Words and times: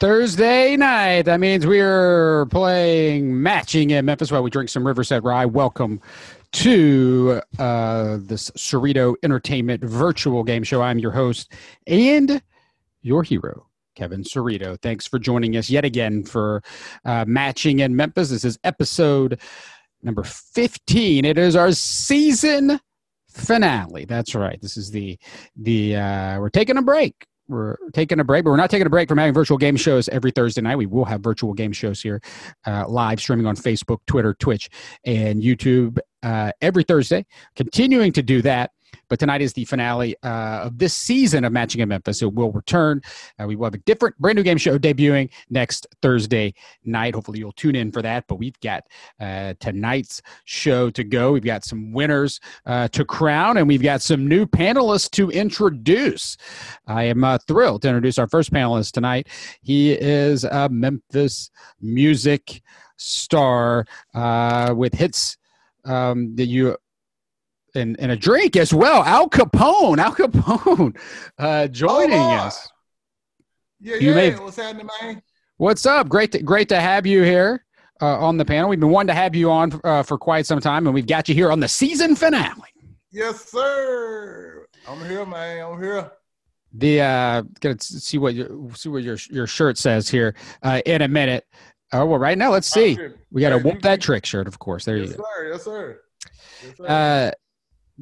Thursday 0.00 0.78
night. 0.78 1.22
That 1.26 1.40
means 1.40 1.66
we're 1.66 2.46
playing 2.46 3.42
matching 3.42 3.90
in 3.90 4.06
Memphis 4.06 4.32
while 4.32 4.42
we 4.42 4.48
drink 4.48 4.70
some 4.70 4.82
Riverset 4.82 5.22
Rye. 5.22 5.44
Welcome 5.44 6.00
to 6.52 7.42
uh, 7.58 8.16
this 8.22 8.50
Cerrito 8.52 9.14
Entertainment 9.22 9.84
virtual 9.84 10.42
game 10.42 10.62
show. 10.62 10.80
I'm 10.80 10.98
your 10.98 11.10
host 11.10 11.52
and 11.86 12.40
your 13.02 13.22
hero, 13.22 13.66
Kevin 13.94 14.22
Cerrito. 14.22 14.80
Thanks 14.80 15.06
for 15.06 15.18
joining 15.18 15.58
us 15.58 15.68
yet 15.68 15.84
again 15.84 16.24
for 16.24 16.62
uh, 17.04 17.26
matching 17.28 17.80
in 17.80 17.94
Memphis. 17.94 18.30
This 18.30 18.46
is 18.46 18.58
episode 18.64 19.38
number 20.02 20.22
15. 20.22 21.26
It 21.26 21.36
is 21.36 21.54
our 21.54 21.72
season 21.72 22.80
finale. 23.28 24.06
That's 24.06 24.34
right. 24.34 24.58
This 24.62 24.78
is 24.78 24.90
the 24.90 25.18
the 25.56 25.96
uh, 25.96 26.40
we're 26.40 26.48
taking 26.48 26.78
a 26.78 26.82
break 26.82 27.26
we're 27.50 27.76
taking 27.92 28.20
a 28.20 28.24
break, 28.24 28.44
but 28.44 28.50
we're 28.50 28.56
not 28.56 28.70
taking 28.70 28.86
a 28.86 28.90
break 28.90 29.08
from 29.08 29.18
having 29.18 29.34
virtual 29.34 29.58
game 29.58 29.76
shows 29.76 30.08
every 30.08 30.30
Thursday 30.30 30.60
night. 30.60 30.76
We 30.76 30.86
will 30.86 31.04
have 31.04 31.20
virtual 31.20 31.52
game 31.52 31.72
shows 31.72 32.00
here, 32.00 32.22
uh, 32.66 32.88
live 32.88 33.20
streaming 33.20 33.46
on 33.46 33.56
Facebook, 33.56 33.98
Twitter, 34.06 34.34
Twitch, 34.34 34.70
and 35.04 35.42
YouTube 35.42 35.98
uh, 36.22 36.52
every 36.60 36.84
Thursday. 36.84 37.26
Continuing 37.56 38.12
to 38.12 38.22
do 38.22 38.42
that. 38.42 38.70
But 39.08 39.18
tonight 39.18 39.42
is 39.42 39.52
the 39.52 39.64
finale 39.64 40.16
uh, 40.22 40.62
of 40.64 40.78
this 40.78 40.94
season 40.94 41.44
of 41.44 41.52
Matching 41.52 41.80
in 41.80 41.88
Memphis. 41.88 42.22
It 42.22 42.32
will 42.32 42.52
return. 42.52 43.02
Uh, 43.38 43.46
we 43.46 43.56
will 43.56 43.64
have 43.64 43.74
a 43.74 43.78
different, 43.78 44.18
brand 44.18 44.36
new 44.36 44.42
game 44.42 44.58
show 44.58 44.78
debuting 44.78 45.30
next 45.50 45.86
Thursday 46.02 46.54
night. 46.84 47.14
Hopefully, 47.14 47.38
you'll 47.38 47.52
tune 47.52 47.74
in 47.74 47.92
for 47.92 48.02
that. 48.02 48.24
But 48.28 48.36
we've 48.36 48.58
got 48.60 48.84
uh, 49.18 49.54
tonight's 49.60 50.22
show 50.44 50.90
to 50.90 51.04
go. 51.04 51.32
We've 51.32 51.44
got 51.44 51.64
some 51.64 51.92
winners 51.92 52.40
uh, 52.66 52.88
to 52.88 53.04
crown, 53.04 53.56
and 53.56 53.66
we've 53.66 53.82
got 53.82 54.02
some 54.02 54.26
new 54.26 54.46
panelists 54.46 55.10
to 55.12 55.30
introduce. 55.30 56.36
I 56.86 57.04
am 57.04 57.24
uh, 57.24 57.38
thrilled 57.46 57.82
to 57.82 57.88
introduce 57.88 58.18
our 58.18 58.28
first 58.28 58.52
panelist 58.52 58.92
tonight. 58.92 59.28
He 59.62 59.92
is 59.92 60.44
a 60.44 60.68
Memphis 60.68 61.50
music 61.80 62.62
star 62.96 63.86
uh, 64.14 64.74
with 64.76 64.94
hits 64.94 65.36
um, 65.84 66.36
that 66.36 66.46
you 66.46 66.76
and, 67.74 67.98
and 68.00 68.12
a 68.12 68.16
drink 68.16 68.56
as 68.56 68.72
well. 68.72 69.02
Al 69.02 69.28
Kapone, 69.28 69.98
Al 69.98 70.14
Kapone, 70.14 70.96
uh, 71.38 71.68
joining 71.68 72.18
oh, 72.18 72.30
us. 72.30 72.68
Yeah, 73.80 73.96
you 73.96 74.10
yeah. 74.10 74.14
May, 74.14 74.30
What's 74.34 74.56
happening, 74.56 74.88
man? 75.00 75.22
What's 75.56 75.86
up? 75.86 76.08
Great, 76.08 76.32
to, 76.32 76.42
great 76.42 76.68
to 76.70 76.80
have 76.80 77.06
you 77.06 77.22
here 77.22 77.64
uh, 78.00 78.18
on 78.18 78.36
the 78.36 78.44
panel. 78.44 78.70
We've 78.70 78.80
been 78.80 78.90
wanting 78.90 79.08
to 79.08 79.14
have 79.14 79.34
you 79.34 79.50
on 79.50 79.78
uh, 79.84 80.02
for 80.02 80.18
quite 80.18 80.46
some 80.46 80.60
time, 80.60 80.86
and 80.86 80.94
we've 80.94 81.06
got 81.06 81.28
you 81.28 81.34
here 81.34 81.52
on 81.52 81.60
the 81.60 81.68
season 81.68 82.14
finale. 82.16 82.62
Yes, 83.10 83.50
sir. 83.50 84.66
I'm 84.88 85.04
here, 85.06 85.26
man. 85.26 85.64
I'm 85.64 85.82
here. 85.82 86.10
The 86.72 87.00
uh, 87.00 87.42
gonna 87.60 87.76
see 87.80 88.18
what 88.18 88.34
your 88.34 88.48
see 88.74 88.88
what 88.88 89.02
your 89.02 89.18
your 89.28 89.46
shirt 89.46 89.76
says 89.76 90.08
here 90.08 90.36
uh, 90.62 90.80
in 90.86 91.02
a 91.02 91.08
minute. 91.08 91.44
Oh 91.92 92.06
well, 92.06 92.18
right 92.20 92.38
now 92.38 92.52
let's 92.52 92.68
see. 92.68 92.96
We 93.32 93.40
got 93.40 93.50
to 93.50 93.58
whoop 93.58 93.82
that 93.82 94.00
trick 94.00 94.24
shirt, 94.24 94.46
of 94.46 94.60
course. 94.60 94.84
There 94.84 94.96
yes, 94.96 95.10
you 95.10 95.16
go. 95.16 95.24
Sir. 95.24 95.50
Yes, 95.50 95.64
sir. 95.64 96.00
Yes, 96.64 96.76
sir. 96.76 96.86
Uh, 96.86 97.30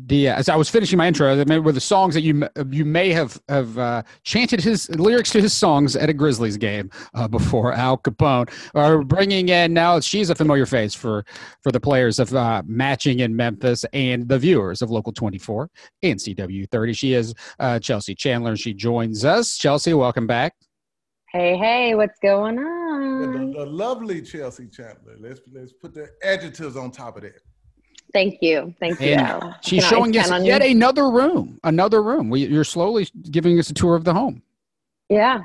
the 0.07 0.29
uh, 0.29 0.37
as 0.37 0.49
I 0.49 0.57
was 0.57 0.69
finishing 0.69 0.97
my 0.97 1.09
intro, 1.09 1.37
were 1.61 1.73
the 1.73 1.81
songs 1.81 2.15
that 2.15 2.23
you 2.23 2.49
you 2.71 2.85
may 2.85 3.11
have 3.13 3.41
have 3.49 3.79
uh, 3.79 4.03
chanted 4.23 4.61
his 4.61 4.89
lyrics 4.91 5.31
to 5.31 5.41
his 5.41 5.53
songs 5.53 5.97
at 5.97 6.09
a 6.09 6.13
Grizzlies 6.13 6.57
game 6.57 6.91
uh, 7.15 7.27
before. 7.27 7.73
Al 7.73 7.99
Kapone 7.99 8.51
are 8.75 9.03
bringing 9.03 9.49
in 9.49 9.73
now. 9.73 9.99
She's 10.01 10.31
a 10.31 10.35
familiar 10.35 10.67
face 10.67 10.95
for 10.95 11.25
for 11.63 11.73
the 11.73 11.81
players 11.81 12.19
of 12.19 12.35
uh, 12.35 12.63
matching 12.67 13.21
in 13.21 13.35
Memphis 13.35 13.85
and 13.93 14.29
the 14.29 14.39
viewers 14.39 14.83
of 14.83 14.91
Local 14.91 15.13
24 15.13 15.69
and 16.03 16.19
CW 16.19 16.71
30. 16.71 16.93
She 16.93 17.15
is 17.15 17.35
uh, 17.59 17.79
Chelsea 17.79 18.15
Chandler, 18.15 18.57
she 18.57 18.75
joins 18.75 19.25
us. 19.25 19.57
Chelsea, 19.57 19.95
welcome 19.95 20.27
back. 20.27 20.55
Hey, 21.33 21.59
hey, 21.59 21.95
what's 21.95 22.19
going 22.21 22.59
on? 22.59 23.53
The, 23.53 23.59
the 23.59 23.67
lovely 23.67 24.23
Chelsea 24.23 24.67
Chandler. 24.69 25.17
Let's 25.19 25.41
let's 25.53 25.73
put 25.73 25.93
the 25.93 26.09
adjectives 26.23 26.77
on 26.77 26.91
top 26.91 27.17
of 27.17 27.23
that. 27.23 27.41
Thank 28.13 28.39
you. 28.41 28.75
Thank 28.81 29.01
you. 29.01 29.15
And 29.15 29.55
she's 29.61 29.87
showing 29.87 30.17
us 30.17 30.31
yet 30.43 30.63
you? 30.63 30.71
another 30.71 31.11
room. 31.11 31.59
Another 31.65 32.03
room. 32.03 32.31
We, 32.31 32.47
you're 32.47 32.65
slowly 32.65 33.09
giving 33.31 33.59
us 33.59 33.71
a 33.71 33.75
tour 33.75 33.95
of 33.95 34.05
the 34.05 34.15
home. 34.15 34.43
Yeah. 35.09 35.45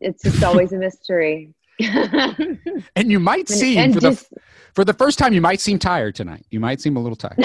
It's 0.00 0.22
just 0.22 0.42
always 0.42 0.72
a 0.72 0.78
mystery. 0.78 1.52
and 1.80 3.10
you 3.10 3.18
might 3.18 3.48
seem 3.48 3.92
for 3.92 4.00
just, 4.00 4.30
the 4.30 4.40
for 4.74 4.84
the 4.84 4.92
first 4.92 5.18
time 5.18 5.32
you 5.32 5.40
might 5.40 5.60
seem 5.60 5.78
tired 5.78 6.14
tonight. 6.14 6.44
You 6.50 6.60
might 6.60 6.80
seem 6.80 6.96
a 6.96 7.00
little 7.00 7.16
tired. 7.16 7.38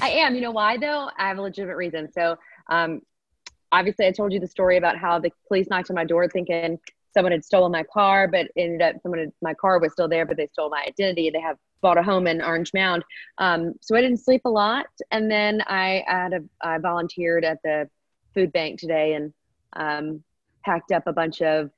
I 0.00 0.08
am. 0.08 0.34
You 0.34 0.40
know 0.40 0.52
why 0.52 0.78
though? 0.78 1.10
I 1.18 1.28
have 1.28 1.38
a 1.38 1.42
legitimate 1.42 1.76
reason. 1.76 2.10
So 2.10 2.36
um 2.70 3.02
obviously 3.72 4.06
I 4.06 4.12
told 4.12 4.32
you 4.32 4.40
the 4.40 4.46
story 4.46 4.78
about 4.78 4.96
how 4.96 5.18
the 5.18 5.30
police 5.48 5.66
knocked 5.68 5.90
on 5.90 5.96
my 5.96 6.04
door 6.04 6.28
thinking 6.28 6.78
someone 7.12 7.32
had 7.32 7.44
stolen 7.44 7.72
my 7.72 7.82
car, 7.82 8.28
but 8.28 8.48
ended 8.56 8.82
up 8.82 8.96
someone 9.02 9.18
had, 9.18 9.32
my 9.42 9.54
car 9.54 9.78
was 9.78 9.92
still 9.92 10.08
there, 10.08 10.26
but 10.26 10.36
they 10.36 10.46
stole 10.52 10.70
my 10.70 10.84
identity. 10.86 11.30
They 11.30 11.40
have 11.40 11.56
bought 11.80 11.98
a 11.98 12.02
home 12.02 12.26
in 12.26 12.42
Orange 12.42 12.72
Mound. 12.74 13.04
Um, 13.38 13.74
so 13.80 13.96
I 13.96 14.00
didn't 14.00 14.18
sleep 14.18 14.42
a 14.44 14.50
lot. 14.50 14.86
And 15.10 15.30
then 15.30 15.62
I 15.66 16.04
had 16.06 16.32
a, 16.32 16.40
I 16.60 16.78
volunteered 16.78 17.44
at 17.44 17.58
the 17.62 17.88
food 18.34 18.52
bank 18.52 18.80
today 18.80 19.14
and 19.14 19.32
um, 19.74 20.22
packed 20.64 20.92
up 20.92 21.06
a 21.06 21.12
bunch 21.12 21.42
of 21.42 21.70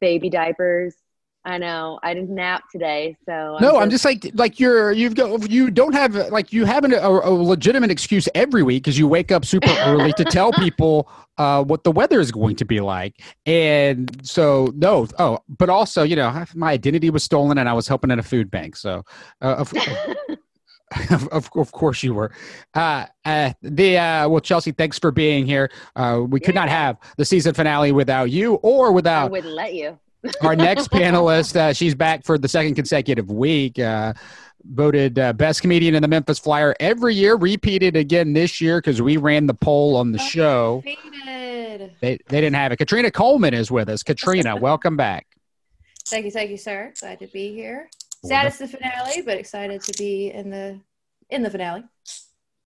baby 0.00 0.30
diapers 0.30 0.94
I 1.44 1.56
know. 1.56 1.98
I 2.02 2.12
didn't 2.12 2.34
nap 2.34 2.64
today, 2.70 3.16
so 3.24 3.56
no. 3.60 3.78
I'm 3.78 3.88
just, 3.88 4.04
I'm 4.04 4.12
just 4.12 4.24
like 4.24 4.34
like 4.34 4.60
you're 4.60 4.92
you've 4.92 5.14
got 5.14 5.50
you 5.50 5.70
don't 5.70 5.94
have 5.94 6.14
like 6.14 6.52
you 6.52 6.66
have 6.66 6.84
an, 6.84 6.92
a, 6.92 7.08
a 7.08 7.30
legitimate 7.30 7.90
excuse 7.90 8.28
every 8.34 8.62
week 8.62 8.82
because 8.82 8.98
you 8.98 9.08
wake 9.08 9.32
up 9.32 9.46
super 9.46 9.74
early 9.80 10.12
to 10.14 10.24
tell 10.24 10.52
people 10.58 11.10
uh, 11.38 11.64
what 11.64 11.82
the 11.82 11.92
weather 11.92 12.20
is 12.20 12.30
going 12.30 12.56
to 12.56 12.66
be 12.66 12.80
like, 12.80 13.22
and 13.46 14.20
so 14.22 14.70
no. 14.76 15.06
Oh, 15.18 15.38
but 15.48 15.70
also 15.70 16.02
you 16.02 16.14
know 16.14 16.44
my 16.54 16.72
identity 16.72 17.08
was 17.08 17.24
stolen 17.24 17.56
and 17.56 17.70
I 17.70 17.72
was 17.72 17.88
helping 17.88 18.10
at 18.10 18.18
a 18.18 18.22
food 18.22 18.50
bank, 18.50 18.76
so 18.76 19.02
uh, 19.40 19.54
of, 19.54 19.72
of, 21.10 21.28
of, 21.28 21.48
of, 21.54 21.72
course 21.72 22.02
you 22.02 22.12
were. 22.12 22.32
Uh, 22.74 23.06
uh, 23.24 23.54
the 23.62 23.96
uh, 23.96 24.28
well, 24.28 24.40
Chelsea, 24.40 24.72
thanks 24.72 24.98
for 24.98 25.10
being 25.10 25.46
here. 25.46 25.70
Uh, 25.96 26.20
we 26.28 26.38
could 26.38 26.54
yeah. 26.54 26.60
not 26.60 26.68
have 26.68 26.98
the 27.16 27.24
season 27.24 27.54
finale 27.54 27.92
without 27.92 28.30
you 28.30 28.56
or 28.56 28.92
without. 28.92 29.24
I 29.24 29.30
wouldn't 29.30 29.54
let 29.54 29.72
you. 29.72 29.98
Our 30.42 30.56
next 30.56 30.90
panelist, 30.92 31.56
uh, 31.56 31.72
she's 31.72 31.94
back 31.94 32.24
for 32.24 32.38
the 32.38 32.48
second 32.48 32.74
consecutive 32.74 33.30
week. 33.30 33.78
Uh, 33.78 34.12
voted 34.64 35.18
uh, 35.18 35.32
best 35.32 35.62
comedian 35.62 35.94
in 35.94 36.02
the 36.02 36.08
Memphis 36.08 36.38
Flyer 36.38 36.74
every 36.80 37.14
year, 37.14 37.36
repeated 37.36 37.96
again 37.96 38.32
this 38.32 38.60
year 38.60 38.78
because 38.78 39.00
we 39.00 39.16
ran 39.16 39.46
the 39.46 39.54
poll 39.54 39.96
on 39.96 40.12
the 40.12 40.18
show. 40.18 40.82
They, 40.84 41.88
they 42.00 42.18
didn't 42.28 42.54
have 42.54 42.72
it. 42.72 42.76
Katrina 42.76 43.10
Coleman 43.10 43.54
is 43.54 43.70
with 43.70 43.88
us. 43.88 44.02
Katrina, 44.02 44.56
welcome 44.60 44.96
back. 44.96 45.26
Thank 46.06 46.24
you, 46.24 46.30
thank 46.30 46.50
you, 46.50 46.56
sir. 46.56 46.92
Glad 47.00 47.20
to 47.20 47.26
be 47.28 47.54
here. 47.54 47.88
Sad 48.24 48.46
it's 48.46 48.58
the 48.58 48.68
finale, 48.68 49.22
but 49.22 49.38
excited 49.38 49.80
to 49.82 49.92
be 49.96 50.30
in 50.30 50.50
the 50.50 50.78
in 51.30 51.42
the 51.42 51.50
finale. 51.50 51.84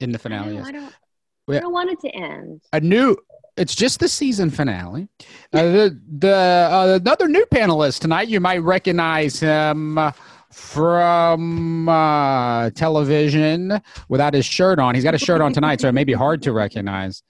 In 0.00 0.10
the 0.10 0.18
finale, 0.18 0.58
I, 0.58 0.72
don't, 0.72 0.92
I 1.48 1.60
don't 1.60 1.72
want 1.72 1.90
it 1.90 2.00
to 2.00 2.08
end. 2.08 2.60
A 2.72 2.80
new 2.80 3.16
it's 3.56 3.74
just 3.74 4.00
the 4.00 4.08
season 4.08 4.50
finale. 4.50 5.08
Uh, 5.52 5.62
the 5.62 6.00
the 6.18 6.34
uh, 6.34 6.98
another 7.00 7.28
new 7.28 7.44
panelist 7.46 8.00
tonight. 8.00 8.28
You 8.28 8.40
might 8.40 8.58
recognize 8.58 9.38
him 9.40 9.98
from 10.50 11.88
uh, 11.88 12.70
television 12.70 13.80
without 14.08 14.34
his 14.34 14.46
shirt 14.46 14.78
on. 14.78 14.94
He's 14.94 15.04
got 15.04 15.14
a 15.14 15.18
shirt 15.18 15.40
on 15.40 15.52
tonight, 15.52 15.80
so 15.80 15.88
it 15.88 15.92
may 15.92 16.04
be 16.04 16.12
hard 16.12 16.42
to 16.42 16.52
recognize 16.52 17.22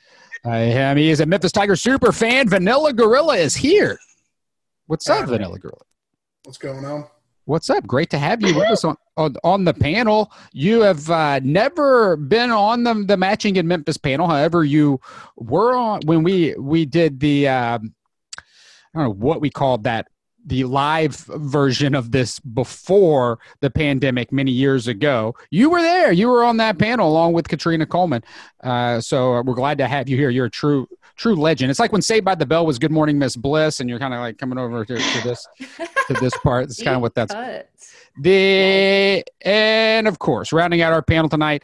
uh, 0.44 0.50
him. 0.50 0.96
He 0.96 1.10
is 1.10 1.20
a 1.20 1.26
Memphis 1.26 1.52
Tiger 1.52 1.76
super 1.76 2.12
fan. 2.12 2.48
Vanella 2.48 2.94
Gorilla 2.94 3.36
is 3.36 3.54
here. 3.54 3.98
What's 4.86 5.08
up, 5.08 5.28
Vanella 5.28 5.58
Gorilla? 5.60 5.80
What's 6.44 6.58
going 6.58 6.84
on? 6.84 7.06
What's 7.46 7.68
up? 7.68 7.86
Great 7.86 8.08
to 8.10 8.18
have 8.18 8.40
you 8.42 8.54
with 8.54 8.70
us 8.70 8.84
on, 8.84 8.96
on, 9.18 9.36
on 9.44 9.64
the 9.64 9.74
panel. 9.74 10.32
You 10.52 10.80
have 10.80 11.10
uh, 11.10 11.40
never 11.42 12.16
been 12.16 12.50
on 12.50 12.84
the, 12.84 12.94
the 12.94 13.18
matching 13.18 13.56
in 13.56 13.68
Memphis 13.68 13.98
panel. 13.98 14.26
However, 14.26 14.64
you 14.64 14.98
were 15.36 15.76
on 15.76 16.00
when 16.06 16.22
we 16.22 16.54
we 16.54 16.86
did 16.86 17.20
the 17.20 17.48
um, 17.48 17.94
I 18.94 18.98
don't 18.98 19.04
know 19.04 19.14
what 19.26 19.42
we 19.42 19.50
called 19.50 19.84
that 19.84 20.08
the 20.44 20.64
live 20.64 21.16
version 21.16 21.94
of 21.94 22.10
this 22.12 22.38
before 22.40 23.38
the 23.60 23.70
pandemic 23.70 24.30
many 24.30 24.50
years 24.50 24.86
ago. 24.86 25.34
You 25.50 25.70
were 25.70 25.80
there. 25.80 26.12
You 26.12 26.28
were 26.28 26.44
on 26.44 26.58
that 26.58 26.78
panel 26.78 27.08
along 27.08 27.32
with 27.32 27.48
Katrina 27.48 27.86
Coleman. 27.86 28.22
Uh, 28.62 29.00
so 29.00 29.42
we're 29.42 29.54
glad 29.54 29.78
to 29.78 29.86
have 29.86 30.08
you 30.08 30.16
here. 30.16 30.30
You're 30.30 30.46
a 30.46 30.50
true 30.50 30.86
true 31.16 31.34
legend. 31.34 31.70
It's 31.70 31.80
like 31.80 31.92
when 31.92 32.02
Saved 32.02 32.24
by 32.24 32.34
the 32.34 32.46
Bell 32.46 32.66
was 32.66 32.78
Good 32.78 32.90
Morning 32.90 33.18
Miss 33.18 33.36
Bliss, 33.36 33.80
and 33.80 33.88
you're 33.88 33.98
kind 33.98 34.14
of 34.14 34.20
like 34.20 34.38
coming 34.38 34.58
over 34.58 34.84
to, 34.84 34.96
to 34.96 35.22
this 35.22 35.46
to 35.58 36.14
this 36.14 36.36
part. 36.38 36.64
It's 36.64 36.82
kind 36.82 36.96
of 36.96 37.02
what 37.02 37.14
that's 37.14 37.34
the 38.20 39.24
and 39.40 40.06
of 40.06 40.18
course 40.18 40.52
rounding 40.52 40.82
out 40.82 40.92
our 40.92 41.02
panel 41.02 41.28
tonight. 41.28 41.62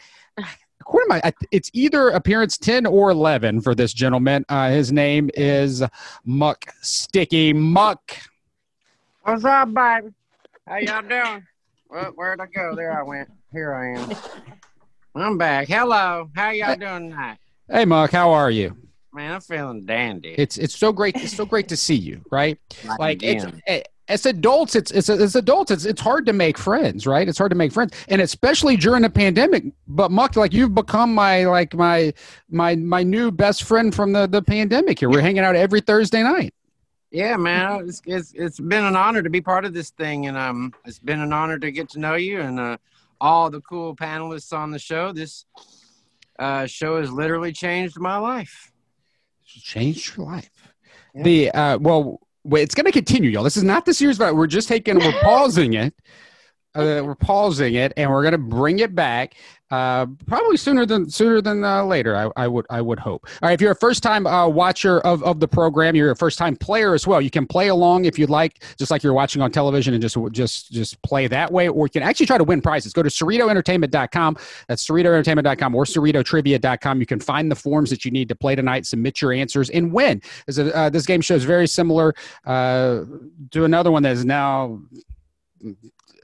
According 0.80 1.08
to 1.08 1.22
my, 1.24 1.32
it's 1.52 1.70
either 1.72 2.08
appearance 2.08 2.58
ten 2.58 2.86
or 2.86 3.10
eleven 3.10 3.60
for 3.60 3.74
this 3.74 3.92
gentleman. 3.92 4.44
Uh, 4.48 4.70
his 4.70 4.90
name 4.90 5.30
is 5.34 5.82
Muck 6.24 6.64
Sticky 6.80 7.52
Muck. 7.52 8.16
What's 9.22 9.44
up, 9.44 9.72
baby? 9.74 10.08
How 10.66 10.76
y'all 10.78 11.02
doing? 11.02 11.44
Well, 11.88 12.12
where'd 12.14 12.40
I 12.40 12.46
go? 12.46 12.74
There 12.74 12.98
I 12.98 13.02
went. 13.02 13.28
Here 13.52 13.74
I 13.74 13.98
am. 14.00 14.10
I'm 15.14 15.38
back. 15.38 15.68
Hello. 15.68 16.30
How 16.34 16.50
y'all 16.50 16.76
doing 16.76 17.10
tonight? 17.10 17.38
Hey, 17.68 17.84
Muck. 17.84 18.10
How 18.12 18.30
are 18.30 18.50
you? 18.50 18.76
Man, 19.12 19.34
I'm 19.34 19.40
feeling 19.40 19.84
dandy. 19.86 20.34
It's 20.38 20.56
it's 20.56 20.76
so 20.76 20.92
great. 20.92 21.16
It's 21.16 21.34
so 21.36 21.44
great 21.44 21.68
to 21.68 21.76
see 21.76 21.96
you, 21.96 22.22
right? 22.30 22.58
Like 22.98 23.22
it's 23.24 23.44
again. 23.44 23.62
eh, 23.66 23.82
as 24.06 24.24
adults, 24.24 24.76
it's 24.76 24.92
it's 24.92 25.08
as 25.10 25.34
adults, 25.34 25.72
it's 25.72 25.84
it's 25.84 26.00
hard 26.00 26.26
to 26.26 26.32
make 26.32 26.56
friends, 26.56 27.08
right? 27.08 27.28
It's 27.28 27.38
hard 27.38 27.50
to 27.50 27.56
make 27.56 27.72
friends, 27.72 27.92
and 28.08 28.20
especially 28.20 28.76
during 28.76 29.02
the 29.02 29.10
pandemic. 29.10 29.64
But 29.88 30.12
Muck, 30.12 30.36
like 30.36 30.52
you've 30.52 30.74
become 30.76 31.12
my 31.12 31.44
like 31.44 31.74
my 31.74 32.14
my 32.48 32.76
my 32.76 33.02
new 33.02 33.32
best 33.32 33.64
friend 33.64 33.92
from 33.92 34.12
the 34.12 34.28
the 34.28 34.42
pandemic. 34.42 35.00
Here, 35.00 35.10
we're 35.10 35.20
hanging 35.22 35.42
out 35.42 35.56
every 35.56 35.80
Thursday 35.80 36.22
night. 36.22 36.54
Yeah, 37.10 37.36
man, 37.36 37.88
it's, 37.88 38.02
it's 38.06 38.32
it's 38.34 38.60
been 38.60 38.84
an 38.84 38.94
honor 38.94 39.20
to 39.20 39.30
be 39.30 39.40
part 39.40 39.64
of 39.64 39.74
this 39.74 39.90
thing, 39.90 40.26
and 40.26 40.36
um, 40.36 40.72
it's 40.84 41.00
been 41.00 41.20
an 41.20 41.32
honor 41.32 41.58
to 41.58 41.72
get 41.72 41.88
to 41.90 41.98
know 41.98 42.14
you 42.14 42.40
and 42.40 42.60
uh, 42.60 42.76
all 43.20 43.50
the 43.50 43.60
cool 43.62 43.96
panelists 43.96 44.52
on 44.56 44.70
the 44.70 44.78
show. 44.78 45.12
This 45.12 45.44
uh, 46.38 46.66
show 46.66 47.00
has 47.00 47.10
literally 47.10 47.52
changed 47.52 47.98
my 47.98 48.16
life. 48.16 48.72
Changed 49.44 50.16
your 50.16 50.26
life. 50.26 50.50
Yeah. 51.14 51.22
The 51.22 51.50
uh, 51.50 51.78
well, 51.78 52.20
wait, 52.44 52.62
it's 52.62 52.74
going 52.74 52.86
to 52.86 52.92
continue, 52.92 53.30
y'all. 53.30 53.44
This 53.44 53.56
is 53.56 53.64
not 53.64 53.84
the 53.84 53.94
series, 53.94 54.18
but 54.18 54.36
we're 54.36 54.46
just 54.46 54.68
taking, 54.68 54.98
we're 54.98 55.20
pausing 55.22 55.74
it. 55.74 55.94
Uh, 56.74 57.02
we're 57.04 57.16
pausing 57.16 57.74
it, 57.74 57.92
and 57.96 58.10
we're 58.10 58.22
going 58.22 58.32
to 58.32 58.38
bring 58.38 58.78
it 58.78 58.94
back. 58.94 59.34
Uh, 59.70 60.04
probably 60.26 60.56
sooner 60.56 60.84
than 60.84 61.08
sooner 61.08 61.40
than 61.40 61.62
uh, 61.62 61.84
later. 61.84 62.16
I, 62.16 62.28
I 62.42 62.48
would 62.48 62.66
I 62.70 62.80
would 62.80 62.98
hope. 62.98 63.24
All 63.40 63.48
right, 63.48 63.52
if 63.52 63.60
you're 63.60 63.70
a 63.70 63.76
first 63.76 64.02
time 64.02 64.26
uh, 64.26 64.48
watcher 64.48 65.00
of, 65.00 65.22
of 65.22 65.38
the 65.38 65.46
program, 65.46 65.94
you're 65.94 66.10
a 66.10 66.16
first 66.16 66.38
time 66.38 66.56
player 66.56 66.92
as 66.92 67.06
well. 67.06 67.20
You 67.20 67.30
can 67.30 67.46
play 67.46 67.68
along 67.68 68.04
if 68.04 68.18
you'd 68.18 68.30
like, 68.30 68.64
just 68.78 68.90
like 68.90 69.04
you're 69.04 69.12
watching 69.12 69.42
on 69.42 69.52
television, 69.52 69.94
and 69.94 70.02
just 70.02 70.16
just 70.32 70.72
just 70.72 71.00
play 71.02 71.28
that 71.28 71.52
way. 71.52 71.68
Or 71.68 71.86
you 71.86 71.90
can 71.90 72.02
actually 72.02 72.26
try 72.26 72.36
to 72.36 72.42
win 72.42 72.60
prizes. 72.60 72.92
Go 72.92 73.02
to 73.02 73.08
CerritoEntertainment.com. 73.08 74.36
That's 74.66 74.84
CerritoEntertainment.com 74.88 75.74
or 75.74 75.84
CerritoTrivia.com. 75.84 77.00
You 77.00 77.06
can 77.06 77.20
find 77.20 77.48
the 77.48 77.56
forms 77.56 77.90
that 77.90 78.04
you 78.04 78.10
need 78.10 78.28
to 78.28 78.34
play 78.34 78.56
tonight, 78.56 78.86
submit 78.86 79.22
your 79.22 79.32
answers, 79.32 79.70
and 79.70 79.92
win. 79.92 80.20
This, 80.46 80.58
uh, 80.58 80.90
this 80.90 81.06
game 81.06 81.20
show 81.20 81.34
is 81.34 81.44
very 81.44 81.68
similar 81.68 82.14
uh, 82.44 83.04
to 83.52 83.64
another 83.64 83.92
one 83.92 84.02
that 84.02 84.12
is 84.12 84.24
now 84.24 84.80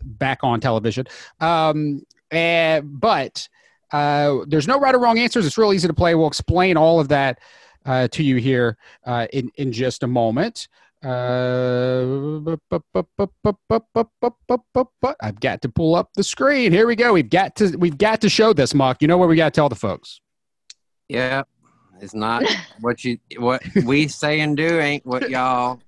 back 0.07 0.39
on 0.43 0.61
television. 0.61 1.07
Um, 1.41 2.03
and, 2.31 3.01
but 3.01 3.49
uh, 3.93 4.39
there's 4.47 4.67
no 4.67 4.79
right 4.79 4.95
or 4.95 4.99
wrong 4.99 5.19
answers. 5.19 5.47
It's 5.47 5.59
real 5.59 5.73
easy 5.73 5.89
to 5.89 5.95
play. 5.95 6.15
We'll 6.15 6.29
explain 6.29 6.77
all 6.77 7.01
of 7.01 7.09
that 7.09 7.39
uh, 7.85 8.09
to 8.09 8.23
you 8.23 8.37
here 8.37 8.77
uh, 9.05 9.27
in 9.33 9.51
in 9.57 9.73
just 9.73 10.03
a 10.03 10.07
moment. 10.07 10.69
Uh, 11.05 12.57
I've 15.21 15.41
got 15.41 15.63
to 15.63 15.69
pull 15.73 15.95
up 15.95 16.11
the 16.15 16.25
screen. 16.25 16.73
Here 16.73 16.87
we 16.87 16.97
go. 16.97 17.13
We've 17.13 17.31
got 17.31 17.55
to 17.57 17.77
we've 17.77 17.99
got 17.99 18.21
to 18.23 18.29
show 18.29 18.53
this, 18.53 18.75
Mark. 18.75 19.03
You 19.03 19.09
know 19.09 19.19
what 19.19 19.29
we 19.29 19.37
got 19.37 19.53
to 19.55 19.59
tell 19.59 19.69
the 19.69 19.77
folks. 19.77 20.21
Yeah, 21.09 21.45
it's 22.01 22.15
not 22.15 22.45
what 22.81 23.05
you 23.05 23.19
what 23.39 23.63
we 23.85 24.09
say 24.09 24.41
and 24.41 24.57
do 24.57 24.81
ain't 24.81 25.07
what 25.07 25.31
y'all 25.31 25.81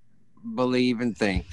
believe 0.55 1.00
and 1.00 1.17
think. 1.17 1.47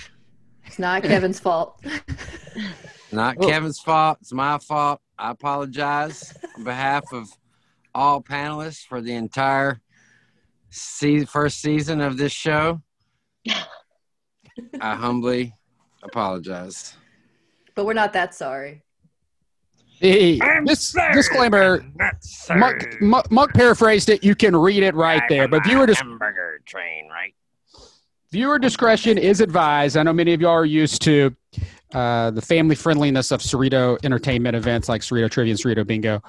It's 0.65 0.79
not 0.79 1.03
Kevin's 1.03 1.39
fault. 1.39 1.83
Not 3.11 3.37
Oh. 3.39 3.47
Kevin's 3.47 3.79
fault. 3.79 4.17
It's 4.21 4.33
my 4.33 4.57
fault. 4.57 4.99
I 5.17 5.31
apologize 5.31 6.33
on 6.57 6.63
behalf 6.65 7.03
of 7.13 7.29
all 7.93 8.21
panelists 8.21 8.85
for 8.85 8.99
the 8.99 9.13
entire 9.13 9.79
se- 10.69 11.25
first 11.25 11.61
season 11.61 12.01
of 12.01 12.17
this 12.17 12.33
show. 12.33 12.81
I 13.47 14.95
humbly 14.95 15.53
apologize. 16.03 16.97
But 17.75 17.85
we're 17.85 17.93
not 17.93 18.11
that 18.13 18.33
sorry. 18.35 18.81
Hey, 19.99 20.39
this 20.65 20.93
disclaimer. 21.13 21.85
Muck, 22.53 23.01
Muck, 23.01 23.31
Muck 23.31 23.53
paraphrased 23.53 24.09
it. 24.09 24.25
You 24.25 24.35
can 24.35 24.53
read 24.55 24.83
it 24.83 24.93
right 24.93 25.23
there. 25.29 25.47
But 25.47 25.63
viewer 25.63 25.85
dis- 25.85 25.99
hamburger 25.99 26.59
train, 26.65 27.07
right? 27.09 27.33
Viewer 28.31 28.59
discretion 28.59 29.17
is 29.17 29.41
advised. 29.41 29.97
I 29.97 30.03
know 30.03 30.13
many 30.13 30.33
of 30.33 30.41
y'all 30.41 30.51
are 30.51 30.65
used 30.65 31.01
to 31.03 31.35
uh, 31.93 32.31
the 32.31 32.41
family 32.41 32.75
friendliness 32.75 33.31
of 33.31 33.41
Cerrito 33.41 33.97
entertainment 34.03 34.55
events 34.55 34.89
like 34.89 35.01
Cerrito 35.01 35.29
Trivia 35.29 35.51
and 35.51 35.59
Cerrito 35.59 35.85
Bingo. 35.85 36.21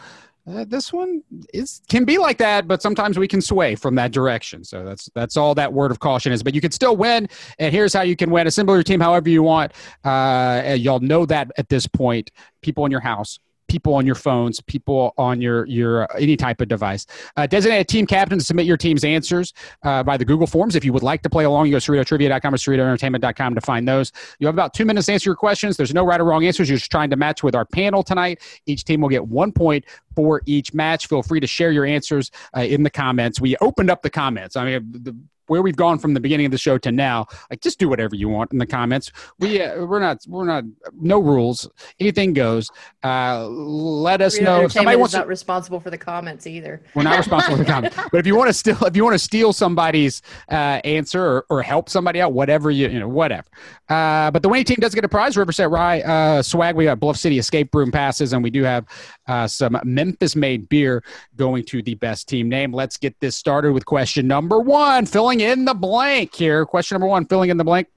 Uh, 0.49 0.65
this 0.65 0.93
one 0.93 1.23
is 1.53 1.83
can 1.89 2.05
be 2.05 2.19
like 2.19 2.39
that, 2.39 2.69
but 2.69 2.81
sometimes 2.81 3.19
we 3.19 3.27
can 3.27 3.41
sway 3.41 3.75
from 3.75 3.97
that 3.97 4.13
direction. 4.13 4.63
So 4.63 4.85
that's 4.85 5.11
that's 5.13 5.37
all 5.37 5.57
that 5.57 5.73
word 5.73 5.91
of 5.91 5.99
caution 5.99 6.31
is. 6.33 6.43
But 6.45 6.55
you 6.55 6.61
can 6.61 6.71
still 6.71 6.97
win, 6.97 7.29
and 7.59 7.75
here's 7.75 7.93
how 7.93 8.03
you 8.03 8.15
can 8.15 8.31
win: 8.31 8.47
assemble 8.47 8.75
your 8.75 8.85
team 8.85 9.01
however 9.01 9.29
you 9.29 9.43
want. 9.43 9.73
Uh, 10.05 10.77
y'all 10.79 11.01
know 11.01 11.27
that 11.27 11.51
at 11.59 11.69
this 11.69 11.89
point, 11.89 12.31
people 12.63 12.85
in 12.85 12.93
your 12.93 13.01
house, 13.01 13.41
people 13.69 13.95
on 13.95 14.07
your 14.07 14.15
phones, 14.15 14.61
people 14.61 15.15
on 15.19 15.41
your 15.41 15.67
your 15.67 16.05
uh, 16.05 16.19
any 16.19 16.37
type 16.37 16.61
of 16.61 16.69
device. 16.69 17.07
Uh, 17.37 17.47
designate 17.47 17.81
a 17.81 17.85
team 17.85 18.07
captain 18.07 18.39
to 18.39 18.45
submit 18.45 18.67
your 18.67 18.77
team's 18.77 19.05
answers 19.05 19.53
uh, 19.83 20.03
by 20.03 20.17
the 20.17 20.25
Google 20.25 20.47
Forms. 20.47 20.77
If 20.77 20.85
you 20.85 20.93
would 20.93 21.03
like 21.03 21.23
to 21.23 21.31
play 21.31 21.45
along, 21.45 21.67
you 21.67 21.73
go 21.73 21.79
to 21.79 21.93
CerritoTrivia.com 21.93 22.55
or 22.55 22.57
CerritoEntertainment.com 22.57 23.55
to 23.55 23.61
find 23.61 23.87
those. 23.87 24.13
You 24.39 24.47
have 24.47 24.55
about 24.55 24.75
two 24.75 24.85
minutes 24.85 25.07
to 25.07 25.13
answer 25.13 25.31
your 25.31 25.37
questions. 25.37 25.77
There's 25.77 25.95
no 25.95 26.05
right 26.05 26.21
or 26.21 26.25
wrong 26.25 26.45
answers. 26.45 26.69
You're 26.69 26.79
just 26.79 26.91
trying 26.91 27.11
to 27.11 27.17
match 27.17 27.43
with 27.43 27.55
our 27.55 27.65
panel 27.65 28.03
tonight. 28.03 28.41
Each 28.67 28.85
team 28.85 29.01
will 29.01 29.09
get 29.09 29.27
one 29.27 29.53
point 29.53 29.85
for 30.15 30.43
each 30.47 30.75
match. 30.75 31.09
Feel 31.09 31.23
free 31.23 31.41
to 31.41 31.47
share 31.47 31.73
your 31.73 31.85
answers 31.85 32.31
uh, 32.57 32.61
in 32.61 32.83
the 32.83 32.91
comments. 32.91 33.41
We 33.41 33.57
opened 33.59 33.91
up 33.91 34.03
the 34.03 34.11
comments. 34.11 34.57
I 34.57 34.65
mean, 34.65 34.93
the, 34.93 35.17
where 35.47 35.63
we've 35.63 35.77
gone 35.77 35.99
from 35.99 36.15
the 36.15 36.21
beginning 36.21 36.47
of 36.47 36.53
the 36.53 36.59
show 36.59 36.79
to 36.79 36.93
now, 36.93 37.27
like 37.51 37.61
just 37.61 37.79
do 37.79 37.89
whatever 37.89 38.15
you 38.15 38.29
want 38.29 38.53
in 38.53 38.59
the 38.59 38.67
comments. 38.67 39.13
We 39.39 39.63
uh, 39.63 39.85
we're 39.85 40.01
not 40.01 40.19
we're 40.27 40.45
not 40.45 40.65
no 41.01 41.19
rules. 41.19 41.69
Anything 42.01 42.33
goes. 42.33 42.69
Uh, 43.03 43.47
let 43.49 44.21
us 44.21 44.37
Real 44.37 44.45
know 44.45 44.63
if 44.63 44.73
somebody 44.73 44.97
wants 44.97 45.13
is 45.13 45.15
to. 45.15 45.21
not 45.21 45.29
responsible 45.29 45.81
for 45.81 45.91
the 45.91 45.99
comments 45.99 46.47
either. 46.47 46.83
We're 46.95 47.03
not 47.03 47.19
responsible 47.19 47.57
for 47.57 47.65
the 47.65 47.71
comments. 47.71 47.97
But 48.13 48.19
if 48.19 48.27
you 48.27 48.37
want 48.37 48.49
to 48.49 48.53
steal, 48.53 48.83
if 48.85 48.97
you 48.97 49.05
want 49.05 49.15
to 49.15 49.19
steal 49.19 49.53
somebody's 49.53 50.23
uh, 50.51 50.81
answer 50.85 51.25
or, 51.25 51.47
or 51.51 51.63
help 51.63 51.89
somebody 51.89 52.21
out, 52.21 52.33
whatever 52.33 52.71
you 52.71 52.89
you 52.89 53.01
know, 53.01 53.09
whatever. 53.09 53.47
Uh, 53.89 54.31
but 54.31 54.43
the 54.43 54.49
winning 54.49 54.65
team 54.65 54.77
does 54.81 54.95
get 54.95 55.05
a 55.05 55.09
prize. 55.09 55.37
Riverset 55.37 55.71
Rye 55.71 56.01
uh, 56.03 56.43
swag. 56.43 56.77
We 56.77 56.85
got 56.85 57.01
Bluff 57.01 57.17
City 57.17 57.39
escape 57.39 57.75
room 57.75 57.91
passes, 57.91 58.33
and 58.33 58.43
we 58.43 58.51
do 58.51 58.63
have 58.63 58.87
uh, 59.29 59.47
some 59.47 59.79
Memphis-made 59.85 60.69
beer 60.69 61.03
going 61.37 61.65
to 61.65 61.83
the 61.83 61.95
best 61.95 62.29
team 62.29 62.49
name. 62.49 62.73
Let's 62.73 62.97
get 62.97 63.19
this 63.21 63.37
started 63.37 63.73
with 63.73 63.85
question 63.85 64.27
number 64.27 64.61
one, 64.61 65.07
filling 65.07 65.41
in 65.41 65.65
the 65.65 65.75
blank 65.75 66.35
here. 66.35 66.65
Question 66.65 66.95
number 66.97 67.09
one, 67.09 67.27
filling 67.27 67.51
in 67.51 67.57
the 67.57 67.65
blank. 67.65 67.89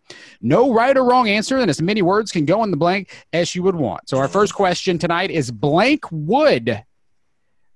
No 0.41 0.73
right 0.73 0.95
or 0.97 1.03
wrong 1.03 1.27
answer, 1.29 1.57
and 1.57 1.69
as 1.69 1.81
many 1.81 2.01
words 2.01 2.31
can 2.31 2.45
go 2.45 2.63
in 2.63 2.71
the 2.71 2.77
blank 2.77 3.25
as 3.31 3.53
you 3.53 3.63
would 3.63 3.75
want. 3.75 4.09
So 4.09 4.17
our 4.17 4.27
first 4.27 4.53
question 4.53 4.97
tonight 4.97 5.29
is 5.31 5.51
blank 5.51 6.05
wood. 6.11 6.83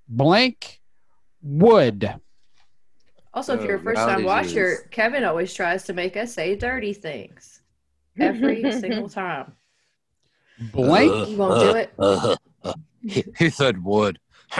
Blank 0.08 0.80
wood. 1.42 2.14
Also, 3.32 3.54
if 3.54 3.60
Oh, 3.60 3.64
you're 3.64 3.76
a 3.76 3.80
first 3.80 3.96
golly 3.96 4.14
time 4.14 4.24
watcher. 4.24 4.88
Kevin 4.90 5.24
always 5.24 5.52
tries 5.54 5.84
to 5.84 5.92
make 5.92 6.16
us 6.16 6.32
say 6.32 6.54
dirty 6.56 6.92
things 6.92 7.62
every 8.20 8.70
single 8.72 9.08
time. 9.08 9.52
Blank. 10.72 11.28
You 11.30 11.36
won't 11.36 11.60
do 11.60 11.76
it. 11.76 11.92
he, 11.98 12.36
he 13.06 13.50
said 13.50 13.84
wood. 13.84 14.18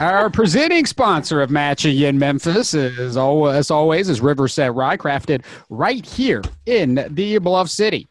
Our 0.00 0.28
presenting 0.28 0.86
sponsor 0.86 1.40
of 1.40 1.50
Matching 1.50 1.98
in 1.98 2.18
Memphis 2.18 2.74
is 2.74 3.16
always, 3.16 3.54
as 3.56 3.70
always 3.70 4.08
is 4.08 4.20
Riverset 4.20 4.74
Rye, 4.74 4.96
crafted 4.96 5.44
right 5.70 6.04
here 6.04 6.42
in 6.66 7.06
the 7.10 7.38
Bluff 7.38 7.70
City. 7.70 8.08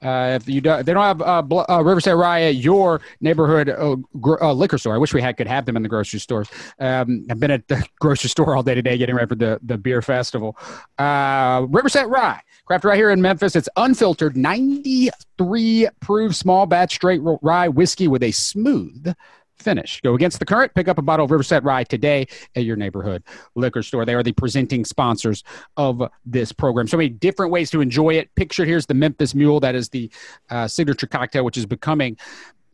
Uh, 0.00 0.38
if 0.40 0.48
you 0.48 0.60
don't, 0.60 0.84
they 0.84 0.92
don't 0.92 1.02
have 1.02 1.22
uh, 1.22 1.40
Bl- 1.42 1.60
uh, 1.60 1.78
Riverset 1.80 2.18
Rye 2.18 2.42
at 2.42 2.56
your 2.56 3.00
neighborhood 3.20 3.70
uh, 3.70 3.96
gr- 4.20 4.42
uh, 4.42 4.52
liquor 4.52 4.76
store. 4.76 4.94
I 4.94 4.98
wish 4.98 5.14
we 5.14 5.22
had 5.22 5.36
could 5.36 5.46
have 5.46 5.64
them 5.64 5.76
in 5.76 5.82
the 5.82 5.88
grocery 5.88 6.20
stores. 6.20 6.48
Um, 6.78 7.26
I've 7.30 7.40
been 7.40 7.50
at 7.50 7.66
the 7.68 7.82
grocery 8.00 8.28
store 8.28 8.54
all 8.54 8.62
day 8.62 8.74
today, 8.74 8.98
getting 8.98 9.14
ready 9.16 9.28
for 9.28 9.34
the 9.34 9.58
the 9.62 9.78
beer 9.78 10.02
festival. 10.02 10.56
Uh, 10.98 11.62
Riverset 11.62 12.10
Rye, 12.10 12.40
crafted 12.68 12.84
right 12.84 12.96
here 12.96 13.10
in 13.10 13.20
Memphis. 13.20 13.56
It's 13.56 13.68
unfiltered, 13.76 14.36
ninety 14.36 15.10
three 15.38 15.88
proof 16.00 16.34
small 16.34 16.66
batch 16.66 16.94
straight 16.94 17.20
rye 17.42 17.68
whiskey 17.68 18.08
with 18.08 18.22
a 18.22 18.30
smooth 18.30 19.14
finish. 19.58 20.00
Go 20.02 20.14
against 20.14 20.40
the 20.40 20.44
current. 20.44 20.74
Pick 20.74 20.88
up 20.88 20.98
a 20.98 21.02
bottle 21.02 21.24
of 21.24 21.30
Riverset 21.30 21.64
Rye 21.64 21.84
today 21.84 22.26
at 22.54 22.64
your 22.64 22.76
neighborhood 22.76 23.22
liquor 23.54 23.82
store. 23.82 24.04
They 24.04 24.14
are 24.14 24.22
the 24.22 24.32
presenting 24.32 24.84
sponsors 24.84 25.42
of 25.76 26.02
this 26.26 26.52
program. 26.52 26.86
So 26.88 26.96
many 26.96 27.08
different 27.08 27.52
ways 27.52 27.70
to 27.70 27.80
enjoy 27.80 28.14
it. 28.14 28.34
Pictured 28.34 28.66
here's 28.66 28.86
the 28.86 28.94
Memphis 28.94 29.34
Mule. 29.34 29.60
That 29.60 29.74
is 29.74 29.88
the 29.88 30.10
uh, 30.50 30.68
signature 30.68 31.06
cocktail, 31.06 31.44
which 31.44 31.56
is 31.56 31.66
becoming 31.66 32.18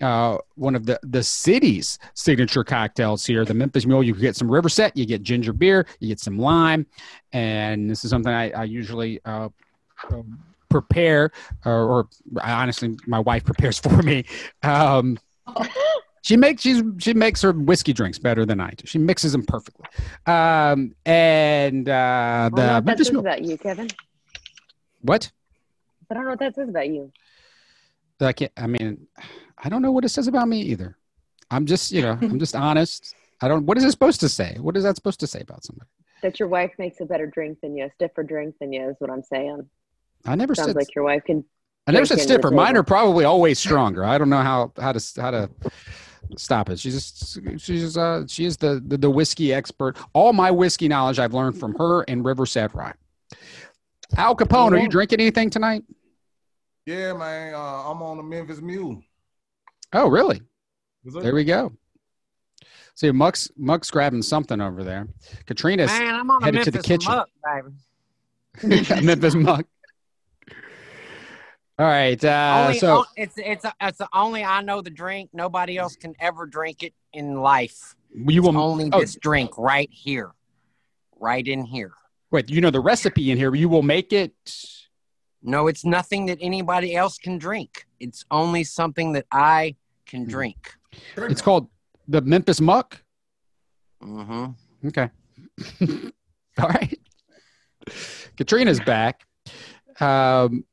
uh, 0.00 0.38
one 0.54 0.74
of 0.74 0.86
the 0.86 0.98
the 1.02 1.22
city's 1.22 1.98
signature 2.14 2.64
cocktails 2.64 3.24
here. 3.26 3.44
The 3.44 3.54
Memphis 3.54 3.86
Mule. 3.86 4.02
You 4.02 4.14
get 4.14 4.34
some 4.34 4.48
Riverset. 4.48 4.92
You 4.94 5.04
get 5.04 5.22
ginger 5.22 5.52
beer. 5.52 5.86
You 6.00 6.08
get 6.08 6.18
some 6.18 6.38
lime, 6.38 6.86
and 7.32 7.90
this 7.90 8.04
is 8.04 8.10
something 8.10 8.32
I, 8.32 8.50
I 8.50 8.64
usually. 8.64 9.20
Uh, 9.24 9.50
um, 10.10 10.42
prepare 10.68 11.32
or, 11.64 11.72
or 11.72 12.08
honestly 12.42 12.96
my 13.06 13.18
wife 13.18 13.44
prepares 13.44 13.78
for 13.80 14.02
me 14.02 14.24
um, 14.62 15.18
she 16.22 16.36
makes 16.36 16.62
she's 16.62 16.82
she 16.98 17.14
makes 17.14 17.42
her 17.42 17.52
whiskey 17.52 17.92
drinks 17.92 18.18
better 18.18 18.44
than 18.44 18.60
I 18.60 18.70
do. 18.70 18.86
She 18.86 18.98
mixes 18.98 19.32
them 19.32 19.44
perfectly. 19.44 19.86
Um, 20.26 20.94
and 21.06 21.88
uh, 21.88 22.50
I 22.52 22.54
don't 22.54 22.66
know 22.66 22.72
what 22.74 22.84
that 22.86 22.98
says 22.98 23.10
Mule- 23.10 23.20
about 23.20 23.42
you, 23.42 23.58
Kevin. 23.58 23.88
what? 25.00 25.30
I 26.10 26.14
don't 26.14 26.24
know 26.24 26.30
what 26.30 26.38
that 26.40 26.54
says 26.54 26.68
about 26.68 26.88
you. 26.88 27.12
I 28.20 28.32
can't. 28.32 28.52
I 28.56 28.66
mean, 28.66 29.06
I 29.58 29.68
don't 29.68 29.82
know 29.82 29.92
what 29.92 30.04
it 30.04 30.10
says 30.10 30.28
about 30.28 30.48
me 30.48 30.60
either. 30.62 30.96
I'm 31.50 31.66
just, 31.66 31.90
you 31.90 32.02
know, 32.02 32.18
I'm 32.20 32.38
just 32.38 32.54
honest. 32.68 33.14
I 33.40 33.48
don't. 33.48 33.64
What 33.64 33.78
is 33.78 33.84
it 33.84 33.90
supposed 33.90 34.20
to 34.20 34.28
say? 34.28 34.56
What 34.60 34.76
is 34.76 34.84
that 34.84 34.96
supposed 34.96 35.20
to 35.20 35.26
say 35.26 35.40
about 35.40 35.64
somebody? 35.64 35.88
That 36.22 36.38
your 36.38 36.48
wife 36.48 36.72
makes 36.78 37.00
a 37.00 37.06
better 37.06 37.26
drink 37.26 37.58
than 37.62 37.76
you, 37.76 37.86
a 37.86 37.90
stiffer 37.94 38.22
drink 38.22 38.56
than 38.60 38.72
you 38.72 38.90
is 38.90 38.96
what 38.98 39.10
I'm 39.10 39.22
saying. 39.22 39.66
I 40.26 40.34
never 40.34 40.54
Sounds 40.54 40.68
said. 40.68 40.76
like 40.76 40.94
your 40.94 41.04
wife 41.04 41.24
can. 41.24 41.44
I 41.86 41.92
never 41.92 42.06
said 42.06 42.20
stiffer. 42.20 42.50
Mine 42.50 42.76
are 42.76 42.82
probably 42.82 43.24
always 43.24 43.58
stronger. 43.58 44.04
I 44.04 44.18
don't 44.18 44.30
know 44.30 44.42
how 44.42 44.72
how 44.78 44.92
to 44.92 45.20
how 45.20 45.30
to 45.30 45.50
stop 46.36 46.70
it. 46.70 46.78
She's 46.78 46.94
just, 46.94 47.60
she's 47.60 47.96
uh 47.96 48.24
she 48.26 48.44
is 48.44 48.56
the, 48.56 48.82
the 48.86 48.98
the 48.98 49.10
whiskey 49.10 49.52
expert. 49.52 49.96
All 50.12 50.32
my 50.32 50.50
whiskey 50.50 50.88
knowledge 50.88 51.18
I've 51.18 51.34
learned 51.34 51.58
from 51.58 51.74
her 51.76 52.02
and 52.02 52.24
River 52.24 52.44
Rye. 52.74 52.94
Al 54.16 54.36
Kapone, 54.36 54.72
are 54.72 54.78
you 54.78 54.88
drinking 54.88 55.20
anything 55.20 55.50
tonight? 55.50 55.84
Yeah, 56.86 57.12
man. 57.12 57.54
Uh, 57.54 57.58
I'm 57.58 58.02
on 58.02 58.16
the 58.16 58.22
Memphis 58.22 58.60
Mule. 58.60 59.02
Oh, 59.92 60.08
really? 60.08 60.40
There 61.04 61.34
we 61.34 61.44
go. 61.44 61.72
See, 62.94 63.10
Muck's 63.10 63.50
Muck's 63.56 63.90
grabbing 63.90 64.22
something 64.22 64.60
over 64.60 64.84
there. 64.84 65.08
Katrina's 65.46 65.90
Man, 65.90 66.14
I'm 66.14 66.30
on 66.30 66.42
a 66.42 66.46
headed 66.46 66.64
to 66.64 66.70
the 66.70 66.82
kitchen. 66.82 67.12
muck, 67.12 67.28
baby. 68.62 69.02
Memphis 69.04 69.34
Muck. 69.34 69.66
All 71.80 71.86
right. 71.86 72.22
Uh, 72.22 72.64
only, 72.66 72.78
so 72.78 73.04
it's 73.16 73.34
it's 73.38 73.64
it's 73.80 73.96
the 73.98 74.08
only 74.12 74.44
I 74.44 74.60
know 74.60 74.82
the 74.82 74.90
drink. 74.90 75.30
Nobody 75.32 75.78
else 75.78 75.96
can 75.96 76.14
ever 76.20 76.44
drink 76.44 76.82
it 76.82 76.92
in 77.14 77.36
life. 77.40 77.96
you 78.14 78.42
will 78.42 78.58
Only 78.58 78.90
oh. 78.92 79.00
this 79.00 79.16
drink 79.16 79.56
right 79.56 79.88
here, 79.90 80.32
right 81.18 81.46
in 81.48 81.64
here. 81.64 81.92
wait. 82.30 82.50
You 82.50 82.60
know 82.60 82.70
the 82.70 82.80
recipe 82.80 83.30
in 83.30 83.38
here. 83.38 83.54
You 83.54 83.70
will 83.70 83.82
make 83.82 84.12
it. 84.12 84.34
No, 85.42 85.68
it's 85.68 85.82
nothing 85.86 86.26
that 86.26 86.36
anybody 86.42 86.94
else 86.94 87.16
can 87.16 87.38
drink. 87.38 87.86
It's 87.98 88.26
only 88.30 88.62
something 88.62 89.12
that 89.12 89.24
I 89.32 89.74
can 90.04 90.24
Hmm. 90.24 90.28
drink. 90.28 90.74
It's 91.16 91.40
called 91.40 91.68
the 92.08 92.20
Memphis 92.20 92.60
Muck. 92.60 93.02
hmm 94.02 94.48
Okay. 94.84 95.08
All 96.60 96.68
right. 96.68 96.98
Katrina's 98.36 98.80
back. 98.80 99.24
Um, 99.98 100.64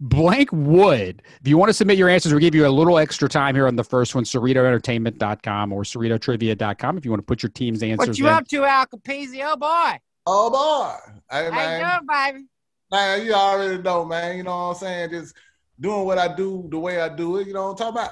blank 0.00 0.50
wood. 0.52 1.22
If 1.40 1.48
you 1.48 1.56
want 1.58 1.68
to 1.70 1.74
submit 1.74 1.98
your 1.98 2.08
answers, 2.08 2.32
we'll 2.32 2.40
give 2.40 2.54
you 2.54 2.66
a 2.66 2.68
little 2.68 2.98
extra 2.98 3.28
time 3.28 3.54
here 3.54 3.66
on 3.66 3.76
the 3.76 3.84
first 3.84 4.14
one, 4.14 4.24
CerritoEntertainment.com 4.24 5.72
or 5.72 5.82
CerritoTrivia.com 5.82 6.98
if 6.98 7.04
you 7.04 7.10
want 7.10 7.20
to 7.20 7.26
put 7.26 7.42
your 7.42 7.50
team's 7.50 7.82
answers 7.82 8.08
What 8.08 8.18
you 8.18 8.26
in. 8.28 8.32
up 8.32 8.48
to, 8.48 8.64
Al 8.64 8.86
Capizzi? 8.86 9.40
Oh 9.44 9.56
boy, 9.56 9.98
Oh 10.26 10.50
boy. 10.50 11.14
Hey 11.30 11.44
how 11.44 11.50
man. 11.50 11.80
you 11.80 11.86
doing, 11.86 12.06
baby? 12.08 12.46
Man, 12.90 13.26
you 13.26 13.32
already 13.32 13.82
know, 13.82 14.04
man. 14.04 14.36
You 14.36 14.42
know 14.42 14.50
what 14.50 14.62
I'm 14.70 14.74
saying? 14.76 15.10
Just 15.10 15.34
doing 15.80 16.04
what 16.04 16.18
I 16.18 16.34
do 16.34 16.66
the 16.70 16.78
way 16.78 17.00
I 17.00 17.08
do 17.08 17.38
it. 17.38 17.46
You 17.46 17.54
know 17.54 17.72
what 17.72 17.80
I'm 17.80 17.92
talking 17.94 18.10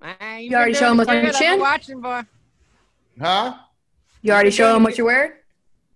about? 0.00 0.18
Man, 0.20 0.42
You 0.44 0.56
already 0.56 0.74
show 0.74 0.90
'em 0.90 0.96
what's 0.96 1.10
on 1.10 1.16
your 1.16 1.26
I've 1.26 1.38
chin? 1.38 1.60
Watching, 1.60 2.00
boy. 2.00 2.22
Huh? 3.20 3.54
You 4.22 4.32
already 4.32 4.50
show 4.50 4.72
them 4.72 4.82
what 4.84 4.96
you're 4.96 5.06
wearing? 5.06 5.32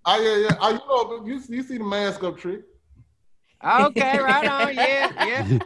Oh 0.04 0.20
yeah, 0.20 0.48
yeah. 0.48 0.56
Oh, 0.60 0.70
you 0.70 1.20
know, 1.20 1.26
you, 1.48 1.56
you 1.56 1.62
see 1.62 1.78
the 1.78 1.84
mask 1.84 2.22
up 2.24 2.36
trick. 2.36 2.62
Okay, 3.64 4.18
right 4.18 4.46
on. 4.46 4.74
Yeah, 4.82 5.24
yeah. 5.24 5.58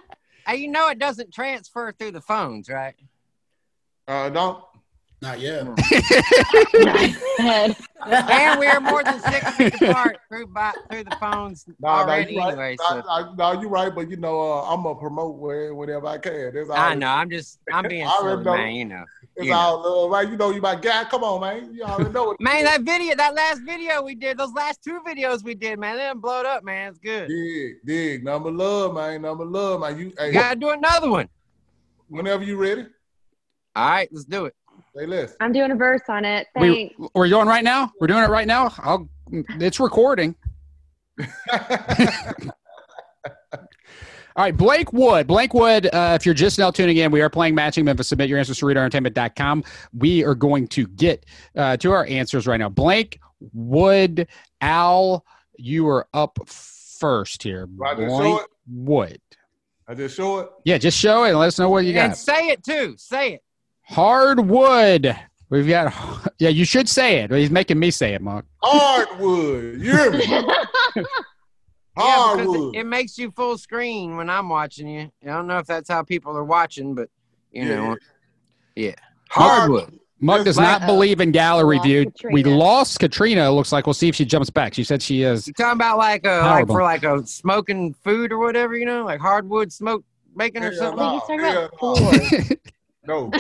Hey, 0.46 0.56
you 0.56 0.68
know 0.68 0.88
it 0.88 0.98
doesn't 0.98 1.32
transfer 1.32 1.92
through 1.98 2.12
the 2.12 2.20
phones, 2.20 2.68
right? 2.68 2.94
Uh, 4.06 4.28
don't. 4.30 4.62
Not 5.22 5.40
yet. 5.40 5.66
And 8.08 8.58
we're 8.58 8.80
more 8.80 9.02
than 9.02 9.20
six 9.20 9.50
feet 9.52 9.74
apart 9.82 10.18
through 10.28 10.46
by, 10.48 10.74
through 10.90 11.04
the 11.04 11.12
phones 11.12 11.66
Nah, 11.80 12.02
already 12.02 12.36
nah, 12.36 12.42
you 12.42 12.48
anyway. 12.50 12.56
right. 12.56 12.80
So 12.80 13.00
Nah, 13.00 13.02
nah, 13.02 13.34
nah, 13.34 13.60
you 13.60 13.68
right, 13.68 13.94
but 13.94 14.08
you 14.08 14.16
know, 14.16 14.40
uh, 14.40 14.72
I'm 14.72 14.82
gonna 14.82 14.98
promote 14.98 15.36
where, 15.36 15.74
whatever 15.74 16.06
I 16.06 16.18
can. 16.18 16.52
That's. 16.54 16.70
I 16.70 16.94
know. 16.94 17.08
I'm 17.08 17.30
just 17.30 17.58
I'm 17.72 17.88
being 17.88 18.04
I 18.04 18.10
already 18.10 18.42
silly, 18.42 18.44
know. 18.44 18.54
man. 18.54 18.74
You 18.74 18.84
know. 18.84 19.04
It's 19.36 19.44
you 19.46 19.50
know. 19.52 19.58
all 19.58 20.02
love, 20.04 20.10
right? 20.10 20.28
You 20.30 20.36
know, 20.36 20.50
you 20.50 20.60
my 20.62 20.74
guy. 20.76 21.04
Come 21.04 21.22
on, 21.22 21.40
man. 21.42 21.74
You 21.74 21.82
already 21.82 22.10
know 22.10 22.30
it. 22.32 22.40
Man, 22.40 22.64
that 22.64 22.82
video, 22.82 23.14
that 23.16 23.34
last 23.34 23.60
video 23.66 24.02
we 24.02 24.14
did, 24.14 24.38
those 24.38 24.52
last 24.54 24.82
two 24.82 25.00
videos 25.06 25.44
we 25.44 25.54
did, 25.54 25.78
man, 25.78 25.96
they 25.96 26.04
done 26.04 26.20
blowed 26.20 26.46
up, 26.46 26.64
man. 26.64 26.88
It's 26.90 26.98
good. 26.98 27.28
Dig, 27.28 27.74
dig. 27.84 28.24
Number 28.24 28.50
love, 28.50 28.94
man. 28.94 29.22
Number 29.22 29.44
love, 29.44 29.80
man. 29.80 29.98
You, 29.98 30.12
hey, 30.18 30.28
You 30.28 30.32
gotta 30.32 30.58
do 30.58 30.70
another 30.70 31.10
one. 31.10 31.28
whenever 32.08 32.44
you 32.44 32.56
ready, 32.56 32.86
All 33.74 33.88
right, 33.90 34.08
let's 34.10 34.24
do 34.24 34.46
it. 34.46 34.54
say 34.96 35.04
less. 35.06 35.34
I'm 35.40 35.52
doing 35.52 35.70
a 35.70 35.76
verse 35.76 36.02
on 36.08 36.24
it. 36.24 36.46
We, 36.58 36.94
Thanks. 36.98 37.10
we're 37.14 37.28
doing 37.28 37.46
right 37.46 37.64
now. 37.64 37.92
We're 38.00 38.06
doing 38.06 38.22
it 38.24 38.30
right 38.30 38.46
now. 38.46 38.72
I'll. 38.78 39.08
It's 39.30 39.80
recording. 39.80 40.34
All 44.36 44.44
right, 44.44 44.54
Blake 44.54 44.92
Wood. 44.92 45.26
Blake 45.26 45.54
Wood, 45.54 45.86
uh, 45.94 46.12
if 46.14 46.26
you're 46.26 46.34
just 46.34 46.58
now 46.58 46.70
tuning 46.70 46.98
in, 46.98 47.10
we 47.10 47.22
are 47.22 47.30
playing 47.30 47.54
Matching 47.54 47.86
Memphis. 47.86 48.08
Submit 48.08 48.28
your 48.28 48.38
answers 48.38 48.58
to 48.58 48.66
CerritoEntertainment.com. 48.66 49.64
We 49.94 50.24
are 50.24 50.34
going 50.34 50.68
to 50.68 50.86
get 50.88 51.24
uh, 51.56 51.78
to 51.78 51.90
our 51.92 52.04
answers 52.04 52.46
right 52.46 52.58
now. 52.58 52.68
Blake 52.68 53.18
Wood, 53.54 54.28
Al, 54.60 55.24
you 55.56 55.88
are 55.88 56.06
up 56.12 56.38
first 56.46 57.44
here. 57.44 57.66
Right, 57.76 57.96
show 57.96 58.06
Blake 58.06 58.40
it. 58.42 58.46
Wood. 58.68 59.20
I 59.88 59.94
just 59.94 60.14
show 60.14 60.40
it. 60.40 60.50
Yeah, 60.66 60.76
just 60.76 60.98
show 60.98 61.24
it 61.24 61.30
and 61.30 61.38
let 61.38 61.46
us 61.46 61.58
know 61.58 61.70
what 61.70 61.86
you 61.86 61.94
got. 61.94 62.04
and 62.04 62.16
say 62.16 62.48
it 62.48 62.62
too. 62.62 62.94
Say 62.98 63.34
it. 63.34 63.42
Hardwood. 63.84 65.16
We've 65.48 65.66
got, 65.66 65.94
yeah, 66.38 66.50
you 66.50 66.66
should 66.66 66.90
say 66.90 67.20
it. 67.20 67.30
He's 67.30 67.50
making 67.50 67.78
me 67.78 67.90
say 67.90 68.12
it, 68.12 68.20
Mark. 68.20 68.44
Hardwood. 68.62 69.80
You're. 69.80 70.10
me? 70.10 70.44
Yeah, 71.98 72.34
because 72.36 72.54
it, 72.74 72.78
it 72.80 72.84
makes 72.84 73.16
you 73.18 73.30
full 73.30 73.56
screen 73.58 74.16
when 74.16 74.28
I'm 74.30 74.48
watching 74.48 74.88
you. 74.88 75.10
I 75.22 75.26
don't 75.26 75.46
know 75.46 75.58
if 75.58 75.66
that's 75.66 75.88
how 75.88 76.02
people 76.02 76.36
are 76.36 76.44
watching, 76.44 76.94
but 76.94 77.08
you 77.52 77.64
Yeah. 77.66 77.74
know, 77.76 77.96
yeah. 78.74 78.94
Hardwood. 79.30 79.80
Hardwood. 79.80 80.00
Muck 80.18 80.44
does 80.44 80.56
Like- 80.56 80.80
not 80.80 80.86
believe 80.86 81.20
in 81.20 81.30
gallery 81.30 81.76
Lost 81.76 81.86
view. 81.86 82.12
We 82.32 82.42
lost 82.42 82.98
Katrina. 83.00 83.46
It 83.48 83.50
looks 83.52 83.70
like 83.70 83.86
we'll 83.86 83.92
see 83.94 84.08
if 84.08 84.14
she 84.14 84.24
jumps 84.24 84.48
back. 84.50 84.72
She 84.74 84.82
said 84.84 85.02
she 85.02 85.22
is. 85.22 85.46
You 85.46 85.52
talking 85.52 85.72
about 85.76 85.98
like 85.98 86.24
a 86.24 86.40
like 86.40 86.66
for 86.66 86.82
like 86.82 87.04
a 87.04 87.26
smoking 87.26 87.92
food 88.02 88.32
or 88.32 88.38
whatever, 88.38 88.76
you 88.76 88.86
know, 88.86 89.04
like 89.04 89.20
hardwood 89.20 89.70
smoke 89.72 90.04
bacon 90.36 90.62
or 90.64 90.72
something. 90.72 91.00
I 91.00 91.18
think 91.26 91.40
he's 91.40 91.40
talking 91.40 91.40
about 91.40 92.38
hell. 92.38 92.56
No, 93.06 93.30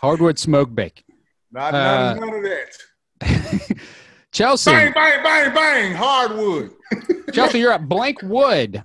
Hardwood 0.00 0.38
smoke 0.38 0.74
bacon. 0.74 1.04
not 1.52 1.74
Uh, 1.74 2.14
none, 2.14 2.20
none 2.20 2.34
of 2.34 2.42
that. 2.42 3.76
Chelsea, 4.34 4.72
Bang, 4.72 4.92
bang, 4.92 5.22
bang, 5.22 5.54
bang. 5.54 5.94
Hardwood. 5.94 6.72
Chelsea, 7.32 7.60
you're 7.60 7.70
at 7.70 7.88
blank 7.88 8.18
wood. 8.22 8.82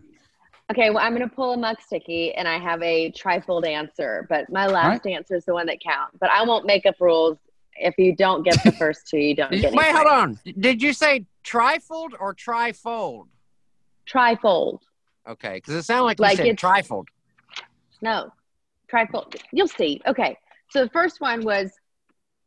Okay, 0.72 0.91
well, 0.91 1.03
I'm 1.03 1.15
going 1.15 1.27
to 1.27 1.36
pull 1.36 1.53
a 1.53 1.58
muck 1.58 1.82
sticky, 1.82 2.36
and 2.36 2.48
I 2.48 2.60
have 2.60 2.84
a 2.84 3.12
trifold 3.12 3.68
answer, 3.68 4.27
but 4.29 4.48
my 4.51 4.68
last 4.68 5.08
answer 5.08 5.36
is 5.36 5.46
the 5.46 5.53
one 5.56 5.65
that 5.65 5.79
counts. 5.82 6.15
But 6.20 6.29
I 6.29 6.44
won't 6.44 6.68
make 6.68 6.86
up 6.86 6.96
rules. 7.00 7.39
If 7.75 7.96
you 7.98 8.15
don't 8.15 8.44
get 8.44 8.63
the 8.63 8.72
first 8.74 9.08
two, 9.08 9.18
you 9.18 9.36
don't 9.36 9.50
Did- 9.51 9.62
get. 9.62 9.74
Wait, 9.74 9.88
any 9.88 9.96
hold 9.98 10.08
on. 10.08 10.39
Did 10.60 10.84
you 10.84 10.94
say 10.94 11.25
trifold 11.44 12.10
or 12.20 12.36
trifold? 12.36 13.25
Trifold. 14.08 14.82
Okay, 15.27 15.56
because 15.56 15.74
it 15.74 15.84
sounded 15.84 16.03
like 16.03 16.20
you 16.20 16.24
Like 16.24 16.38
said 16.38 16.58
trifold. 16.58 17.06
No, 18.03 18.32
trifold. 18.94 19.36
You'll 19.51 19.68
see. 19.68 20.00
Okay, 20.06 20.38
so 20.70 20.84
the 20.84 20.89
first 20.91 21.20
one 21.22 21.44
was 21.44 21.72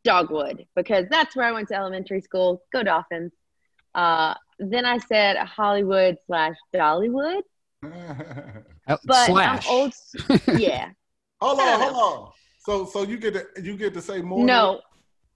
dogwood 0.03 0.65
because 0.75 1.05
that's 1.09 1.35
where 1.35 1.45
I 1.45 1.51
went 1.51 1.67
to 1.69 1.75
elementary 1.75 2.21
school. 2.21 2.61
Go 2.71 2.83
Dolphins. 2.83 3.31
Uh, 3.95 4.33
then 4.59 4.85
I 4.85 4.97
said 4.97 5.37
Hollywood 5.37 6.17
slash 6.25 6.55
Dollywood, 6.73 7.41
but 7.81 9.25
slash. 9.27 9.65
I'm 9.67 9.71
old. 9.73 9.93
Yeah. 10.57 10.89
hold 11.41 11.59
on, 11.59 11.79
hold 11.81 11.95
on. 11.95 12.31
So, 12.59 12.85
so 12.85 13.03
you 13.03 13.17
get 13.17 13.33
to 13.33 13.61
you 13.61 13.75
get 13.75 13.93
to 13.93 14.01
say 14.01 14.21
more. 14.21 14.43
no, 14.45 14.81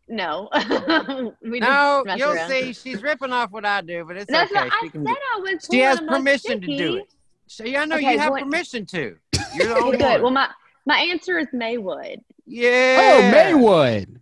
no. 0.08 0.50
we 1.42 1.60
No, 1.60 2.04
you'll 2.16 2.32
around. 2.34 2.50
see. 2.50 2.74
She's 2.74 3.02
ripping 3.04 3.34
off 3.34 3.52
what 3.52 3.66
I 3.66 3.82
do, 3.82 4.06
but 4.06 4.16
it's 4.18 4.32
That's 4.32 4.52
okay. 4.52 4.62
what 4.64 4.74
I 4.74 4.80
She 4.80 4.86
said. 4.88 4.92
can 4.94 5.04
do- 5.04 5.10
I 5.12 5.40
was. 5.42 5.68
She 5.70 5.80
has 5.80 6.00
permission 6.02 6.62
to 6.62 6.68
do 6.78 6.96
it. 6.98 7.14
So 7.48 7.64
yeah, 7.66 7.82
I 7.82 7.86
know 7.86 7.96
Okay, 7.98 8.14
you 8.14 8.20
have 8.20 8.32
what- 8.32 8.44
permission 8.44 8.86
to. 8.88 9.18
You're 9.56 9.68
the 9.68 9.76
only 9.78 9.98
good. 9.98 10.06
one. 10.06 10.22
Well, 10.22 10.32
my 10.32 10.50
my 10.86 11.00
answer 11.00 11.38
is 11.38 11.48
Maywood 11.54 12.22
yeah. 12.46 12.98
Oh, 13.18 13.32
Maywood. 13.32 14.22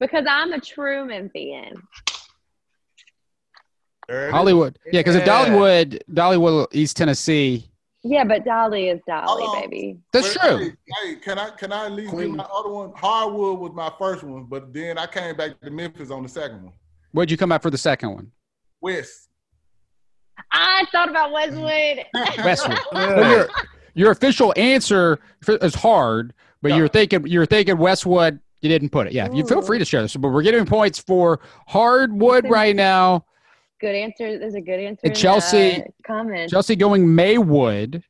Because 0.00 0.24
I'm 0.28 0.52
a 0.52 0.60
true 0.60 1.04
Memphian. 1.06 1.74
There 4.08 4.24
it 4.24 4.28
is. 4.28 4.32
Hollywood. 4.32 4.78
Yeah, 4.86 5.00
because 5.00 5.16
if 5.16 5.24
Dollywood, 5.24 6.00
Dollywood, 6.12 6.68
East 6.72 6.96
Tennessee. 6.96 7.70
Yeah, 8.04 8.24
but 8.24 8.44
Dolly 8.44 8.88
is 8.88 9.00
Dolly, 9.06 9.44
Hold 9.44 9.60
baby. 9.70 9.98
That's 10.12 10.28
Wait, 10.28 10.48
true. 10.48 10.58
Hey, 10.58 10.72
hey, 11.08 11.14
can 11.16 11.38
I 11.38 11.50
can 11.50 11.72
I 11.72 11.86
at 11.86 11.92
least 11.92 12.10
Queen. 12.10 12.30
do 12.30 12.36
my 12.36 12.44
other 12.44 12.70
one? 12.70 12.92
Hardwood 12.94 13.58
was 13.58 13.72
my 13.74 13.92
first 13.98 14.22
one, 14.22 14.44
but 14.44 14.72
then 14.72 14.96
I 14.98 15.06
came 15.06 15.36
back 15.36 15.60
to 15.60 15.70
Memphis 15.70 16.10
on 16.10 16.22
the 16.22 16.28
second 16.28 16.62
one. 16.62 16.72
Where'd 17.12 17.30
you 17.30 17.36
come 17.36 17.52
out 17.52 17.60
for 17.60 17.70
the 17.70 17.78
second 17.78 18.12
one? 18.14 18.30
West. 18.80 19.28
I 20.52 20.84
thought 20.92 21.10
about 21.10 21.32
Westwood. 21.32 22.06
Westwood. 22.44 22.78
Well, 22.92 23.30
your, 23.30 23.48
your 23.94 24.10
official 24.12 24.54
answer 24.56 25.18
is 25.48 25.74
hard, 25.74 26.32
but 26.62 26.70
Yeah. 26.70 26.76
you're 26.78 26.88
thinking 26.88 27.26
you're 27.26 27.46
thinking 27.46 27.76
Westwood. 27.76 28.40
You 28.60 28.68
didn't 28.68 28.88
put 28.90 29.06
it. 29.06 29.12
Yeah, 29.12 29.32
you 29.32 29.46
feel 29.46 29.62
free 29.62 29.78
to 29.78 29.84
share 29.84 30.02
this, 30.02 30.16
but 30.16 30.28
we're 30.30 30.42
getting 30.42 30.66
points 30.66 30.98
for 30.98 31.40
hardwood 31.68 32.48
right 32.50 32.74
now. 32.74 33.24
good 33.80 33.94
answer. 33.94 34.38
There's 34.38 34.54
a 34.54 34.60
good 34.60 34.80
answer. 34.80 35.00
And 35.04 35.12
in 35.12 35.16
Chelsea- 35.16 35.82
uh, 35.82 35.84
comment. 36.04 36.50
Chelsea 36.50 36.74
going 36.74 37.14
Maywood, 37.14 38.02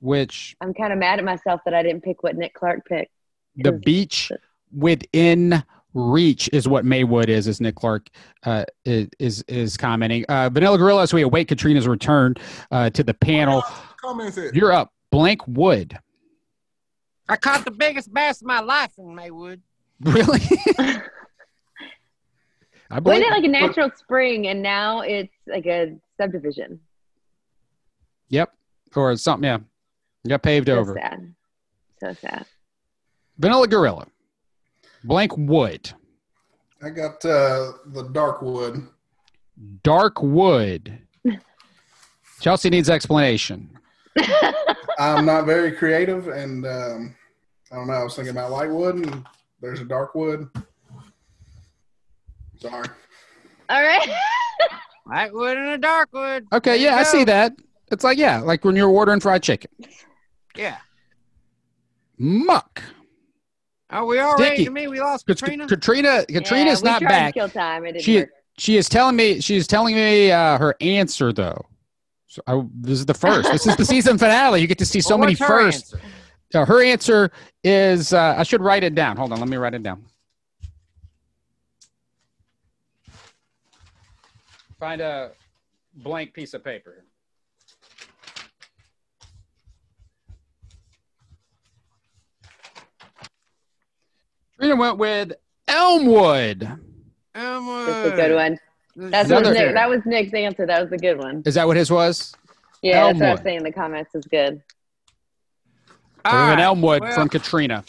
which 0.00 0.56
I'm 0.60 0.72
kind 0.72 0.92
of 0.92 0.98
mad 0.98 1.18
at 1.18 1.24
myself 1.24 1.60
that 1.66 1.74
I 1.74 1.82
didn't 1.82 2.02
pick 2.02 2.22
what 2.22 2.36
Nick 2.36 2.54
Clark 2.54 2.86
picked. 2.86 3.12
The 3.56 3.72
beach 3.72 4.30
within 4.72 5.62
reach 5.94 6.48
is 6.52 6.68
what 6.68 6.84
Maywood 6.84 7.28
is, 7.28 7.48
as 7.48 7.60
Nick 7.60 7.74
Clark 7.74 8.08
uh, 8.44 8.64
is, 8.84 9.08
is 9.18 9.44
is 9.48 9.76
commenting. 9.76 10.24
Uh, 10.28 10.48
Vanella 10.48 10.78
Gorilla, 10.78 11.02
as 11.02 11.12
we 11.12 11.22
await 11.22 11.48
Katrina's 11.48 11.88
return 11.88 12.34
uh, 12.70 12.88
to 12.90 13.02
the 13.02 13.14
panel. 13.14 13.62
Comments. 14.00 14.38
You're 14.54 14.72
up. 14.72 14.92
Blank 15.10 15.46
Wood. 15.48 15.98
I 17.28 17.36
caught 17.36 17.64
the 17.64 17.70
biggest 17.70 18.12
bass 18.12 18.40
of 18.40 18.46
my 18.46 18.60
life 18.60 18.92
in 18.98 19.14
Maywood. 19.14 19.60
Really? 20.00 20.40
I 22.90 23.00
believe 23.00 23.20
Wasn't 23.20 23.26
it 23.26 23.30
like 23.30 23.44
a 23.44 23.48
natural 23.48 23.90
spring 23.96 24.46
and 24.46 24.62
now 24.62 25.00
it's 25.02 25.34
like 25.46 25.66
a 25.66 25.94
subdivision? 26.18 26.80
Yep. 28.30 28.52
Or 28.96 29.14
something, 29.16 29.44
yeah. 29.46 29.58
Got 30.26 30.42
paved 30.42 30.68
So 30.68 30.78
over. 30.78 30.94
sad. 30.94 31.34
So 32.00 32.12
sad. 32.14 32.46
Vanella 33.40 33.68
Gorilla. 33.68 34.06
Blank 35.04 35.32
Wood. 35.36 35.92
I 36.82 36.90
got 36.90 37.24
uh, 37.24 37.72
the 37.86 38.08
dark 38.12 38.40
wood. 38.40 38.86
Dark 39.82 40.22
Wood. 40.22 40.98
Chelsea 42.40 42.70
needs 42.70 42.88
explanation. 42.88 43.68
I'm 44.98 45.24
not 45.26 45.44
very 45.46 45.72
creative, 45.72 46.28
and 46.28 46.66
um, 46.66 47.14
I 47.72 47.76
don't 47.76 47.86
know. 47.86 47.94
I 47.94 48.02
was 48.04 48.14
thinking 48.16 48.30
about 48.32 48.50
light 48.50 48.70
wood, 48.70 48.96
and 48.96 49.26
there's 49.60 49.80
a 49.80 49.84
dark 49.84 50.14
wood. 50.14 50.48
Sorry. 52.58 52.88
All 53.68 53.82
right. 53.82 54.08
Light 55.06 55.32
wood 55.32 55.56
and 55.56 55.68
a 55.68 55.78
dark 55.78 56.10
wood. 56.12 56.46
Okay, 56.52 56.76
There 56.78 56.90
yeah, 56.92 56.96
I 56.96 57.02
see 57.02 57.24
that. 57.24 57.52
It's 57.90 58.04
like, 58.04 58.18
yeah, 58.18 58.40
like 58.40 58.62
when 58.64 58.76
you're 58.76 58.90
ordering 58.90 59.20
fried 59.20 59.42
chicken. 59.42 59.70
Yeah. 60.54 60.76
Muck. 62.18 62.82
Oh, 63.90 64.04
we 64.04 64.18
all 64.18 64.36
ready 64.36 64.56
Sticky. 64.56 64.64
to 64.66 64.70
me. 64.70 64.86
We 64.88 65.00
lost 65.00 65.26
Kat- 65.26 65.38
Katrina. 65.38 65.66
Katrina 65.66 66.26
Katrina's 66.26 66.82
yeah, 66.82 66.84
we 66.84 66.90
not 66.90 67.00
tried 67.00 67.08
back. 67.08 67.34
To 67.34 67.40
kill 67.40 67.48
time. 67.48 67.86
It 67.86 67.92
didn't 67.92 68.04
She 68.04 68.16
work. 68.18 68.30
she 68.58 68.76
is 68.76 68.88
telling 68.90 69.16
me 69.16 69.40
she 69.40 69.56
is 69.56 69.66
telling 69.66 69.94
me 69.94 70.30
uh, 70.30 70.58
her 70.58 70.74
answer 70.82 71.32
though. 71.32 71.64
So 72.26 72.42
I, 72.46 72.62
this 72.74 72.98
is 72.98 73.06
the 73.06 73.14
first. 73.14 73.50
this 73.50 73.66
is 73.66 73.76
the 73.76 73.86
season 73.86 74.18
finale. 74.18 74.60
You 74.60 74.66
get 74.66 74.76
to 74.78 74.84
see 74.86 75.00
so 75.00 75.10
Well, 75.16 75.20
many 75.20 75.34
firsts. 75.34 75.94
answer? 75.94 76.06
Uh, 76.54 76.64
her 76.64 76.82
answer 76.82 77.30
is 77.62 78.12
uh, 78.12 78.34
I 78.38 78.42
should 78.42 78.62
write 78.62 78.82
it 78.82 78.94
down. 78.94 79.16
Hold 79.16 79.32
on, 79.32 79.40
let 79.40 79.48
me 79.48 79.56
write 79.56 79.74
it 79.74 79.82
down. 79.82 80.04
Find 84.80 85.00
a 85.00 85.32
blank 85.94 86.32
piece 86.32 86.54
of 86.54 86.64
paper. 86.64 87.04
Trina 94.58 94.76
went 94.76 94.98
with 94.98 95.32
Elmwood. 95.66 96.68
Elmwood. 97.34 97.88
That's 97.88 98.08
a 98.08 98.16
good 98.16 98.34
one. 98.34 98.58
That's 98.96 99.30
Another- 99.30 99.50
what 99.50 99.58
Nick, 99.58 99.74
that 99.74 99.88
was 99.88 100.00
Nick's 100.06 100.34
answer. 100.34 100.66
That 100.66 100.82
was 100.82 100.92
a 100.92 100.96
good 100.96 101.18
one. 101.18 101.42
Is 101.46 101.54
that 101.54 101.66
what 101.66 101.76
his 101.76 101.90
was? 101.90 102.34
Yeah, 102.82 103.06
that's 103.06 103.20
what 103.20 103.28
I 103.28 103.32
was 103.32 103.40
saying 103.42 103.58
in 103.58 103.64
the 103.64 103.72
comments 103.72 104.14
is 104.14 104.24
good. 104.24 104.62
An 106.24 106.34
right. 106.50 106.58
Elmwood 106.58 107.02
well- 107.02 107.12
from 107.12 107.28
Katrina. 107.28 107.84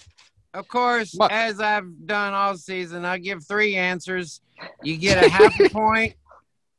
Of 0.54 0.68
course, 0.68 1.14
What? 1.16 1.32
as 1.32 1.60
I've 1.60 2.08
done 2.08 2.34
all 2.34 2.58
season, 2.58 3.06
I 3.06 3.20
give 3.20 3.46
three 3.46 3.76
answers. 3.76 4.42
You 4.82 4.98
get 4.98 5.24
a 5.24 5.30
half 5.30 5.60
a 5.60 5.70
point 5.72 6.16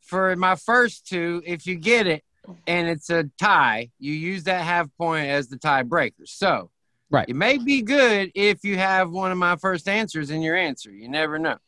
for 0.02 0.34
my 0.34 0.56
first 0.56 1.06
two. 1.06 1.40
If 1.46 1.66
you 1.68 1.76
get 1.76 2.08
it 2.08 2.24
and 2.66 2.88
it's 2.88 3.10
a 3.10 3.30
tie, 3.40 3.90
you 4.00 4.12
use 4.12 4.42
that 4.44 4.62
half 4.64 4.88
point 4.98 5.28
as 5.28 5.48
the 5.48 5.56
tiebreaker. 5.56 6.26
So, 6.26 6.70
Right. 7.12 7.28
it 7.28 7.36
may 7.36 7.58
be 7.58 7.82
good 7.82 8.32
if 8.34 8.64
you 8.64 8.76
have 8.76 9.10
one 9.12 9.30
of 9.30 9.38
my 9.38 9.54
first 9.56 9.88
answers 9.88 10.30
in 10.30 10.42
your 10.42 10.56
answer. 10.56 10.90
You 10.90 11.08
never 11.08 11.38
know. 11.38 11.58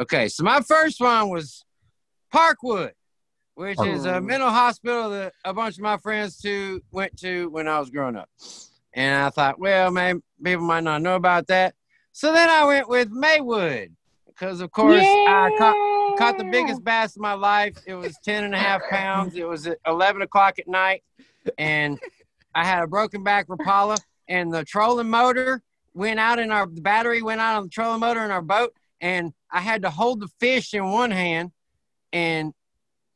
Okay, 0.00 0.28
so 0.28 0.42
my 0.42 0.60
first 0.62 1.00
one 1.00 1.28
was 1.28 1.64
Parkwood, 2.34 2.90
which 3.54 3.80
is 3.82 4.04
a 4.04 4.20
mental 4.20 4.50
hospital 4.50 5.10
that 5.10 5.32
a 5.44 5.54
bunch 5.54 5.76
of 5.76 5.82
my 5.82 5.96
friends 5.98 6.38
too 6.38 6.82
went 6.90 7.16
to 7.20 7.48
when 7.50 7.68
I 7.68 7.78
was 7.78 7.88
growing 7.90 8.16
up. 8.16 8.28
And 8.96 9.14
I 9.14 9.28
thought, 9.28 9.60
well, 9.60 9.90
maybe 9.90 10.20
people 10.42 10.64
might 10.64 10.82
not 10.82 11.02
know 11.02 11.16
about 11.16 11.46
that. 11.48 11.74
So 12.12 12.32
then 12.32 12.48
I 12.48 12.64
went 12.64 12.88
with 12.88 13.10
Maywood 13.10 13.94
because, 14.26 14.62
of 14.62 14.70
course, 14.70 15.02
I 15.02 15.54
caught, 15.58 16.18
caught 16.18 16.38
the 16.38 16.48
biggest 16.50 16.82
bass 16.82 17.14
of 17.14 17.20
my 17.20 17.34
life. 17.34 17.76
It 17.86 17.94
was 17.94 18.16
10 18.24 18.44
and 18.44 18.54
a 18.54 18.58
half 18.58 18.80
pounds. 18.88 19.36
It 19.36 19.46
was 19.46 19.66
at 19.66 19.76
11 19.86 20.22
o'clock 20.22 20.58
at 20.58 20.66
night. 20.66 21.04
And 21.58 22.00
I 22.54 22.64
had 22.64 22.82
a 22.82 22.86
broken 22.86 23.22
back 23.22 23.48
Rapala, 23.48 23.98
and 24.28 24.52
the 24.52 24.64
trolling 24.64 25.10
motor 25.10 25.62
went 25.92 26.18
out 26.18 26.38
in 26.38 26.50
our 26.50 26.66
the 26.66 26.80
battery 26.80 27.20
went 27.20 27.40
out 27.40 27.56
on 27.56 27.64
the 27.64 27.68
trolling 27.68 28.00
motor 28.00 28.24
in 28.24 28.30
our 28.30 28.42
boat. 28.42 28.72
And 29.02 29.34
I 29.52 29.60
had 29.60 29.82
to 29.82 29.90
hold 29.90 30.20
the 30.20 30.28
fish 30.40 30.72
in 30.72 30.90
one 30.90 31.10
hand 31.10 31.52
and 32.14 32.54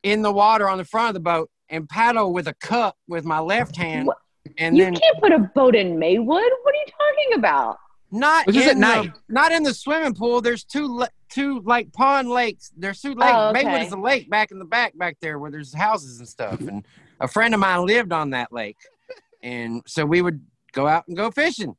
in 0.03 0.21
the 0.21 0.31
water 0.31 0.69
on 0.69 0.77
the 0.77 0.85
front 0.85 1.09
of 1.09 1.13
the 1.15 1.21
boat 1.21 1.49
and 1.69 1.89
paddle 1.89 2.31
with 2.33 2.47
a 2.47 2.53
cup 2.53 2.97
with 3.07 3.25
my 3.25 3.39
left 3.39 3.75
hand. 3.75 4.07
What? 4.07 4.17
And 4.57 4.77
you 4.77 4.83
then 4.85 4.95
can't 4.95 5.19
put 5.19 5.31
a 5.31 5.39
boat 5.39 5.75
in 5.75 5.97
Maywood. 5.99 6.27
What 6.27 6.41
are 6.43 6.77
you 6.77 6.85
talking 6.87 7.39
about? 7.39 7.77
not 8.11 8.45
This 8.45 8.57
is 8.57 8.63
in 8.63 8.69
at 8.69 8.73
the, 8.75 8.79
night. 9.03 9.13
not 9.29 9.51
in 9.51 9.63
the 9.63 9.73
swimming 9.73 10.13
pool. 10.13 10.41
There's 10.41 10.63
two 10.63 11.05
two 11.29 11.61
like 11.61 11.91
pond 11.93 12.29
lakes. 12.29 12.71
There's 12.75 13.01
two 13.01 13.11
oh, 13.11 13.19
lakes. 13.19 13.33
Oh, 13.33 13.49
okay. 13.49 13.63
Maywood 13.63 13.81
is 13.87 13.93
a 13.93 13.97
lake 13.97 14.29
back 14.29 14.51
in 14.51 14.59
the 14.59 14.65
back 14.65 14.97
back 14.97 15.17
there 15.21 15.39
where 15.39 15.51
there's 15.51 15.73
houses 15.73 16.19
and 16.19 16.27
stuff. 16.27 16.59
And 16.59 16.85
a 17.19 17.27
friend 17.27 17.53
of 17.53 17.59
mine 17.59 17.85
lived 17.85 18.11
on 18.11 18.31
that 18.31 18.51
lake, 18.51 18.77
and 19.41 19.81
so 19.87 20.05
we 20.05 20.21
would 20.21 20.41
go 20.73 20.87
out 20.87 21.07
and 21.07 21.15
go 21.15 21.31
fishing. 21.31 21.75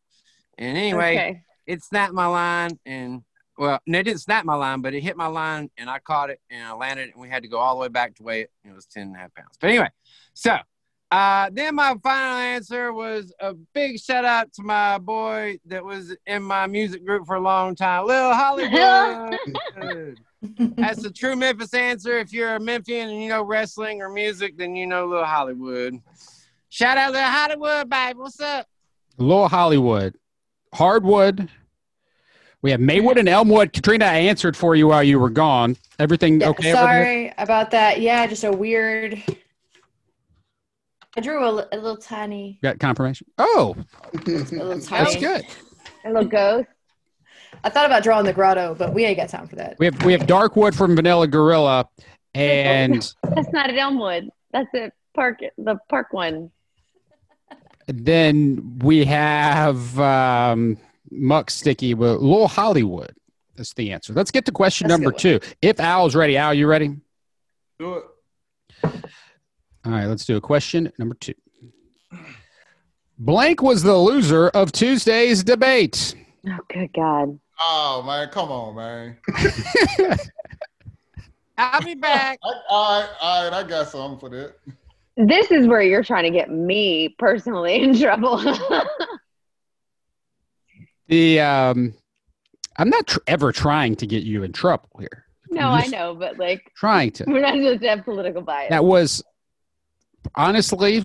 And 0.58 0.76
anyway, 0.76 1.16
Okay. 1.16 1.42
it 1.66 1.82
snapped 1.82 2.12
my 2.12 2.26
line 2.26 2.78
and 2.87 3.22
well, 3.58 3.80
no, 3.87 3.98
it 3.98 4.04
didn't 4.04 4.20
snap 4.20 4.44
my 4.44 4.54
line, 4.54 4.80
but 4.80 4.94
it 4.94 5.02
hit 5.02 5.16
my 5.16 5.26
line 5.26 5.70
and 5.76 5.88
I 5.88 5.98
caught 5.98 6.30
it 6.30 6.40
and 6.50 6.66
I 6.66 6.72
landed 6.72 7.08
it 7.08 7.12
and 7.14 7.20
we 7.22 7.28
had 7.28 7.42
to 7.42 7.48
go 7.48 7.58
all 7.58 7.74
the 7.74 7.80
way 7.82 7.88
back 7.88 8.14
to 8.16 8.22
weigh 8.22 8.42
it. 8.42 8.50
It 8.64 8.74
was 8.74 8.87
10 8.87 9.02
and 9.08 9.16
a 9.16 9.18
half 9.18 9.35
pounds. 9.35 9.56
But 9.61 9.70
anyway, 9.70 9.90
so 10.32 10.56
uh, 11.12 11.51
then 11.53 11.75
my 11.75 11.94
final 12.03 12.38
answer 12.38 12.90
was 12.90 13.35
a 13.38 13.53
big 13.75 14.01
shout 14.01 14.25
out 14.25 14.51
to 14.55 14.62
my 14.62 14.96
boy 14.96 15.59
that 15.66 15.85
was 15.85 16.16
in 16.27 16.42
my 16.42 16.66
music 16.66 17.05
group 17.05 17.27
for 17.27 17.37
a 17.37 17.40
long 17.40 17.75
time, 17.75 18.07
Lil 18.07 18.33
Hollywood. 18.33 19.38
That's 20.59 21.03
the 21.03 21.12
true 21.14 21.37
Memphis 21.37 21.75
answer. 21.75 22.16
If 22.16 22.33
you're 22.33 22.55
a 22.55 22.61
Memphian 22.61 23.11
and 23.11 23.22
you 23.22 23.29
know 23.29 23.42
wrestling 23.42 24.01
or 24.01 24.09
music, 24.09 24.57
then 24.57 24.75
you 24.75 24.87
know 24.87 25.07
Lil 25.07 25.25
Hollywood. 25.25 26.01
Shout 26.70 26.96
out 26.96 27.12
Lil 27.12 27.22
Hollywood, 27.22 27.90
baby. 27.90 28.18
What's 28.18 28.40
up? 28.40 28.66
Lil 29.18 29.48
Hollywood. 29.48 30.16
Hardwood. 30.72 31.51
We 32.62 32.70
have 32.70 32.81
Maywood 32.81 33.18
and 33.18 33.29
Elmwood. 33.29 33.75
Katrina, 33.75 34.07
I 34.07 34.14
answered 34.14 34.57
for 34.57 34.75
you 34.75 34.87
while 34.87 35.03
you 35.03 35.18
were 35.18 35.29
gone. 35.29 35.77
Everything 35.98 36.42
okay? 36.42 36.72
over 36.72 36.79
sorry 36.79 37.35
about 37.37 37.70
that. 37.72 38.01
Yeah, 38.01 38.27
just 38.27 38.44
a 38.44 38.53
weird. 38.53 39.22
I 41.16 41.20
drew 41.20 41.44
a, 41.44 41.68
a 41.72 41.77
little 41.77 41.96
tiny, 41.96 42.59
Got 42.62 42.79
confirmation? 42.79 43.27
Oh, 43.38 43.77
a 44.14 44.18
little 44.31 44.81
tiny. 44.81 45.05
that's 45.05 45.16
good. 45.16 45.44
A 46.05 46.09
little 46.12 46.29
ghost. 46.29 46.68
I 47.64 47.68
thought 47.68 47.87
about 47.87 48.03
drawing 48.03 48.25
the 48.25 48.33
grotto, 48.33 48.75
but 48.75 48.94
we 48.94 49.05
ain't 49.05 49.18
got 49.18 49.29
time 49.29 49.46
for 49.46 49.57
that. 49.57 49.77
We 49.79 49.87
have 49.87 50.03
we 50.05 50.12
have 50.12 50.22
Darkwood 50.22 50.75
from 50.75 50.96
Vanella 50.96 51.31
Gorilla, 51.31 51.88
and 52.35 52.94
That's 53.22 53.53
not 53.53 53.68
at 53.68 53.77
Elmwood. 53.77 54.31
That's 54.53 54.75
at 54.75 54.94
Park. 55.14 55.40
The 55.59 55.79
Park 55.88 56.09
one. 56.12 56.51
then 57.87 58.79
we 58.83 59.05
have 59.05 59.98
um, 60.01 60.79
Muck 61.11 61.51
Sticky 61.51 61.94
with 61.94 62.20
Little 62.20 62.48
Hollywood. 62.48 63.14
That's 63.57 63.75
the 63.75 63.92
answer. 63.92 64.14
Let's 64.14 64.31
get 64.31 64.46
to 64.46 64.53
question 64.53 64.88
That's 64.88 65.01
number 65.01 65.16
two. 65.16 65.38
If 65.61 65.79
Al's 65.79 66.14
ready, 66.16 66.38
Al, 66.38 66.55
you 66.55 66.66
ready? 66.66 66.96
Do 67.79 67.94
it. 68.83 68.92
All 69.85 69.92
right, 69.92 70.07
let's 70.07 70.25
do 70.25 70.37
a 70.37 70.40
question 70.40 70.92
number 70.99 71.14
two. 71.16 71.35
Blank 73.18 73.62
was 73.62 73.83
the 73.83 73.97
loser 73.97 74.49
of 74.51 74.73
Tuesday's 74.73 75.45
debate. 75.45 76.14
Oh, 76.49 76.59
good 76.73 76.92
God. 76.92 77.38
Oh 77.61 78.03
man, 78.05 78.29
come 78.31 78.51
on, 78.51 78.75
man. 78.75 79.16
I'll 81.59 81.83
be 81.83 81.95
back. 81.95 82.38
All 82.42 82.53
right, 83.01 83.09
all 83.21 83.45
right, 83.45 83.53
I 83.53 83.68
got 83.68 83.88
something 83.88 84.18
for 84.18 84.29
that. 84.31 84.55
This 85.16 85.51
is 85.51 85.66
where 85.66 85.83
you're 85.83 86.03
trying 86.03 86.25
to 86.25 86.31
get 86.31 86.51
me 86.51 87.14
personally 87.18 87.83
in 87.83 87.99
trouble. 87.99 88.42
The 91.09 91.40
um, 91.40 91.92
I'm 92.79 92.88
not 92.88 93.07
tr- 93.07 93.18
ever 93.27 93.53
trying 93.53 93.97
to 93.97 94.07
get 94.07 94.23
you 94.23 94.45
in 94.45 94.53
trouble 94.53 94.88
here. 94.99 95.27
no, 95.51 95.68
I'm 95.68 95.73
I 95.75 95.81
just 95.81 95.92
know, 95.92 96.14
but 96.14 96.38
like, 96.38 96.73
Trying 96.75 97.11
to. 97.12 97.25
we're 97.29 97.40
not 97.40 97.53
supposed 97.55 97.83
to 97.83 97.88
have 97.88 98.05
political 98.05 98.40
bias. 98.40 98.71
That 98.71 98.85
was 98.85 99.23
honestly 100.35 101.05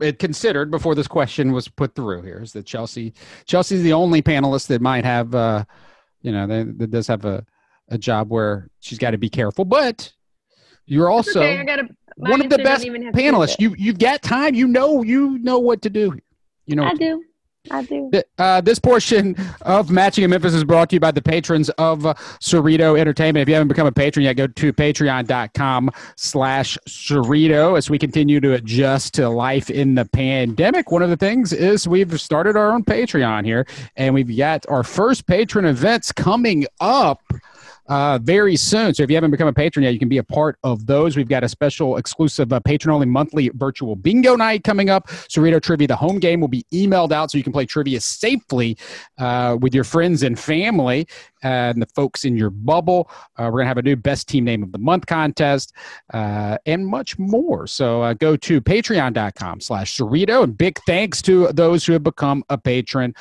it 0.00 0.18
considered 0.18 0.70
before 0.70 0.94
this 0.94 1.08
question 1.08 1.52
was 1.52 1.68
put 1.68 1.94
through 1.94 2.22
here 2.22 2.40
is 2.42 2.52
that 2.52 2.66
Chelsea 2.66 3.14
Chelsea's 3.46 3.82
the 3.82 3.92
only 3.92 4.22
panelist 4.22 4.66
that 4.68 4.80
might 4.80 5.04
have 5.04 5.34
uh 5.34 5.64
you 6.22 6.32
know 6.32 6.46
that, 6.46 6.78
that 6.78 6.90
does 6.90 7.06
have 7.06 7.24
a, 7.24 7.44
a 7.88 7.98
job 7.98 8.30
where 8.30 8.68
she's 8.80 8.98
got 8.98 9.12
to 9.12 9.18
be 9.18 9.28
careful 9.28 9.64
but 9.64 10.12
you're 10.86 11.10
also 11.10 11.42
okay, 11.42 11.64
gotta, 11.64 11.88
one 12.16 12.40
of 12.40 12.50
the 12.50 12.58
best 12.58 12.84
even 12.84 13.02
have 13.02 13.14
to 13.14 13.20
do 13.20 13.24
with 13.24 13.34
panelists 13.34 13.56
you 13.58 13.74
you've 13.78 13.98
got 13.98 14.22
time. 14.22 14.54
You 14.54 14.68
know 14.68 15.02
you 15.02 15.38
know 15.38 15.58
what 15.58 15.82
to 15.82 15.90
do. 15.90 16.16
You 16.66 16.76
know 16.76 16.84
I 16.84 16.94
do. 16.94 17.24
I 17.70 17.82
do. 17.82 18.10
Uh, 18.38 18.60
this 18.60 18.78
portion 18.78 19.36
of 19.62 19.90
Matching 19.90 20.24
in 20.24 20.30
Memphis 20.30 20.52
is 20.52 20.64
brought 20.64 20.90
to 20.90 20.96
you 20.96 21.00
by 21.00 21.10
the 21.10 21.22
patrons 21.22 21.70
of 21.70 22.04
uh, 22.04 22.14
Cerrito 22.40 22.98
Entertainment. 22.98 23.42
If 23.42 23.48
you 23.48 23.54
haven't 23.54 23.68
become 23.68 23.86
a 23.86 23.92
patron 23.92 24.24
yet, 24.24 24.34
go 24.34 24.46
to 24.46 24.72
patreon.com 24.72 25.90
slash 26.16 26.76
Cerrito 26.86 27.78
as 27.78 27.88
we 27.88 27.98
continue 27.98 28.38
to 28.40 28.52
adjust 28.52 29.14
to 29.14 29.28
life 29.30 29.70
in 29.70 29.94
the 29.94 30.04
pandemic. 30.04 30.90
One 30.90 31.02
of 31.02 31.08
the 31.08 31.16
things 31.16 31.52
is 31.52 31.88
we've 31.88 32.20
started 32.20 32.56
our 32.56 32.72
own 32.72 32.84
Patreon 32.84 33.46
here, 33.46 33.66
and 33.96 34.12
we've 34.12 34.36
got 34.36 34.66
our 34.68 34.82
first 34.82 35.26
patron 35.26 35.64
events 35.64 36.12
coming 36.12 36.66
up 36.80 37.22
uh, 37.86 38.18
very 38.22 38.56
soon. 38.56 38.94
So 38.94 39.02
if 39.02 39.10
you 39.10 39.16
haven't 39.16 39.30
become 39.30 39.48
a 39.48 39.52
patron 39.52 39.82
yet, 39.82 39.92
you 39.92 39.98
can 39.98 40.08
be 40.08 40.18
a 40.18 40.24
part 40.24 40.58
of 40.62 40.86
those. 40.86 41.16
We've 41.16 41.28
got 41.28 41.44
a 41.44 41.48
special 41.48 41.96
exclusive 41.96 42.52
uh, 42.52 42.60
patron 42.60 42.94
only 42.94 43.06
monthly 43.06 43.50
virtual 43.54 43.96
bingo 43.96 44.36
night 44.36 44.64
coming 44.64 44.90
up. 44.90 45.08
Cerrito 45.08 45.60
Trivia, 45.60 45.88
the 45.88 45.96
home 45.96 46.18
game 46.18 46.40
will 46.40 46.48
be 46.48 46.64
emailed 46.72 47.12
out 47.12 47.30
so 47.30 47.38
you 47.38 47.44
can 47.44 47.52
play 47.52 47.66
trivia 47.66 48.00
safely 48.00 48.76
uh, 49.18 49.56
with 49.60 49.74
your 49.74 49.84
friends 49.84 50.22
and 50.22 50.38
family 50.38 51.06
and 51.42 51.80
the 51.80 51.86
folks 51.94 52.24
in 52.24 52.36
your 52.36 52.50
bubble. 52.50 53.10
Uh, 53.36 53.44
we're 53.44 53.58
going 53.58 53.64
to 53.64 53.68
have 53.68 53.78
a 53.78 53.82
new 53.82 53.96
best 53.96 54.28
team 54.28 54.44
name 54.44 54.62
of 54.62 54.72
the 54.72 54.78
month 54.78 55.06
contest 55.06 55.72
uh, 56.12 56.56
and 56.66 56.86
much 56.86 57.18
more. 57.18 57.66
So 57.66 58.02
uh, 58.02 58.14
go 58.14 58.36
to 58.36 58.60
patreon.com 58.60 59.60
slash 59.60 59.96
Cerrito 59.96 60.42
and 60.42 60.56
big 60.56 60.78
thanks 60.86 61.20
to 61.22 61.48
those 61.48 61.84
who 61.84 61.92
have 61.92 62.02
become 62.02 62.42
a 62.48 62.58
patron 62.58 63.14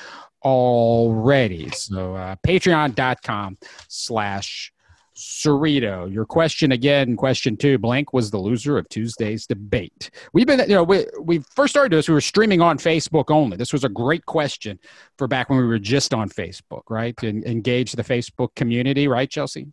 already. 0.43 1.69
So 1.71 2.15
uh, 2.15 2.35
patreon.com 2.45 3.57
slash 3.87 4.73
Cerrito. 5.15 6.11
Your 6.11 6.25
question 6.25 6.71
again, 6.71 7.15
question 7.15 7.55
two, 7.55 7.77
blank 7.77 8.13
was 8.13 8.31
the 8.31 8.37
loser 8.37 8.77
of 8.77 8.89
Tuesday's 8.89 9.45
debate. 9.45 10.09
We've 10.33 10.47
been, 10.47 10.59
you 10.61 10.75
know, 10.75 10.83
we, 10.83 11.05
we 11.21 11.39
first 11.55 11.73
started 11.73 11.95
this, 11.95 12.07
we 12.07 12.15
were 12.15 12.21
streaming 12.21 12.61
on 12.61 12.77
Facebook 12.77 13.25
only. 13.29 13.57
This 13.57 13.71
was 13.71 13.83
a 13.83 13.89
great 13.89 14.25
question 14.25 14.79
for 15.17 15.27
back 15.27 15.49
when 15.49 15.59
we 15.59 15.67
were 15.67 15.79
just 15.79 16.13
on 16.13 16.29
Facebook, 16.29 16.81
right? 16.89 17.15
To 17.17 17.27
engage 17.27 17.91
the 17.91 18.03
Facebook 18.03 18.55
community, 18.55 19.07
right, 19.07 19.29
Chelsea? 19.29 19.67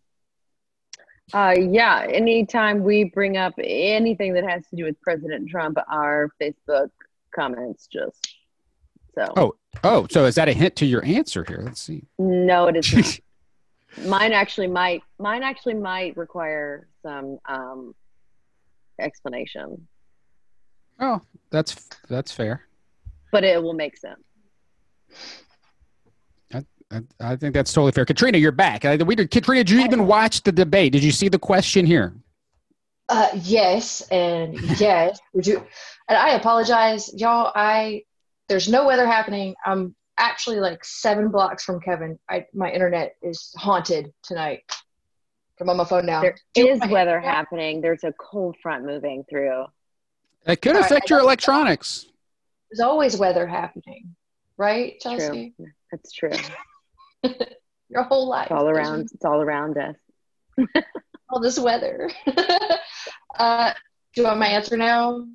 Uh, 1.33 1.55
yeah. 1.57 2.07
Anytime 2.09 2.83
we 2.83 3.05
bring 3.05 3.37
up 3.37 3.55
anything 3.59 4.35
that 4.35 4.45
has 4.45 4.67
to 4.69 4.77
do 4.77 4.85
with 4.85 5.01
President 5.01 5.49
Trump, 5.49 5.79
our 5.91 6.31
Facebook 6.41 6.91
comments 7.35 7.87
just 7.87 8.35
so. 9.15 9.33
Oh. 9.37 9.55
Oh, 9.85 10.07
so 10.11 10.25
is 10.25 10.35
that 10.35 10.49
a 10.49 10.53
hint 10.53 10.75
to 10.77 10.87
your 10.87 11.05
answer 11.05 11.45
here? 11.47 11.63
Let's 11.65 11.81
see. 11.81 12.03
No, 12.19 12.67
it 12.67 12.77
is 12.77 12.93
not. 12.93 13.21
mine 14.07 14.33
actually 14.33 14.67
might. 14.67 15.03
Mine 15.19 15.43
actually 15.45 15.75
might 15.75 16.17
require 16.17 16.89
some 17.03 17.39
um, 17.49 17.95
explanation, 18.99 19.87
Oh, 20.99 21.21
that's 21.51 21.89
that's 22.09 22.31
fair. 22.33 22.67
but 23.33 23.45
it 23.45 23.63
will 23.63 23.73
make 23.73 23.97
sense. 23.97 24.21
I, 26.93 27.03
I 27.21 27.37
think 27.37 27.55
that's 27.55 27.73
totally 27.73 27.93
fair. 27.93 28.05
Katrina, 28.05 28.37
you're 28.39 28.51
back. 28.51 28.85
Uh, 28.85 28.99
we 29.07 29.15
did, 29.15 29.31
Katrina, 29.31 29.63
did 29.63 29.71
you 29.71 29.81
even 29.85 30.09
watch 30.09 30.43
the 30.43 30.51
debate? 30.51 30.93
Did 30.93 31.05
you 31.05 31.13
see 31.13 31.29
the 31.29 31.39
question 31.39 31.87
here? 31.87 32.13
Uh, 33.09 33.29
yes, 33.43 34.01
and 34.11 34.61
yes. 34.81 35.21
Would 35.33 35.47
you? 35.47 35.65
And 36.09 36.19
I 36.19 36.31
apologize, 36.31 37.13
y'all. 37.15 37.53
I 37.55 38.03
there's 38.51 38.69
no 38.69 38.85
weather 38.85 39.07
happening. 39.07 39.55
I'm 39.65 39.95
actually 40.19 40.59
like 40.61 40.85
seven 40.85 41.31
blocks 41.31 41.65
from 41.65 41.81
Kevin. 41.81 42.19
I 42.29 42.47
my 42.53 42.71
internet 42.71 43.15
is 43.23 43.55
haunted 43.57 44.13
tonight. 44.23 44.65
I'm 45.61 45.69
on 45.69 45.77
my 45.77 45.85
phone 45.85 46.05
now. 46.07 46.21
There 46.23 46.35
Do 46.55 46.67
is 46.67 46.81
my- 46.81 46.89
weather 46.91 47.21
happening. 47.21 47.81
There's 47.81 48.03
a 48.03 48.13
cold 48.13 48.57
front 48.63 48.85
moving 48.85 49.25
through. 49.31 49.67
It 50.47 50.63
could 50.63 50.73
All 50.75 50.81
right, 50.81 50.91
affect 50.91 51.11
I 51.11 51.15
your 51.15 51.19
don't- 51.21 51.27
electronics. 51.29 52.07
There's 52.71 52.81
always 52.81 53.17
weather 53.17 53.47
happening, 53.47 54.15
right, 54.57 54.99
Chelsea? 55.01 55.53
True. 55.57 55.67
That's 55.93 56.13
true. 56.13 56.31
Your 57.89 58.05
whole 58.05 58.29
life. 58.29 58.47
It's 58.47 58.53
all 58.53 58.69
around. 58.69 59.01
It's 59.13 59.25
all 59.25 59.43
around 59.43 59.77
us. 59.77 59.97
all 61.31 61.41
this 61.41 61.59
weather. 61.59 62.09
uh, 63.39 63.73
do 64.15 64.21
you 64.23 64.27
want 64.27 64.39
my 64.39 64.47
answer 64.47 64.77
now? 64.77 65.27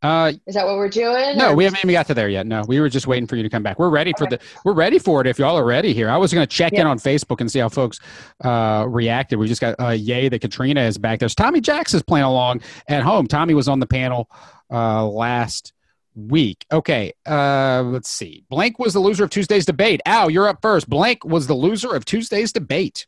Uh, 0.00 0.32
Is 0.46 0.54
that 0.54 0.64
what 0.64 0.76
we're 0.76 0.88
doing? 0.88 1.36
no, 1.36 1.50
Or 1.50 1.56
we 1.56 1.64
haven't 1.64 1.80
even 1.80 1.92
got 1.92 2.06
to 2.06 2.14
there 2.14 2.28
yet. 2.28 2.46
No, 2.46 2.62
we 2.68 2.78
were 2.78 2.88
just 2.88 3.08
waiting 3.08 3.26
for 3.26 3.34
you 3.34 3.42
to 3.42 3.48
come 3.48 3.64
back. 3.64 3.78
We're 3.78 3.88
ready 3.88 4.12
for 4.16 4.26
the. 4.26 4.38
We're 4.64 4.74
ready 4.74 4.98
for 4.98 5.20
it. 5.20 5.26
If 5.26 5.38
y'all 5.38 5.58
are 5.58 5.64
ready 5.64 5.92
here, 5.92 6.08
I 6.08 6.16
was 6.16 6.32
going 6.32 6.46
to 6.46 6.50
check 6.50 6.72
in 6.72 6.86
on 6.86 6.98
Facebook 6.98 7.40
and 7.40 7.50
see 7.50 7.58
how 7.58 7.68
folks 7.68 7.98
uh, 8.44 8.84
reacted. 8.88 9.38
We 9.40 9.48
just 9.48 9.60
got 9.60 9.74
uh, 9.80 9.88
yay 9.88 10.28
that 10.28 10.40
Katrina 10.40 10.82
is 10.82 10.98
back. 10.98 11.18
There's 11.18 11.34
Tommy 11.34 11.60
Jackson's 11.60 12.04
playing 12.04 12.26
along 12.26 12.62
at 12.86 13.02
home. 13.02 13.26
Tommy 13.26 13.54
was 13.54 13.68
on 13.68 13.80
the 13.80 13.86
panel 13.86 14.30
uh, 14.70 15.04
last 15.04 15.72
week. 16.14 16.64
Okay, 16.70 17.12
uh, 17.26 17.82
let's 17.84 18.08
see. 18.08 18.44
Blank 18.48 18.78
was 18.78 18.92
the 18.92 19.00
loser 19.00 19.24
of 19.24 19.30
Tuesday's 19.30 19.66
debate. 19.66 20.00
Al, 20.06 20.30
you're 20.30 20.46
up 20.46 20.62
first. 20.62 20.88
Blank 20.88 21.24
was 21.24 21.48
the 21.48 21.54
loser 21.54 21.92
of 21.92 22.04
Tuesday's 22.04 22.52
debate. 22.52 23.06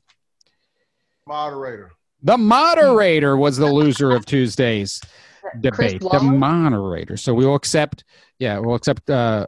Moderator. 1.25 1.93
The 2.23 2.37
moderator 2.37 3.37
was 3.37 3.57
the 3.59 3.73
loser 3.73 4.11
of 4.11 4.27
Tuesday's 4.27 5.01
Chris 5.01 5.11
debate. 5.61 6.01
The 6.01 6.21
moderator. 6.21 7.17
So 7.17 7.35
we 7.35 7.45
will 7.47 7.55
accept. 7.55 8.05
Yeah, 8.39 8.59
we'll 8.59 8.75
accept 8.77 9.09
uh, 9.11 9.47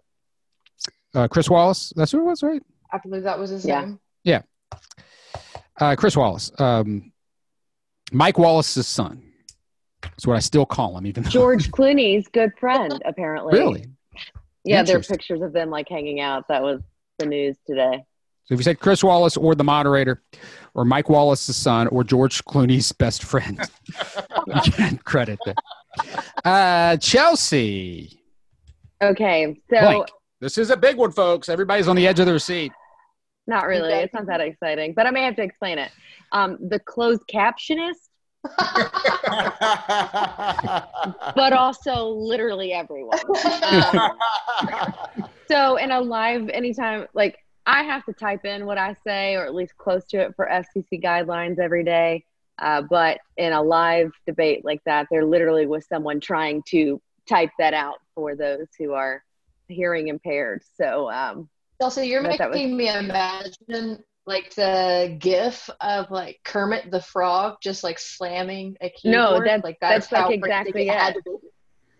uh, 1.15 1.29
Chris 1.29 1.49
Wallace. 1.49 1.93
That's 1.97 2.13
who 2.13 2.21
it 2.21 2.25
was, 2.25 2.43
right? 2.43 2.63
I 2.93 2.99
believe 2.99 3.23
that 3.23 3.39
was 3.39 3.51
his 3.51 3.65
Yeah. 3.65 3.81
name. 3.83 3.99
Uh, 5.81 5.97
Chris 5.97 6.17
Wallace. 6.17 6.53
Um, 6.59 7.13
Mike 8.13 8.39
Wallace's 8.39 8.87
son. 8.87 9.23
That's 10.03 10.27
what 10.27 10.37
I 10.37 10.41
still 10.41 10.67
call 10.67 10.97
him, 10.99 11.07
even 11.07 11.23
though. 11.23 11.31
George 11.31 11.71
Clooney's 11.73 12.29
good 12.29 12.51
friend, 12.61 13.01
apparently. 13.05 13.59
Really? 13.59 13.87
Yeah, 14.65 14.83
there 14.83 14.99
are 14.99 15.03
pictures 15.03 15.41
of 15.41 15.53
them 15.53 15.71
like 15.71 15.89
hanging 15.89 16.21
out. 16.21 16.47
That 16.49 16.63
was 16.63 16.83
the 17.19 17.27
news 17.27 17.57
today. 17.67 18.05
So 18.45 18.55
if 18.55 18.61
you 18.61 18.65
said 18.65 18.81
Chris 18.81 19.03
Wallace 19.03 19.37
or 19.37 19.55
the 19.55 19.65
moderator, 19.65 20.23
or 20.75 20.85
Mike 20.85 21.09
Wallace's 21.09 21.57
son, 21.57 21.87
or 21.89 22.05
George 22.05 22.45
Clooney's 22.45 22.93
best 22.93 23.25
friend, 23.25 23.59
you 24.47 24.73
get 24.73 25.05
credit 25.05 25.39
there. 25.45 25.55
Uh, 26.45 26.97
Chelsea. 26.97 28.21
Okay, 29.03 29.61
so 29.71 29.81
Blank. 29.81 30.09
This 30.41 30.59
is 30.59 30.71
a 30.71 30.77
big 30.77 30.97
one, 30.97 31.13
folks. 31.13 31.49
Everybody's 31.49 31.89
on 31.89 31.97
the 31.97 32.07
edge 32.07 32.21
of 32.21 32.27
their 32.27 32.39
seat. 32.39 32.73
not 33.47 33.67
really. 33.67 33.93
It's 33.93 34.15
not 34.15 34.27
that 34.27 34.41
exciting, 34.41 34.93
but 34.95 35.07
I 35.07 35.11
may 35.11 35.23
have 35.23 35.37
to 35.37 35.43
explain 35.43 35.79
it. 35.79 35.91
Um, 36.33 36.59
the 36.69 36.79
closed 36.81 37.23
captionist, 37.33 38.09
but 41.37 41.53
also 41.53 42.09
literally 42.09 42.73
everyone. 42.73 43.19
Um, 43.45 44.11
so 45.49 45.77
in 45.77 45.93
a 45.93 46.01
live, 46.01 46.49
anytime, 46.49 47.07
like 47.15 47.39
I 47.67 47.85
have 47.85 48.05
to 48.07 48.13
type 48.13 48.45
in 48.45 48.67
what 48.67 48.79
I 48.79 48.97
say, 49.07 49.37
or 49.37 49.45
at 49.45 49.55
least 49.55 49.77
close 49.77 50.05
to 50.07 50.19
it 50.19 50.35
for 50.35 50.49
FCC 50.51 51.01
guidelines 51.03 51.61
every 51.61 51.85
day. 51.85 52.25
Uh, 52.59 52.83
but 52.83 53.19
in 53.37 53.53
a 53.53 53.63
live 53.63 54.11
debate 54.27 54.65
like 54.65 54.81
that, 54.85 55.07
there 55.11 55.25
literally 55.25 55.67
was 55.67 55.87
someone 55.87 56.21
trying 56.21 56.63
to 56.69 57.01
type 57.29 57.51
that 57.59 57.75
out 57.75 57.97
for 58.15 58.35
those 58.37 58.67
who 58.79 58.93
are 58.93 59.23
hearing 59.69 60.09
impaired. 60.09 60.63
So 60.77 61.11
um, 61.11 61.49
Chelsea, 61.81 62.07
you're 62.07 62.23
that 62.23 62.39
was- 62.51 62.57
making 62.57 62.77
me 62.77 62.89
imagine 62.89 64.03
like 64.27 64.55
the 64.55 65.17
gif 65.19 65.69
of 65.81 66.11
like 66.11 66.41
Kermit 66.45 66.91
the 66.93 67.01
Frog 67.01 67.57
just 67.61 67.83
like 67.83 67.99
slamming 67.99 68.77
a 68.81 68.93
No, 69.05 69.29
keyboard. 69.31 69.49
that- 69.49 69.65
like 69.65 69.79
that's, 69.81 70.07
that's 70.09 70.27
like 70.29 70.35
exactly 70.39 70.89
it 70.89 70.95
had 70.95 71.15
to 71.15 71.23
be. 71.25 71.37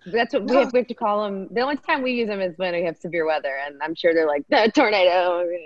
That's 0.05 0.35
what 0.35 0.45
we 0.51 0.57
have, 0.57 0.73
we 0.73 0.81
have 0.81 0.89
to 0.89 0.95
call 0.95 1.23
them. 1.25 1.47
The 1.53 1.61
only 1.61 1.77
time 1.77 2.03
we 2.03 2.11
use 2.13 2.27
them 2.29 2.41
is 2.41 2.59
when 2.59 2.75
we 2.75 2.83
have 2.85 2.97
severe 2.97 3.25
weather, 3.25 3.57
and 3.65 3.81
I'm 3.83 3.95
sure 3.95 4.13
they're 4.13 4.27
like 4.27 4.45
the 4.51 4.71
tornado. 4.75 5.47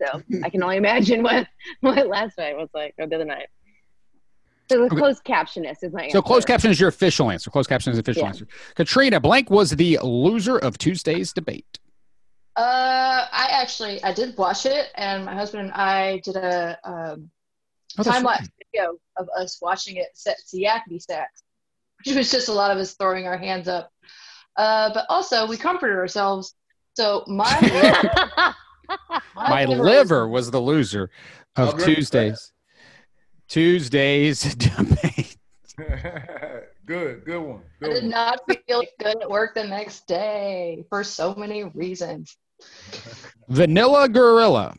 So 0.00 0.22
I 0.44 0.48
can 0.48 0.62
only 0.62 0.76
imagine 0.76 1.22
what 1.24 1.48
what 1.80 2.06
last 2.06 2.38
night 2.38 2.56
was 2.56 2.68
like 2.72 2.94
or 2.98 3.06
the 3.08 3.16
other 3.16 3.24
night. 3.24 3.48
So 4.72 4.78
the 4.78 4.84
Okay. 4.86 4.96
closed 4.96 5.24
captionist 5.24 5.82
is 5.82 5.92
my 5.92 6.02
answer. 6.04 6.18
So 6.18 6.22
closed 6.22 6.46
caption 6.46 6.70
is 6.70 6.80
your 6.80 6.88
official 6.88 7.30
answer. 7.30 7.50
Closed 7.50 7.68
caption 7.68 7.90
is 7.92 7.96
the 7.96 8.00
official 8.00 8.22
Yeah. 8.22 8.28
answer. 8.28 8.46
Katrina 8.74 9.20
Blank 9.20 9.50
was 9.50 9.70
the 9.70 9.98
loser 10.02 10.58
of 10.58 10.78
Tuesday's 10.78 11.32
debate. 11.32 11.78
Uh, 12.56 13.26
I 13.32 13.48
actually 13.50 14.02
I 14.04 14.12
did 14.12 14.36
watch 14.36 14.66
it, 14.66 14.88
and 14.94 15.24
my 15.24 15.34
husband 15.34 15.64
and 15.64 15.72
I 15.72 16.18
did 16.18 16.36
a 16.36 16.78
um, 16.84 17.30
Oh, 17.98 18.02
time 18.02 18.24
lapse 18.24 18.40
right. 18.42 18.50
video 18.72 18.94
of 19.18 19.28
us 19.38 19.58
watching 19.60 19.96
it 19.96 20.08
set 20.14 20.36
to 20.50 20.56
Yakety 20.56 21.00
Sax, 21.00 21.42
which 22.04 22.14
was 22.16 22.30
just 22.30 22.48
a 22.48 22.52
lot 22.52 22.70
of 22.70 22.78
us 22.78 22.94
throwing 22.94 23.26
our 23.26 23.36
hands 23.36 23.68
up. 23.68 23.90
Uh, 24.56 24.90
but 24.94 25.06
also 25.08 25.46
we 25.46 25.56
comforted 25.56 25.96
ourselves. 25.96 26.54
So 26.94 27.24
my 27.26 27.60
My 29.34 29.64
liver 29.64 29.82
liver 29.82 30.28
was 30.28 30.50
the 30.50 30.60
loser 30.60 31.10
of 31.56 31.68
I'll 31.70 31.78
Tuesday's 31.78 32.52
Tuesday's 33.52 34.54
debate. 34.54 35.36
good, 36.86 37.22
good 37.26 37.38
one. 37.38 37.60
I 37.82 37.88
did 37.88 38.02
one. 38.04 38.08
not 38.08 38.40
feel 38.66 38.82
good 38.98 39.20
at 39.20 39.28
work 39.28 39.54
the 39.54 39.64
next 39.64 40.06
day 40.06 40.86
for 40.88 41.04
so 41.04 41.34
many 41.34 41.64
reasons. 41.64 42.34
Vanella 43.50 44.10
Gorilla 44.10 44.74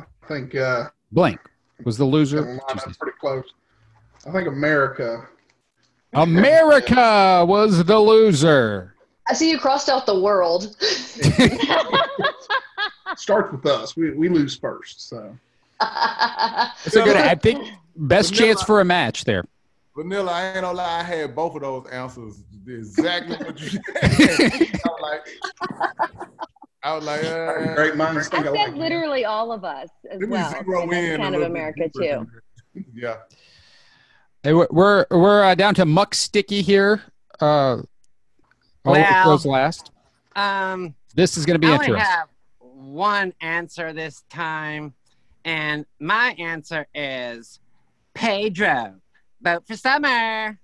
I 0.00 0.02
think 0.26 0.56
uh, 0.56 0.88
Blank 1.12 1.38
was 1.84 1.96
the 1.96 2.04
loser. 2.04 2.40
line 2.40 2.58
of 2.84 2.98
pretty 2.98 3.16
close. 3.20 3.44
I 4.26 4.32
think 4.32 4.48
America. 4.48 5.28
America 6.14 7.44
was 7.46 7.84
the 7.84 8.00
loser. 8.00 8.96
I 9.28 9.34
see 9.34 9.48
you 9.48 9.60
crossed 9.60 9.88
out 9.88 10.06
the 10.06 10.18
world. 10.18 10.74
Starts 13.16 13.52
with 13.52 13.64
us. 13.64 13.96
We 13.96 14.10
we 14.10 14.28
lose 14.28 14.56
first. 14.56 15.08
So 15.08 15.38
That's 15.80 16.96
a 16.96 17.02
good. 17.02 17.16
I 17.16 17.34
think 17.34 17.68
best 17.96 18.32
Vanella- 18.32 18.38
chance 18.38 18.62
for 18.62 18.80
a 18.80 18.84
match 18.84 19.24
there. 19.24 19.44
Vanella, 19.96 20.28
I 20.28 20.46
ain't 20.46 20.54
gonna 20.62 20.72
lie, 20.72 21.00
I 21.00 21.02
had 21.02 21.34
both 21.34 21.56
of 21.56 21.62
those 21.62 21.86
answers 21.90 22.42
exactly 22.66 23.36
what 23.36 23.60
you 23.60 23.68
said. 23.70 23.82
I 24.02 24.88
was 24.88 25.00
like, 25.02 25.26
I 26.84 26.94
was 26.94 27.04
like, 27.04 27.24
uh, 27.24 27.74
great 27.74 27.96
minds 27.96 28.28
I 28.28 28.30
think 28.30 28.44
said 28.44 28.54
alike. 28.54 28.74
literally 28.74 29.24
all 29.24 29.50
of 29.52 29.64
us 29.64 29.88
as 30.10 30.20
let 30.20 30.20
me 30.20 30.26
well. 30.28 30.50
zero 30.50 30.90
in 30.90 31.20
kind 31.20 31.34
of 31.34 31.42
America 31.42 31.88
too. 31.94 32.26
than- 32.74 32.84
Yeah. 32.94 33.16
Hey, 34.44 34.52
we're 34.52 34.68
we're, 34.70 35.06
we're 35.10 35.42
uh, 35.42 35.54
down 35.56 35.74
to 35.74 35.84
Muck 35.84 36.14
Sticky 36.14 36.62
here. 36.62 37.02
Uh, 37.40 37.78
oh, 37.78 37.84
Well- 38.84 39.24
goes 39.24 39.44
last. 39.44 39.90
Um, 40.36 40.94
This 41.16 41.36
is 41.36 41.44
going 41.44 41.56
to 41.56 41.58
be 41.58 41.66
I 41.66 41.72
only 41.72 41.86
interesting. 41.86 42.12
have 42.14 42.28
one 42.60 43.32
answer 43.40 43.92
this 43.92 44.22
time, 44.30 44.94
and 45.48 45.86
my 45.98 46.34
answer 46.38 46.86
is 46.94 47.58
Pedro. 48.12 48.96
Vote 49.40 49.66
for 49.66 49.76
summer. 49.76 50.60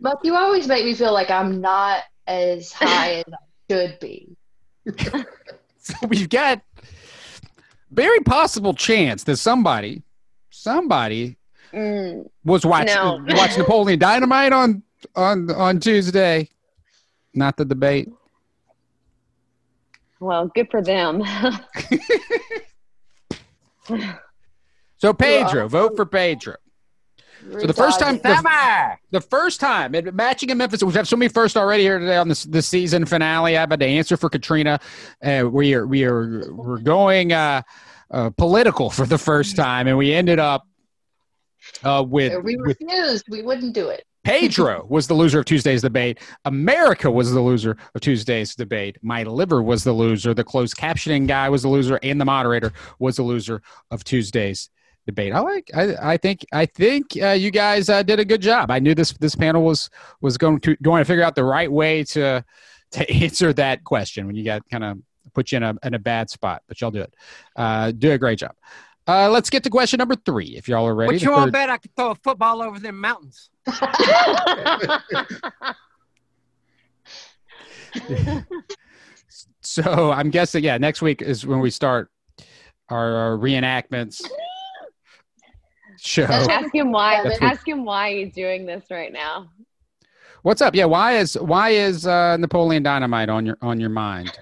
Muck, 0.00 0.20
you 0.22 0.34
always 0.34 0.66
make 0.66 0.86
me 0.86 0.94
feel 0.94 1.12
like 1.12 1.30
I'm 1.30 1.60
not 1.60 2.04
as 2.26 2.72
high 2.72 3.16
as 3.16 3.24
I 3.30 3.36
should 3.70 4.00
be. 4.00 4.36
So 5.80 5.94
we've 6.06 6.28
got 6.28 6.60
very 7.90 8.20
possible 8.20 8.74
chance 8.74 9.24
that 9.24 9.38
somebody, 9.38 10.02
somebody 10.50 11.38
Mm, 11.72 12.28
was 12.44 12.64
watching 12.64 12.94
No. 12.94 13.22
watch 13.28 13.56
Napoleon 13.58 13.98
Dynamite 13.98 14.52
on 14.52 14.82
on 15.14 15.50
on 15.50 15.80
Tuesday. 15.80 16.48
Not 17.34 17.56
the 17.56 17.64
debate. 17.64 18.08
well, 20.20 20.46
good 20.54 20.68
for 20.70 20.82
them. 20.82 21.22
So 24.98 25.12
Pedro, 25.14 25.68
vote 25.68 25.94
for 25.96 26.04
Pedro. 26.04 26.56
So 27.52 27.66
the 27.68 27.72
first 27.72 28.00
time, 28.00 28.16
the, 28.18 28.96
the 29.12 29.20
first 29.20 29.60
time 29.60 29.94
at 29.94 30.12
matching 30.12 30.50
in 30.50 30.58
Memphis, 30.58 30.82
we 30.82 30.92
have 30.94 31.06
so 31.06 31.16
many 31.16 31.28
first 31.28 31.56
already 31.56 31.84
here 31.84 32.00
today 32.00 32.16
on 32.16 32.28
this 32.28 32.42
this 32.42 32.66
season 32.66 33.06
finale. 33.06 33.56
I've 33.56 33.70
had 33.70 33.78
to 33.78 33.86
answer 33.86 34.16
for 34.16 34.28
Katrina. 34.28 34.80
Uh, 35.24 35.44
we 35.48 35.72
are 35.74 35.86
we 35.86 36.02
are 36.04 36.52
we're 36.52 36.78
going 36.78 37.32
uh, 37.32 37.62
uh, 38.10 38.30
political 38.30 38.90
for 38.90 39.06
the 39.06 39.18
first 39.18 39.54
time, 39.54 39.86
and 39.86 39.96
we 39.96 40.12
ended 40.12 40.40
up 40.40 40.66
uh, 41.84 42.04
with 42.06 42.42
we 42.42 42.56
with 42.56 42.76
refused. 42.80 43.26
We 43.28 43.42
wouldn't 43.42 43.74
do 43.74 43.88
it. 43.88 44.04
Pedro 44.24 44.86
was 44.90 45.06
the 45.06 45.14
loser 45.14 45.40
of 45.40 45.44
Tuesday's 45.44 45.82
debate. 45.82 46.18
America 46.44 47.10
was 47.10 47.32
the 47.32 47.40
loser 47.40 47.76
of 47.94 48.00
Tuesday's 48.00 48.54
debate. 48.54 48.98
My 49.02 49.22
liver 49.22 49.62
was 49.62 49.84
the 49.84 49.92
loser. 49.92 50.34
The 50.34 50.44
closed 50.44 50.76
captioning 50.76 51.26
guy 51.26 51.48
was 51.48 51.62
the 51.62 51.68
loser, 51.68 51.98
and 52.02 52.20
the 52.20 52.24
moderator 52.24 52.72
was 52.98 53.16
the 53.16 53.22
loser 53.22 53.62
of 53.90 54.04
Tuesday's 54.04 54.70
debate. 55.06 55.32
I 55.32 55.40
like. 55.40 55.70
I, 55.74 56.12
I 56.12 56.16
think. 56.16 56.44
I 56.52 56.66
think 56.66 57.16
uh, 57.20 57.28
you 57.28 57.50
guys 57.50 57.88
uh, 57.88 58.02
did 58.02 58.20
a 58.20 58.24
good 58.24 58.42
job. 58.42 58.70
I 58.70 58.78
knew 58.78 58.94
this 58.94 59.12
this 59.14 59.34
panel 59.34 59.62
was 59.62 59.88
was 60.20 60.36
going 60.36 60.60
to 60.60 60.76
going 60.76 61.00
to 61.00 61.04
figure 61.04 61.24
out 61.24 61.34
the 61.34 61.44
right 61.44 61.70
way 61.70 62.04
to 62.04 62.44
to 62.92 63.10
answer 63.24 63.52
that 63.54 63.84
question 63.84 64.26
when 64.26 64.36
you 64.36 64.44
got 64.44 64.68
kind 64.70 64.84
of 64.84 64.98
put 65.34 65.52
you 65.52 65.56
in 65.56 65.62
a 65.62 65.74
in 65.82 65.94
a 65.94 65.98
bad 65.98 66.30
spot, 66.30 66.62
but 66.68 66.80
y'all 66.80 66.90
do 66.90 67.00
it. 67.00 67.14
Uh, 67.56 67.92
do 67.92 68.12
a 68.12 68.18
great 68.18 68.38
job. 68.38 68.54
Uh, 69.08 69.30
let's 69.30 69.48
get 69.48 69.64
to 69.64 69.70
question 69.70 69.96
number 69.98 70.14
three. 70.14 70.54
If 70.56 70.68
y'all 70.68 70.86
are 70.86 70.94
ready. 70.94 71.14
What 71.14 71.22
you 71.22 71.32
all 71.32 71.44
third- 71.44 71.52
bet 71.52 71.70
I 71.70 71.78
could 71.78 71.96
throw 71.96 72.10
a 72.10 72.14
football 72.14 72.60
over 72.62 72.78
them 72.78 73.00
mountains? 73.00 73.48
So 79.60 80.10
I'm 80.12 80.30
guessing, 80.30 80.64
yeah, 80.64 80.78
next 80.78 81.02
week 81.02 81.20
is 81.20 81.44
when 81.46 81.60
we 81.60 81.70
start 81.70 82.10
our, 82.88 83.14
our 83.14 83.36
reenactments 83.36 84.24
show. 86.00 86.26
That's 86.26 86.48
ask 86.48 86.74
him 86.74 86.90
why. 86.90 87.22
That's 87.22 87.40
what- 87.40 87.50
Ask 87.50 87.68
him 87.68 87.84
why 87.84 88.14
he's 88.14 88.32
doing 88.32 88.64
this 88.64 88.84
right 88.90 89.12
now. 89.12 89.50
What's 90.42 90.62
up? 90.62 90.74
Yeah, 90.74 90.84
why 90.86 91.18
is 91.18 91.34
why 91.34 91.70
is 91.70 92.06
uh, 92.06 92.36
Napoleon 92.38 92.82
Dynamite 92.82 93.28
on 93.28 93.44
your 93.44 93.58
on 93.60 93.78
your 93.80 93.90
mind? 93.90 94.38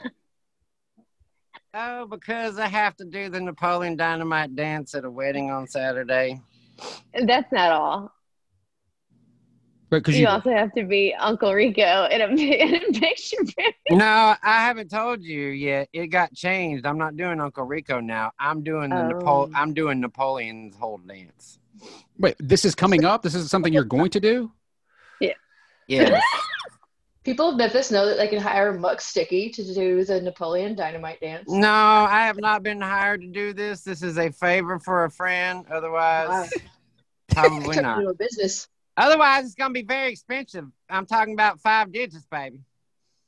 Oh, 1.78 2.06
because 2.06 2.58
I 2.58 2.68
have 2.68 2.96
to 2.96 3.04
do 3.04 3.28
the 3.28 3.38
Napoleon 3.38 3.96
Dynamite 3.96 4.56
dance 4.56 4.94
at 4.94 5.04
a 5.04 5.10
wedding 5.10 5.50
on 5.50 5.66
Saturday. 5.66 6.40
That's 7.12 7.52
not 7.52 7.70
all. 7.70 8.12
But 9.90 9.98
Because 9.98 10.14
You, 10.16 10.22
you, 10.22 10.28
also 10.28 10.50
have 10.50 10.72
to 10.72 10.84
be 10.84 11.14
Uncle 11.18 11.52
Rico 11.52 12.06
in 12.10 12.22
a, 12.22 12.26
in 12.28 12.74
a 12.76 12.98
picture. 12.98 13.36
No, 13.90 14.34
I 14.42 14.64
haven't 14.64 14.90
told 14.90 15.22
you 15.22 15.48
yet. 15.48 15.88
It 15.92 16.06
got 16.06 16.32
changed. 16.32 16.86
I'm 16.86 16.96
not 16.96 17.14
doing 17.14 17.40
Uncle 17.40 17.64
Rico 17.64 18.00
now. 18.00 18.32
I'm 18.38 18.62
doing 18.62 18.88
the 18.88 18.96
Oh. 18.96 19.08
Napo- 19.08 19.50
I'm 19.54 19.74
doing 19.74 20.00
Napoleon's 20.00 20.76
whole 20.76 20.96
dance. 20.98 21.58
wait, 22.18 22.36
this 22.38 22.64
is 22.64 22.74
coming 22.74 23.04
up. 23.04 23.22
This 23.22 23.34
is 23.34 23.50
something 23.50 23.70
you're 23.72 23.84
going 23.84 24.10
to 24.10 24.20
do. 24.20 24.50
Yeah. 25.20 25.34
Yes. 25.88 26.22
People 27.26 27.48
of 27.48 27.56
Memphis 27.56 27.90
know 27.90 28.06
that 28.06 28.18
they 28.18 28.28
can 28.28 28.38
hire 28.40 28.72
Muck 28.72 29.00
Sticky 29.00 29.50
to 29.50 29.74
do 29.74 30.04
the 30.04 30.20
Napoleon 30.20 30.76
Dynamite 30.76 31.20
dance. 31.20 31.50
no, 31.50 31.68
I 31.68 32.24
have 32.24 32.36
not 32.36 32.62
been 32.62 32.80
hired 32.80 33.20
to 33.22 33.26
do 33.26 33.52
this. 33.52 33.80
This 33.80 34.00
is 34.00 34.16
a 34.16 34.30
favor 34.30 34.78
for 34.78 35.06
a 35.06 35.10
friend. 35.10 35.66
Otherwise, 35.68 36.52
probably 37.32 37.80
not. 37.80 37.98
into 37.98 38.10
a 38.10 38.14
business. 38.14 38.68
Otherwise, 38.96 39.46
it's 39.46 39.56
gonna 39.56 39.74
be 39.74 39.82
very 39.82 40.12
expensive. 40.12 40.66
I'm 40.88 41.04
talking 41.04 41.34
about 41.34 41.58
five 41.58 41.90
digits, 41.90 42.24
baby. 42.30 42.60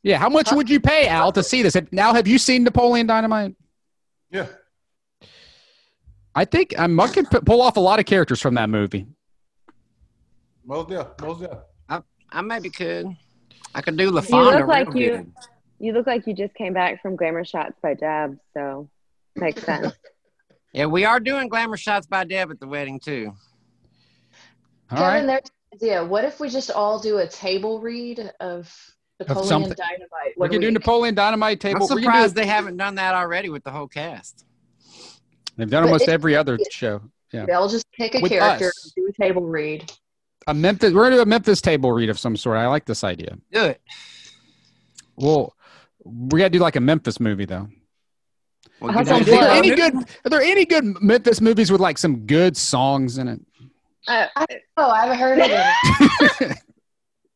Yeah, 0.04 0.18
how 0.18 0.28
much 0.28 0.52
would 0.52 0.70
you 0.70 0.78
pay 0.78 1.08
Al 1.08 1.32
to 1.32 1.42
see 1.42 1.62
this? 1.62 1.76
Now, 1.90 2.14
have 2.14 2.28
you 2.28 2.38
seen 2.38 2.62
Napoleon 2.62 3.08
Dynamite? 3.08 3.56
Yeah. 4.30 4.46
I 6.36 6.44
think 6.44 6.78
I 6.78 6.86
Muck 6.86 7.14
could 7.14 7.28
p- 7.28 7.40
pull 7.40 7.60
off 7.60 7.76
a 7.76 7.80
lot 7.80 7.98
of 7.98 8.06
characters 8.06 8.40
from 8.40 8.54
that 8.54 8.70
movie. 8.70 9.08
Most 10.64 10.88
yeah, 10.88 11.04
most 11.20 11.42
yeah. 11.42 11.54
I, 11.88 12.00
I 12.30 12.42
maybe 12.42 12.70
could. 12.70 13.16
I 13.78 13.80
could 13.80 13.96
do 13.96 14.10
LaFawnduh. 14.10 14.58
look 14.58 14.66
like 14.66 14.94
you- 14.94 15.10
good. 15.18 15.32
You 15.78 15.92
look 15.92 16.08
like 16.08 16.26
you 16.26 16.34
just 16.34 16.52
came 16.54 16.72
back 16.74 17.00
from 17.00 17.14
Glamour 17.14 17.44
Shots 17.44 17.78
by 17.80 17.94
Deb, 17.94 18.36
so 18.52 18.90
makes 19.36 19.62
sense. 19.62 19.92
Yeah, 20.74 20.84
we 20.84 21.06
are 21.06 21.18
doing 21.18 21.48
glamour 21.48 21.78
shots 21.78 22.06
by 22.06 22.24
Deb 22.24 22.50
at 22.50 22.60
the 22.60 22.66
wedding 22.66 23.00
too. 23.00 23.32
All 24.90 24.98
Kevin, 24.98 25.26
right. 25.26 25.26
there's 25.26 25.40
an 25.72 25.76
idea. 25.88 26.04
What 26.04 26.24
if 26.24 26.40
we 26.40 26.50
just 26.50 26.70
all 26.70 26.98
do 27.00 27.18
a 27.18 27.26
table 27.26 27.80
read 27.80 28.30
of 28.38 28.70
Napoleon 29.18 29.46
something. 29.48 29.72
Dynamite? 29.72 30.34
We 30.36 30.40
one 30.40 30.50
can 30.50 30.60
do 30.60 30.66
week? 30.66 30.74
Napoleon 30.74 31.14
Dynamite 31.14 31.58
table. 31.60 31.76
I'm 31.84 31.88
table. 31.88 31.94
We 31.96 32.02
do- 32.02 32.04
surprised 32.06 32.34
they 32.34 32.46
haven't 32.46 32.76
done 32.76 32.96
that 32.96 33.14
already 33.14 33.48
with 33.48 33.64
the 33.64 33.70
whole 33.70 33.88
cast. 33.88 34.44
They've 35.56 35.68
done 35.70 35.84
But 35.84 35.86
almost 35.88 36.02
it's- 36.02 36.12
every 36.12 36.36
other 36.36 36.58
show. 36.70 37.00
Yeah. 37.32 37.46
They'll 37.46 37.68
just 37.68 37.90
pick 37.92 38.14
a 38.14 38.20
With 38.20 38.30
character 38.32 38.66
us. 38.68 38.92
do 38.94 39.08
a 39.08 39.12
table 39.22 39.46
read. 39.46 39.90
A 40.48 40.54
Memphis. 40.54 40.92
We're 40.94 41.04
gonna 41.04 41.16
do 41.16 41.22
a 41.22 41.26
Memphis 41.26 41.60
table 41.60 41.92
read 41.92 42.08
of 42.08 42.18
some 42.18 42.36
sort. 42.36 42.56
I 42.56 42.66
like 42.68 42.86
this 42.86 43.04
idea. 43.04 43.36
Do 43.52 43.64
it. 43.64 43.80
Well, 45.16 45.54
we 46.04 46.38
gotta 46.38 46.50
do 46.50 46.58
like 46.58 46.76
a 46.76 46.80
Memphis 46.80 47.20
movie 47.20 47.44
though. 47.44 47.68
We'll 48.80 48.92
How 48.92 49.02
get 49.02 49.12
Are 49.12 49.24
there 49.24 49.38
Well, 49.40 49.50
any 49.58 49.74
good? 49.74 49.94
Are 49.94 50.30
there 50.30 50.40
any 50.40 50.64
good 50.64 50.84
Memphis 51.02 51.40
movies 51.40 51.70
with 51.70 51.80
like 51.80 51.98
some 51.98 52.26
good 52.26 52.56
songs 52.56 53.18
in 53.18 53.28
it? 53.28 53.40
Uh, 54.06 54.26
Oh, 54.78 54.88
I 54.90 55.06
haven't 55.06 55.18
heard 55.18 55.38
of 55.40 55.50
it. 56.50 56.58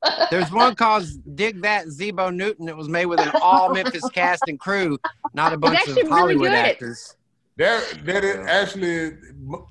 There's 0.30 0.50
one 0.50 0.74
called 0.74 1.04
Dig 1.36 1.60
That 1.62 1.86
Zebo 1.88 2.34
Newton 2.34 2.66
that 2.66 2.76
was 2.76 2.88
made 2.88 3.06
with 3.06 3.20
an 3.20 3.30
all 3.42 3.72
Memphis 3.74 4.08
cast 4.10 4.44
and 4.48 4.58
crew, 4.58 4.98
not 5.34 5.52
a 5.52 5.56
bunch 5.58 5.78
actually 5.78 6.00
of 6.02 6.06
really 6.08 6.10
Hollywood 6.18 6.48
good. 6.48 6.54
actors. 6.54 7.16
There, 7.56 7.80
that 8.04 8.24
is 8.24 8.36
actually. 8.46 9.10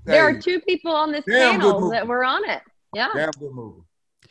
there 0.05 0.29
hey, 0.29 0.37
are 0.37 0.39
two 0.39 0.59
people 0.61 0.91
on 0.91 1.11
this 1.11 1.25
Damn 1.25 1.55
good 1.59 1.61
panel 1.63 1.81
movie. 1.81 1.95
that 1.95 2.07
were 2.07 2.23
on 2.23 2.47
it. 2.47 2.61
Yeah, 2.93 3.07
Damn 3.15 3.31
good 3.39 3.51
movie. 3.53 3.81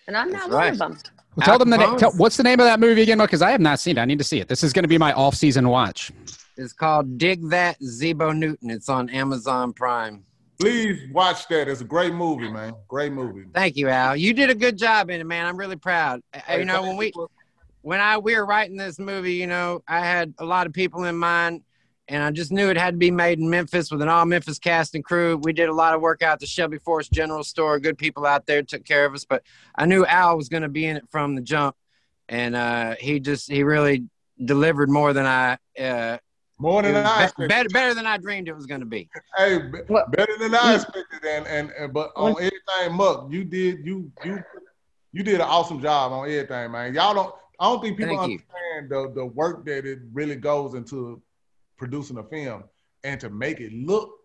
and 0.06 0.16
I'm 0.16 0.30
That's 0.30 0.46
not 0.48 0.50
one 0.52 0.58
right. 0.60 0.72
of 0.72 0.78
them. 0.78 0.98
Well, 1.36 1.44
tell 1.46 1.58
them 1.58 1.70
the 1.70 1.76
name. 1.78 1.96
Tell, 1.96 2.10
what's 2.12 2.36
the 2.36 2.42
name 2.42 2.60
of 2.60 2.66
that 2.66 2.80
movie 2.80 3.02
again? 3.02 3.18
Because 3.18 3.40
I 3.42 3.50
have 3.52 3.60
not 3.60 3.78
seen 3.80 3.96
it. 3.96 4.00
I 4.00 4.04
need 4.04 4.18
to 4.18 4.24
see 4.24 4.40
it. 4.40 4.48
This 4.48 4.62
is 4.62 4.72
going 4.72 4.82
to 4.82 4.88
be 4.88 4.98
my 4.98 5.12
off-season 5.12 5.68
watch. 5.68 6.10
It's 6.56 6.72
called 6.72 7.16
Dig 7.18 7.48
That 7.50 7.78
Zebo 7.80 8.36
Newton. 8.36 8.68
It's 8.70 8.88
on 8.88 9.08
Amazon 9.10 9.72
Prime. 9.72 10.24
Please 10.58 11.00
watch 11.12 11.48
that. 11.48 11.68
It's 11.68 11.80
a 11.80 11.84
great 11.84 12.12
movie, 12.12 12.50
man. 12.50 12.74
Great 12.88 13.12
movie. 13.12 13.44
Thank 13.54 13.76
you, 13.76 13.88
Al. 13.88 14.14
You 14.16 14.34
did 14.34 14.50
a 14.50 14.54
good 14.54 14.76
job 14.76 15.08
in 15.08 15.20
it, 15.20 15.24
man. 15.24 15.46
I'm 15.46 15.56
really 15.56 15.76
proud. 15.76 16.20
Uh, 16.34 16.56
You 16.56 16.64
know, 16.66 16.82
when 16.82 16.96
we 16.96 17.12
when 17.82 17.98
I 18.00 18.18
we 18.18 18.34
were 18.36 18.44
writing 18.44 18.76
this 18.76 18.98
movie, 18.98 19.32
you 19.34 19.46
know, 19.46 19.82
I 19.88 20.00
had 20.00 20.34
a 20.38 20.44
lot 20.44 20.66
of 20.66 20.74
people 20.74 21.04
in 21.04 21.16
mind, 21.16 21.62
and 22.10 22.22
I 22.24 22.30
just 22.32 22.50
knew 22.50 22.68
it 22.68 22.76
had 22.76 22.90
to 22.94 22.98
be 22.98 23.10
made 23.12 23.38
in 23.38 23.48
Memphis 23.48 23.90
with 23.90 24.02
an 24.02 24.08
all 24.08 24.26
Memphis 24.26 24.58
cast 24.58 24.94
and 24.96 25.04
crew. 25.04 25.38
We 25.42 25.52
did 25.52 25.68
a 25.68 25.72
lot 25.72 25.94
of 25.94 26.00
work 26.00 26.22
out 26.22 26.32
at 26.34 26.40
the 26.40 26.46
Shelby 26.46 26.78
Forest 26.78 27.12
General 27.12 27.44
Store. 27.44 27.78
Good 27.78 27.96
people 27.96 28.26
out 28.26 28.46
there 28.46 28.62
took 28.62 28.84
care 28.84 29.04
of 29.06 29.14
us, 29.14 29.24
but 29.24 29.42
I 29.76 29.86
knew 29.86 30.04
Al 30.04 30.36
was 30.36 30.48
going 30.48 30.64
to 30.64 30.68
be 30.68 30.84
in 30.86 30.96
it 30.96 31.04
from 31.10 31.36
the 31.36 31.40
jump, 31.40 31.76
and 32.28 32.54
uh, 32.56 32.96
he 32.98 33.20
just 33.20 33.50
he 33.50 33.62
really 33.62 34.04
delivered 34.44 34.90
more 34.90 35.12
than 35.12 35.24
I 35.24 35.56
uh, 35.80 36.18
More 36.58 36.82
than 36.82 36.96
I 36.96 37.18
be- 37.18 37.24
expected. 37.24 37.48
better, 37.48 37.68
better 37.68 37.94
than 37.94 38.06
I 38.06 38.16
dreamed 38.18 38.48
it 38.48 38.54
was 38.56 38.66
going 38.66 38.80
to 38.80 38.86
be. 38.86 39.08
Hey, 39.36 39.58
be- 39.58 39.78
better 40.10 40.36
than 40.38 40.54
I 40.54 40.74
expected, 40.74 41.24
and, 41.24 41.46
and 41.46 41.70
and 41.78 41.92
but 41.92 42.10
on 42.16 42.32
everything, 42.32 42.92
Muck, 42.96 43.28
you 43.30 43.44
did 43.44 43.86
you 43.86 44.10
you 44.24 44.42
you 45.12 45.22
did 45.22 45.36
an 45.36 45.40
awesome 45.42 45.80
job 45.80 46.12
on 46.12 46.28
everything, 46.28 46.72
man. 46.72 46.92
Y'all 46.92 47.14
don't. 47.14 47.34
I 47.60 47.64
don't 47.66 47.82
think 47.82 47.98
people 47.98 48.16
Thank 48.16 48.30
you. 48.32 48.38
understand 48.38 48.90
the 48.90 49.12
the 49.14 49.26
work 49.26 49.64
that 49.66 49.84
it 49.86 50.00
really 50.12 50.36
goes 50.36 50.74
into 50.74 51.20
producing 51.80 52.18
a 52.18 52.22
film 52.22 52.62
and 53.04 53.18
to 53.18 53.30
make 53.30 53.58
it 53.58 53.72
look. 53.72 54.19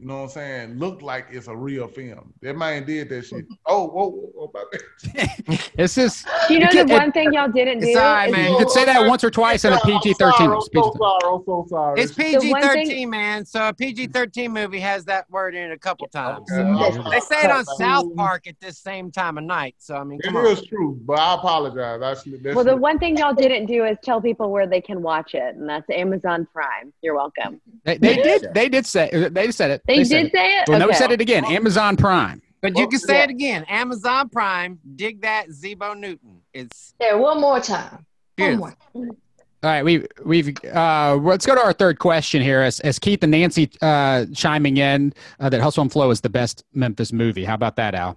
You 0.00 0.06
know 0.06 0.16
what 0.16 0.22
I'm 0.22 0.28
saying? 0.30 0.78
Look 0.78 1.02
like 1.02 1.26
it's 1.30 1.46
a 1.48 1.54
real 1.54 1.86
film. 1.86 2.32
That 2.40 2.56
man 2.56 2.86
did 2.86 3.10
that 3.10 3.26
shit. 3.26 3.44
Oh, 3.66 3.86
whoa, 3.86 4.08
whoa, 4.08 4.30
whoa 4.34 4.44
about 4.44 4.72
that. 5.14 5.70
It's 5.76 5.94
just 5.94 6.26
You 6.48 6.58
know 6.60 6.70
the 6.72 6.86
one 6.86 7.12
thing 7.12 7.34
y'all 7.34 7.50
didn't 7.50 7.80
do? 7.80 7.86
It's 7.88 7.98
all 7.98 8.04
right, 8.04 8.32
man. 8.32 8.52
you 8.52 8.56
could 8.56 8.70
say 8.70 8.86
that 8.86 9.06
once 9.06 9.22
or 9.22 9.30
twice 9.30 9.66
in 9.66 9.74
a 9.74 9.76
I'm 9.76 9.80
sorry, 9.80 9.92
PG 9.98 10.08
I'm 10.08 10.14
thirteen. 10.14 10.46
sorry, 10.46 10.56
I'm 10.56 10.62
so 10.62 10.96
sorry. 10.98 11.34
I'm 11.34 11.44
so 11.44 11.66
sorry. 11.68 12.00
It's 12.00 12.12
PG 12.14 12.54
thirteen, 12.62 13.10
man. 13.10 13.44
So 13.44 13.68
a 13.68 13.74
PG 13.74 14.06
13 14.06 14.50
movie 14.50 14.80
has 14.80 15.04
that 15.04 15.30
word 15.30 15.54
in 15.54 15.70
it 15.70 15.72
a 15.74 15.78
couple 15.78 16.08
times. 16.08 16.50
Okay, 16.50 16.92
So. 16.94 17.10
They 17.10 17.20
say 17.20 17.44
it 17.44 17.50
on 17.50 17.66
South 17.66 18.06
Park 18.16 18.46
at 18.46 18.58
this 18.58 18.78
same 18.78 19.10
time 19.10 19.36
of 19.36 19.44
night. 19.44 19.74
So, 19.78 19.96
I 19.96 20.04
mean, 20.04 20.18
It 20.20 20.26
come 20.26 20.36
on. 20.36 20.46
is 20.46 20.62
true, 20.62 20.98
but 21.04 21.18
I 21.18 21.34
apologize. 21.34 22.00
Actually, 22.02 22.38
that's 22.38 22.54
Well, 22.56 22.64
the 22.64 22.76
one 22.76 22.98
thing 22.98 23.18
y'all 23.18 23.34
didn't 23.34 23.66
do 23.66 23.84
is 23.84 23.98
tell 24.02 24.20
people 24.22 24.50
where 24.50 24.66
they 24.66 24.80
can 24.80 25.02
watch 25.02 25.34
it, 25.34 25.54
and 25.56 25.68
that's 25.68 25.88
Amazon 25.90 26.46
Prime. 26.54 26.92
You're 27.02 27.16
welcome. 27.16 27.60
They, 27.84 27.98
they 27.98 28.16
did. 28.16 28.54
They 28.54 28.68
did 28.70 28.86
say. 28.86 29.28
They 29.30 29.50
said 29.50 29.70
it. 29.72 29.82
They, 29.96 30.04
said 30.04 30.22
did 30.24 30.32
say 30.32 30.58
it. 30.58 30.68
Well, 30.68 30.78
no, 30.78 30.86
we 30.88 30.94
said 30.94 31.10
it 31.12 31.20
again. 31.20 31.44
Amazon 31.44 31.96
Prime. 31.96 32.42
But 32.62 32.72
you 32.76 32.82
Well, 32.82 32.88
can 32.88 32.98
say 33.00 33.18
yeah. 33.18 33.24
it 33.24 33.30
again. 33.30 33.64
Amazon 33.68 34.28
Prime. 34.28 34.78
Dig 34.96 35.22
that 35.22 35.48
Zebo 35.48 35.98
Newton. 35.98 36.40
It's 36.52 36.94
Yeah, 37.00 37.14
one 37.14 37.40
more 37.40 37.60
time. 37.60 37.90
One 37.92 38.04
beautiful. 38.36 38.74
more. 38.94 39.16
All 39.62 39.68
right, 39.70 39.84
we 39.84 40.06
we've 40.24 40.56
uh, 40.64 41.16
let's 41.20 41.44
go 41.44 41.54
to 41.54 41.62
our 41.62 41.74
third 41.74 41.98
question 41.98 42.40
here. 42.40 42.62
As, 42.62 42.80
as 42.80 42.98
Keith 42.98 43.22
and 43.22 43.30
Nancy 43.30 43.70
uh, 43.82 44.24
chiming 44.34 44.78
in 44.78 45.12
uh, 45.38 45.50
that 45.50 45.60
Hustle 45.60 45.82
and 45.82 45.92
Flow 45.92 46.10
is 46.10 46.22
the 46.22 46.30
best 46.30 46.64
Memphis 46.72 47.12
movie. 47.12 47.44
How 47.44 47.54
about 47.54 47.76
that, 47.76 47.94
Al? 47.94 48.16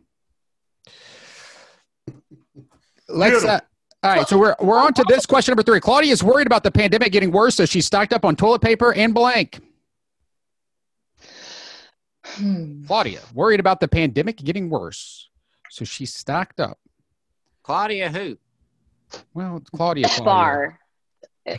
Let's. 3.10 3.44
Uh, 3.44 3.60
all 4.04 4.12
right, 4.12 4.28
so 4.28 4.38
we're 4.38 4.56
we're 4.62 4.80
on 4.80 4.94
to 4.94 5.06
this 5.08 5.26
question 5.26 5.52
number 5.52 5.64
three. 5.64 5.80
Claudia 5.82 6.12
is 6.12 6.24
worried 6.24 6.48
about 6.48 6.64
the 6.64 6.72
pandemic 6.72 7.12
getting 7.12 7.32
worse, 7.32 7.56
so 7.56 7.66
she's 7.66 7.86
stocked 7.86 8.14
up 8.14 8.24
on 8.26 8.36
toilet 8.36 8.62
paper 8.62 8.94
and 8.94 9.14
blank. 9.14 9.60
Hmm. 12.26 12.86
Claudia 12.86 13.22
worried 13.34 13.60
about 13.60 13.80
the 13.80 13.88
pandemic 13.88 14.38
getting 14.38 14.70
worse, 14.70 15.30
so 15.70 15.86
she's 15.86 16.14
stocked 16.14 16.60
up. 16.60 16.78
Claudia 17.64 18.10
who? 18.10 18.38
Well, 19.34 19.58
it's 19.58 19.70
Claudia. 19.70 20.08
Claudia. 20.08 20.24
Bar. 20.26 20.80
I 21.46 21.58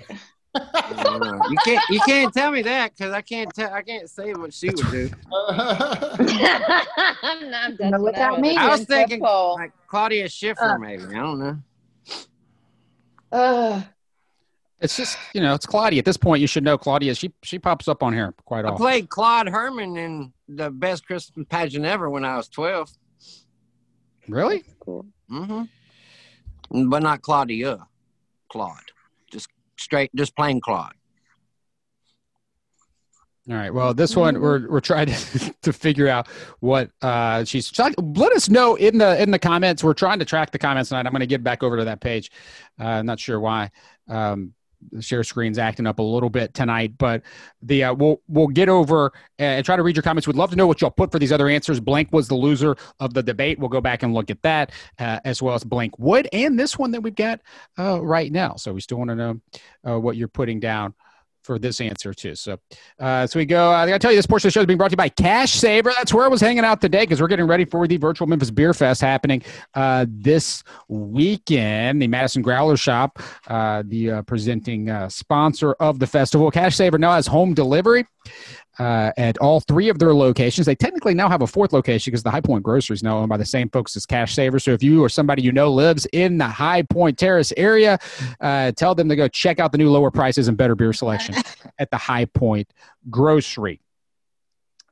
you 1.51 1.57
can't 1.65 1.83
you 1.91 2.01
can't 2.07 2.33
tell 2.33 2.51
me 2.53 2.63
that 2.63 2.93
because 2.97 3.13
I 3.13 3.21
can't 3.23 3.53
tell 3.55 3.73
I 3.73 3.83
can't 3.83 4.09
say 4.09 4.33
what 4.35 4.55
she 4.55 4.69
would 4.69 4.91
do. 4.91 5.11
I'm 5.33 5.57
not 7.51 7.79
Know 7.81 8.01
what 8.01 8.15
that 8.15 8.41
means? 8.41 8.59
I 8.59 8.69
was 8.69 8.85
thinking 8.85 9.21
like 9.21 9.73
Claudia 9.89 10.29
Schiffer, 10.29 10.75
Uh. 10.75 10.79
maybe. 10.79 11.03
I 11.05 11.13
don't 11.15 11.39
know. 11.41 11.59
Uh, 13.33 13.83
It's 14.81 14.97
just 14.97 15.19
you 15.35 15.41
know, 15.41 15.55
it's 15.55 15.67
Claudia. 15.67 15.99
At 15.99 16.05
this 16.05 16.17
point, 16.17 16.41
you 16.41 16.47
should 16.47 16.65
know 16.65 16.79
Claudia. 16.79 17.15
She 17.15 17.33
she 17.43 17.59
pops 17.59 17.89
up 17.89 18.03
on 18.03 18.13
here 18.13 18.33
quite 18.45 18.65
I 18.65 18.69
often. 18.69 18.79
played 18.79 19.09
Claude 19.09 19.49
Herdman 19.49 19.97
in 19.97 20.33
the 20.49 20.71
best 20.71 21.07
Christmas 21.07 21.47
pageant 21.49 21.85
ever 21.85 22.09
when 22.11 22.25
I 22.25 22.37
was 22.37 22.49
twelve. 22.49 22.91
Really? 24.29 24.65
Cool. 24.81 25.07
Mm-hmm. 25.31 26.89
But 26.89 27.03
not 27.03 27.23
Claudia. 27.23 27.87
Claude. 28.49 28.93
Just 29.31 29.49
straight 29.77 30.15
just 30.15 30.37
plain 30.37 30.61
Claude. 30.61 30.95
All 33.51 33.57
right. 33.57 33.75
Well, 33.75 33.93
this 33.93 34.17
one 34.17 34.41
we're 34.41 34.67
we're 34.69 34.81
trying 34.81 35.09
to, 35.09 35.55
to 35.63 35.73
figure 35.73 36.09
out 36.09 36.29
what 36.61 36.91
uh, 37.03 37.45
she's. 37.45 37.71
Let 37.79 38.33
us 38.33 38.49
know 38.49 38.77
in 38.77 38.97
the 38.97 39.21
in 39.23 39.31
the 39.31 39.39
comments. 39.39 39.85
We're 39.85 39.93
trying 39.93 40.19
to 40.21 40.25
track 40.25 40.51
the 40.51 40.59
comments 40.59 40.89
tonight. 40.89 41.05
I'm 41.07 41.13
going 41.13 41.21
to 41.21 41.27
get 41.27 41.45
back 41.45 41.63
over 41.63 41.77
to 41.77 41.85
that 41.85 42.01
page. 42.01 42.31
Uh, 42.81 42.85
I'm 42.85 43.07
not 43.07 43.21
sure 43.21 43.39
why. 43.39 43.71
Um, 44.09 44.55
the 44.93 45.03
share 45.03 45.25
screen's 45.25 45.59
acting 45.59 45.87
up 45.87 45.99
a 45.99 46.03
little 46.03 46.31
bit 46.31 46.55
tonight, 46.55 46.95
but 46.99 47.23
the 47.63 47.85
uh, 47.85 47.95
we'll 47.95 48.21
we'll 48.29 48.49
get 48.49 48.69
over 48.69 49.13
and 49.39 49.65
try 49.65 49.77
to 49.77 49.83
read 49.83 49.97
your 49.97 50.03
comments. 50.03 50.27
We'd 50.27 50.37
love 50.37 50.51
to 50.51 50.57
know 50.57 50.67
what 50.67 50.81
y'all 50.81 50.91
put 50.91 51.13
for 51.13 51.19
these 51.19 51.33
other 51.33 51.49
answers. 51.49 51.81
Blank 51.81 52.13
was 52.13 52.29
the 52.29 52.35
loser 52.35 52.77
of 53.01 53.15
the 53.15 53.23
debate. 53.23 53.59
We'll 53.59 53.69
go 53.69 53.81
back 53.81 54.03
and 54.03 54.15
look 54.15 54.31
at 54.31 54.43
that 54.43 54.73
uh, 54.99 55.21
as 55.25 55.43
well 55.43 55.55
as 55.55 55.65
blank 55.65 55.99
would 55.99 56.29
and 56.33 56.59
this 56.59 56.79
one 56.79 56.91
that 56.93 57.01
we've 57.01 57.15
got 57.15 57.41
uh, 57.79 58.03
right 58.03 58.31
now. 58.31 58.55
So 58.57 58.73
we 58.73 58.81
still 58.81 58.99
want 58.99 59.11
to 59.11 59.17
know 59.17 59.41
uh, 59.87 59.99
what 59.99 60.17
you're 60.17 60.29
putting 60.29 60.61
down 60.61 60.95
for 61.45 61.59
this 61.59 61.81
answer 61.81 62.13
too. 62.13 62.35
So, 62.35 62.59
uh, 62.99 63.27
so 63.27 63.39
we 63.39 63.45
go. 63.45 63.71
I 63.71 63.87
gotta 63.87 63.99
tell 63.99 64.11
you, 64.11 64.19
this 64.19 64.27
portion 64.27 64.49
of 64.49 64.53
the 64.53 64.55
show 64.55 64.61
is 64.61 64.67
being 64.67 64.79
brought 64.79 64.89
to 64.89 64.95
you 64.95 64.97
by 64.97 65.11
Cash 65.11 65.53
Saver. 65.53 65.93
That's 65.97 66.13
where 66.13 66.25
I 66.25 66.29
was 66.29 66.41
hanging 66.41 66.65
out 66.65 66.81
today 66.81 67.03
because 67.03 67.21
we're 67.21 67.29
getting 67.29 67.47
ready 67.47 67.65
for 67.65 67.87
the 67.87 67.97
virtual 67.99 68.27
Memphis 68.27 68.51
Beer 68.51 68.75
Fest 68.75 69.01
happening 69.01 69.43
uh, 69.75 70.07
this 70.09 70.65
weekend. 70.89 72.03
The 72.03 72.09
Madison 72.09 72.43
Growler 72.43 72.77
Shop, 72.77 73.21
uh, 73.47 73.83
the 73.87 74.11
uh, 74.11 74.23
presenting 74.23 74.91
uh, 74.91 75.09
sponsor 75.09 75.75
of 75.75 75.99
the 75.99 76.07
festival. 76.07 76.51
Cash 76.51 76.77
Saver 76.77 76.99
now 76.99 77.13
has 77.13 77.27
home 77.27 77.55
delivery. 77.55 78.07
Uh, 78.79 79.13
at 79.17 79.39
all 79.39 79.61
three 79.61 79.89
of 79.89 80.01
their 80.01 80.13
locations. 80.13 80.67
They 80.67 80.75
technically 80.75 81.15
now 81.15 81.29
have 81.29 81.43
a 81.43 81.47
fourth 81.47 81.73
location 81.73 82.11
because 82.11 82.25
the 82.25 82.31
High 82.31 82.41
Point 82.41 82.65
Grocery 82.65 82.95
is 82.95 83.05
now 83.05 83.19
owned 83.19 83.29
by 83.29 83.37
the 83.37 83.45
same 83.45 83.69
folks 83.69 83.95
as 83.95 84.05
Cash 84.05 84.35
Saver. 84.35 84.59
So 84.59 84.73
if 84.73 84.83
you 84.83 85.05
or 85.05 85.09
somebody 85.09 85.43
you 85.43 85.53
know 85.53 85.73
lives 85.73 86.09
in 86.13 86.39
the 86.39 86.49
High 86.49 86.83
Point 86.83 87.17
Terrace 87.17 87.53
area, 87.57 88.01
uh, 88.41 88.73
tell 88.73 88.97
them 88.97 89.09
to 89.09 89.15
go 89.15 89.29
check 89.29 89.61
out 89.61 89.71
the 89.71 89.79
new 89.79 89.91
lower 89.91 90.11
prices 90.11 90.49
and 90.49 90.57
better 90.57 90.75
beer 90.75 90.93
selection 90.93 91.37
at 91.79 91.89
the 91.93 91.97
High 91.97 92.25
Point 92.25 92.69
Grocery. 93.11 93.81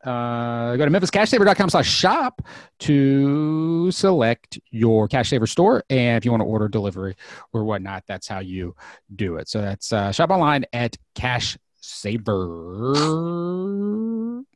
Uh, 0.05 0.74
go 0.76 0.85
to 0.85 0.91
memphiscashsaver.com 0.91 1.70
slash 1.70 1.89
shop 1.89 2.43
to 2.80 3.89
select 3.93 4.59
your 4.72 5.07
cash 5.07 5.28
saver 5.28 5.47
store 5.47 5.85
and 5.91 6.18
if 6.18 6.24
you 6.24 6.33
want 6.33 6.41
to 6.41 6.45
order 6.45 6.66
delivery 6.66 7.14
or 7.53 7.62
whatnot 7.62 8.03
that's 8.09 8.26
how 8.26 8.41
you 8.41 8.74
do 9.14 9.37
it 9.37 9.49
so 9.49 9.61
that's 9.61 9.93
uh, 9.93 10.11
shop 10.11 10.30
online 10.30 10.64
at 10.72 10.97
cash 11.14 11.57
saver 11.83 12.95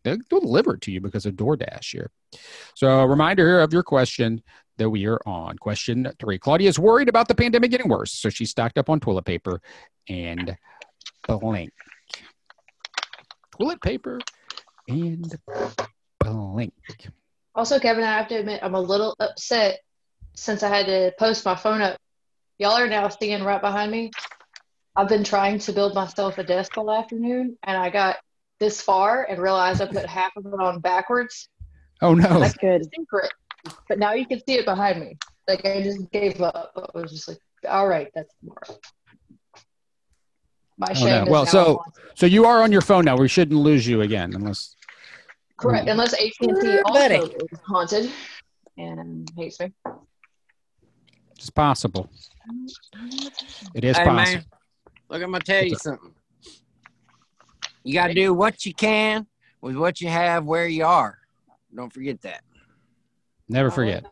they'll 0.05 0.19
deliver 0.31 0.75
it 0.75 0.81
to 0.81 0.93
you 0.93 1.01
because 1.01 1.27
of 1.27 1.35
doordash 1.35 1.93
here 1.93 2.11
so 2.75 3.01
a 3.01 3.07
reminder 3.07 3.47
here 3.47 3.61
of 3.61 3.73
your 3.73 3.83
question 3.83 4.43
that 4.79 4.89
we 4.89 5.07
are 5.07 5.21
on 5.27 5.57
question 5.59 6.11
three 6.19 6.39
claudia 6.39 6.69
is 6.69 6.79
worried 6.79 7.09
about 7.09 7.29
the 7.29 7.35
pandemic 7.35 7.71
getting 7.71 7.89
worse 7.89 8.13
so 8.13 8.29
she 8.29 8.47
stocked 8.47 8.79
up 8.79 8.89
on 8.89 9.01
toilet 9.01 9.25
paper 9.25 9.61
and 10.09 10.57
blank 11.27 11.73
toilet 13.59 13.81
paper 13.81 14.21
and 14.89 15.35
blank. 16.21 16.73
also, 17.55 17.79
Kevin, 17.79 18.05
I 18.05 18.17
have 18.19 18.29
to 18.29 18.37
admit, 18.37 18.61
I'm 18.63 18.75
a 18.75 18.81
little 18.81 19.17
upset 19.21 19.81
since 20.35 20.63
I 20.63 20.69
had 20.69 20.87
to 20.87 21.13
post 21.19 21.45
my 21.45 21.55
phone 21.55 21.81
up. 21.81 21.99
Y'all 22.59 22.77
are 22.79 22.89
now 22.89 23.09
seeing 23.09 23.43
right 23.43 23.61
behind 23.61 23.91
me. 23.91 24.11
I've 24.97 25.09
been 25.09 25.25
trying 25.25 25.59
to 25.61 25.73
build 25.73 25.95
myself 25.95 26.39
a 26.39 26.45
desk 26.45 26.77
all 26.79 26.91
afternoon, 26.91 27.59
and 27.65 27.77
I 27.77 27.91
got 27.91 28.17
this 28.59 28.81
far 28.81 29.25
and 29.25 29.41
realized 29.41 29.83
I 29.83 29.87
put 29.87 30.07
half 30.07 30.35
of 30.37 30.47
it 30.47 30.55
on 30.61 30.81
backwards. 30.81 31.49
Oh 32.01 32.15
no! 32.15 32.41
That's 32.41 32.57
good. 32.57 32.85
Secret. 32.97 33.33
But 33.89 33.99
now 33.99 34.13
you 34.15 34.27
can 34.27 34.39
see 34.47 34.55
it 34.55 34.65
behind 34.65 35.01
me. 35.01 35.19
Like 35.49 35.65
I 35.67 35.83
just 35.83 36.11
gave 36.13 36.41
up. 36.41 36.73
I 36.95 36.99
was 36.99 37.11
just 37.13 37.29
like, 37.29 37.39
all 37.69 37.89
right, 37.89 38.09
that's 38.15 38.33
more. 38.43 38.61
My 40.79 40.89
Oh, 40.97 41.05
no. 41.05 41.25
Well, 41.31 41.47
so- 41.47 41.79
on. 41.79 41.93
So 42.15 42.27
you 42.27 42.47
are 42.47 42.63
on 42.63 42.73
your 42.73 42.81
phone 42.81 43.05
now. 43.05 43.17
We 43.17 43.29
shouldn't 43.29 43.59
lose 43.59 43.87
you 43.87 44.01
again, 44.03 44.35
unless 44.35 44.75
correct. 45.59 45.87
Mm. 45.87 45.93
Unless 45.93 46.15
AT 46.15 46.33
and 46.41 46.61
T 46.61 46.79
also 46.81 47.25
is 47.53 47.61
haunted 47.67 48.11
and 48.79 49.31
hates 49.37 49.61
me. 49.61 49.73
it's 51.37 51.51
possible. 51.51 52.11
It 53.75 53.85
is 53.85 53.97
hey 53.97 54.05
possible. 54.05 54.45
Man, 55.09 55.21
look, 55.21 55.25
I'm 55.25 55.33
gonna 55.33 55.45
tell 55.45 55.65
you 55.65 55.77
something. 55.77 56.13
You 57.85 57.95
gotta 57.95 58.15
do 58.15 58.35
what 58.35 58.67
you 58.67 58.75
can 58.75 59.27
with 59.61 59.77
what 59.77 60.01
you 60.01 60.09
have 60.09 60.45
where 60.45 60.67
you 60.67 60.85
are. 60.85 61.19
Don't 61.75 61.93
forget 61.93 62.21
that. 62.23 62.43
Never 63.49 63.71
forget. 63.71 64.05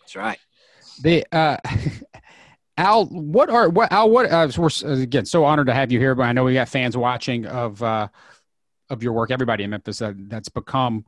That's 0.00 0.16
right. 0.16 0.38
The 1.02 1.26
uh, 1.30 1.58
Al, 2.78 3.06
what 3.06 3.48
are 3.48 3.68
what 3.68 3.92
Al? 3.92 4.10
What 4.10 4.30
uh, 4.30 4.48
we're 4.56 4.70
uh, 4.84 5.00
again 5.00 5.24
so 5.24 5.44
honored 5.44 5.66
to 5.68 5.74
have 5.74 5.92
you 5.92 5.98
here. 5.98 6.14
But 6.14 6.24
I 6.24 6.32
know 6.32 6.44
we 6.44 6.54
got 6.54 6.68
fans 6.68 6.96
watching 6.96 7.46
of 7.46 7.82
uh, 7.82 8.08
of 8.90 9.02
your 9.02 9.12
work. 9.12 9.30
Everybody 9.30 9.64
in 9.64 9.70
Memphis 9.70 9.98
that, 9.98 10.14
that's 10.28 10.48
become 10.48 11.04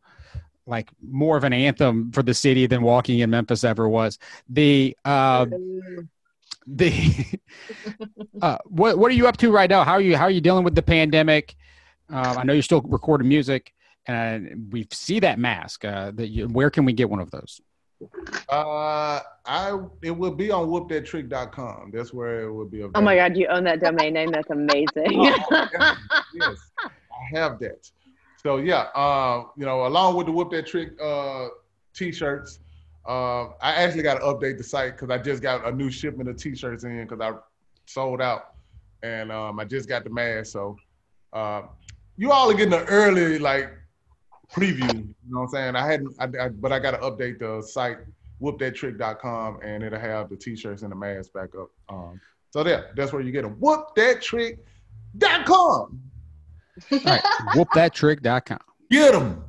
like 0.66 0.90
more 1.02 1.36
of 1.36 1.44
an 1.44 1.52
anthem 1.52 2.12
for 2.12 2.22
the 2.22 2.34
city 2.34 2.66
than 2.66 2.82
walking 2.82 3.20
in 3.20 3.30
Memphis 3.30 3.64
ever 3.64 3.88
was. 3.88 4.18
The 4.48 4.96
uh, 5.04 5.46
the 6.76 7.24
uh, 8.42 8.58
what 8.66 8.98
what 8.98 9.10
are 9.10 9.14
you 9.14 9.26
up 9.26 9.36
to 9.38 9.50
right 9.50 9.70
now? 9.70 9.84
How 9.84 9.92
are 9.92 10.00
you 10.00 10.16
how 10.16 10.24
are 10.24 10.30
you 10.30 10.40
dealing 10.40 10.64
with 10.64 10.74
the 10.74 10.82
pandemic? 10.82 11.56
Uh, 12.12 12.36
I 12.38 12.44
know 12.44 12.52
you're 12.52 12.62
still 12.62 12.82
recording 12.82 13.28
music, 13.28 13.72
and 14.06 14.68
we 14.72 14.86
see 14.92 15.20
that 15.20 15.38
mask. 15.38 15.84
Uh, 15.84 16.10
that 16.14 16.28
you, 16.28 16.48
where 16.48 16.70
can 16.70 16.84
we 16.84 16.92
get 16.92 17.08
one 17.08 17.20
of 17.20 17.30
those? 17.30 17.60
Uh, 18.48 19.20
I 19.44 19.78
it 20.02 20.10
will 20.10 20.34
be 20.34 20.50
on 20.50 20.68
whoopthattrick.com. 20.68 21.90
That's 21.92 22.12
where 22.12 22.42
it 22.42 22.52
will 22.52 22.66
be 22.66 22.78
available. 22.78 23.00
Oh 23.00 23.02
my 23.02 23.16
God, 23.16 23.36
you 23.36 23.46
own 23.48 23.64
that 23.64 23.80
domain 23.80 24.14
name. 24.14 24.30
That's 24.30 24.50
amazing. 24.50 24.86
yes, 25.22 25.96
yes, 26.34 26.56
I 26.80 27.38
have 27.38 27.58
that. 27.60 27.90
So 28.42 28.58
yeah, 28.58 28.86
uh, 28.94 29.44
you 29.56 29.66
know, 29.66 29.86
along 29.86 30.16
with 30.16 30.26
the 30.26 30.32
Whoop 30.32 30.50
That 30.52 30.66
Trick 30.66 30.90
uh, 31.02 31.48
t-shirts, 31.94 32.60
uh, 33.08 33.48
I 33.60 33.72
actually 33.72 34.02
got 34.02 34.14
to 34.14 34.20
update 34.20 34.58
the 34.58 34.64
site 34.64 34.92
because 34.92 35.10
I 35.10 35.18
just 35.18 35.42
got 35.42 35.66
a 35.66 35.72
new 35.72 35.90
shipment 35.90 36.28
of 36.28 36.36
t-shirts 36.36 36.84
in 36.84 37.06
because 37.06 37.20
I 37.20 37.32
sold 37.86 38.20
out, 38.20 38.54
and 39.02 39.32
um, 39.32 39.58
I 39.58 39.64
just 39.64 39.88
got 39.88 40.04
the 40.04 40.10
mask. 40.10 40.52
So 40.52 40.76
uh, 41.32 41.62
you 42.16 42.30
all 42.30 42.50
are 42.50 42.54
getting 42.54 42.74
an 42.74 42.86
early 42.86 43.38
like 43.38 43.72
preview. 44.52 44.94
You 44.94 45.14
know 45.28 45.40
what 45.40 45.44
I'm 45.44 45.48
saying? 45.48 45.76
I 45.76 45.86
hadn't, 45.86 46.14
I, 46.18 46.44
I, 46.44 46.48
but 46.50 46.72
I 46.72 46.78
got 46.78 46.90
to 46.92 46.98
update 46.98 47.38
the 47.38 47.62
site 47.62 47.98
whoopthattrick.com 48.40 49.58
and 49.62 49.82
it'll 49.82 49.98
have 49.98 50.30
the 50.30 50.36
t-shirts 50.36 50.82
and 50.82 50.92
the 50.92 50.96
mask 50.96 51.32
back 51.32 51.48
up. 51.58 51.70
Um, 51.88 52.20
so 52.50 52.62
there, 52.62 52.92
that's 52.96 53.12
where 53.12 53.22
you 53.22 53.32
get 53.32 53.42
them. 53.42 53.56
Whoopthattrick.com. 53.56 56.00
All 56.92 56.98
right, 57.04 57.22
whoopthattrick.com. 57.54 58.60
Get 58.90 59.12
them. 59.12 59.44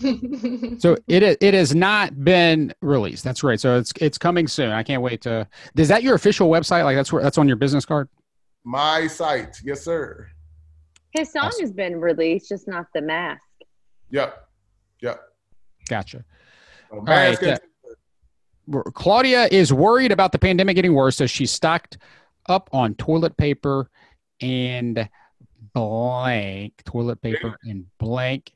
So 0.00 0.96
it 1.08 1.22
it 1.40 1.54
has 1.54 1.74
not 1.74 2.24
been 2.24 2.72
released. 2.80 3.24
That's 3.24 3.42
right. 3.42 3.58
So 3.58 3.78
it's 3.78 3.92
it's 4.00 4.18
coming 4.18 4.46
soon. 4.46 4.70
I 4.70 4.82
can't 4.82 5.02
wait 5.02 5.22
to. 5.22 5.46
Is 5.76 5.88
that 5.88 6.02
your 6.02 6.14
official 6.14 6.48
website? 6.48 6.84
Like 6.84 6.96
that's 6.96 7.12
where 7.12 7.22
that's 7.22 7.38
on 7.38 7.48
your 7.48 7.56
business 7.56 7.84
card? 7.84 8.08
My 8.64 9.06
site, 9.06 9.56
yes, 9.64 9.82
sir. 9.82 10.28
His 11.10 11.32
song 11.32 11.46
Awesome. 11.46 11.62
has 11.62 11.72
been 11.72 12.00
released, 12.00 12.48
just 12.50 12.68
not 12.68 12.86
the 12.94 13.00
mask. 13.00 13.42
Yep, 14.10 14.48
yep. 15.00 15.20
Gotcha. 15.88 16.24
So 16.90 17.00
right, 17.00 17.40
mask 17.40 17.62
uh, 18.72 18.82
Claudia 18.94 19.48
is 19.50 19.72
worried 19.72 20.12
about 20.12 20.32
the 20.32 20.38
pandemic 20.38 20.76
getting 20.76 20.94
worse, 20.94 21.16
so 21.16 21.26
she's 21.26 21.50
stocked 21.50 21.98
up 22.48 22.68
on 22.72 22.94
toilet 22.94 23.36
paper 23.36 23.90
and 24.40 25.08
blank 25.74 26.74
toilet 26.84 27.20
paper 27.22 27.56
and 27.64 27.86
blank. 27.98 28.52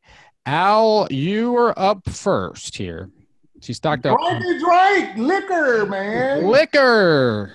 Al, 0.46 1.06
you 1.10 1.56
are 1.56 1.78
up 1.78 2.08
first 2.08 2.76
here. 2.76 3.10
She 3.60 3.72
stocked 3.72 4.06
up 4.06 4.18
on 4.20 4.42
Drinky 4.42 4.58
drink 4.58 5.16
liquor, 5.18 5.86
man. 5.86 6.44
liquor. 6.44 7.52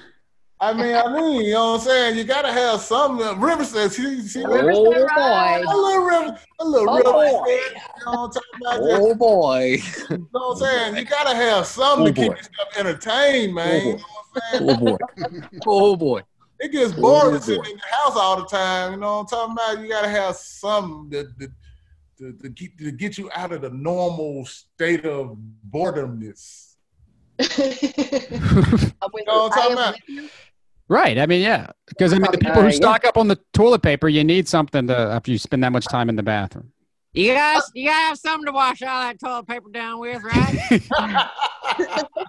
I 0.60 0.74
mean, 0.74 0.96
I 0.96 1.12
mean, 1.14 1.46
you 1.46 1.54
know 1.54 1.74
what 1.74 1.82
I'm 1.82 1.86
saying? 1.88 2.18
You 2.18 2.24
gotta 2.24 2.52
have 2.52 2.80
some. 2.82 3.20
Uh, 3.20 3.36
River 3.36 3.64
says 3.66 3.96
she, 3.96 4.26
she 4.28 4.42
Oh, 4.44 4.50
River, 4.64 5.08
boy. 5.16 5.64
a 5.68 5.78
little 5.78 6.04
River, 6.04 6.40
a 6.60 6.66
little 6.66 6.90
Oh, 6.90 6.98
River. 6.98 7.12
boy. 7.12 7.46
said, 7.46 7.82
You 8.00 8.06
know 8.06 8.12
what 8.12 8.24
I'm 8.24 8.32
talking 8.32 8.42
about? 8.62 8.80
Oh 8.82 9.16
boy. 9.16 9.78
You 10.10 10.18
know 10.34 10.48
what 10.48 10.52
I'm 10.54 10.58
saying? 10.58 10.96
You 10.96 11.06
gotta 11.06 11.36
have 11.36 11.68
something 11.68 12.08
Oh, 12.08 12.10
to 12.10 12.14
keep 12.14 12.28
boy. 12.32 12.36
yourself 12.36 12.78
entertained, 12.78 13.54
man. 13.54 13.82
Oh, 13.84 13.90
You 13.90 13.92
know 13.98 14.04
what 14.32 14.42
I'm 14.54 14.60
saying? 14.60 14.70
Oh 14.70 14.76
boy. 14.78 14.98
Oh 15.68 15.96
boy. 15.98 16.22
It 16.60 16.72
gets 16.72 16.94
boring 16.94 17.36
Oh, 17.36 17.40
sitting 17.40 17.64
in 17.72 17.78
the 17.78 17.96
house 17.98 18.16
all 18.16 18.38
the 18.38 18.46
time. 18.46 18.94
You 18.94 19.00
know 19.00 19.18
what 19.18 19.20
I'm 19.20 19.26
talking 19.28 19.54
about? 19.54 19.80
You 19.84 19.90
gotta 19.90 20.10
have 20.10 20.36
something 20.38 21.10
that, 21.12 21.38
that, 21.38 21.52
to, 22.18 22.34
to, 22.34 22.50
get, 22.50 22.78
to 22.80 22.92
get 22.92 23.18
you 23.18 23.30
out 23.34 23.52
of 23.52 23.62
the 23.62 23.70
normal 23.70 24.46
state 24.46 25.06
of 25.06 25.38
boredomness. 25.70 26.76
I'm 27.40 27.48
with 29.14 29.24
You 29.26 29.26
know 29.26 29.46
I'm 29.46 29.46
you. 29.46 29.46
I 29.46 29.50
talking 29.50 29.66
am 29.66 29.72
about? 29.74 29.94
with 29.94 30.04
you. 30.08 30.30
Right. 30.90 31.20
I 31.20 31.26
mean, 31.26 31.42
yeah. 31.42 31.68
Because 31.88 32.14
I 32.14 32.20
mean, 32.20 32.32
the 32.32 32.38
people 32.38 32.62
who 32.62 32.72
stock 32.72 33.06
up 33.06 33.18
on 33.18 33.28
the 33.28 33.38
toilet 33.54 33.82
paper, 33.82 34.08
you 34.08 34.24
need 34.24 34.48
something 34.48 34.88
to 34.88 34.98
after 34.98 35.32
you 35.32 35.38
spend 35.38 35.64
that 35.64 35.72
much 35.72 35.86
time 35.88 36.10
in 36.10 36.16
the 36.16 36.24
bathroom. 36.24 36.72
You 37.14 37.34
guys, 37.34 37.64
you 37.74 37.88
gotta 37.88 38.08
have 38.08 38.18
something 38.18 38.46
to 38.46 38.52
wash 38.52 38.82
all 38.84 39.02
that 39.02 39.20
toilet 39.20 39.48
paper 39.48 39.70
down 39.70 40.00
with, 40.00 40.22
right? 40.24 40.82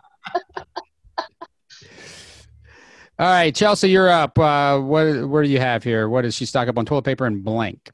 All 3.20 3.26
right, 3.26 3.53
Chelsea, 3.55 3.91
you're 3.91 4.09
up. 4.09 4.39
Uh, 4.39 4.78
what 4.78 5.28
what 5.28 5.43
do 5.43 5.49
you 5.51 5.59
have 5.59 5.82
here? 5.82 6.09
What 6.09 6.22
does 6.22 6.34
she 6.36 6.47
stock 6.47 6.68
up 6.68 6.78
on 6.78 6.86
toilet 6.86 7.03
paper 7.05 7.26
and 7.26 7.43
blank? 7.43 7.91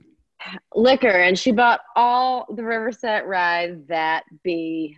Liquor, 0.74 1.08
and 1.08 1.38
she 1.38 1.52
bought 1.52 1.80
all 1.96 2.46
the 2.54 2.62
Riverset 2.62 3.26
Rye 3.26 3.76
that 3.88 4.24
be. 4.42 4.96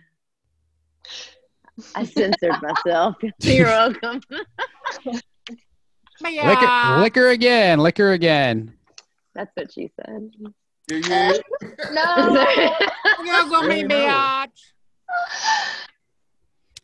I 1.95 2.05
censored 2.05 2.55
myself. 2.61 3.15
You're 3.39 3.65
welcome. 3.65 4.21
Yeah. 6.27 6.49
Liquor, 6.49 7.01
liquor 7.01 7.29
again, 7.29 7.79
liquor 7.79 8.11
again. 8.13 8.73
That's 9.35 9.51
what 9.55 9.71
she 9.71 9.91
said. 9.95 10.31
Yeah, 10.89 10.97
yeah. 11.07 11.33
No. 11.91 12.45
You're 13.23 13.49
gonna 13.49 13.69
be 13.69 13.83
biatch. 13.83 14.47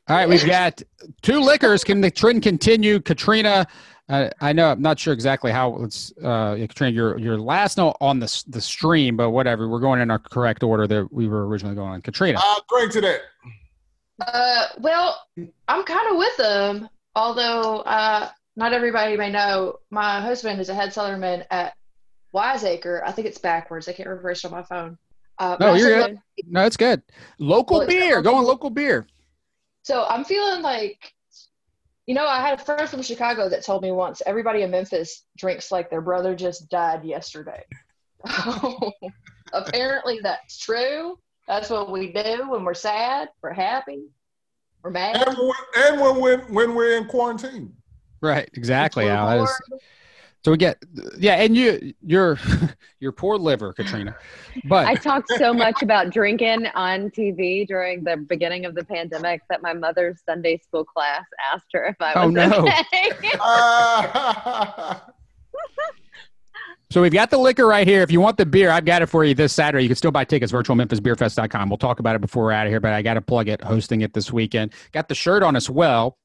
All 0.10 0.18
right, 0.18 0.28
we've 0.28 0.46
got 0.46 0.82
two 1.22 1.40
liquors. 1.40 1.84
Can 1.84 2.02
the 2.02 2.12
trend 2.12 2.44
continue? 2.44 3.00
Katrina, 3.00 3.66
uh, 4.10 4.30
I 4.42 4.54
know 4.54 4.70
I'm 4.72 4.82
not 4.82 5.00
sure 5.00 5.14
exactly 5.14 5.52
how 5.52 5.82
it's 5.84 6.12
uh, 6.24 6.56
Katrina. 6.56 6.94
Your 6.94 7.18
your 7.20 7.38
last 7.38 7.78
note 7.78 7.96
on 8.02 8.20
the 8.20 8.44
the 8.48 8.62
stream, 8.62 9.16
but 9.18 9.32
whatever. 9.32 9.68
We're 9.70 9.80
going 9.80 10.02
in 10.02 10.12
our 10.12 10.20
correct 10.20 10.64
order 10.64 10.88
that 10.88 11.12
we 11.12 11.28
were 11.28 11.48
originally 11.48 11.76
going 11.76 11.90
on. 11.92 12.02
Katrina. 12.02 12.40
I'll 12.42 12.64
drink 12.70 12.92
to 12.94 13.02
that. 13.02 13.22
Uh, 14.22 14.66
well, 14.80 15.20
I'm 15.68 15.84
kind 15.84 16.12
of 16.12 16.18
with 16.18 16.38
them, 16.38 16.90
although 17.16 17.80
uh, 17.80 18.30
not 18.56 18.74
everybody 18.74 19.18
may 19.18 19.32
know. 19.32 19.80
My 19.90 20.22
husband 20.22 20.60
is 20.62 20.70
a 20.70 20.74
head 20.76 20.90
cellarman 20.90 21.46
at 21.50 21.74
Wiseacre. 22.32 23.04
I 23.06 23.12
think 23.12 23.28
it's 23.28 23.38
backwards. 23.40 23.88
I 23.88 23.94
can't 23.94 24.10
refresh 24.10 24.46
on 24.46 24.52
my 24.52 24.64
phone. 24.64 24.98
Uh, 25.40 25.58
No, 25.60 25.74
you're 25.74 26.02
said 26.02 26.20
good. 26.38 26.46
No, 26.52 26.66
it's 26.66 26.78
good. 26.78 27.02
Local 27.40 27.80
Well, 27.80 27.88
beer. 27.88 28.18
local- 28.18 28.32
Going 28.34 28.46
local 28.46 28.70
beer. 28.70 29.08
So 29.82 30.06
I'm 30.06 30.24
feeling 30.24 30.62
like, 30.62 31.12
you 32.06 32.16
know, 32.16 32.28
I 32.28 32.42
had 32.42 32.60
a 32.60 32.64
friend 32.64 32.90
from 32.90 33.02
Chicago 33.02 33.50
that 33.50 33.64
told 33.64 33.82
me 33.82 33.92
once 33.92 34.22
everybody 34.26 34.62
in 34.64 34.72
Memphis 34.72 35.26
drinks 35.38 35.72
like 35.72 35.90
their 35.90 36.02
brother 36.02 36.36
just 36.36 36.70
died 36.70 37.06
yesterday. 37.06 37.64
Apparently 39.54 40.20
that's 40.22 40.58
true. 40.58 41.18
That's 41.48 41.70
what 41.70 41.92
we 41.92 42.12
do 42.12 42.50
when 42.50 42.64
we're 42.64 42.74
sad, 42.74 43.30
we're 43.42 43.54
happy, 43.54 44.06
we're 44.82 44.92
mad. 44.92 45.28
And, 45.28 45.38
when, 45.38 45.52
and 45.76 46.02
when, 46.02 46.20
when, 46.20 46.40
when 46.54 46.76
we're 46.76 46.98
in 46.98 47.06
quarantine. 47.06 47.74
Right. 48.22 48.50
Exactly. 48.54 49.06
we're 49.06 49.12
Al. 49.12 49.48
That 50.46 50.52
is, 50.52 50.52
bored. 50.52 50.52
so 50.52 50.52
we 50.52 50.58
get 50.58 50.78
yeah, 51.20 51.36
and 51.36 51.56
you 51.56 51.94
your 52.02 52.38
your 53.00 53.12
poor 53.12 53.38
liver, 53.38 53.74
Katrina. 53.74 54.16
But 54.66 54.88
I 54.88 54.96
talked 54.96 55.30
so 55.38 55.54
much 55.54 55.82
about 55.82 56.10
drinking 56.12 56.68
on 56.76 57.10
TV 57.12 57.66
during 57.68 58.04
the 58.04 58.18
beginning 58.18 58.66
of 58.66 58.76
the 58.76 58.84
pandemic 58.84 59.42
that 59.50 59.62
my 59.62 59.74
mother's 59.74 60.20
Sunday 60.26 60.58
school 60.60 60.86
class 60.86 61.24
asked 61.54 61.68
her 61.74 61.86
if 61.86 61.96
I 62.00 62.26
was 62.28 62.36
Oh, 62.38 62.42
was 62.42 62.50
no. 62.50 62.68
okay. 62.68 63.32
Uh, 63.40 65.00
So 66.92 67.02
we've 67.02 67.12
got 67.12 67.32
the 67.32 67.40
liquor 67.40 67.66
right 67.66 67.88
here. 67.88 68.04
If 68.04 68.12
you 68.12 68.22
want 68.22 68.38
the 68.38 68.46
beer, 68.46 68.70
I've 68.70 68.86
got 68.86 69.02
it 69.02 69.08
for 69.08 69.24
you 69.26 69.34
this 69.34 69.52
Saturday. 69.52 69.82
You 69.84 69.90
can 69.90 69.96
still 69.96 70.12
buy 70.12 70.26
tickets, 70.26 70.52
virtualmemphisbeerfest.com. 70.52 71.68
We'll 71.68 71.78
talk 71.80 72.00
about 72.00 72.14
it 72.16 72.22
before 72.22 72.44
we're 72.44 72.52
out 72.52 72.68
of 72.68 72.72
here, 72.72 72.80
but 72.80 72.94
I 72.94 73.02
got 73.02 73.16
to 73.16 73.22
plug 73.22 73.50
it, 73.50 73.64
hosting 73.64 74.02
it 74.02 74.14
this 74.14 74.32
weekend. 74.32 74.74
Got 74.92 75.08
the 75.08 75.16
shirt 75.16 75.42
on 75.42 75.56
as 75.56 75.72
well. 75.72 76.20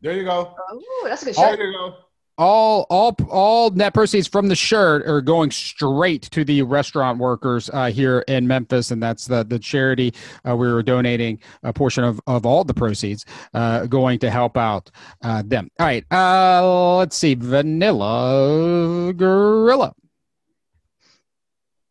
there 0.00 0.14
you 0.14 0.24
go. 0.24 0.54
Oh, 0.70 1.02
that's 1.04 1.20
a 1.20 1.26
good 1.26 1.34
There 1.34 1.50
shirt. 1.50 1.60
you 1.60 1.72
go. 1.72 1.96
All 2.36 2.84
all 2.90 3.16
all 3.30 3.70
net 3.70 3.94
proceeds 3.94 4.26
from 4.26 4.48
the 4.48 4.56
shirt 4.56 5.06
are 5.06 5.20
going 5.20 5.52
straight 5.52 6.22
to 6.32 6.44
the 6.44 6.62
restaurant 6.62 7.20
workers 7.20 7.70
uh, 7.72 7.90
here 7.90 8.24
in 8.26 8.48
Memphis, 8.48 8.90
and 8.90 9.00
that's 9.00 9.26
the 9.26 9.44
the 9.44 9.58
charity 9.58 10.12
uh, 10.48 10.56
we 10.56 10.66
were 10.66 10.82
donating 10.82 11.38
a 11.62 11.72
portion 11.72 12.02
of, 12.02 12.20
of 12.26 12.44
all 12.44 12.64
the 12.64 12.74
proceeds 12.74 13.24
uh, 13.54 13.86
going 13.86 14.18
to 14.18 14.30
help 14.30 14.56
out 14.56 14.90
uh, 15.22 15.44
them. 15.46 15.70
All 15.78 15.86
right, 15.86 16.04
uh, 16.10 16.96
let's 16.96 17.16
see, 17.16 17.36
Vanella 17.36 19.16
Gorilla. 19.16 19.94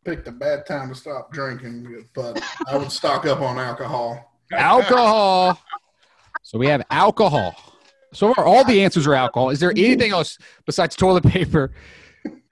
Picked 0.04 0.28
a 0.28 0.32
bad 0.32 0.66
time 0.66 0.90
to 0.90 0.94
stop 0.94 1.32
drinking, 1.32 2.06
but 2.14 2.42
I 2.68 2.76
would 2.76 2.92
stock 2.92 3.24
up 3.24 3.40
on 3.40 3.58
alcohol. 3.58 4.36
alcohol. 4.52 5.58
So 6.42 6.58
we 6.58 6.66
have 6.66 6.82
alcohol. 6.90 7.73
So 8.14 8.32
far, 8.34 8.44
all 8.46 8.64
the 8.64 8.82
answers 8.82 9.06
are 9.06 9.14
alcohol. 9.14 9.50
Is 9.50 9.60
there 9.60 9.70
anything 9.70 10.12
else 10.12 10.38
besides 10.66 10.96
toilet 10.96 11.24
paper? 11.24 11.72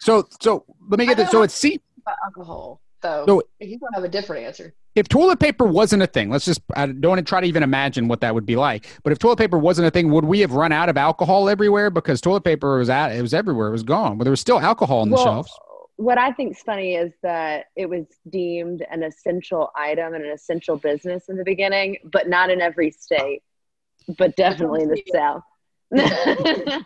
So, 0.01 0.27
so 0.41 0.65
let 0.89 0.99
me 0.99 1.07
get 1.07 1.17
this. 1.17 1.31
So 1.31 1.43
it's 1.43 1.55
see 1.55 1.81
alcohol, 2.25 2.81
though. 3.01 3.25
So- 3.27 3.43
he's 3.61 3.79
gonna 3.81 3.95
have 3.95 4.05
a 4.05 4.09
different 4.09 4.45
answer. 4.45 4.75
if 4.95 5.09
toilet 5.09 5.39
paper 5.41 5.65
wasn't 5.65 6.03
a 6.03 6.07
thing. 6.07 6.29
Let's 6.29 6.45
just 6.45 6.61
I 6.77 6.87
don't 6.87 7.09
want 7.11 7.19
to 7.21 7.25
try 7.25 7.41
to 7.41 7.47
even 7.47 7.63
imagine 7.63 8.09
what 8.09 8.21
that 8.21 8.35
would 8.35 8.45
be 8.45 8.57
like. 8.57 8.87
But 9.05 9.13
if 9.13 9.19
toilet 9.19 9.37
paper 9.39 9.59
wasn't 9.59 9.87
a 9.89 9.91
thing, 9.91 10.11
would 10.11 10.25
we 10.27 10.41
have 10.41 10.53
run 10.53 10.73
out 10.73 10.89
of 10.91 10.97
alcohol 10.99 11.49
everywhere? 11.49 11.89
Because 11.91 12.21
toilet 12.21 12.43
paper 12.45 12.79
was 12.79 12.91
at 12.91 13.13
it 13.13 13.23
was 13.23 13.33
everywhere. 13.33 13.69
It 13.69 13.73
was 13.73 13.83
gone. 13.85 14.19
But 14.19 14.25
there 14.25 14.31
was 14.33 14.41
still 14.41 14.61
alcohol 14.61 15.01
on 15.01 15.09
the 15.11 15.15
Well, 15.17 15.25
shelves. 15.25 15.59
what 15.97 16.19
I 16.19 16.33
think's 16.33 16.61
funny 16.63 16.97
is 16.97 17.13
that 17.23 17.67
it 17.77 17.89
was 17.89 18.05
deemed 18.29 18.85
an 18.91 19.03
essential 19.05 19.71
item 19.77 20.13
and 20.15 20.25
an 20.25 20.33
essential 20.33 20.77
business 20.77 21.29
in 21.31 21.37
the 21.37 21.45
beginning, 21.45 21.97
but 22.05 22.29
not 22.29 22.51
in 22.51 22.61
every 22.61 22.91
state, 22.91 23.43
but 24.19 24.37
definitely 24.37 24.83
in 24.83 24.89
the 24.89 25.03
South. 25.13 25.43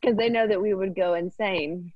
Because 0.00 0.16
they 0.16 0.30
know 0.30 0.46
that 0.46 0.60
we 0.60 0.72
would 0.72 0.94
go 0.94 1.12
insane. 1.14 1.92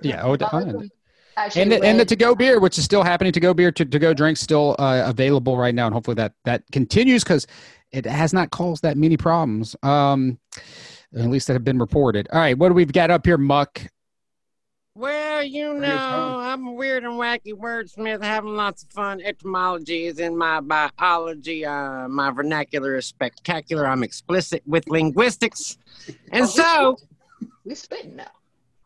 Yeah. 0.00 0.22
Oh, 0.22 0.36
My 0.52 0.88
Actually, 1.36 1.62
and 1.62 1.72
the, 1.72 1.82
and 1.82 2.00
the 2.00 2.04
to 2.04 2.16
go 2.16 2.34
beer, 2.34 2.60
which 2.60 2.76
is 2.76 2.84
still 2.84 3.02
happening, 3.02 3.32
to 3.32 3.40
go 3.40 3.54
beer, 3.54 3.72
to, 3.72 3.84
to 3.84 3.98
go 3.98 4.12
drinks, 4.12 4.40
still 4.40 4.76
uh, 4.78 5.04
available 5.06 5.56
right 5.56 5.74
now, 5.74 5.86
and 5.86 5.94
hopefully 5.94 6.16
that 6.16 6.34
that 6.44 6.64
continues 6.72 7.24
because 7.24 7.46
it 7.92 8.04
has 8.04 8.32
not 8.32 8.50
caused 8.50 8.82
that 8.82 8.96
many 8.96 9.16
problems. 9.16 9.74
Um, 9.82 10.38
at 11.16 11.26
least 11.26 11.46
that 11.46 11.54
have 11.54 11.64
been 11.64 11.78
reported. 11.78 12.28
All 12.32 12.40
right, 12.40 12.56
what 12.56 12.68
do 12.68 12.74
we've 12.74 12.92
got 12.92 13.10
up 13.10 13.26
here, 13.26 13.38
Muck? 13.38 13.80
Well, 14.94 15.44
you 15.44 15.74
know. 15.74 16.38
I'm 16.40 16.66
a 16.66 16.72
weird 16.72 17.04
and 17.04 17.14
wacky 17.14 17.52
wordsmith, 17.52 18.22
having 18.22 18.56
lots 18.56 18.82
of 18.82 18.90
fun. 18.90 19.20
Etymology 19.20 20.06
is 20.06 20.18
in 20.18 20.36
my 20.36 20.60
biology. 20.60 21.64
Uh, 21.64 22.08
my 22.08 22.30
vernacular 22.30 22.96
is 22.96 23.06
spectacular. 23.06 23.86
I'm 23.86 24.02
explicit 24.02 24.62
with 24.66 24.88
linguistics. 24.88 25.78
And 26.32 26.48
so, 26.48 26.96
we 27.64 27.74
spitting 27.74 28.16
now. 28.16 28.32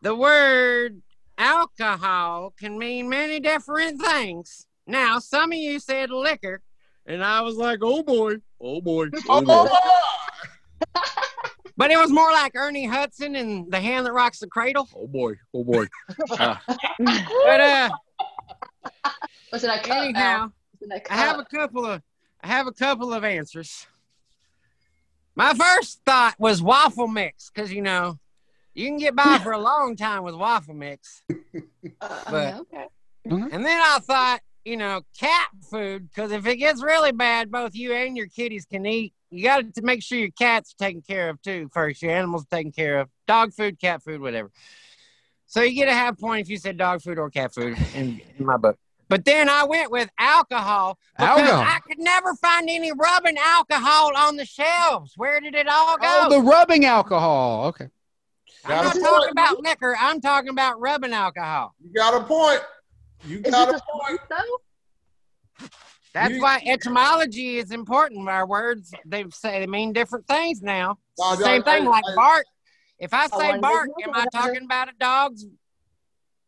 the 0.01 0.13
word 0.13 1.01
alcohol 1.37 2.53
can 2.57 2.77
mean 2.77 3.09
many 3.09 3.39
different 3.39 4.01
things. 4.01 4.67
Now, 4.85 5.19
some 5.19 5.51
of 5.51 5.57
you 5.57 5.79
said 5.79 6.11
liquor, 6.11 6.61
and 7.05 7.23
I 7.23 7.41
was 7.41 7.55
like, 7.55 7.79
oh 7.81 8.03
boy, 8.03 8.35
oh 8.59 8.81
boy. 8.81 9.07
Oh 9.27 9.41
boy. 9.41 9.67
But 11.77 11.91
it 11.91 11.97
was 11.97 12.09
more 12.11 12.31
like 12.31 12.53
Ernie 12.55 12.85
Hudson 12.85 13.35
and 13.35 13.69
the 13.71 13.79
hand 13.79 14.05
that 14.05 14.13
rocks 14.13 14.39
the 14.39 14.47
cradle. 14.47 14.87
Oh 14.95 15.07
boy, 15.07 15.33
oh 15.53 15.63
boy. 15.63 15.87
Uh, 16.31 16.55
but 16.99 17.59
uh, 17.59 17.89
Was 19.51 19.63
it 19.63 19.69
a 19.69 19.79
cup? 19.79 19.97
anyhow, 20.05 20.21
Al? 20.21 20.53
Was 20.79 20.81
it 20.81 20.91
a 20.91 21.13
I 21.13 21.17
have 21.17 21.39
a 21.39 21.45
couple 21.45 21.85
of 21.85 22.01
I 22.41 22.47
have 22.47 22.67
a 22.67 22.71
couple 22.71 23.13
of 23.13 23.23
answers. 23.23 23.87
My 25.35 25.53
first 25.53 25.99
thought 26.05 26.35
was 26.39 26.61
waffle 26.61 27.07
mix 27.07 27.49
because 27.53 27.73
you 27.73 27.81
know 27.81 28.19
you 28.73 28.87
can 28.87 28.97
get 28.97 29.15
by 29.15 29.37
for 29.39 29.51
a 29.51 29.57
long 29.59 29.95
time 29.97 30.23
with 30.23 30.35
waffle 30.35 30.73
mix, 30.75 31.23
Uh, 31.29 32.21
but- 32.29 32.53
okay. 32.61 32.85
and 33.25 33.65
then 33.65 33.81
I 33.81 33.99
thought 34.01 34.39
you 34.63 34.77
know 34.77 35.01
cat 35.19 35.49
food 35.69 36.09
because 36.09 36.31
if 36.31 36.45
it 36.47 36.55
gets 36.57 36.81
really 36.81 37.11
bad, 37.11 37.51
both 37.51 37.75
you 37.75 37.91
and 37.93 38.15
your 38.15 38.27
kitties 38.27 38.65
can 38.65 38.85
eat. 38.85 39.13
You 39.35 39.43
got 39.43 39.73
to 39.73 39.81
make 39.81 40.01
sure 40.01 40.17
your 40.17 40.29
cats 40.31 40.73
are 40.73 40.85
taken 40.85 41.01
care 41.01 41.29
of 41.29 41.41
too 41.41 41.69
first. 41.73 42.01
Your 42.01 42.11
animals 42.11 42.43
are 42.43 42.57
taken 42.57 42.71
care 42.71 42.99
of. 42.99 43.09
Dog 43.27 43.53
food, 43.53 43.79
cat 43.79 44.03
food, 44.03 44.21
whatever. 44.21 44.51
So 45.47 45.61
you 45.61 45.75
get 45.75 45.87
a 45.87 45.93
half 45.93 46.17
point 46.19 46.41
if 46.41 46.49
you 46.49 46.57
said 46.57 46.77
dog 46.77 47.01
food 47.01 47.19
or 47.19 47.29
cat 47.29 47.53
food 47.53 47.77
in, 47.93 48.21
in 48.37 48.45
my 48.45 48.57
book. 48.57 48.77
But 49.07 49.23
then 49.23 49.49
I 49.49 49.65
went 49.65 49.91
with 49.91 50.09
alcohol 50.17 50.97
because 51.17 51.39
Alcohol. 51.39 51.61
I 51.61 51.79
could 51.87 51.99
never 51.99 52.33
find 52.35 52.67
any 52.69 52.91
rubbing 52.91 53.37
alcohol 53.37 54.11
on 54.17 54.35
the 54.35 54.45
shelves. 54.45 55.13
Where 55.15 55.39
did 55.39 55.53
it 55.53 55.67
all 55.67 55.97
go? 55.97 56.03
Oh, 56.03 56.29
the 56.29 56.41
rubbing 56.41 56.85
alcohol. 56.85 57.67
Okay. 57.67 57.87
I'm 58.65 58.85
not 58.85 58.95
a 58.95 58.99
talking 58.99 59.29
about 59.31 59.59
liquor. 59.61 59.95
I'm 59.99 60.21
talking 60.21 60.49
about 60.49 60.79
rubbing 60.79 61.13
alcohol. 61.13 61.75
You 61.79 61.93
got 61.93 62.19
a 62.19 62.25
point. 62.25 62.61
You 63.25 63.39
got 63.39 63.69
it 63.69 63.75
a 63.75 63.77
a 63.77 63.99
point. 63.99 64.19
though? 64.29 65.67
That's 66.15 66.33
You- 66.33 66.41
why 66.41 66.63
etymology 66.65 67.57
is 67.57 67.71
important. 67.71 68.27
Our 68.29 68.47
words 68.47 68.93
they 69.05 69.25
say 69.31 69.59
they 69.59 69.67
mean 69.67 69.91
different 69.91 70.25
things 70.27 70.61
now. 70.61 70.97
No, 71.19 71.35
Same 71.35 71.55
y'all- 71.55 71.61
thing 71.63 71.83
hey, 71.83 71.89
like 71.89 72.03
hey. 72.07 72.15
bark. 72.15 72.45
If 72.99 73.13
I 73.13 73.23
I 73.23 73.27
say 73.27 73.35
wanted 73.37 73.53
to 73.55 73.59
bark, 73.61 73.89
am 74.01 74.15
I 74.15 74.25
talking 74.31 74.63
about 74.63 74.87
a 74.87 74.93
dog's 74.97 75.45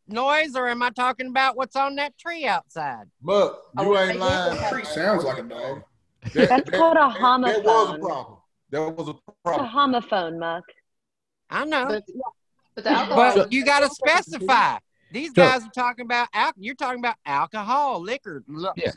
noise 0.08 0.56
or 0.56 0.70
am 0.70 0.82
I 0.82 0.90
talking 0.92 1.28
about 1.28 1.58
what's 1.58 1.76
on 1.76 1.96
that 1.96 2.18
tree 2.18 2.46
outside? 2.46 3.10
Look, 3.22 3.62
oh, 3.78 3.84
you 3.84 3.90
would 3.90 3.98
ain't 4.00 4.10
think 4.12 4.22
lying. 4.22 4.58
it 4.58 4.70
Tree 4.70 4.86
sounds 4.86 5.26
like 5.26 5.40
a 5.40 5.44
dog. 5.44 5.84
That- 6.34 6.50
That's 6.50 6.70
that- 6.72 6.78
called 6.80 6.96
a 6.96 7.00
that- 7.00 7.18
That 7.20 7.64
was 7.66 7.90
a 7.90 8.00
problem. 8.00 8.38
That 8.70 8.82
was 8.96 9.08
a 9.10 9.12
It's 9.12 9.22
a 9.46 9.68
homophone, 9.68 10.40
Muck. 10.40 10.64
I 11.50 11.66
know. 11.66 11.88
But, 11.88 12.04
but. 12.76 13.10
But 13.36 13.52
you 13.52 13.66
got 13.66 13.82
to 13.82 13.90
specify. 13.90 14.78
These 15.12 15.32
guys 15.34 15.66
are 15.66 15.70
talking 15.70 16.06
about 16.06 16.28
al- 16.34 16.52
you're 16.58 16.76
talking 16.76 17.00
about 17.00 17.16
alcohol, 17.26 18.02
liquor. 18.02 18.44
Look. 18.48 18.74
Yeah. 18.78 18.92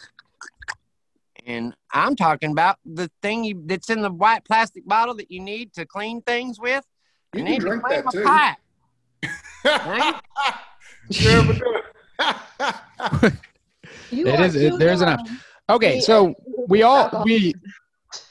And 1.50 1.74
I'm 1.92 2.14
talking 2.16 2.52
about 2.52 2.76
the 2.84 3.10
thing 3.22 3.44
you, 3.44 3.62
that's 3.66 3.90
in 3.90 4.02
the 4.02 4.10
white 4.10 4.44
plastic 4.44 4.86
bottle 4.86 5.14
that 5.16 5.30
you 5.30 5.40
need 5.40 5.72
to 5.74 5.84
clean 5.84 6.22
things 6.22 6.58
with. 6.60 6.84
You 7.34 7.42
need 7.42 7.60
can 7.60 7.60
to 7.60 7.66
drink 7.66 7.82
clean 7.84 8.04
that 8.04 8.14
a 8.14 8.16
too. 8.18 8.24
pipe. 8.24 8.56
Right? 9.86 10.14
Yeah, 11.10 11.58
but- 12.18 13.32
You 14.10 14.26
It 14.26 14.40
are 14.40 14.44
is- 14.44 14.54
it- 14.56 14.70
too 14.70 14.78
there's 14.78 15.00
an 15.00 15.08
young. 15.08 15.38
Okay, 15.68 16.00
so 16.00 16.34
we 16.68 16.82
all 16.82 17.22
we 17.24 17.54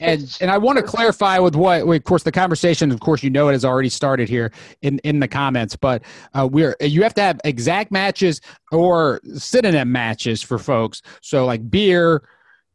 and 0.00 0.36
and 0.42 0.50
I 0.50 0.58
want 0.58 0.78
to 0.78 0.82
clarify 0.82 1.38
with 1.38 1.54
what, 1.56 1.80
of 1.82 2.04
course, 2.04 2.22
the 2.22 2.32
conversation. 2.32 2.90
Of 2.90 3.00
course, 3.00 3.22
you 3.22 3.30
know 3.30 3.48
it 3.48 3.52
has 3.52 3.64
already 3.64 3.88
started 3.88 4.28
here 4.28 4.52
in 4.82 4.98
in 5.04 5.20
the 5.20 5.28
comments, 5.28 5.76
but 5.76 6.02
uh, 6.34 6.46
we're 6.50 6.76
you 6.80 7.02
have 7.02 7.14
to 7.14 7.22
have 7.22 7.40
exact 7.44 7.90
matches 7.92 8.40
or 8.72 9.20
synonym 9.34 9.90
matches 9.92 10.42
for 10.42 10.58
folks. 10.58 11.00
So 11.22 11.46
like 11.46 11.70
beer. 11.70 12.22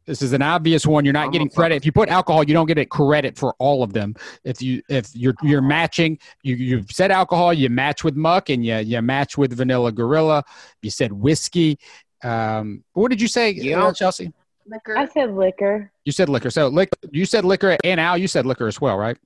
This 0.06 0.22
is 0.22 0.32
an 0.32 0.42
obvious 0.42 0.86
one. 0.86 1.04
You're 1.04 1.12
not 1.12 1.26
I'm 1.26 1.30
getting 1.32 1.48
credit 1.48 1.74
if 1.76 1.84
you 1.84 1.92
put 1.92 2.08
alcohol. 2.08 2.44
You 2.44 2.54
don't 2.54 2.66
get 2.66 2.78
it 2.78 2.90
credit 2.90 3.36
for 3.36 3.54
all 3.58 3.82
of 3.82 3.92
them. 3.92 4.14
If 4.44 4.62
you 4.62 4.82
if 4.88 5.14
you're 5.14 5.34
you're 5.42 5.62
matching, 5.62 6.18
you 6.42 6.54
you've 6.56 6.90
said 6.92 7.10
alcohol, 7.10 7.52
you 7.52 7.68
match 7.68 8.04
with 8.04 8.14
muck, 8.16 8.48
and 8.48 8.64
you 8.64 8.76
you 8.76 9.02
match 9.02 9.36
with 9.36 9.58
Vanella 9.58 9.92
Gorilla. 9.94 10.44
You 10.82 10.90
said 10.90 11.12
whiskey. 11.12 11.78
Um, 12.22 12.84
what 12.92 13.10
did 13.10 13.20
you 13.20 13.28
say, 13.28 13.50
Yeah. 13.50 13.84
uh, 13.84 13.92
Chelsea? 13.92 14.32
Liquor. 14.66 14.96
I 14.96 15.06
said 15.06 15.32
liquor. 15.34 15.92
You 16.04 16.12
said 16.12 16.28
liquor. 16.28 16.50
So 16.50 16.68
lick, 16.68 16.88
you 17.12 17.24
said 17.24 17.44
liquor, 17.44 17.76
and 17.84 18.00
Al, 18.00 18.16
you 18.18 18.26
said 18.26 18.46
liquor 18.46 18.66
as 18.66 18.80
well, 18.80 18.96
right? 18.96 19.16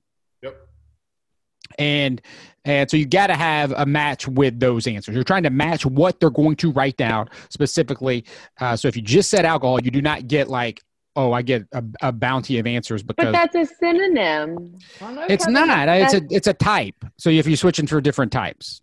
Yep. 1.77 1.85
And 1.85 2.21
and 2.63 2.91
so 2.91 2.95
you 2.97 3.05
got 3.07 3.27
to 3.27 3.35
have 3.35 3.71
a 3.75 3.85
match 3.85 4.27
with 4.27 4.59
those 4.59 4.85
answers. 4.85 5.15
You're 5.15 5.23
trying 5.23 5.43
to 5.43 5.49
match 5.49 5.85
what 5.85 6.19
they're 6.19 6.29
going 6.29 6.55
to 6.57 6.71
write 6.71 6.97
down 6.97 7.27
specifically. 7.49 8.23
Uh, 8.59 8.75
so 8.75 8.87
if 8.87 8.95
you 8.95 9.01
just 9.01 9.29
said 9.31 9.45
alcohol, 9.45 9.81
you 9.81 9.89
do 9.89 10.01
not 10.01 10.27
get 10.27 10.47
like, 10.47 10.79
oh, 11.15 11.33
I 11.33 11.41
get 11.41 11.63
a, 11.73 11.83
a 12.03 12.11
bounty 12.11 12.59
of 12.59 12.67
answers 12.67 13.01
But 13.01 13.17
because 13.17 13.33
that's 13.33 13.55
a 13.55 13.65
synonym. 13.79 14.77
I 15.01 15.05
don't 15.05 15.15
know, 15.15 15.25
it's 15.27 15.47
not. 15.47 15.89
It's 15.89 16.13
a 16.13 16.21
it's 16.29 16.47
a 16.47 16.53
type. 16.53 17.03
So 17.17 17.29
if 17.29 17.47
you're 17.47 17.57
switching 17.57 17.87
for 17.87 17.99
different 17.99 18.31
types, 18.31 18.81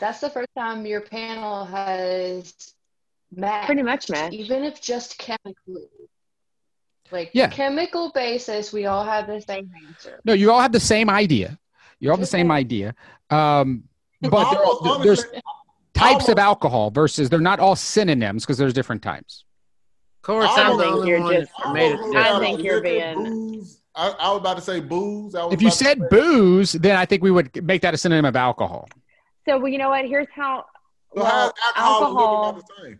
That's 0.00 0.20
the 0.20 0.30
first 0.30 0.48
time 0.56 0.84
your 0.84 1.02
panel 1.02 1.64
has 1.66 2.54
matched. 3.34 3.66
Pretty 3.66 3.82
much 3.82 4.10
match. 4.10 4.32
Even 4.32 4.64
if 4.64 4.80
just 4.82 5.16
chemically. 5.18 5.86
Like 7.12 7.30
Yeah. 7.34 7.48
chemical 7.48 8.10
basis, 8.12 8.72
we 8.72 8.86
all 8.86 9.04
have 9.04 9.26
the 9.26 9.40
same 9.42 9.70
answer. 9.86 10.18
no, 10.24 10.32
you 10.32 10.50
all 10.50 10.60
have 10.60 10.72
the 10.72 10.80
same 10.80 11.08
idea. 11.10 11.58
You 12.02 12.10
all 12.10 12.16
have 12.16 12.20
the 12.20 12.26
same 12.26 12.50
idea. 12.50 12.94
Um, 13.30 13.84
but 14.20 14.50
there 14.50 14.60
are- 14.60 14.64
Almost, 14.66 15.02
there's 15.04 15.20
honestly, 15.20 15.42
types 15.94 16.28
of 16.28 16.38
alcohol 16.38 16.90
versus 16.90 17.30
they're 17.30 17.38
not 17.40 17.60
all 17.60 17.76
synonyms 17.76 18.44
because 18.44 18.58
there's 18.58 18.72
different 18.74 19.02
types. 19.02 19.44
Of 20.18 20.22
course, 20.26 20.48
I 20.50 20.62
I'm 20.64 20.76
the 20.76 20.82
think 20.82 20.94
only 20.96 21.08
you're 21.08 21.20
one 21.20 21.34
just- 21.34 21.52
I 21.58 21.72
made 21.72 21.92
it. 21.94 22.16
I 22.16 22.38
think 22.40 22.62
you're 22.62 22.80
being- 22.82 23.64
I, 23.94 24.08
I 24.18 24.30
was 24.30 24.40
about 24.40 24.56
to 24.56 24.62
say 24.62 24.80
booze. 24.80 25.34
I 25.36 25.44
was 25.44 25.54
If 25.54 25.62
you 25.62 25.70
said 25.70 25.98
say- 26.00 26.06
booze, 26.10 26.72
then 26.72 26.96
I 26.96 27.04
think 27.06 27.22
we 27.22 27.30
would 27.30 27.62
make 27.64 27.82
that 27.82 27.94
a 27.94 27.96
synonym 27.96 28.24
of 28.24 28.34
alcohol. 28.36 28.88
So 29.48 29.58
well, 29.58 29.68
you 29.68 29.78
know 29.78 29.90
what? 29.90 30.04
Here's 30.06 30.26
how. 30.34 30.64
So 31.14 31.22
Well, 31.22 31.52
alcohol, 31.76 32.44
alcohol. 32.46 32.62
the? 32.82 32.98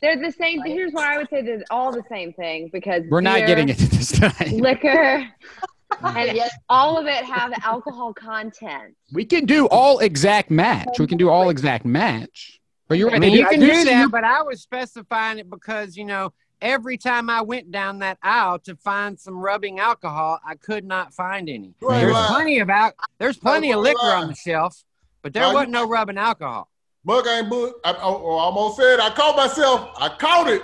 They're 0.00 0.16
the 0.18 0.30
same. 0.32 0.62
Here's 0.64 0.92
why 0.92 1.14
I 1.14 1.18
would 1.18 1.28
say 1.28 1.42
they're 1.42 1.62
all 1.70 1.92
the 1.92 2.04
same 2.08 2.32
thing 2.32 2.70
because 2.72 3.02
We're 3.10 3.20
not 3.20 3.40
getting 3.40 3.68
into 3.68 3.86
this 3.88 4.12
tonight. 4.12 4.52
liquor, 4.52 5.26
and 6.02 6.36
yes, 6.36 6.54
all 6.68 6.98
of 6.98 7.06
it 7.06 7.24
have 7.24 7.52
alcohol 7.64 8.12
content. 8.14 8.94
We 9.12 9.24
can 9.24 9.44
do 9.46 9.66
all 9.66 9.98
exact 9.98 10.50
match. 10.50 10.98
We 10.98 11.06
can 11.06 11.18
do 11.18 11.28
all 11.30 11.50
exact 11.50 11.84
match. 11.84 12.60
But 12.88 12.98
you're 12.98 13.10
I 13.10 13.18
mean, 13.18 13.32
you 13.32 13.46
can 13.46 13.62
I 13.62 13.66
do 13.66 13.84
that, 13.84 14.10
but 14.10 14.24
I 14.24 14.42
was 14.42 14.62
specifying 14.62 15.38
it 15.38 15.48
because 15.48 15.96
you 15.96 16.04
know 16.04 16.32
every 16.60 16.96
time 16.96 17.30
I 17.30 17.42
went 17.42 17.70
down 17.70 18.00
that 18.00 18.18
aisle 18.22 18.58
to 18.60 18.76
find 18.76 19.18
some 19.18 19.36
rubbing 19.36 19.78
alcohol, 19.78 20.40
I 20.44 20.56
could 20.56 20.84
not 20.84 21.14
find 21.14 21.48
any. 21.48 21.74
You 21.80 21.92
ain't 21.92 22.00
There's 22.02 22.12
lying. 22.12 22.34
plenty 22.34 22.58
of 22.58 22.70
al- 22.70 22.92
There's 23.18 23.36
plenty 23.36 23.72
of 23.72 23.80
liquor 23.80 23.98
lying. 24.02 24.22
on 24.24 24.28
the 24.28 24.34
shelf, 24.34 24.82
but 25.22 25.32
there 25.32 25.44
Now 25.44 25.54
wasn't 25.54 25.72
no 25.72 25.86
rubbing 25.86 26.18
alcohol. 26.18 26.68
Mug 27.04 27.26
ain't 27.26 27.48
boo. 27.48 27.74
I, 27.84 27.92
I, 27.92 27.94
I 27.94 28.00
almost 28.02 28.76
said 28.76 29.00
I 29.00 29.10
caught 29.10 29.36
myself. 29.36 29.90
I 29.96 30.08
caught 30.10 30.48
it. 30.48 30.62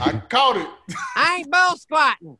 I 0.00 0.12
caught 0.28 0.56
it. 0.56 0.68
I 1.16 1.36
ain't 1.38 1.50
bull 1.50 1.76
squatting. 1.76 2.38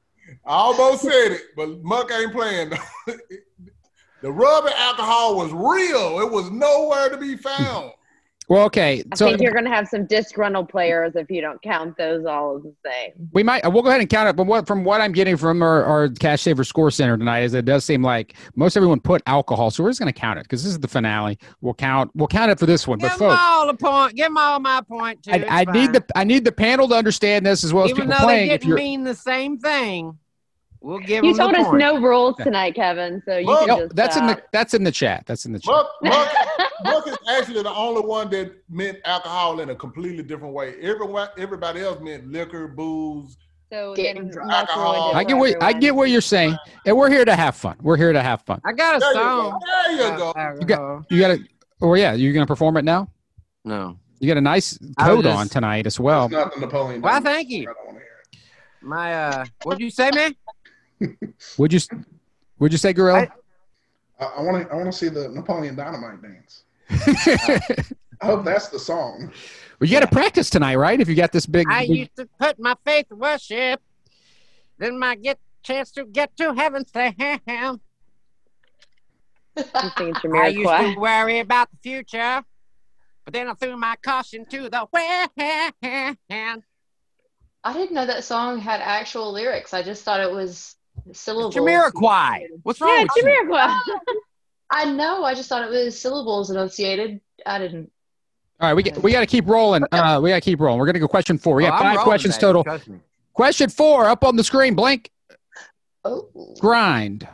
I 0.48 0.52
almost 0.54 1.02
said 1.02 1.32
it, 1.32 1.42
but 1.56 1.82
Muck 1.82 2.10
ain't 2.10 2.32
playing. 2.32 2.70
though. 2.70 3.12
the 4.22 4.32
rubbing 4.32 4.72
alcohol 4.76 5.36
was 5.36 5.52
real. 5.52 6.20
It 6.20 6.30
was 6.32 6.50
nowhere 6.50 7.10
to 7.10 7.18
be 7.18 7.36
found. 7.36 7.92
well, 8.48 8.64
okay. 8.64 9.04
I 9.12 9.16
So 9.16 9.26
think 9.26 9.42
you're 9.42 9.52
going 9.52 9.66
to 9.66 9.70
have 9.70 9.88
some 9.88 10.06
disgruntled 10.06 10.70
players 10.70 11.16
if 11.16 11.30
you 11.30 11.42
don't 11.42 11.60
count 11.60 11.98
those 11.98 12.24
all 12.24 12.56
as 12.56 12.62
the 12.62 12.74
same. 12.82 13.28
we 13.34 13.42
might. 13.42 13.62
Uh, 13.62 13.68
we'll 13.68 13.82
go 13.82 13.90
ahead 13.90 14.00
and 14.00 14.08
count 14.08 14.26
it. 14.26 14.36
But 14.36 14.46
what 14.46 14.66
from 14.66 14.84
what 14.84 15.02
I'm 15.02 15.12
getting 15.12 15.36
from 15.36 15.60
our, 15.60 15.84
our 15.84 16.08
Cash 16.08 16.40
Saver 16.40 16.64
Score 16.64 16.90
Center 16.90 17.18
tonight 17.18 17.40
is 17.40 17.52
it 17.52 17.66
does 17.66 17.84
seem 17.84 18.02
like 18.02 18.34
most 18.56 18.74
everyone 18.74 19.00
put 19.00 19.20
alcohol. 19.26 19.70
So 19.70 19.84
we're 19.84 19.90
just 19.90 20.00
going 20.00 20.10
to 20.10 20.18
count 20.18 20.38
it 20.38 20.44
because 20.44 20.64
this 20.64 20.72
is 20.72 20.80
the 20.80 20.88
finale. 20.88 21.38
We'll 21.60 21.74
count. 21.74 22.10
We'll 22.14 22.26
count 22.26 22.50
it 22.50 22.58
for 22.58 22.64
this 22.64 22.88
one. 22.88 23.00
Give 23.00 23.10
But 23.10 23.18
folks, 23.18 23.38
all 23.38 23.68
a 23.68 23.74
point. 23.74 24.14
Give 24.14 24.24
them 24.24 24.38
all 24.38 24.58
my 24.60 24.80
point 24.80 25.24
too. 25.24 25.32
I, 25.32 25.60
I 25.60 25.64
need 25.70 25.92
the 25.92 26.02
I 26.16 26.24
need 26.24 26.46
the 26.46 26.52
panel 26.52 26.88
to 26.88 26.94
understand 26.94 27.44
this 27.44 27.64
as 27.64 27.74
well 27.74 27.84
as 27.84 27.90
even 27.90 28.04
people 28.06 28.18
though 28.18 28.26
they 28.26 28.32
playing. 28.32 28.48
Didn't 28.48 28.66
you're 28.66 28.76
mean 28.78 29.04
the 29.04 29.14
same 29.14 29.58
thing. 29.58 30.16
We'll 30.80 30.98
give 31.00 31.24
You 31.24 31.30
him 31.30 31.36
the 31.36 31.42
told 31.42 31.54
us 31.56 31.64
point. 31.66 31.78
no 31.78 32.00
rules 32.00 32.36
tonight, 32.36 32.74
Kevin. 32.76 33.20
So 33.26 33.36
you 33.38 33.46
Well, 33.46 33.66
can 33.66 33.78
just. 33.78 33.96
that's 33.96 34.16
in 34.16 34.24
uh, 34.24 34.34
the 34.34 34.42
that's 34.52 34.74
in 34.74 34.84
the 34.84 34.92
chat. 34.92 35.24
That's 35.26 35.44
in 35.44 35.52
the 35.52 35.58
chat. 35.58 35.72
Muck, 35.74 35.90
Muck, 36.02 36.28
Muck 36.84 37.08
is 37.08 37.18
actually 37.28 37.62
the 37.62 37.74
only 37.74 38.02
one 38.02 38.30
that 38.30 38.52
meant 38.70 38.98
alcohol 39.04 39.60
in 39.60 39.70
a 39.70 39.74
completely 39.74 40.22
different 40.22 40.54
way. 40.54 40.74
Everyone, 40.80 41.28
everybody 41.36 41.80
else 41.80 42.00
meant 42.00 42.28
liquor, 42.30 42.68
booze. 42.68 43.36
So 43.72 43.94
Getting 43.94 44.24
then 44.26 44.30
drunk. 44.32 44.50
Muck 44.50 44.76
ruined 44.76 44.96
it 44.96 45.16
I 45.16 45.18
I 45.18 45.24
get 45.24 45.36
what 45.36 45.62
I 45.62 45.72
get 45.72 45.94
what 45.94 46.10
you're 46.10 46.20
saying, 46.20 46.56
and 46.86 46.96
we're 46.96 47.10
here 47.10 47.24
to 47.24 47.34
have 47.36 47.56
fun. 47.56 47.76
We're 47.82 47.96
here 47.96 48.12
to 48.12 48.22
have 48.22 48.42
fun. 48.42 48.60
I 48.64 48.72
got 48.72 48.96
a 48.96 48.98
There 49.00 49.08
you 49.10 49.14
go. 49.14 49.50
song. 49.50 49.60
There 49.66 49.92
you 50.12 50.16
go. 50.16 50.30
Uh, 50.30 50.52
You 50.60 50.66
got- 50.66 51.04
You 51.10 51.20
got 51.20 51.28
to, 51.36 51.44
or 51.80 51.96
yeah, 51.98 52.12
you're 52.14 52.32
gonna 52.32 52.46
perform 52.46 52.76
it 52.76 52.84
now. 52.84 53.08
no. 53.64 53.98
You 54.20 54.26
got 54.26 54.36
a 54.36 54.40
nice 54.40 54.76
coat 54.98 55.22
just- 55.22 55.36
on 55.38 55.48
tonight 55.48 55.86
as 55.86 56.00
well. 56.00 56.24
It's 56.24 56.32
not 56.32 56.52
the 56.54 56.60
Napoleon. 56.60 57.00
Well, 57.02 57.12
Dynamite. 57.14 57.34
thank 57.34 57.50
you. 57.50 57.62
I 57.62 57.64
don't 57.66 57.76
want 57.86 57.98
to 57.98 58.02
hear 58.04 58.08
it. 58.32 58.38
My 58.82 59.14
uh, 59.14 59.44
what'd 59.62 59.80
you 59.80 59.90
say, 59.90 60.10
man? 60.12 60.34
Would 61.58 61.72
you 61.72 61.80
Would 62.58 62.72
you 62.72 62.78
say, 62.78 62.92
Gorilla? 62.92 63.20
I- 63.20 63.30
I 64.20 64.42
want 64.42 64.66
to. 64.66 64.72
I 64.72 64.76
want 64.76 64.90
to 64.90 64.98
see 64.98 65.08
the 65.08 65.28
Napoleon 65.28 65.76
Dynamite 65.76 66.20
dance. 66.20 66.64
I 68.20 68.26
hope 68.26 68.44
that's 68.44 68.68
the 68.68 68.78
song. 68.78 69.30
well, 69.78 69.88
you 69.88 69.92
got 69.92 70.00
to 70.00 70.08
practice 70.12 70.50
tonight, 70.50 70.74
right? 70.74 71.00
If 71.00 71.08
you 71.08 71.14
got 71.14 71.30
this 71.30 71.46
big, 71.46 71.68
I 71.70 71.86
big- 71.86 71.96
used 71.96 72.16
to 72.16 72.28
put 72.40 72.58
my 72.58 72.74
faith 72.84 73.06
in 73.12 73.18
worship, 73.20 73.80
then 74.78 74.98
my 74.98 75.14
get 75.14 75.38
chance 75.62 75.92
to 75.92 76.04
get 76.04 76.36
to 76.38 76.52
heaven's 76.52 76.92
land. 76.96 77.80
I'm 79.74 79.90
singing 79.96 80.14
I 80.34 80.48
used 80.48 80.68
to 80.68 80.94
worry 80.98 81.38
about 81.38 81.70
the 81.70 81.76
future, 81.82 82.42
but 83.24 83.34
then 83.34 83.48
I 83.48 83.54
threw 83.54 83.76
my 83.76 83.94
caution 84.02 84.46
to 84.46 84.68
the 84.68 84.88
wind. 84.92 86.16
I 87.64 87.72
didn't 87.72 87.92
know 87.94 88.06
that 88.06 88.24
song 88.24 88.58
had 88.58 88.80
actual 88.80 89.30
lyrics. 89.32 89.74
I 89.74 89.82
just 89.82 90.02
thought 90.04 90.20
it 90.20 90.30
was 90.30 90.74
syllables. 91.12 91.54
Jamiroquai. 91.54 92.46
What's 92.62 92.80
wrong 92.80 93.06
Yeah, 93.16 93.42
with 93.42 93.86
you? 93.86 94.20
I 94.70 94.84
know. 94.92 95.24
I 95.24 95.34
just 95.34 95.48
thought 95.48 95.64
it 95.64 95.70
was 95.70 95.98
syllables 95.98 96.50
enunciated. 96.50 97.20
I 97.46 97.58
didn't. 97.58 97.90
all 98.60 98.68
right, 98.68 98.74
we 98.74 98.82
get, 98.82 99.02
we 99.02 99.12
got 99.12 99.20
to 99.20 99.26
keep 99.26 99.46
rolling. 99.46 99.82
Uh, 99.92 100.20
we 100.22 100.30
got 100.30 100.36
to 100.36 100.40
keep 100.40 100.60
rolling. 100.60 100.78
We're 100.78 100.86
gonna 100.86 100.98
go 100.98 101.08
question 101.08 101.38
four. 101.38 101.54
We 101.56 101.64
Oh, 101.66 101.70
got 101.70 101.82
I'm 101.84 101.96
five 101.96 102.04
questions 102.04 102.36
baby, 102.36 102.52
total. 102.52 102.78
Question 103.32 103.70
four 103.70 104.06
up 104.06 104.24
on 104.24 104.36
the 104.36 104.44
screen. 104.44 104.74
Blank 104.74 105.10
Oh, 106.04 106.28
grind. 106.60 107.26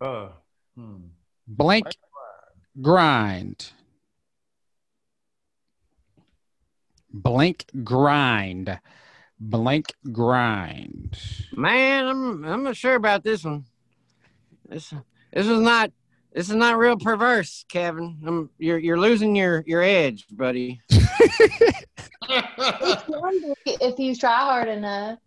Uh, 0.00 0.28
hmm. 0.76 0.96
Blank 1.46 1.86
grind. 2.80 3.70
Blank 7.12 7.66
grind. 7.84 8.78
Blank 9.40 9.94
grind. 10.12 11.16
Man, 11.52 12.06
I'm 12.06 12.44
I'm 12.44 12.62
not 12.64 12.76
sure 12.76 12.94
about 12.94 13.22
this 13.22 13.44
one. 13.44 13.64
This 14.68 14.92
this 15.32 15.46
is 15.46 15.60
not 15.60 15.92
this 16.32 16.48
is 16.50 16.56
not 16.56 16.76
real 16.78 16.96
perverse, 16.96 17.64
Kevin. 17.68 18.18
I'm, 18.26 18.50
you're 18.58 18.78
you're 18.78 18.98
losing 18.98 19.36
your 19.36 19.62
your 19.66 19.82
edge, 19.82 20.26
buddy. 20.30 20.80
it 20.90 21.84
can 23.06 23.54
if 23.64 23.98
you 23.98 24.14
try 24.14 24.40
hard 24.40 24.68
enough. 24.68 25.18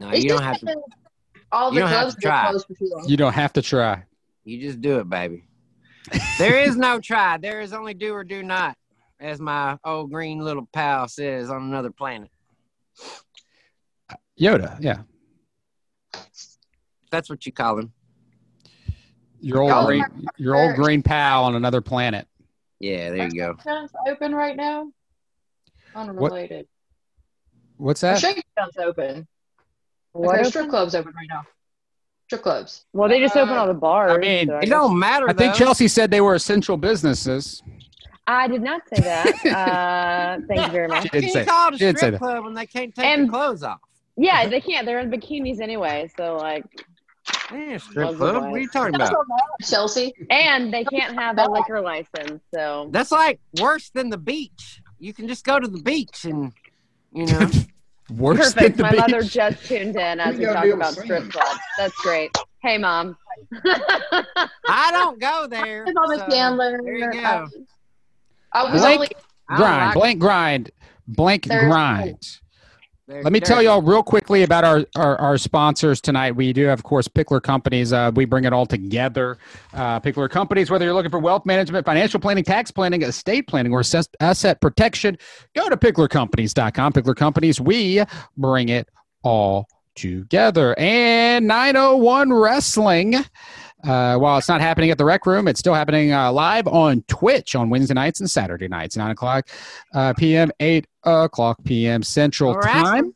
No, 0.00 0.10
It's 0.10 0.22
you 0.22 0.28
don't 0.30 0.42
have 0.42 0.58
to. 0.60 0.66
because 0.66 0.82
All 1.50 1.70
you 1.70 1.74
the 1.76 1.80
don't 1.80 1.88
have 1.88 2.00
clubs 2.02 2.14
to 2.14 2.20
get 2.20 2.28
try. 2.28 2.48
closed 2.50 2.66
for 2.68 2.74
too 2.74 2.90
long. 2.94 3.08
You 3.08 3.16
don't 3.16 3.32
have 3.32 3.52
to 3.54 3.62
try. 3.62 4.04
You 4.44 4.60
just 4.60 4.80
do 4.80 4.98
it, 5.00 5.08
baby. 5.08 5.44
There 6.38 6.56
is 6.62 6.76
no 6.76 7.00
try. 7.00 7.36
There 7.36 7.60
is 7.60 7.72
only 7.72 7.92
do 7.94 8.14
or 8.14 8.22
do 8.24 8.42
not, 8.42 8.76
as 9.20 9.40
my 9.40 9.78
old 9.84 10.10
green 10.12 10.38
little 10.40 10.68
pal 10.72 11.08
says 11.08 11.50
on 11.50 11.62
another 11.62 11.90
planet. 11.90 12.30
Yoda, 14.40 14.76
yeah. 14.80 15.02
That's 17.10 17.28
what 17.28 17.44
you 17.46 17.52
call 17.52 17.78
him. 17.78 17.92
Your 19.40 19.62
old 19.62 19.86
green, 19.86 20.00
my 20.00 20.30
your 20.36 20.56
old 20.56 20.74
green 20.74 21.02
pal 21.02 21.44
on 21.44 21.54
another 21.54 21.80
planet. 21.80 22.26
Yeah, 22.80 23.10
there 23.10 23.28
you 23.28 23.34
go. 23.40 23.48
Restaurants 23.52 23.92
open 24.08 24.34
right 24.34 24.56
now. 24.56 24.90
Unrelated. 25.94 26.66
What's 27.76 28.02
Our 28.04 28.14
that? 28.14 28.20
Shakedown's 28.20 28.76
open. 28.78 29.26
What 30.12 30.30
our 30.34 30.40
open? 30.40 30.50
strip 30.50 30.68
clubs 30.68 30.94
open 30.94 31.12
right 31.16 31.26
now. 31.30 31.42
Strip 32.26 32.42
clubs. 32.42 32.84
Well, 32.92 33.08
they 33.08 33.20
just 33.20 33.36
open 33.36 33.54
uh, 33.54 33.60
all 33.60 33.66
the 33.68 33.74
bars. 33.74 34.12
I 34.12 34.18
mean, 34.18 34.48
so 34.48 34.56
It 34.56 34.60
guess- 34.62 34.70
don't 34.70 34.98
matter. 34.98 35.28
I 35.28 35.32
think. 35.32 35.54
Chelsea 35.54 35.88
said 35.88 36.10
they 36.10 36.20
were 36.20 36.34
essential 36.34 36.76
businesses. 36.76 37.62
I 38.30 38.46
did 38.46 38.62
not 38.62 38.82
say 38.92 39.00
that. 39.02 39.26
uh, 39.46 40.40
thank 40.46 40.66
you 40.66 40.72
very 40.72 40.86
much. 40.88 41.02
She 41.04 41.08
How 41.08 41.12
can 41.12 41.20
didn't 41.22 41.32
say. 41.32 41.44
call 41.46 41.68
it 41.68 41.72
she 41.74 41.78
didn't 41.78 41.98
say 41.98 42.06
strip 42.08 42.12
that. 42.12 42.18
club 42.18 42.44
when 42.44 42.54
they 42.54 42.66
can't 42.66 42.94
take 42.94 43.04
And- 43.06 43.22
their 43.24 43.30
clothes 43.30 43.62
off? 43.62 43.80
Yeah, 44.16 44.46
they 44.48 44.60
can't. 44.60 44.84
They're 44.84 44.98
in 44.98 45.10
bikinis 45.10 45.60
anyway. 45.60 46.10
So 46.16 46.36
like, 46.36 46.64
Yeah, 47.52 47.78
strip 47.78 48.16
club. 48.16 48.42
What 48.42 48.52
are 48.52 48.58
you 48.58 48.68
talking 48.68 48.94
about? 48.96 49.14
Chelsea. 49.62 50.12
and 50.30 50.72
they 50.74 50.84
can't 50.84 51.14
have 51.18 51.38
a 51.38 51.48
liquor 51.50 51.80
license. 51.80 52.42
So 52.52 52.88
That's 52.92 53.10
like 53.12 53.40
worse 53.60 53.90
than 53.90 54.10
the 54.10 54.18
beach. 54.18 54.82
You 54.98 55.14
can 55.14 55.26
just 55.28 55.44
go 55.44 55.58
to 55.58 55.66
the 55.68 55.80
beach 55.80 56.24
and, 56.24 56.52
you 57.14 57.26
know. 57.26 57.48
Worse 58.16 58.54
perfect. 58.54 58.78
than 58.78 58.86
My 58.86 58.90
the 58.92 58.96
mother 58.96 59.22
just 59.22 59.66
tuned 59.66 59.94
in 59.96 60.18
as 60.18 60.34
You 60.38 60.48
we 60.48 60.54
talk 60.54 60.62
be 60.62 60.68
able 60.70 60.78
to 60.78 60.84
about 60.88 60.94
strip 60.94 61.30
clubs. 61.30 61.60
That's 61.76 61.94
great. 61.96 62.30
Hey, 62.62 62.78
mom. 62.78 63.16
I 63.64 64.90
don't 64.92 65.20
go 65.20 65.46
there. 65.50 65.84
Thomas 65.84 66.18
so 66.20 66.26
Chandler. 66.28 66.80
there 66.82 66.98
you 66.98 67.12
go. 67.12 67.46
I, 68.52 68.62
I 68.62 68.72
was 68.72 68.80
Blank 68.82 68.94
only 68.96 69.08
grind, 69.46 69.86
like- 69.86 69.94
blank 69.94 70.18
grind, 70.20 70.70
blank 71.06 71.44
There's- 71.46 71.64
grind. 71.70 72.38
there- 73.06 73.22
Let 73.22 73.32
me 73.32 73.38
there 73.40 73.46
tell 73.46 73.62
y'all 73.62 73.80
real 73.82 74.02
quickly 74.02 74.42
about 74.42 74.64
our, 74.64 74.84
our, 74.96 75.16
our 75.16 75.38
sponsors 75.38 76.00
tonight. 76.00 76.36
We 76.36 76.52
do 76.52 76.64
have, 76.66 76.78
of 76.78 76.82
course, 76.84 77.08
Pickler 77.08 77.42
Companies. 77.42 77.92
Uh, 77.92 78.10
we 78.14 78.24
bring 78.26 78.44
it 78.44 78.52
all 78.52 78.66
together. 78.66 79.38
Uh, 79.72 79.98
Pickler 80.00 80.28
Companies, 80.30 80.70
whether 80.70 80.84
you're 80.84 80.92
looking 80.94 81.10
for 81.10 81.18
wealth 81.18 81.46
management, 81.46 81.86
financial 81.86 82.20
planning, 82.20 82.44
tax 82.44 82.70
planning, 82.70 83.02
estate 83.02 83.46
planning, 83.48 83.72
or 83.72 83.82
asset 84.20 84.60
protection, 84.60 85.16
go 85.54 85.68
to 85.70 85.76
picklercompanies.com. 85.76 86.92
Pickler 86.92 87.16
Companies, 87.16 87.60
we 87.60 88.02
bring 88.36 88.68
it 88.68 88.88
all 89.22 89.66
together. 89.94 90.78
And 90.78 91.46
901 91.46 92.32
Wrestling. 92.32 93.14
Uh, 93.84 94.16
while 94.16 94.38
it's 94.38 94.48
not 94.48 94.60
happening 94.60 94.90
at 94.90 94.98
the 94.98 95.04
rec 95.04 95.24
room, 95.24 95.46
it's 95.46 95.60
still 95.60 95.74
happening 95.74 96.12
uh, 96.12 96.32
live 96.32 96.66
on 96.66 97.02
Twitch 97.06 97.54
on 97.54 97.70
Wednesday 97.70 97.94
nights 97.94 98.20
and 98.20 98.30
Saturday 98.30 98.66
nights, 98.66 98.96
9 98.96 99.10
o'clock 99.12 99.48
uh, 99.94 100.12
p.m., 100.14 100.50
8 100.58 100.86
o'clock 101.04 101.58
p.m. 101.64 102.02
Central 102.02 102.54
right. 102.54 102.64
Time. 102.64 103.14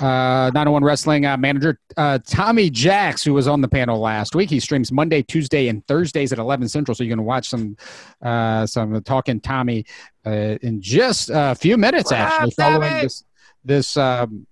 Uh, 0.00 0.50
901 0.54 0.82
Wrestling 0.82 1.26
uh, 1.26 1.36
manager 1.36 1.78
uh, 1.96 2.18
Tommy 2.26 2.70
Jacks, 2.70 3.22
who 3.22 3.34
was 3.34 3.46
on 3.46 3.60
the 3.60 3.68
panel 3.68 4.00
last 4.00 4.34
week, 4.34 4.50
he 4.50 4.58
streams 4.58 4.90
Monday, 4.90 5.22
Tuesday, 5.22 5.68
and 5.68 5.86
Thursdays 5.86 6.32
at 6.32 6.40
11 6.40 6.68
Central. 6.68 6.94
So 6.94 7.04
you're 7.04 7.10
going 7.10 7.18
to 7.18 7.22
watch 7.22 7.48
some 7.48 7.76
uh, 8.20 8.66
some 8.66 9.00
talking 9.02 9.40
Tommy 9.40 9.84
uh, 10.26 10.58
in 10.60 10.80
just 10.80 11.30
a 11.32 11.54
few 11.54 11.76
minutes, 11.76 12.10
actually, 12.10 12.50
following 12.50 13.02
this 13.02 13.24
this 13.64 13.96
um, 13.96 14.46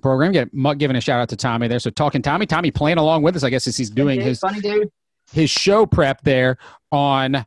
program. 0.00 0.32
Get 0.32 0.52
Muck 0.52 0.78
giving 0.78 0.96
a 0.96 1.00
shout 1.00 1.20
out 1.20 1.28
to 1.30 1.36
Tommy 1.36 1.68
there. 1.68 1.78
So 1.78 1.90
talking 1.90 2.22
Tommy, 2.22 2.46
Tommy 2.46 2.70
playing 2.70 2.98
along 2.98 3.22
with 3.22 3.36
us, 3.36 3.44
I 3.44 3.50
guess, 3.50 3.66
as 3.66 3.76
he's 3.76 3.90
doing 3.90 4.18
dude, 4.18 4.26
his 4.26 4.38
funny 4.40 4.60
dude. 4.60 4.90
his 5.32 5.50
show 5.50 5.86
prep 5.86 6.22
there 6.22 6.58
on 6.90 7.44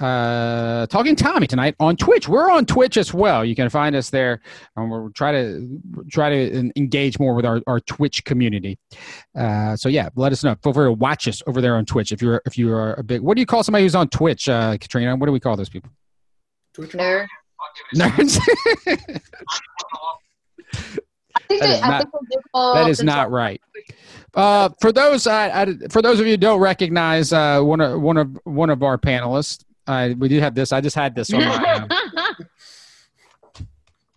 uh 0.00 0.86
talking 0.86 1.16
tommy 1.16 1.44
tonight 1.48 1.74
on 1.80 1.96
twitch 1.96 2.28
we're 2.28 2.48
on 2.48 2.64
twitch 2.64 2.96
as 2.96 3.12
well 3.12 3.44
you 3.44 3.56
can 3.56 3.68
find 3.68 3.96
us 3.96 4.10
there 4.10 4.40
and 4.76 4.88
we'll 4.88 5.10
try 5.10 5.32
to 5.32 5.80
try 6.08 6.30
to 6.30 6.70
engage 6.76 7.18
more 7.18 7.34
with 7.34 7.44
our, 7.44 7.60
our 7.66 7.80
twitch 7.80 8.22
community 8.24 8.78
uh 9.36 9.74
so 9.74 9.88
yeah 9.88 10.08
let 10.14 10.30
us 10.30 10.44
know 10.44 10.54
feel 10.62 10.72
free 10.72 10.86
to 10.86 10.92
watch 10.92 11.26
us 11.26 11.42
over 11.48 11.60
there 11.60 11.74
on 11.74 11.84
twitch 11.84 12.12
if 12.12 12.22
you're 12.22 12.40
if 12.46 12.56
you 12.56 12.72
are 12.72 12.94
a 12.94 13.02
big 13.02 13.20
what 13.20 13.34
do 13.34 13.40
you 13.40 13.46
call 13.46 13.64
somebody 13.64 13.82
who's 13.82 13.96
on 13.96 14.08
twitch 14.08 14.48
uh 14.48 14.76
katrina 14.78 15.16
what 15.16 15.26
do 15.26 15.32
we 15.32 15.40
call 15.40 15.56
those 15.56 15.68
people 15.68 15.90
Twitch 16.74 16.92
Nerd. 16.92 17.26
nerds 17.96 18.38
I 18.86 18.94
think 18.94 19.22
That 21.48 21.60
they, 21.60 21.74
is 21.74 21.82
I 21.82 21.88
not- 21.88 22.00
think 22.02 22.12
they 22.12 22.36
did 22.36 22.42
call 22.52 22.74
that 22.74 22.88
is 22.90 23.02
not 23.02 23.30
right 23.30 23.60
uh 24.34 24.68
for 24.80 24.92
those 24.92 25.26
uh, 25.26 25.32
I, 25.52 25.88
for 25.88 26.02
those 26.02 26.20
of 26.20 26.26
you 26.26 26.32
who 26.32 26.36
don't 26.36 26.60
recognize 26.60 27.32
uh 27.32 27.60
one 27.62 27.80
of 27.80 28.00
one 28.00 28.16
of 28.18 28.38
one 28.44 28.70
of 28.70 28.82
our 28.82 28.98
panelists 28.98 29.64
uh, 29.86 30.10
we 30.18 30.28
do 30.28 30.38
have 30.40 30.54
this 30.54 30.70
i 30.72 30.80
just 30.82 30.94
had 30.96 31.14
this 31.14 31.32
on 31.32 31.40
my 31.40 31.86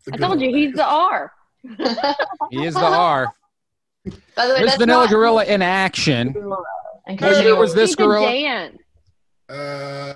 I 0.08 0.12
good 0.12 0.20
told 0.20 0.42
you 0.42 0.54
he's 0.54 0.74
the 0.74 0.86
R. 0.86 1.32
he 2.50 2.66
is 2.66 2.74
the 2.74 2.82
r 2.82 3.34
By 4.36 4.48
the 4.48 4.54
way, 4.54 4.60
There's 4.62 4.72
that's 4.72 4.78
Vanella 4.84 4.88
not- 5.04 5.10
Gorilla 5.12 5.46
in 5.46 5.62
action. 5.62 6.36
In 6.36 6.50
What 6.50 7.44
year 7.44 7.56
was 7.56 7.76
this 7.76 7.92
He's 7.92 7.96
gorilla? 7.98 8.72
Uh, 9.48 10.14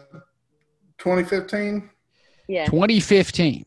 2015. 0.98 1.88
Yeah. 2.48 2.66
2015. 2.66 3.64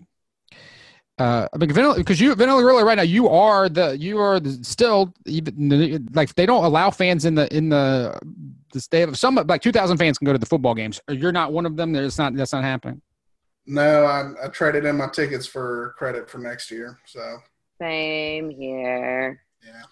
Uh, 1.18 1.48
I 1.52 1.56
mean, 1.56 1.68
because 1.68 2.20
you 2.20 2.34
Vanella 2.36 2.60
Gorilla 2.62 2.84
right 2.84 2.96
now, 2.96 3.02
you 3.02 3.28
are 3.28 3.68
the 3.68 3.98
you 3.98 4.18
are 4.20 4.38
the, 4.38 4.62
still 4.64 5.12
even 5.26 6.08
like 6.12 6.34
they 6.36 6.46
don't 6.46 6.64
allow 6.64 6.90
fans 6.90 7.24
in 7.24 7.34
the 7.34 7.54
in 7.54 7.68
the 7.68 8.18
the 8.72 8.80
state 8.80 9.08
of 9.08 9.18
some 9.18 9.34
like 9.34 9.62
2,000 9.62 9.96
fans 9.96 10.18
can 10.18 10.26
go 10.26 10.32
to 10.32 10.38
the 10.38 10.46
football 10.46 10.74
games. 10.74 11.00
You're 11.08 11.32
not 11.32 11.52
one 11.52 11.66
of 11.66 11.76
them. 11.76 11.92
There's 11.92 12.18
not 12.18 12.34
that's 12.34 12.52
not 12.52 12.62
happening. 12.62 13.02
No, 13.66 14.04
I, 14.04 14.30
I 14.44 14.48
traded 14.48 14.84
in 14.84 14.96
my 14.96 15.08
tickets 15.08 15.46
for 15.46 15.94
credit 15.98 16.30
for 16.30 16.38
next 16.38 16.70
year. 16.70 16.98
So 17.04 17.38
Same 17.80 18.50
here. 18.50 19.42
Yeah. 19.66 19.82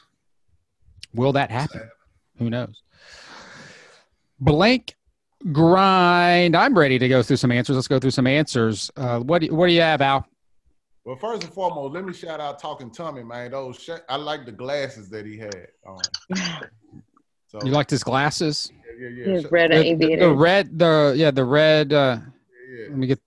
Will 1.12 1.32
that 1.32 1.50
happen? 1.50 1.90
Who 2.38 2.50
knows? 2.50 2.82
Blank 4.38 4.94
grind. 5.52 6.56
I'm 6.56 6.78
ready 6.78 6.98
to 6.98 7.08
go 7.08 7.22
through 7.22 7.36
some 7.36 7.50
answers. 7.50 7.76
Let's 7.76 7.88
go 7.88 7.98
through 7.98 8.10
some 8.10 8.26
answers. 8.26 8.90
Uh, 8.96 9.20
what 9.20 9.42
do, 9.42 9.54
what 9.54 9.66
do 9.66 9.72
you 9.72 9.80
have, 9.80 10.00
Al? 10.00 10.26
Well, 11.06 11.14
first 11.14 11.44
and 11.44 11.54
foremost, 11.54 11.94
let 11.94 12.04
me 12.04 12.12
shout 12.12 12.40
out 12.40 12.58
Talking 12.58 12.90
Tommy, 12.90 13.22
man. 13.22 13.52
Those 13.52 13.78
sh- 13.80 13.90
I 14.08 14.16
like 14.16 14.44
the 14.44 14.50
glasses 14.50 15.08
that 15.10 15.24
he 15.24 15.38
had. 15.38 15.68
on. 15.86 16.00
so 17.46 17.60
You 17.64 17.70
liked 17.70 17.90
his 17.90 18.02
glasses? 18.02 18.72
yeah, 18.98 19.08
yeah, 19.08 19.24
yeah. 19.26 19.32
His 19.34 19.50
red 19.52 19.70
The, 19.70 19.94
the- 19.94 20.16
the 20.16 20.32
red, 20.34 20.76
the 20.76 21.14
yeah, 21.16 21.30
the 21.30 21.44
red. 21.44 21.92
Uh, 21.92 22.18
yeah, 22.68 22.76
yeah. 22.82 22.88
let 22.88 22.98
me 22.98 23.06
get. 23.06 23.20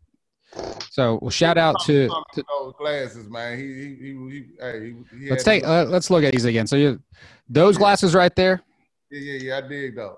So, 0.92 1.20
well, 1.22 1.30
shout 1.30 1.58
out 1.58 1.80
to. 1.86 2.10
To 2.34 2.44
those 2.60 2.74
glasses, 2.78 3.30
man. 3.30 3.58
He 3.58 3.66
he 3.68 3.96
he, 3.96 4.30
he, 4.30 4.46
hey, 4.60 4.94
he, 5.14 5.18
he 5.24 5.30
let's 5.30 5.46
take. 5.46 5.64
Uh, 5.64 5.86
let's 5.86 6.10
look 6.10 6.26
at 6.26 6.34
these 6.34 6.44
again. 6.44 6.68
So 6.68 6.76
you, 6.76 7.00
those 7.48 7.78
glasses 7.78 8.14
right 8.14 8.36
there. 8.36 8.62
yeah, 9.10 9.20
yeah, 9.22 9.40
yeah. 9.42 9.58
I 9.58 9.70
dig 9.70 9.96
those. 9.96 10.18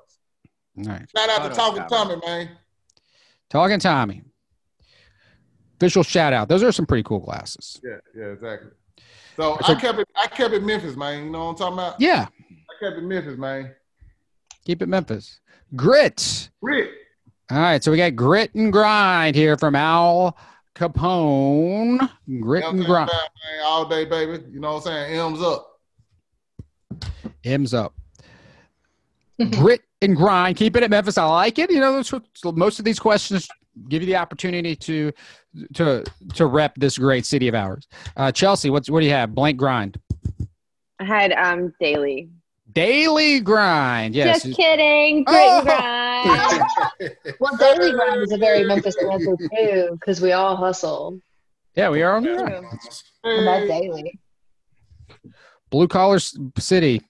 All 0.79 0.83
right. 0.85 1.07
Shout 1.15 1.29
out 1.29 1.47
to 1.47 1.55
Talking. 1.55 1.83
Tommy, 1.87 2.15
man. 2.25 2.49
Talking 3.51 3.79
Tommy. 3.79 4.23
Official 5.81 6.03
shout 6.03 6.31
out. 6.31 6.47
Those 6.47 6.61
are 6.61 6.71
some 6.71 6.85
pretty 6.85 7.01
cool 7.01 7.17
glasses. 7.17 7.81
Yeah, 7.83 7.95
yeah, 8.15 8.25
exactly. 8.25 8.69
So 9.35 9.57
So- 9.65 9.73
I 9.73 9.75
kept 9.81 9.97
it. 9.97 10.07
I 10.15 10.27
kept 10.27 10.53
it 10.53 10.63
Memphis, 10.63 10.95
man. 10.95 11.25
You 11.25 11.31
know 11.31 11.45
what 11.45 11.49
I'm 11.51 11.55
talking 11.55 11.73
about? 11.73 11.99
Yeah. 11.99 12.27
I 12.29 12.85
kept 12.85 12.97
it 12.99 13.03
Memphis, 13.03 13.35
man. 13.35 13.73
Keep 14.63 14.83
it 14.83 14.89
Memphis. 14.89 15.39
Grit. 15.75 16.51
Grit. 16.61 16.91
All 17.49 17.57
right, 17.57 17.83
so 17.83 17.89
we 17.89 17.97
got 17.97 18.15
grit 18.15 18.53
and 18.53 18.71
grind 18.71 19.35
here 19.35 19.57
from 19.57 19.73
Al 19.75 20.37
Kapone. 20.75 22.07
Grit 22.39 22.63
and 22.63 22.85
grind. 22.85 23.09
man, 23.09 23.65
all 23.65 23.85
day, 23.89 24.05
baby. 24.05 24.43
You 24.51 24.59
know 24.59 24.73
what 24.75 24.85
I'm 24.85 25.09
saying? 25.09 25.19
M's 25.19 25.41
up. 25.41 25.79
M's 27.43 27.73
up. 27.73 27.95
grit 29.57 29.81
and 30.03 30.15
grind. 30.15 30.57
Keep 30.57 30.75
it 30.75 30.83
at 30.83 30.91
Memphis. 30.91 31.17
I 31.17 31.25
like 31.25 31.57
it. 31.57 31.71
You 31.71 31.79
know, 31.79 31.95
that's 31.95 32.13
what- 32.13 32.25
so 32.35 32.51
most 32.51 32.77
of 32.77 32.85
these 32.85 32.99
questions 32.99 33.49
give 33.89 34.01
you 34.01 34.05
the 34.07 34.15
opportunity 34.17 34.75
to 34.75 35.11
to 35.75 36.03
to 36.35 36.45
rep 36.45 36.75
this 36.75 36.97
great 36.97 37.25
city 37.25 37.47
of 37.47 37.55
ours. 37.55 37.87
Uh, 38.17 38.31
Chelsea, 38.31 38.69
what's 38.69 38.89
what 38.89 38.99
do 39.01 39.05
you 39.05 39.11
have? 39.13 39.33
Blank 39.35 39.57
grind. 39.57 39.99
I 40.99 41.05
had 41.05 41.31
um 41.33 41.73
daily. 41.79 42.29
Daily 42.73 43.41
grind. 43.41 44.15
Yes. 44.15 44.43
Just 44.43 44.55
kidding. 44.55 45.23
Grit 45.25 45.37
Oh. 45.39 45.61
grind. 45.63 46.61
Well, 47.39 47.57
daily 47.57 47.91
grind 47.91 48.21
is 48.21 48.31
a 48.31 48.37
very 48.37 48.63
Memphis 48.63 48.95
answer 49.11 49.35
too, 49.57 49.89
because 49.99 50.21
we 50.21 50.31
all 50.33 50.55
hustle 50.55 51.19
Yeah, 51.75 51.89
we 51.89 52.01
are 52.03 52.15
on 52.15 52.23
the 52.23 52.29
True. 52.29 52.37
grind. 52.37 52.65
on 53.23 53.45
that 53.45 53.67
daily. 53.67 54.19
Blue 55.71 55.87
collar 55.87 56.19
city. 56.59 57.01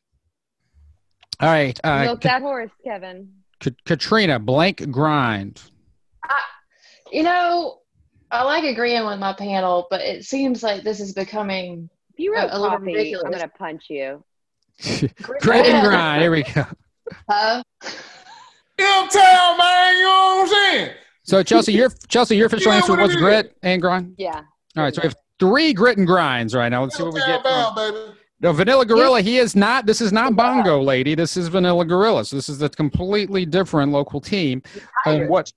All 1.41 1.49
right. 1.49 1.77
Uh, 1.83 2.03
Milk 2.03 2.21
that 2.21 2.41
horse, 2.41 2.69
Kevin. 2.85 3.33
Ka- 3.59 3.71
Katrina, 3.85 4.39
blank 4.39 4.89
grind. 4.91 5.61
You 7.11 7.23
know, 7.23 7.79
I 8.31 8.43
like 8.43 8.63
agreeing 8.63 9.05
with 9.05 9.19
my 9.19 9.33
panel, 9.33 9.87
but 9.89 10.01
it 10.01 10.23
seems 10.23 10.63
like 10.63 10.83
this 10.83 10.99
is 11.01 11.13
becoming 11.13 11.89
If 12.13 12.19
you 12.19 12.33
wrote 12.33 12.45
A- 12.47 12.57
a 12.57 12.59
little 12.59 12.77
ridiculous. 12.79 13.25
I'm 13.25 13.31
gonna 13.31 13.47
punch 13.49 13.83
you. 13.89 14.23
Grit 15.41 15.65
and 15.65 15.85
grind. 15.85 16.21
Here 16.21 16.31
we 16.31 16.43
go. 16.43 16.63
Huh? 17.29 17.61
M-Town, 18.79 19.57
man. 19.57 19.95
You 19.97 20.03
know 20.03 20.09
what 20.09 20.41
I'm 20.41 20.47
saying? 20.47 20.91
So 21.23 21.43
Chelsea, 21.43 21.73
your 21.73 21.89
Chelsea, 22.07 22.35
your 22.35 22.47
official 22.47 22.71
Yeah, 22.71 22.77
answer 22.77 22.95
was 22.95 23.15
grit 23.15 23.55
and 23.61 23.81
grind. 23.81 24.15
Yeah. 24.17 24.41
All 24.77 24.83
right, 24.83 24.95
so 24.95 25.01
we 25.01 25.07
have 25.07 25.15
three 25.39 25.73
grit 25.73 25.97
and 25.97 26.07
grinds 26.07 26.55
right 26.55 26.69
now. 26.69 26.83
Let's 26.83 26.95
see 26.97 27.03
what 27.03 27.13
we 27.13 27.19
get. 27.21 27.43
bound, 27.43 27.75
baby. 27.75 27.97
no, 28.39 28.53
Vanella 28.53 28.87
Gorilla. 28.87 29.21
He 29.21 29.37
is 29.37 29.55
not. 29.55 29.85
This 29.85 30.01
is 30.01 30.11
not 30.11 30.35
Bongo 30.35 30.81
Lady. 30.81 31.13
This 31.13 31.37
is 31.37 31.49
Vanella 31.49 31.87
Gorilla. 31.87 32.25
So 32.25 32.37
this 32.37 32.49
is 32.49 32.61
a 32.61 32.69
completely 32.69 33.45
different 33.45 33.91
local 33.91 34.19
team. 34.21 34.63
And 35.05 35.27
what? 35.29 35.51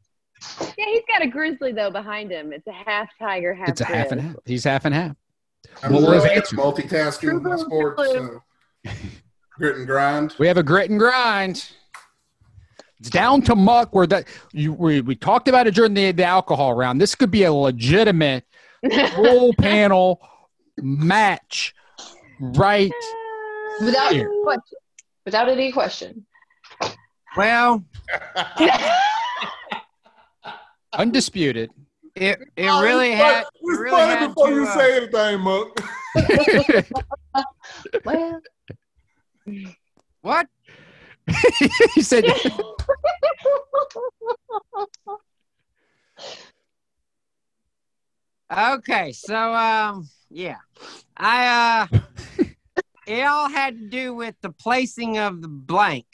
Yeah, 0.78 0.84
he's 0.86 1.02
got 1.08 1.22
a 1.22 1.26
grizzly 1.26 1.72
though 1.72 1.90
behind 1.90 2.30
him. 2.30 2.52
It's 2.52 2.66
a 2.66 2.72
half 2.72 3.08
tiger, 3.18 3.54
half. 3.54 3.68
It's 3.68 3.80
a 3.80 3.84
half 3.84 4.12
and 4.12 4.20
half. 4.20 4.36
He's 4.44 4.64
half 4.64 4.84
and 4.84 4.94
half. 4.94 5.16
I'm 5.82 5.92
What 5.92 6.02
was 6.02 6.10
really 6.10 6.18
the 6.20 6.28
good 6.28 6.36
answer? 6.38 6.56
multitasking 6.56 7.34
with 7.34 7.42
my 7.42 7.56
sports. 7.56 8.02
So. 8.04 8.42
Grit 9.56 9.76
and 9.76 9.86
grind. 9.86 10.34
We 10.38 10.46
have 10.48 10.56
a 10.56 10.62
grit 10.62 10.90
and 10.90 10.98
grind. 10.98 11.70
It's 13.00 13.10
down 13.10 13.42
to 13.42 13.54
muck. 13.54 13.94
Where 13.94 14.06
that 14.06 14.26
you 14.52 14.72
we, 14.72 15.00
we 15.00 15.14
talked 15.14 15.48
about 15.48 15.66
it 15.66 15.74
during 15.74 15.94
the, 15.94 16.12
the 16.12 16.24
alcohol 16.24 16.74
round. 16.74 17.00
This 17.00 17.14
could 17.14 17.30
be 17.30 17.44
a 17.44 17.52
legitimate 17.52 18.44
full 19.14 19.52
panel 19.54 20.20
match, 20.78 21.74
right? 22.40 22.92
Without 23.80 24.12
Here. 24.12 24.30
question. 24.42 24.78
Without 25.24 25.48
any 25.48 25.72
question. 25.72 26.26
Well, 27.36 27.84
Undisputed. 30.98 31.70
it 32.14 32.38
it 32.56 32.68
Oh, 32.68 32.82
really 32.82 33.10
it's 33.12 33.20
had. 33.22 33.32
funny- 33.44 33.46
It's 33.62 33.78
really 33.80 33.90
funny 33.90 34.14
had 34.20 34.28
before 34.28 34.48
to, 34.48 34.54
you 34.54 34.64
uh, 34.64 34.74
say 34.78 34.96
anything, 34.96 35.40
Muck. 35.40 35.80
Well, 38.04 38.40
What? 40.22 40.46
he 41.94 42.02
said, 42.02 42.24
Okay, 48.52 49.12
so 49.12 49.34
um, 49.54 50.08
yeah, 50.30 50.58
I 51.16 51.88
uh, 51.92 51.98
it 53.06 53.22
all 53.22 53.48
had 53.48 53.78
to 53.78 53.86
do 53.88 54.14
with 54.14 54.34
the 54.42 54.50
placing 54.50 55.18
of 55.18 55.40
the 55.42 55.48
blank. 55.48 56.06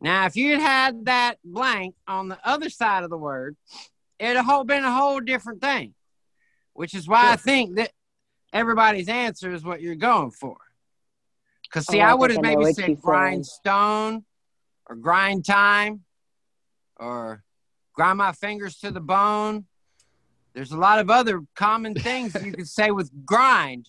Now, 0.00 0.26
if 0.26 0.36
you'd 0.36 0.60
had 0.60 1.06
that 1.06 1.36
blank 1.44 1.94
on 2.06 2.28
the 2.28 2.38
other 2.46 2.68
side 2.68 3.04
of 3.04 3.10
the 3.10 3.16
word, 3.18 3.56
it'd 4.22 4.36
have 4.36 4.46
whole 4.46 4.64
been 4.64 4.84
a 4.84 4.92
whole 4.92 5.20
different 5.20 5.60
thing. 5.60 5.94
Which 6.74 6.94
is 6.94 7.06
why 7.06 7.32
I 7.32 7.36
think 7.36 7.76
that 7.76 7.90
everybody's 8.52 9.08
answer 9.08 9.52
is 9.52 9.62
what 9.64 9.82
you're 9.82 9.94
going 9.94 10.30
for. 10.30 10.56
Because 11.64 11.86
see, 11.86 12.00
Oh, 12.00 12.04
I 12.04 12.10
I 12.10 12.14
would 12.14 12.30
have 12.30 12.36
think 12.36 12.46
I 12.46 12.54
know 12.54 12.60
maybe 12.60 12.72
said 12.74 12.88
you 12.88 12.94
said. 12.96 13.02
grindstone 13.02 14.24
or 14.88 14.96
grind 14.96 15.44
time 15.44 16.02
or 16.96 17.42
grind 17.94 18.18
my 18.18 18.32
fingers 18.32 18.76
to 18.78 18.90
the 18.90 19.00
bone. 19.00 19.66
There's 20.54 20.72
a 20.72 20.76
lot 20.78 20.98
of 20.98 21.10
other 21.10 21.42
common 21.56 21.94
things 21.94 22.34
you 22.42 22.52
could 22.52 22.68
say 22.68 22.90
with 22.90 23.10
grind. 23.26 23.88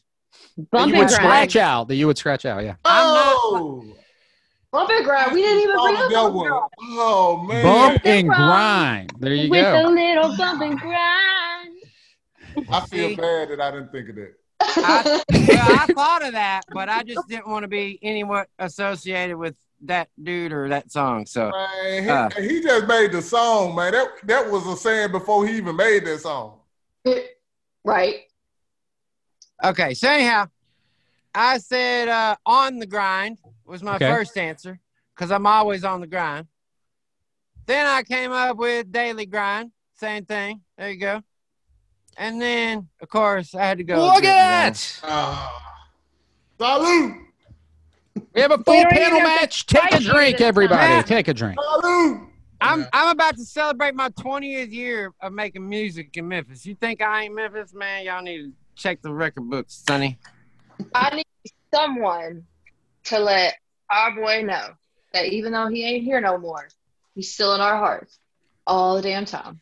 that 0.71 0.87
you 0.87 0.93
would 0.97 1.07
grind. 1.07 1.11
scratch 1.11 1.55
out. 1.55 1.87
That 1.89 1.95
you 1.95 2.07
would 2.07 2.17
scratch 2.17 2.45
out. 2.45 2.63
Yeah. 2.63 2.75
I'm 2.85 3.13
not- 3.13 3.33
Oh, 3.35 3.85
bump 4.73 4.89
and 4.89 5.05
grind. 5.05 5.31
We 5.31 5.41
didn't 5.41 5.59
even 5.63 5.75
bring 5.75 5.95
oh, 5.95 6.03
up 6.03 6.09
that 6.09 6.15
bump 6.15 6.35
one. 6.35 6.45
and 6.47 6.53
grind. 6.53 6.71
Oh 6.99 7.43
man. 7.43 7.63
Bump 7.63 8.01
and 8.05 8.27
Grind. 8.27 8.43
grind. 8.49 9.11
There 9.19 9.33
you 9.33 9.49
With 9.49 9.61
go. 9.61 9.73
With 9.77 9.85
a 9.85 9.89
little 9.89 10.37
bump 10.37 10.61
and 10.63 10.79
grind. 10.79 12.69
I 12.69 12.85
feel 12.87 13.15
bad 13.15 13.49
that 13.49 13.61
I 13.61 13.71
didn't 13.71 13.91
think 13.91 14.09
of 14.09 14.15
that. 14.15 14.33
I, 14.59 15.23
well, 15.47 15.79
I 15.79 15.93
thought 15.93 16.25
of 16.25 16.31
that, 16.33 16.61
but 16.71 16.89
I 16.89 17.03
just 17.03 17.27
didn't 17.27 17.47
want 17.47 17.63
to 17.63 17.67
be 17.67 17.99
anyone 18.01 18.45
associated 18.59 19.37
with 19.37 19.55
that 19.81 20.09
dude 20.21 20.53
or 20.53 20.69
that 20.69 20.91
song. 20.91 21.25
So 21.25 21.51
Man, 21.51 22.03
he, 22.03 22.09
Uh. 22.09 22.29
he 22.41 22.61
just 22.61 22.87
made 22.87 23.11
the 23.11 23.21
song, 23.21 23.75
man. 23.75 23.91
That 23.93 24.07
that 24.23 24.49
was 24.51 24.65
a 24.67 24.75
saying 24.75 25.11
before 25.11 25.45
he 25.47 25.57
even 25.57 25.75
made 25.75 26.05
that 26.05 26.19
song. 26.19 26.59
right. 27.83 28.21
okay, 29.63 29.93
so 29.93 30.09
anyhow, 30.09 30.47
I 31.35 31.57
said 31.57 32.07
uh, 32.07 32.35
on 32.45 32.79
the 32.79 32.85
grind 32.85 33.39
was 33.73 33.81
my 33.81 33.95
Okay. 33.95 34.07
first 34.07 34.37
answer 34.37 34.79
because 35.15 35.31
I'm 35.31 35.47
always 35.47 35.83
on 35.83 35.99
the 35.99 36.05
grind. 36.05 36.45
Then 37.65 37.87
I 37.87 38.03
came 38.03 38.31
up 38.31 38.55
with 38.57 38.91
daily 38.91 39.25
grind, 39.25 39.71
same 39.95 40.25
thing. 40.25 40.61
There 40.77 40.91
you 40.91 40.99
go. 40.99 41.21
And 42.15 42.39
then, 42.39 42.87
of 43.01 43.09
course, 43.09 43.55
I 43.55 43.65
had 43.65 43.79
to 43.79 43.83
go. 43.83 43.95
Look 43.99 44.15
with 44.17 44.25
at 44.25 44.73
that. 44.73 44.99
Ah. 45.03 45.59
Salute! 46.61 47.15
We 48.35 48.41
have 48.41 48.51
a 48.51 48.59
full 48.63 48.85
panel 48.85 49.21
match. 49.21 49.65
Take 49.65 49.91
a 49.91 49.99
drink, 49.99 50.39
everybody. 50.39 50.77
time. 50.93 51.03
Take 51.03 51.27
a 51.27 51.33
drink. 51.33 51.57
Salute! 51.59 52.29
I'm 52.61 52.85
I'm 52.93 53.09
about 53.09 53.35
to 53.37 53.43
celebrate 53.43 53.95
my 53.95 54.09
20th 54.09 54.71
year 54.71 55.11
of 55.19 55.33
making 55.33 55.67
music 55.67 56.15
in 56.15 56.27
Memphis. 56.27 56.63
You 56.63 56.75
think 56.75 57.01
I 57.01 57.23
ain't 57.23 57.33
Memphis, 57.33 57.73
man? 57.73 58.05
Y'all 58.05 58.21
need 58.21 58.37
to 58.43 58.51
check 58.75 59.01
the 59.01 59.11
record 59.11 59.49
books, 59.49 59.83
Sonny. 59.87 60.19
I 60.93 61.15
need 61.15 61.25
someone 61.73 62.43
to 63.05 63.19
let 63.19 63.55
our 63.93 64.15
boy 64.15 64.41
know 64.43 64.69
that 65.13 65.27
even 65.27 65.51
though 65.51 65.67
he 65.67 65.85
ain't 65.85 66.03
here 66.03 66.19
no 66.19 66.37
more, 66.37 66.67
he's 67.15 67.31
still 67.31 67.53
in 67.55 67.61
our 67.61 67.77
hearts 67.77 68.19
all 68.65 68.95
the 68.95 69.01
damn 69.01 69.25
time. 69.25 69.59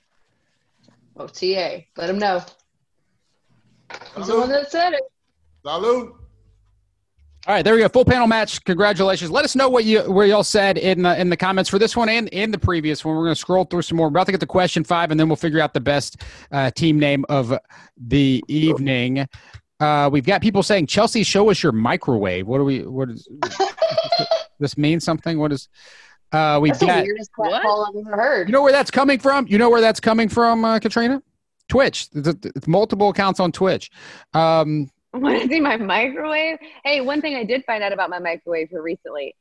OTA, 1.17 1.83
let 1.97 2.09
him 2.09 2.17
know. 2.17 2.41
He's 4.15 4.27
the 4.27 4.37
one 4.37 4.49
that 4.49 4.71
said 4.71 4.93
it. 4.93 5.03
Salute! 5.65 6.15
All 7.47 7.55
right, 7.55 7.63
there 7.63 7.73
we 7.73 7.81
go. 7.81 7.89
Full 7.89 8.05
panel 8.05 8.27
match. 8.27 8.63
Congratulations. 8.65 9.31
Let 9.31 9.43
us 9.43 9.55
know 9.55 9.67
what 9.67 9.83
you 9.83 10.01
where 10.03 10.27
y'all 10.27 10.43
said 10.43 10.77
in 10.77 11.01
the 11.01 11.19
in 11.19 11.29
the 11.29 11.37
comments 11.37 11.69
for 11.69 11.79
this 11.79 11.97
one 11.97 12.07
and 12.07 12.27
in 12.29 12.51
the 12.51 12.57
previous 12.57 13.03
one. 13.03 13.15
We're 13.15 13.23
going 13.23 13.35
to 13.35 13.39
scroll 13.39 13.65
through 13.65 13.81
some 13.81 13.97
more. 13.97 14.07
We're 14.07 14.11
about 14.11 14.27
to 14.27 14.31
get 14.31 14.41
to 14.41 14.47
question 14.47 14.83
five, 14.83 15.09
and 15.09 15.19
then 15.19 15.27
we'll 15.27 15.35
figure 15.35 15.59
out 15.59 15.73
the 15.73 15.81
best 15.81 16.21
uh, 16.51 16.69
team 16.71 16.99
name 16.99 17.25
of 17.29 17.57
the 17.97 18.43
evening. 18.47 19.27
Uh, 19.79 20.07
we've 20.11 20.25
got 20.25 20.43
people 20.43 20.61
saying, 20.61 20.85
Chelsea, 20.85 21.23
show 21.23 21.49
us 21.49 21.63
your 21.63 21.71
microwave. 21.71 22.45
What 22.45 22.59
do 22.59 22.63
we, 22.63 22.85
what 22.85 23.09
is, 23.09 23.27
this 24.61 24.77
mean 24.77 24.99
something? 25.01 25.37
What 25.39 25.51
is, 25.51 25.67
uh, 26.31 26.59
we've 26.61 26.71
That's 26.71 26.79
the 26.79 26.85
got, 26.85 27.03
weirdest 27.03 27.31
What? 27.35 27.61
call 27.61 27.85
I've 27.85 28.07
ever 28.07 28.15
heard. 28.21 28.47
you 28.47 28.53
know 28.53 28.61
where 28.63 28.71
that's 28.71 28.91
coming 28.91 29.19
from? 29.19 29.47
You 29.47 29.57
know 29.57 29.69
where 29.69 29.81
that's 29.81 29.99
coming 29.99 30.29
from, 30.29 30.63
uh, 30.63 30.79
Katrina? 30.79 31.21
Twitch. 31.67 32.07
It's, 32.13 32.27
it's 32.45 32.67
multiple 32.67 33.09
accounts 33.09 33.39
on 33.39 33.51
Twitch. 33.51 33.91
Um, 34.33 34.89
Want 35.13 35.41
to 35.41 35.47
see 35.49 35.59
my 35.59 35.75
microwave? 35.75 36.57
Hey, 36.85 37.01
one 37.01 37.19
thing 37.19 37.35
I 37.35 37.43
did 37.43 37.65
find 37.65 37.83
out 37.83 37.91
about 37.91 38.09
my 38.09 38.19
microwave 38.19 38.69
here 38.69 38.81
recently. 38.81 39.35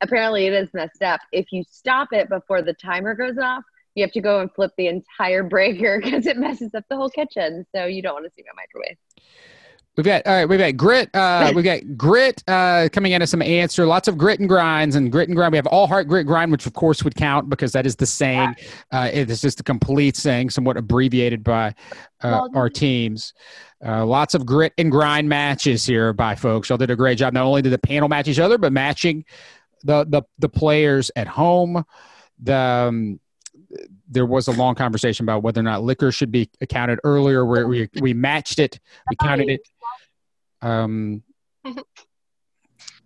Apparently, 0.00 0.46
it 0.46 0.52
is 0.52 0.68
messed 0.74 1.02
up. 1.02 1.20
If 1.30 1.46
you 1.52 1.62
stop 1.70 2.08
it 2.10 2.28
before 2.28 2.60
the 2.60 2.72
timer 2.74 3.14
goes 3.14 3.38
off, 3.38 3.62
you 3.94 4.02
have 4.02 4.10
to 4.12 4.20
go 4.20 4.40
and 4.40 4.50
flip 4.52 4.72
the 4.76 4.88
entire 4.88 5.44
breaker 5.44 6.00
because 6.04 6.26
it 6.26 6.36
messes 6.38 6.74
up 6.74 6.84
the 6.90 6.96
whole 6.96 7.10
kitchen. 7.10 7.64
So 7.74 7.84
you 7.86 8.02
don't 8.02 8.14
want 8.14 8.24
to 8.26 8.32
see 8.36 8.42
my 8.44 8.62
microwave. 8.62 8.96
We've 9.96 10.06
got 10.06 10.26
all 10.26 10.32
right. 10.32 10.48
We've 10.48 10.58
got 10.58 10.76
grit. 10.76 11.14
Uh, 11.14 11.52
we've 11.56 11.64
got 11.64 11.96
grit 11.96 12.42
uh, 12.48 12.88
coming 12.92 13.12
in 13.12 13.20
as 13.20 13.30
some 13.30 13.42
answer. 13.42 13.84
Lots 13.86 14.08
of 14.08 14.16
grit 14.16 14.40
and 14.40 14.48
grinds 14.48 14.96
and 14.96 15.12
grit 15.12 15.28
and 15.28 15.36
grind. 15.36 15.52
We 15.52 15.58
have 15.58 15.66
all 15.66 15.86
heart 15.86 16.08
grit 16.08 16.26
grind, 16.26 16.50
which 16.50 16.66
of 16.66 16.72
course 16.72 17.04
would 17.04 17.14
count 17.14 17.50
because 17.50 17.72
that 17.72 17.86
is 17.86 17.96
the 17.96 18.06
saying. 18.06 18.54
Uh, 18.90 19.10
it 19.12 19.30
is 19.30 19.42
just 19.42 19.60
a 19.60 19.62
complete 19.62 20.16
saying, 20.16 20.50
somewhat 20.50 20.78
abbreviated 20.78 21.44
by 21.44 21.74
uh, 22.22 22.48
our 22.54 22.70
teams. 22.70 23.34
Uh, 23.84 24.06
lots 24.06 24.34
of 24.34 24.46
grit 24.46 24.72
and 24.78 24.90
grind 24.90 25.28
matches 25.28 25.84
here 25.84 26.12
by 26.12 26.34
folks. 26.34 26.68
Y'all 26.68 26.78
did 26.78 26.90
a 26.90 26.96
great 26.96 27.18
job. 27.18 27.34
Not 27.34 27.44
only 27.44 27.60
did 27.60 27.72
the 27.72 27.78
panel 27.78 28.08
match 28.08 28.28
each 28.28 28.38
other, 28.38 28.56
but 28.56 28.72
matching 28.72 29.24
the 29.84 30.04
the 30.08 30.22
the 30.38 30.48
players 30.48 31.10
at 31.16 31.26
home. 31.26 31.84
The 32.42 32.56
um, 32.56 33.20
there 34.08 34.26
was 34.26 34.48
a 34.48 34.52
long 34.52 34.74
conversation 34.74 35.24
about 35.24 35.42
whether 35.42 35.60
or 35.60 35.64
not 35.64 35.82
liquor 35.82 36.12
should 36.12 36.30
be 36.30 36.48
accounted 36.60 37.00
earlier. 37.04 37.44
Where 37.44 37.66
we 37.66 37.88
we 38.00 38.14
matched 38.14 38.58
it, 38.58 38.78
we 39.10 39.16
counted 39.16 39.48
it. 39.48 39.60
Um, 40.62 41.22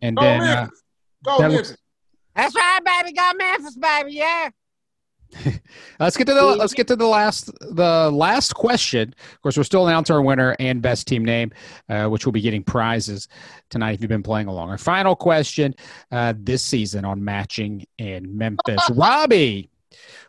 and 0.02 0.16
Go 0.16 0.22
then 0.22 0.40
uh, 0.42 0.68
Go 1.24 1.38
that 1.38 1.50
Memphis. 1.50 1.76
That's 2.34 2.54
right, 2.54 2.80
baby. 2.84 3.12
Got 3.14 3.36
Memphis, 3.38 3.76
baby. 3.76 4.12
Yeah. 4.12 4.50
let's 6.00 6.16
get 6.16 6.26
to 6.26 6.34
the 6.34 6.44
let's 6.44 6.72
get 6.72 6.86
to 6.88 6.96
the 6.96 7.06
last 7.06 7.50
the 7.60 8.10
last 8.12 8.54
question. 8.54 9.14
Of 9.32 9.42
course, 9.42 9.56
we're 9.56 9.64
still 9.64 9.86
announcing 9.86 10.14
our 10.14 10.22
winner 10.22 10.54
and 10.58 10.80
best 10.80 11.06
team 11.06 11.24
name, 11.24 11.52
uh, 11.88 12.06
which 12.06 12.24
will 12.24 12.32
be 12.32 12.40
getting 12.40 12.62
prizes 12.62 13.28
tonight 13.70 13.94
if 13.94 14.00
you've 14.00 14.08
been 14.08 14.22
playing 14.22 14.46
along. 14.46 14.70
Our 14.70 14.78
final 14.78 15.16
question 15.16 15.74
uh, 16.12 16.34
this 16.36 16.62
season 16.62 17.04
on 17.04 17.24
matching 17.24 17.86
in 17.98 18.36
Memphis. 18.36 18.88
Robbie, 18.90 19.70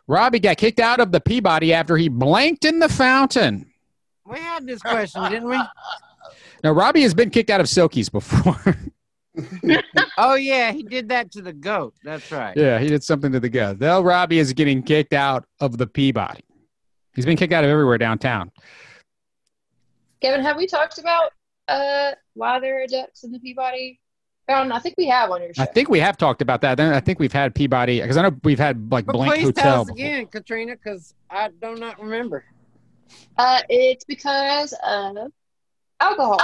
Robbie 0.06 0.40
got 0.40 0.56
kicked 0.56 0.80
out 0.80 1.00
of 1.00 1.12
the 1.12 1.20
Peabody 1.20 1.72
after 1.72 1.96
he 1.96 2.08
blanked 2.08 2.64
in 2.64 2.78
the 2.78 2.88
fountain. 2.88 3.70
We 4.26 4.38
had 4.38 4.66
this 4.66 4.82
question, 4.82 5.22
didn't 5.30 5.48
we? 5.48 5.58
Now, 6.64 6.72
Robbie 6.72 7.02
has 7.02 7.14
been 7.14 7.30
kicked 7.30 7.50
out 7.50 7.60
of 7.60 7.66
Silkies 7.66 8.10
before. 8.10 8.76
Oh 10.16 10.34
yeah, 10.34 10.72
he 10.72 10.82
did 10.82 11.10
that 11.10 11.30
to 11.32 11.42
the 11.42 11.52
goat. 11.52 11.94
That's 12.02 12.32
right. 12.32 12.56
yeah, 12.56 12.80
he 12.80 12.88
did 12.88 13.04
something 13.04 13.30
to 13.30 13.38
the 13.38 13.48
gut. 13.48 13.78
Now, 13.78 14.00
Robbie 14.00 14.40
is 14.40 14.52
getting 14.52 14.82
kicked 14.82 15.12
out 15.12 15.44
of 15.60 15.78
the 15.78 15.86
Peabody. 15.86 16.40
He's 17.14 17.24
been 17.24 17.36
kicked 17.36 17.52
out 17.52 17.62
of 17.62 17.70
everywhere 17.70 17.98
downtown. 17.98 18.50
Kevin, 20.20 20.40
have 20.42 20.56
we 20.56 20.66
talked 20.66 20.98
about 20.98 21.30
uh, 21.68 22.12
why 22.34 22.58
there 22.58 22.82
are 22.82 22.86
ducks 22.88 23.22
in 23.22 23.30
the 23.30 23.38
Peabody 23.38 24.00
Fountain? 24.48 24.72
I 24.72 24.80
think 24.80 24.96
we 24.98 25.06
have 25.06 25.30
on 25.30 25.40
your 25.42 25.54
show. 25.54 25.62
I 25.62 25.66
think 25.66 25.88
we 25.88 26.00
have 26.00 26.16
talked 26.16 26.42
about 26.42 26.60
that. 26.62 26.74
Then 26.76 26.92
I 26.92 26.98
think 26.98 27.20
we've 27.20 27.32
had 27.32 27.54
Peabody 27.54 28.00
because 28.00 28.16
I 28.16 28.22
know 28.22 28.36
we've 28.42 28.58
had 28.58 28.90
like 28.90 29.06
But 29.06 29.12
Blank 29.12 29.34
please 29.34 29.44
Hotel. 29.44 29.62
tell 29.62 29.80
us 29.82 29.86
before. 29.86 30.04
again, 30.04 30.26
Katrina, 30.26 30.72
because 30.74 31.14
I 31.30 31.50
do 31.62 31.76
not 31.76 32.00
remember. 32.02 32.44
Uh, 33.36 33.60
it's 33.68 34.04
because 34.04 34.74
of 34.84 35.16
alcohol. 36.00 36.40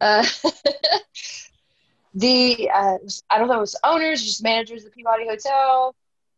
Uh, 0.00 0.24
the 2.14 2.70
uh, 2.74 2.98
I 3.30 3.38
don't 3.38 3.48
know, 3.48 3.58
it 3.58 3.60
was 3.60 3.76
owners, 3.84 4.22
just 4.22 4.42
managers 4.42 4.84
of 4.84 4.90
the 4.90 4.96
Peabody 4.96 5.26
Hotel, 5.28 5.94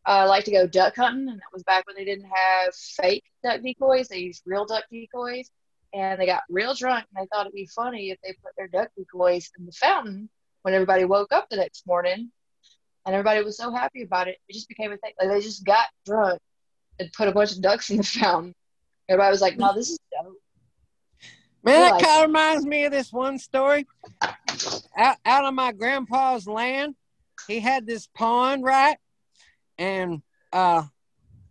uh, 0.07 0.27
like 0.29 0.45
to 0.45 0.51
go 0.51 0.67
duck 0.67 0.97
hunting, 0.97 1.29
and 1.29 1.39
that 1.39 1.53
was 1.53 1.63
back 1.63 1.87
when 1.87 1.97
they 1.97 2.05
didn't 2.05 2.27
have 2.27 2.75
fake 2.75 3.25
duck 3.43 3.61
decoys; 3.63 4.09
they 4.09 4.19
used 4.19 4.43
real 4.47 4.67
duck 4.67 4.85
decoys. 4.91 5.51
And 5.95 6.19
they 6.19 6.25
got 6.25 6.43
real 6.49 6.73
drunk, 6.73 7.05
and 7.15 7.23
they 7.23 7.29
thought 7.29 7.43
it'd 7.43 7.55
be 7.55 7.67
funny 7.67 8.11
if 8.11 8.19
they 8.25 8.33
put 8.43 8.53
their 8.57 8.67
duck 8.67 8.89
decoys 8.97 9.51
in 9.59 9.67
the 9.67 9.73
fountain 9.73 10.31
when 10.63 10.73
everybody 10.73 11.05
woke 11.05 11.33
up 11.33 11.51
the 11.51 11.57
next 11.57 11.87
morning. 11.87 12.31
And 13.05 13.15
everybody 13.15 13.45
was 13.45 13.59
so 13.59 13.71
happy 13.71 14.03
about 14.03 14.29
it, 14.29 14.39
it 14.49 14.55
just 14.55 14.69
became 14.69 14.91
a 14.93 14.97
thing. 14.97 15.13
Like 15.21 15.29
they 15.29 15.41
just 15.43 15.65
got 15.67 15.85
drunk 16.07 16.41
and 16.99 17.13
put 17.13 17.29
a 17.29 17.33
bunch 17.33 17.53
of 17.53 17.61
ducks 17.61 17.91
in 17.91 17.99
the 17.99 18.03
fountain. 18.05 18.55
Everybody 19.09 19.31
was 19.33 19.43
like, 19.43 19.59
"No, 19.59 19.75
this 19.75 19.91
is 19.91 19.99
dope." 20.11 20.42
Man, 21.65 21.81
that 21.81 21.93
Like- 21.93 22.05
kind 22.05 22.23
of 22.25 22.29
reminds 22.29 22.67
me 22.67 22.85
of 22.85 22.93
this 22.93 23.13
one 23.13 23.39
story. 23.39 23.87
Out, 24.97 25.17
out 25.25 25.45
on 25.45 25.55
my 25.55 25.73
grandpa's 25.73 26.47
land, 26.47 26.95
he 27.47 27.61
had 27.61 27.87
this 27.87 28.07
pond, 28.09 28.65
right? 28.65 28.97
And 29.79 30.23
uh, 30.53 30.85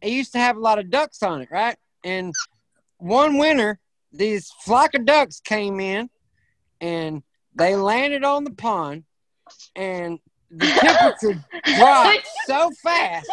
he 0.02 0.10
used 0.18 0.34
to 0.34 0.40
have 0.40 0.58
a 0.58 0.60
lot 0.60 0.80
of 0.80 0.90
ducks 0.90 1.24
on 1.24 1.42
it, 1.42 1.50
right? 1.52 1.78
And 2.04 2.34
one 2.98 3.38
winter, 3.38 3.80
these 4.12 4.52
flock 4.64 4.94
of 4.96 5.06
ducks 5.06 5.40
came 5.40 5.80
in 5.80 6.10
and 6.82 7.24
they 7.56 7.76
landed 7.76 8.24
on 8.24 8.44
the 8.44 8.52
pond, 8.52 9.04
and 9.76 10.20
the 10.50 10.66
temperature 11.22 11.44
dropped 11.78 12.28
so 12.46 12.72
fast 12.84 13.30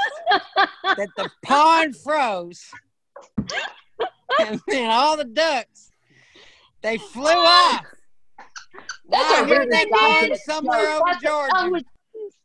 that 0.83 1.09
the 1.16 1.31
pond 1.45 1.97
froze. 1.97 2.70
And 4.41 4.61
then 4.68 4.91
all 4.91 5.16
the 5.16 5.24
ducks, 5.24 5.88
they 6.83 6.99
flew 6.99 7.24
off. 7.31 7.85
That's 9.11 9.31
Now, 9.33 9.43
a 9.43 9.47
here 9.47 9.59
really 9.61 9.70
they 9.70 9.85
dominant 9.87 10.29
been 10.31 10.39
somewhere 10.39 10.83
joke. 10.85 11.03
over 11.09 11.18
Georgia. 11.22 11.70
Was- 11.70 11.83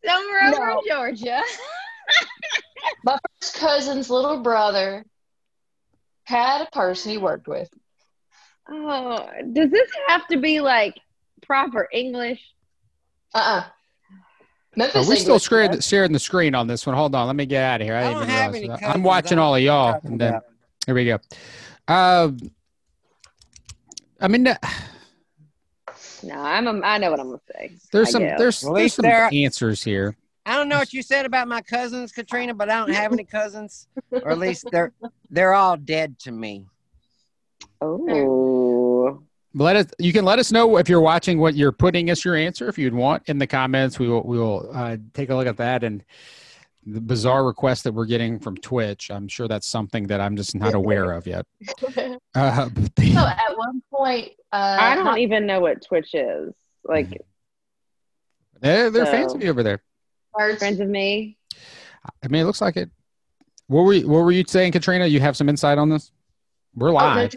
Somewhere 0.05 0.39
over 0.49 0.65
No. 0.65 0.79
in 0.79 0.87
Georgia. 0.87 1.41
My 3.05 3.17
first 3.41 3.55
cousin's 3.55 4.09
little 4.09 4.41
brother 4.41 5.05
had 6.25 6.61
a 6.61 6.69
person 6.71 7.11
he 7.11 7.17
worked 7.17 7.47
with. 7.47 7.69
Oh, 8.69 9.27
does 9.53 9.69
this 9.71 9.89
have 10.07 10.27
to 10.27 10.37
be 10.37 10.59
like 10.61 10.95
proper 11.45 11.87
English? 11.91 12.41
Uh-uh. 13.33 13.63
Memphis 14.75 15.05
Are 15.05 15.09
we 15.09 15.15
still 15.17 15.33
English, 15.35 15.43
sharing, 15.49 15.73
yeah. 15.73 15.79
sharing 15.79 16.11
the 16.11 16.19
screen 16.19 16.55
on 16.55 16.67
this 16.67 16.85
one? 16.85 16.95
Hold 16.95 17.13
on, 17.15 17.27
let 17.27 17.35
me 17.35 17.45
get 17.45 17.63
out 17.63 17.81
of 17.81 17.87
here. 17.87 17.95
I, 17.95 17.99
I 17.99 18.03
didn't 18.03 18.13
don't 18.13 18.23
even 18.23 18.35
have 18.35 18.41
realize 18.53 18.55
any 18.59 18.67
that. 18.69 18.79
cousins. 18.79 18.95
I'm 18.95 19.03
watching 19.03 19.37
all 19.39 19.55
of 19.55 19.61
y'all, 19.61 19.99
and 20.03 20.19
then 20.19 20.33
talking 20.33 20.47
here 20.85 20.95
we 20.95 21.05
go. 21.05 21.19
Uh, 21.87 22.31
I 24.23 24.27
mean, 24.29 24.47
uh, 24.47 24.55
No, 26.23 26.35
I'm. 26.39 26.65
A, 26.67 26.79
I 26.85 26.97
know 26.97 27.11
what 27.11 27.19
I'm 27.19 27.27
gonna 27.27 27.39
say. 27.55 27.73
there's 27.91 28.07
I 28.07 28.11
some 28.11 28.21
guess. 28.23 28.39
there's, 28.39 28.63
At 28.65 28.73
there's 28.73 28.93
some 28.93 29.03
there- 29.03 29.29
answers 29.31 29.83
here. 29.83 30.15
I 30.45 30.57
don't 30.57 30.67
know 30.67 30.77
what 30.77 30.91
you 30.91 31.01
said 31.01 31.25
about 31.25 31.47
my 31.47 31.61
cousins, 31.61 32.11
Katrina, 32.11 32.53
but 32.53 32.69
I 32.69 32.77
don't 32.79 32.93
have 32.93 33.13
any 33.13 33.23
cousins, 33.23 33.87
or 34.11 34.29
at 34.31 34.37
least 34.39 34.65
they're 34.71 34.91
they're 35.29 35.53
all 35.53 35.77
dead 35.77 36.17
to 36.19 36.31
me. 36.31 36.65
Oh, 37.81 39.21
Let 39.53 39.75
us. 39.75 39.85
You 39.99 40.11
can 40.13 40.25
let 40.25 40.39
us 40.39 40.51
know 40.51 40.77
if 40.77 40.87
you're 40.89 41.01
watching 41.01 41.37
what 41.39 41.55
you're 41.55 41.71
putting 41.73 42.09
as 42.09 42.23
your 42.25 42.35
answer. 42.35 42.67
If 42.69 42.77
you'd 42.77 42.93
want 42.93 43.23
in 43.27 43.37
the 43.37 43.47
comments, 43.47 43.99
we 43.99 44.07
will 44.07 44.23
we 44.23 44.37
will 44.37 44.69
uh, 44.73 44.97
take 45.13 45.29
a 45.29 45.35
look 45.35 45.47
at 45.47 45.57
that 45.57 45.83
and 45.83 46.03
the 46.85 47.01
bizarre 47.01 47.45
request 47.45 47.83
that 47.85 47.93
we're 47.93 48.05
getting 48.05 48.39
from 48.39 48.57
Twitch. 48.57 49.09
I'm 49.11 49.27
sure 49.27 49.47
that's 49.47 49.67
something 49.67 50.07
that 50.07 50.19
I'm 50.21 50.35
just 50.35 50.55
not 50.55 50.73
aware 50.73 51.11
of 51.11 51.25
yet. 51.27 51.45
Uh, 52.35 52.67
but 52.69 52.95
the- 52.95 53.13
So 53.13 53.19
at 53.19 53.55
one 53.57 53.83
point, 53.93 54.29
uh, 54.51 54.77
I 54.79 54.95
don't 54.95 55.05
not- 55.05 55.19
even 55.19 55.45
know 55.45 55.59
what 55.59 55.85
Twitch 55.85 56.15
is. 56.15 56.51
Like 56.83 57.21
they're 58.59 58.89
they're 58.89 59.05
fans 59.05 59.33
of 59.33 59.43
you 59.43 59.49
over 59.51 59.61
there. 59.63 59.81
Birds. 60.33 60.57
friends 60.59 60.79
of 60.79 60.87
me. 60.89 61.37
I 62.23 62.27
mean, 62.27 62.41
it 62.41 62.45
looks 62.45 62.59
like 62.59 62.75
it. 62.75 62.89
What 63.67 63.83
were 63.83 63.93
you, 63.93 64.07
what 64.07 64.19
were 64.23 64.31
you 64.31 64.43
saying, 64.47 64.71
Katrina? 64.71 65.05
You 65.05 65.19
have 65.19 65.37
some 65.37 65.47
insight 65.47 65.77
on 65.77 65.89
this? 65.89 66.11
We're 66.75 66.89
Oh, 66.89 66.93
no, 66.93 66.97
live. 66.97 67.35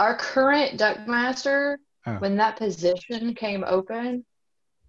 Our 0.00 0.16
current 0.16 0.76
duck 0.76 1.06
master, 1.06 1.78
Oh. 2.04 2.14
when 2.16 2.36
that 2.36 2.56
position 2.56 3.32
came 3.34 3.64
open, 3.66 4.24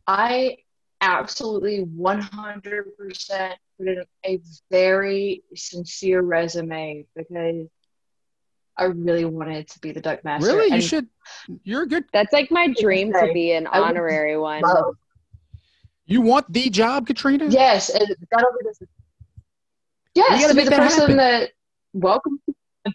I 0.08 0.58
absolutely 1.02 1.86
100% 1.86 3.54
put 3.78 3.88
in 3.88 4.04
a 4.26 4.40
very 4.72 5.44
sincere 5.56 6.22
resume 6.22 7.06
because 7.16 7.68
I 8.78 8.84
really 8.86 9.26
wanted 9.26 9.68
to 9.70 9.80
be 9.80 9.92
the 9.92 10.02
duck 10.02 10.24
master. 10.24 10.48
really? 10.56 10.76
You 10.76 10.82
should. 10.82 11.08
You're 11.64 11.86
good. 11.86 12.06
That's 12.14 12.32
like 12.34 12.52
my 12.52 12.74
dream 12.80 13.12
to 13.14 13.32
be 13.34 13.52
an 13.54 13.68
honorary 13.68 14.38
one. 14.38 14.62
love- 14.62 14.96
You 16.06 16.22
want 16.22 16.52
the 16.52 16.70
job, 16.70 17.08
Katrina? 17.08 17.48
Yes, 17.50 17.90
and 17.90 18.08
that 18.08 18.40
over 18.46 18.58
this. 18.64 18.78
You 18.82 18.88
Yes, 20.16 20.42
gotta 20.42 20.54
to 20.54 20.56
be 20.56 20.64
the 20.64 20.70
that 20.72 20.80
person 20.80 21.00
happen. 21.02 21.18
that 21.18 21.52
welcomes 21.94 22.40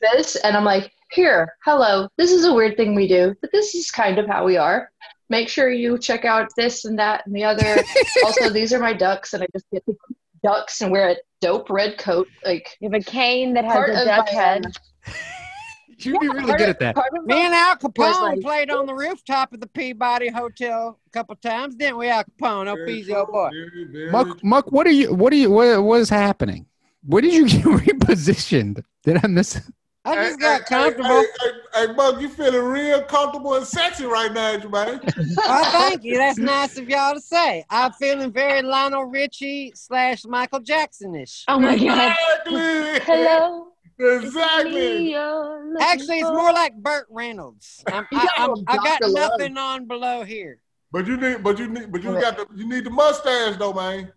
this, 0.00 0.36
and 0.36 0.56
I'm 0.56 0.64
like, 0.64 0.90
here, 1.10 1.52
hello. 1.64 2.08
This 2.16 2.32
is 2.32 2.44
a 2.46 2.54
weird 2.54 2.76
thing 2.76 2.94
we 2.94 3.06
do, 3.06 3.34
but 3.40 3.50
this 3.52 3.74
is 3.74 3.90
kind 3.90 4.18
of 4.18 4.26
how 4.26 4.44
we 4.44 4.56
are. 4.56 4.90
Make 5.28 5.48
sure 5.48 5.68
you 5.70 5.98
check 5.98 6.24
out 6.24 6.48
this 6.56 6.84
and 6.84 6.98
that 6.98 7.26
and 7.26 7.34
the 7.34 7.44
other. 7.44 7.84
also, 8.24 8.48
these 8.50 8.72
are 8.72 8.78
my 8.80 8.92
ducks, 8.92 9.34
and 9.34 9.42
I 9.42 9.46
just 9.52 9.66
get 9.70 9.84
the 9.86 9.94
ducks 10.42 10.80
and 10.80 10.90
wear 10.90 11.10
a 11.10 11.16
dope 11.40 11.70
red 11.70 11.98
coat. 11.98 12.28
Like 12.44 12.76
You 12.80 12.90
have 12.90 13.00
a 13.00 13.04
cane 13.04 13.54
that 13.54 13.64
has 13.64 13.88
a 13.88 14.00
of 14.00 14.06
duck 14.06 14.28
head. 14.28 14.66
uh, 15.06 15.12
You'd 15.98 16.18
be 16.20 16.28
really 16.28 16.52
good 16.54 16.68
at 16.68 16.80
that. 16.80 16.96
Carbon 16.96 17.26
Me 17.26 17.42
and 17.44 17.54
Al 17.54 17.76
Kapone 17.76 18.20
like- 18.20 18.40
played 18.40 18.70
on 18.70 18.86
the 18.86 18.94
rooftop 18.94 19.52
of 19.52 19.60
the 19.60 19.68
Peabody 19.68 20.28
Hotel 20.30 20.98
a 21.06 21.10
couple 21.10 21.36
times, 21.36 21.76
didn't 21.76 21.96
we, 21.98 22.08
Al 22.08 22.24
Kapone? 22.24 22.66
Oh, 22.68 22.74
Very 22.74 23.02
Peasy, 23.04 23.14
old 23.14 23.28
boy. 23.30 23.50
very, 23.52 23.84
very 23.84 24.10
Muck, 24.10 24.42
Muck, 24.42 24.72
what 24.72 24.86
are 24.86 24.90
you? 24.92 25.14
What 25.14 25.32
are 25.32 25.36
you? 25.36 25.50
What, 25.50 25.82
what 25.84 26.00
is 26.00 26.08
happening? 26.10 26.66
Where 27.04 27.22
did 27.22 27.32
you 27.32 27.46
get 27.48 27.64
repositioned? 27.64 28.82
Did 29.04 29.24
I 29.24 29.28
miss? 29.28 29.60
I 30.04 30.16
Hey, 30.16 30.28
just 30.28 30.40
got 30.40 30.60
hey, 30.60 30.64
comfortable. 30.68 31.08
Hey, 31.10 31.26
hey, 31.40 31.86
hey, 31.86 31.92
Muck, 31.92 32.20
you 32.20 32.28
feeling 32.28 32.64
real 32.64 33.02
comfortable 33.04 33.54
and 33.54 33.66
sexy 33.66 34.04
right 34.04 34.32
now, 34.32 34.50
ain't 34.50 34.64
you, 34.64 34.68
man? 34.68 35.00
Well, 35.36 35.64
thank 35.70 36.02
you. 36.02 36.18
That's 36.18 36.38
nice 36.38 36.76
of 36.76 36.88
y'all 36.88 37.14
to 37.14 37.20
say. 37.20 37.64
I'm 37.70 37.92
feeling 37.92 38.32
very 38.32 38.62
Lionel 38.62 39.04
Richie 39.04 39.72
slash 39.76 40.24
Michael 40.24 40.60
Jackson-ish. 40.60 41.44
Oh 41.46 41.60
my 41.60 41.78
god. 41.78 42.16
Exactly. 42.46 43.00
Hello. 43.04 43.68
Exactly. 43.98 44.72
me 44.72 45.14
Actually, 45.14 46.20
it's 46.20 46.30
more 46.30 46.52
like 46.52 46.74
Burt 46.76 47.06
Reynolds. 47.08 47.84
I'm, 47.86 48.06
I, 48.12 48.24
got 48.24 48.30
I'm, 48.38 48.50
a 48.50 48.64
I 48.66 48.76
got 48.76 49.00
nothing 49.12 49.56
on 49.56 49.86
below 49.86 50.24
here. 50.24 50.58
But 50.90 51.06
you 51.06 51.16
need, 51.16 51.42
but 51.42 51.58
you 51.58 51.68
need, 51.68 51.92
but 51.92 52.02
you 52.02 52.12
got 52.20 52.36
the, 52.36 52.46
you 52.54 52.68
need 52.68 52.84
the 52.84 52.90
mustache 52.90 53.56
though, 53.56 53.72
man. 53.72 54.12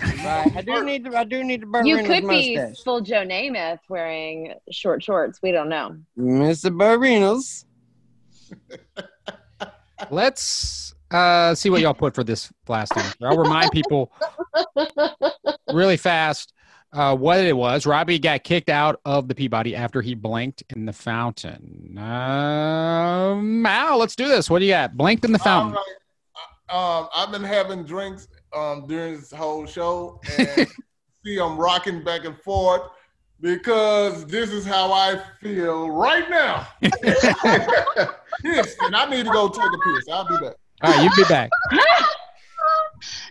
Right. 0.00 0.52
I 0.56 0.62
do 0.62 0.84
need 0.84 1.04
to. 1.04 1.16
I 1.16 1.24
do 1.24 1.42
need 1.44 1.62
the 1.62 1.66
Burt 1.66 1.86
You 1.86 2.02
could 2.04 2.28
be 2.28 2.56
mustache. 2.56 2.82
full 2.84 3.00
Joe 3.00 3.24
Namath 3.24 3.80
wearing 3.88 4.54
short 4.70 5.02
shorts. 5.02 5.40
We 5.42 5.52
don't 5.52 5.68
know. 5.68 5.96
Mr. 6.18 6.76
Burt 6.76 7.00
Reynolds. 7.00 7.66
Let's 10.10 10.94
uh, 11.10 11.54
see 11.54 11.70
what 11.70 11.80
y'all 11.80 11.94
put 11.94 12.14
for 12.14 12.22
this 12.22 12.50
last 12.68 12.96
answer. 12.96 13.16
I'll 13.22 13.36
remind 13.36 13.72
people 13.72 14.12
really 15.72 15.96
fast 15.96 16.52
uh, 16.92 17.16
what 17.16 17.40
it 17.40 17.56
was. 17.56 17.84
Robbie 17.86 18.18
got 18.18 18.44
kicked 18.44 18.68
out 18.68 19.00
of 19.04 19.28
the 19.28 19.34
Peabody 19.34 19.74
after 19.74 20.00
he 20.00 20.14
blinked 20.14 20.62
in 20.74 20.86
the 20.86 20.92
fountain. 20.92 21.98
Um, 21.98 23.66
Al, 23.66 23.98
let's 23.98 24.14
do 24.16 24.28
this. 24.28 24.48
What 24.48 24.60
do 24.60 24.66
you 24.66 24.72
got? 24.72 24.96
Blinked 24.96 25.24
in 25.24 25.32
the 25.32 25.38
fountain. 25.38 25.74
right. 25.74 25.84
Um, 26.70 27.08
I've 27.14 27.32
been 27.32 27.42
having 27.44 27.82
drinks 27.84 28.28
um 28.54 28.86
during 28.86 29.16
this 29.16 29.32
whole 29.32 29.66
show, 29.66 30.20
and 30.38 30.66
see, 31.24 31.38
I'm 31.38 31.56
rocking 31.56 32.02
back 32.02 32.24
and 32.24 32.38
forth 32.42 32.82
because 33.40 34.26
this 34.26 34.50
is 34.50 34.64
how 34.66 34.92
I 34.92 35.20
feel 35.40 35.90
right 35.90 36.28
now. 36.28 36.66
Piss, 38.42 38.76
and 38.80 38.96
I 38.96 39.08
need 39.08 39.26
to 39.26 39.32
go 39.32 39.48
take 39.48 39.64
a 39.64 39.78
piss. 39.78 40.08
I'll 40.10 40.28
be 40.28 40.36
back. 40.36 40.54
All 40.82 40.92
right, 40.92 41.02
you 41.02 41.10
be 41.16 41.28
back. 41.28 41.50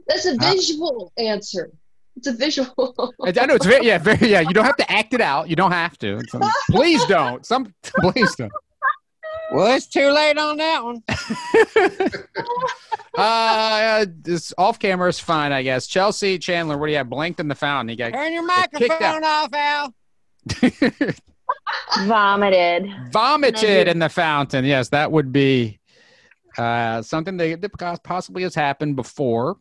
That's 0.08 0.26
a 0.26 0.36
visual 0.38 1.12
answer. 1.18 1.72
It's 2.16 2.28
a 2.28 2.34
visual. 2.34 3.14
I 3.24 3.34
I 3.40 3.46
know 3.46 3.56
it's 3.56 3.66
very 3.66 3.86
yeah, 3.86 3.98
very 3.98 4.30
yeah. 4.30 4.42
You 4.42 4.54
don't 4.54 4.66
have 4.66 4.78
to 4.78 4.92
act 4.92 5.14
it 5.14 5.22
out. 5.22 5.50
You 5.50 5.56
don't 5.56 5.72
have 5.72 5.98
to. 6.00 6.20
Some, 6.30 6.44
please 6.72 7.06
don't. 7.06 7.46
Some 7.46 7.74
please 7.84 8.36
don't. 8.36 8.52
Well, 9.52 9.76
it's 9.76 9.88
too 9.88 10.10
late 10.12 10.38
on 10.38 10.58
that 10.58 10.84
one. 10.84 11.04
Uh, 13.18 14.06
this 14.22 14.54
off 14.60 14.78
camera 14.78 15.10
is 15.10 15.20
fine, 15.20 15.52
I 15.52 15.64
guess. 15.64 15.88
Chelsea 15.88 16.38
Chandler, 16.38 16.78
what 16.78 16.86
do 16.86 16.92
you 16.92 17.00
have? 17.00 17.10
Blinked 17.10 17.40
in 17.40 17.48
the 17.48 17.56
fountain. 17.56 17.90
You 17.90 17.96
got 17.96 18.14
Turn 18.14 18.32
your 18.32 18.46
microphone 18.46 19.24
off, 19.24 19.52
Al. 19.54 19.96
Vomited. 22.06 22.92
vomited 23.12 23.88
in 23.88 23.98
the 23.98 24.10
fountain. 24.10 24.66
Yes, 24.66 24.90
that 24.90 25.12
would 25.12 25.32
be 25.32 25.80
uh, 26.60 27.02
something 27.02 27.38
that, 27.38 27.62
that 27.62 28.04
possibly 28.04 28.44
has 28.44 28.54
happened 28.54 28.96
before, 28.96 29.58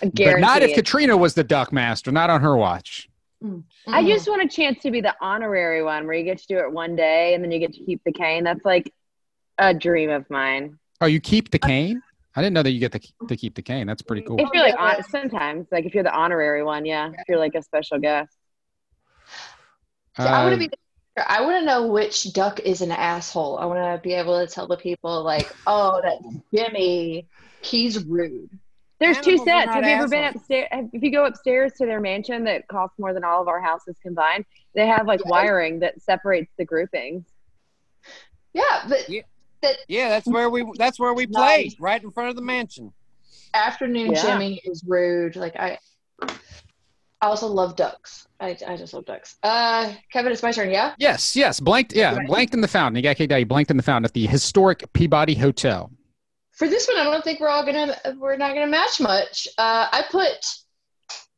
but 0.00 0.40
not 0.40 0.62
if 0.62 0.74
Katrina 0.74 1.16
was 1.16 1.34
the 1.34 1.44
duck 1.44 1.72
master. 1.72 2.10
Not 2.10 2.28
on 2.28 2.40
her 2.40 2.56
watch. 2.56 3.08
I 3.44 3.46
Mhm. 4.02 4.06
just 4.08 4.28
want 4.28 4.42
a 4.42 4.48
chance 4.48 4.80
to 4.82 4.90
be 4.90 5.00
the 5.00 5.14
honorary 5.20 5.82
one 5.84 6.06
where 6.06 6.14
you 6.16 6.24
get 6.24 6.38
to 6.38 6.46
do 6.48 6.58
it 6.58 6.72
one 6.72 6.96
day 6.96 7.34
and 7.34 7.44
then 7.44 7.52
you 7.52 7.60
get 7.60 7.72
to 7.74 7.84
keep 7.84 8.00
the 8.04 8.12
cane. 8.12 8.42
That's 8.42 8.64
like 8.64 8.92
a 9.58 9.74
dream 9.74 10.10
of 10.10 10.28
mine. 10.30 10.78
Oh, 11.00 11.06
you 11.06 11.20
keep 11.20 11.50
the 11.50 11.58
cane? 11.58 12.02
I 12.34 12.42
didn't 12.42 12.54
know 12.54 12.62
that 12.62 12.72
you 12.72 12.80
get 12.80 12.92
to, 12.92 13.00
to 13.28 13.36
keep 13.36 13.54
the 13.54 13.62
cane. 13.62 13.86
That's 13.86 14.02
pretty 14.02 14.22
cool. 14.22 14.38
If 14.38 14.50
you're 14.52 14.62
like 14.62 14.78
on, 14.78 15.02
sometimes, 15.04 15.66
like 15.72 15.86
if 15.86 15.94
you're 15.94 16.04
the 16.04 16.14
honorary 16.14 16.62
one, 16.62 16.84
yeah. 16.84 17.08
If 17.10 17.28
you're 17.28 17.38
like 17.38 17.54
a 17.54 17.62
special 17.62 17.98
guest. 17.98 18.36
So 20.18 20.24
I 20.24 20.42
want 20.42 20.54
Uh, 20.54 20.58
to 20.58 20.68
be. 20.68 20.70
I 21.26 21.40
want 21.40 21.60
to 21.60 21.64
know 21.64 21.86
which 21.86 22.34
duck 22.34 22.60
is 22.60 22.82
an 22.82 22.92
asshole. 22.92 23.58
I 23.58 23.64
want 23.64 23.78
to 23.78 24.06
be 24.06 24.12
able 24.12 24.38
to 24.38 24.52
tell 24.52 24.66
the 24.66 24.76
people 24.76 25.22
like, 25.22 25.50
oh, 25.66 26.00
that 26.02 26.18
Jimmy, 26.54 27.26
he's 27.62 28.04
rude. 28.04 28.50
There's 28.98 29.18
two 29.20 29.38
sets. 29.38 29.72
Have 29.72 29.84
you 29.84 29.90
ever 29.92 30.08
been 30.08 30.24
upstairs? 30.24 30.68
If 30.92 31.02
you 31.02 31.10
go 31.10 31.24
upstairs 31.24 31.72
to 31.78 31.86
their 31.86 32.00
mansion 32.00 32.44
that 32.44 32.68
costs 32.68 32.98
more 32.98 33.14
than 33.14 33.24
all 33.24 33.40
of 33.40 33.48
our 33.48 33.60
houses 33.62 33.96
combined, 34.02 34.44
they 34.74 34.86
have 34.86 35.06
like 35.06 35.20
Yes. 35.20 35.30
wiring 35.30 35.78
that 35.80 36.00
separates 36.02 36.52
the 36.58 36.66
groupings. 36.66 37.24
Yeah, 38.52 38.84
but 38.88 39.08
Yeah. 39.08 39.22
That 39.66 39.76
Yeah, 39.88 40.08
that's 40.08 40.26
where 40.26 40.48
we. 40.50 40.64
That's 40.76 40.98
where 40.98 41.14
we 41.14 41.26
Nice. 41.26 41.34
played, 41.34 41.74
right 41.80 42.02
in 42.02 42.10
front 42.10 42.30
of 42.30 42.36
the 42.36 42.42
mansion. 42.42 42.92
afternoon 43.54 44.12
Yeah. 44.12 44.22
Jimmy 44.22 44.60
is 44.64 44.82
rude. 44.86 45.36
Like 45.36 45.56
I, 45.56 45.78
I 46.22 47.26
also 47.28 47.46
love 47.46 47.76
ducks. 47.76 48.26
I, 48.38 48.56
I 48.66 48.76
just 48.76 48.92
love 48.92 49.06
ducks. 49.06 49.36
Uh, 49.42 49.92
Kevin, 50.12 50.30
it's 50.32 50.42
my 50.42 50.52
turn. 50.52 50.70
Yeah. 50.70 50.94
Yes, 50.98 51.34
yes. 51.34 51.58
Blanked, 51.60 51.94
yeah, 51.94 52.14
Right. 52.14 52.26
blanked 52.26 52.52
in 52.52 52.60
the 52.60 52.68
fountain. 52.68 52.96
You 52.96 53.02
got 53.02 53.16
kicked 53.16 53.32
out. 53.32 53.38
You 53.38 53.46
blanked 53.46 53.70
in 53.70 53.76
the 53.78 53.82
fountain 53.82 54.04
at 54.04 54.12
the 54.12 54.26
historic 54.26 54.84
Peabody 54.92 55.34
Hotel. 55.34 55.90
For 56.52 56.68
this 56.68 56.86
one, 56.86 56.98
I 56.98 57.04
don't 57.04 57.24
think 57.24 57.40
we're 57.40 57.48
all 57.48 57.64
gonna. 57.64 57.96
We're 58.18 58.36
not 58.36 58.54
gonna 58.54 58.66
match 58.66 59.00
much. 59.00 59.46
Uh, 59.58 59.88
I 59.92 60.04
put 60.10 60.32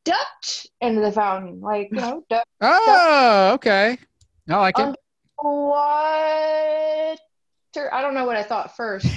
ducked 0.05 0.67
into 0.81 1.01
the 1.01 1.13
fountain. 1.13 1.61
Like 1.61 1.89
you 1.93 1.99
know, 2.01 2.25
duck. 2.31 2.45
Oh, 2.61 3.51
okay. 3.55 3.99
I 4.49 4.57
like 4.57 4.79
Um, 4.79 4.95
What? 5.43 7.19
I 7.93 8.03
don't 8.03 8.15
know 8.15 8.25
what 8.25 8.37
I 8.37 8.43
thought 8.43 8.77
first. 8.77 9.07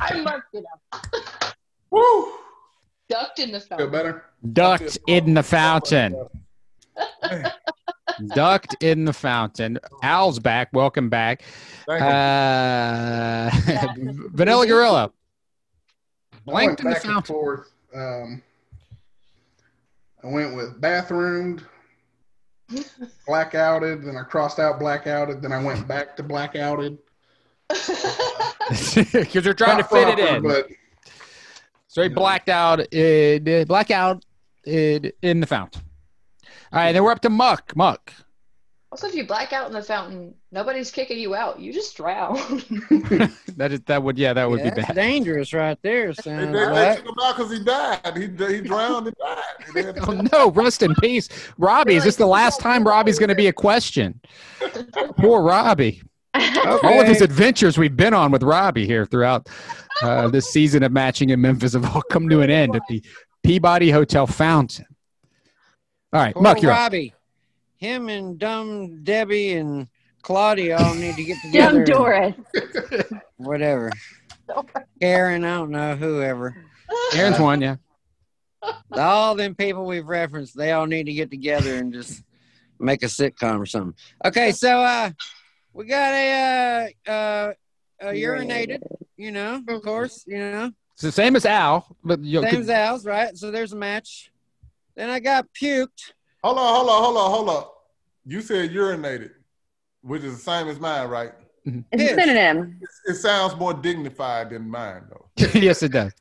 I 0.00 0.20
marked 0.20 0.54
it 0.54 0.64
up. 0.92 1.06
Woo! 1.90 2.32
Ducked 3.08 3.38
in 3.38 3.52
the 3.52 3.60
fountain. 3.60 3.78
Feel 3.78 3.90
fountain. 3.90 3.90
better? 3.90 4.24
Ducked 4.52 4.98
in 5.06 5.34
the 5.34 5.42
fountain. 5.42 6.28
Man, 7.22 7.52
Ducked 8.34 8.82
in 8.82 9.04
the 9.04 9.12
fountain. 9.12 9.78
Al's 10.02 10.38
back. 10.38 10.70
Welcome 10.72 11.08
back. 11.08 11.42
Uh, 11.88 13.50
Vanella 13.50 14.66
Gorilla. 14.66 15.12
Blanked 16.44 16.80
in 16.80 16.90
the 16.90 16.96
fountain. 16.96 17.64
Um, 17.94 18.42
I 20.24 20.26
went 20.28 20.54
with 20.54 20.80
bathroomed, 20.80 21.64
blackouted, 23.28 24.04
then 24.04 24.16
I 24.16 24.22
crossed 24.22 24.58
out 24.58 24.80
blackouted, 24.80 25.42
then 25.42 25.52
I 25.52 25.62
went 25.62 25.86
back 25.86 26.16
to 26.16 26.22
blackouted. 26.22 26.98
Because 28.68 29.44
you're 29.44 29.54
trying 29.54 29.76
to 29.78 29.82
Not 29.82 29.90
fit 29.90 30.08
it 30.08 30.18
in. 30.18 30.42
But 30.42 30.68
So 31.88 32.02
he 32.02 32.08
blacked 32.08 32.48
out. 32.48 32.80
In, 32.92 33.64
blackout 33.66 34.24
eh, 34.66 34.70
eh, 34.70 34.94
in, 34.94 35.06
eh, 35.06 35.10
in 35.22 35.40
the 35.40 35.46
fountain. 35.46 35.82
All 36.72 36.78
right, 36.78 36.92
then 36.92 37.04
we're 37.04 37.10
up 37.10 37.20
to 37.20 37.30
Muck. 37.30 37.76
Muck. 37.76 38.12
Also, 38.92 39.06
if 39.06 39.14
you 39.14 39.26
black 39.26 39.54
out 39.54 39.66
in 39.66 39.72
the 39.72 39.82
fountain, 39.82 40.34
nobody's 40.50 40.90
kicking 40.90 41.18
you 41.18 41.34
out. 41.34 41.58
You 41.58 41.72
just 41.72 41.96
drown. 41.96 42.36
That 43.56 43.70
is 43.72 43.80
that 43.86 44.02
would 44.02 44.16
yeah 44.18 44.32
that 44.34 44.48
would 44.48 44.60
Yeah, 44.60 44.70
be 44.74 44.82
bad. 44.82 44.94
dangerous 44.94 45.52
right 45.54 45.78
there. 45.82 46.12
They, 46.12 46.22
Sounds 46.22 46.52
they, 46.52 46.64
they 46.74 46.96
took 46.96 47.06
him 47.06 47.14
out 47.22 47.36
because 47.36 47.52
he 47.52 47.64
died. 47.64 48.16
He, 48.16 48.54
he 48.54 48.60
drowned 48.60 49.06
and 49.08 49.16
died. 49.16 49.74
They 49.74 49.82
had 49.84 49.98
Oh 50.06 50.20
no, 50.32 50.50
rest 50.50 50.82
in 50.82 50.94
peace, 50.96 51.28
Robbie. 51.56 51.94
Is 51.94 52.04
this 52.04 52.16
the 52.16 52.26
last 52.26 52.60
time 52.60 52.84
Robbie's 52.86 53.18
going 53.18 53.28
to 53.30 53.34
be 53.34 53.46
a 53.46 53.52
question? 53.52 54.20
Poor 55.18 55.42
Robbie. 55.42 56.02
All 56.82 57.00
of 57.00 57.06
his 57.06 57.20
adventures 57.22 57.78
we've 57.78 57.96
been 57.96 58.12
on 58.14 58.30
with 58.30 58.42
Robbie 58.42 58.86
here 58.86 59.06
throughout 59.06 59.48
uh, 60.02 60.28
this 60.28 60.50
season 60.50 60.82
of 60.82 60.92
matching 60.92 61.30
in 61.30 61.40
Memphis 61.40 61.72
have 61.72 61.94
all 61.94 62.02
come 62.10 62.28
to 62.28 62.40
an 62.42 62.50
end 62.50 62.76
at 62.76 62.82
the 62.88 63.02
Peabody 63.42 63.90
Hotel 63.90 64.26
fountain. 64.26 64.86
All 66.12 66.20
right, 66.20 66.34
Poor 66.34 66.42
Muck, 66.42 66.60
you're 66.62 66.72
up. 66.72 66.92
Robbie. 67.82 67.86
Him 67.86 68.08
and 68.08 68.38
dumb 68.38 69.02
Debbie 69.04 69.54
and 69.54 69.88
Claudia 70.22 70.78
all 70.78 70.94
need 70.94 71.16
to 71.16 71.24
get 71.24 71.38
together. 71.42 71.66
Dumb 71.68 71.76
and 71.78 71.86
Doris. 71.86 72.34
Whatever. 73.36 73.92
Karen, 75.00 75.44
I 75.44 75.56
don't 75.56 75.70
know, 75.70 75.96
whoever. 75.96 76.56
Aaron's 77.14 77.38
one, 77.38 77.60
yeah. 77.60 77.76
All 78.92 79.34
them 79.34 79.54
people 79.54 79.86
we've 79.86 80.06
referenced, 80.06 80.56
they 80.56 80.72
all 80.72 80.86
need 80.86 81.04
to 81.06 81.12
get 81.12 81.30
together 81.30 81.76
and 81.76 81.92
just 81.92 82.22
make 82.78 83.02
a 83.02 83.06
sitcom 83.06 83.60
or 83.60 83.66
something. 83.66 83.94
Okay, 84.24 84.52
so 84.52 84.80
uh 84.80 85.10
we 85.72 85.86
got 85.86 86.12
a 86.12 86.92
uh 87.08 87.10
uh 87.10 87.52
a 88.00 88.06
urinated, 88.06 88.82
you 89.16 89.30
know, 89.32 89.62
of 89.66 89.82
course, 89.82 90.24
you 90.26 90.38
know. 90.38 90.70
It's 90.94 91.02
the 91.02 91.12
same 91.12 91.34
as 91.36 91.46
Al, 91.46 91.96
but 92.04 92.20
you 92.20 92.42
Same 92.42 92.60
as 92.60 92.68
Al's, 92.68 93.06
right? 93.06 93.36
So 93.36 93.50
there's 93.50 93.72
a 93.72 93.76
match. 93.76 94.30
Then 94.94 95.08
I 95.08 95.20
got 95.20 95.46
puked. 95.60 96.12
Hold 96.42 96.58
on, 96.58 96.74
hold 96.74 96.88
on, 96.90 97.02
hold 97.02 97.16
on, 97.16 97.30
hold 97.30 97.48
on. 97.50 97.64
You 98.24 98.40
said 98.40 98.70
urinated, 98.70 99.30
which 100.02 100.22
is 100.22 100.36
the 100.36 100.40
same 100.42 100.68
as 100.68 100.80
mine, 100.80 101.08
right? 101.08 101.32
Mm-hmm. 101.66 101.80
It's 101.92 102.02
Yes. 102.02 102.12
a 102.12 102.20
synonym. 102.20 102.80
It 103.06 103.14
sounds 103.14 103.54
more 103.56 103.72
dignified 103.74 104.50
than 104.50 104.68
mine, 104.68 105.02
though. 105.08 105.28
yes, 105.54 105.82
it 105.82 105.92
does. 105.92 106.12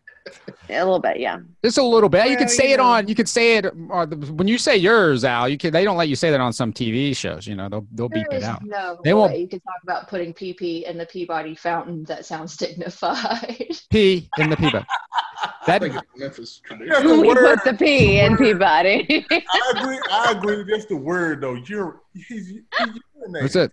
A 0.70 0.78
little 0.86 1.00
bit, 1.00 1.20
yeah. 1.20 1.40
Just 1.64 1.78
a 1.78 1.84
little 1.84 2.08
bit. 2.08 2.24
you 2.26 2.32
Well, 2.32 2.38
could 2.40 2.50
say 2.50 2.68
you 2.70 2.74
it 2.76 2.78
know. 2.78 2.84
on. 2.84 3.08
You 3.08 3.16
could 3.16 3.28
say 3.28 3.58
it 3.58 3.66
uh, 3.66 4.06
the- 4.06 4.16
when 4.34 4.48
you 4.48 4.58
say 4.58 4.78
yours, 4.78 5.26
Al. 5.26 5.50
You 5.50 5.58
can. 5.58 5.74
They 5.74 5.84
don't 5.84 5.98
let 5.98 6.08
you 6.10 6.16
say 6.16 6.30
that 6.32 6.40
on 6.40 6.54
some 6.54 6.72
TV 6.72 7.16
shows. 7.16 7.46
You 7.48 7.56
know, 7.56 7.68
they'll 7.68 7.86
they'll 7.94 8.08
beep 8.10 8.28
There 8.30 8.38
it 8.40 8.44
is 8.44 8.48
out. 8.48 8.64
no 8.64 9.00
They 9.04 9.14
won't- 9.14 9.38
you 9.38 9.48
can 9.48 9.60
talk 9.62 9.82
about 9.84 10.08
putting 10.08 10.34
PP 10.34 10.84
in 10.84 10.98
the 10.98 11.06
Peabody 11.06 11.56
fountain. 11.56 12.04
That 12.06 12.26
sounds 12.26 12.56
dignified. 13.06 13.72
P 13.90 14.30
in 14.38 14.50
the 14.50 14.58
Peabody. 14.58 14.86
That 15.66 15.82
I 15.82 15.88
think 15.88 15.96
it's 15.96 16.04
Memphis 16.16 16.62
tradition. 16.64 16.92
Just 16.94 17.04
the 17.08 17.20
We 17.22 17.28
word. 17.28 17.60
put 17.60 17.64
the 17.72 17.74
P 17.78 18.20
in 18.20 18.38
Peabody. 18.38 19.26
I 19.32 19.74
agree. 19.76 20.00
I 20.12 20.32
agree. 20.38 20.66
Just 20.76 20.90
the 20.90 20.96
word 20.96 21.42
though. 21.42 21.56
You're 21.56 22.02
he's, 22.14 22.48
he's 22.50 22.62
that's 23.34 23.56
it. 23.56 23.72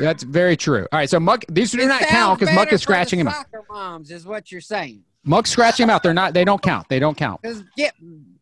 That's 0.00 0.22
very 0.24 0.56
true. 0.56 0.86
All 0.92 0.98
right, 0.98 1.08
so 1.10 1.20
Muck. 1.20 1.44
These 1.48 1.70
do 1.72 1.86
not 1.86 2.00
count 2.02 2.40
because 2.40 2.52
Muck 2.54 2.72
is 2.72 2.82
scratching 2.82 3.20
him. 3.20 3.28
out. 3.28 3.34
Soccer 3.34 3.62
moms 3.70 4.10
is 4.10 4.26
what 4.26 4.50
you're 4.50 4.60
saying. 4.60 5.02
Muck's 5.24 5.50
scratching 5.50 5.86
them 5.86 5.94
out. 5.94 6.02
They're 6.02 6.14
not. 6.14 6.34
They 6.34 6.44
don't 6.44 6.60
count. 6.60 6.88
They 6.88 6.98
don't 6.98 7.16
count. 7.16 7.40
Because 7.42 7.64
yeah, 7.76 7.90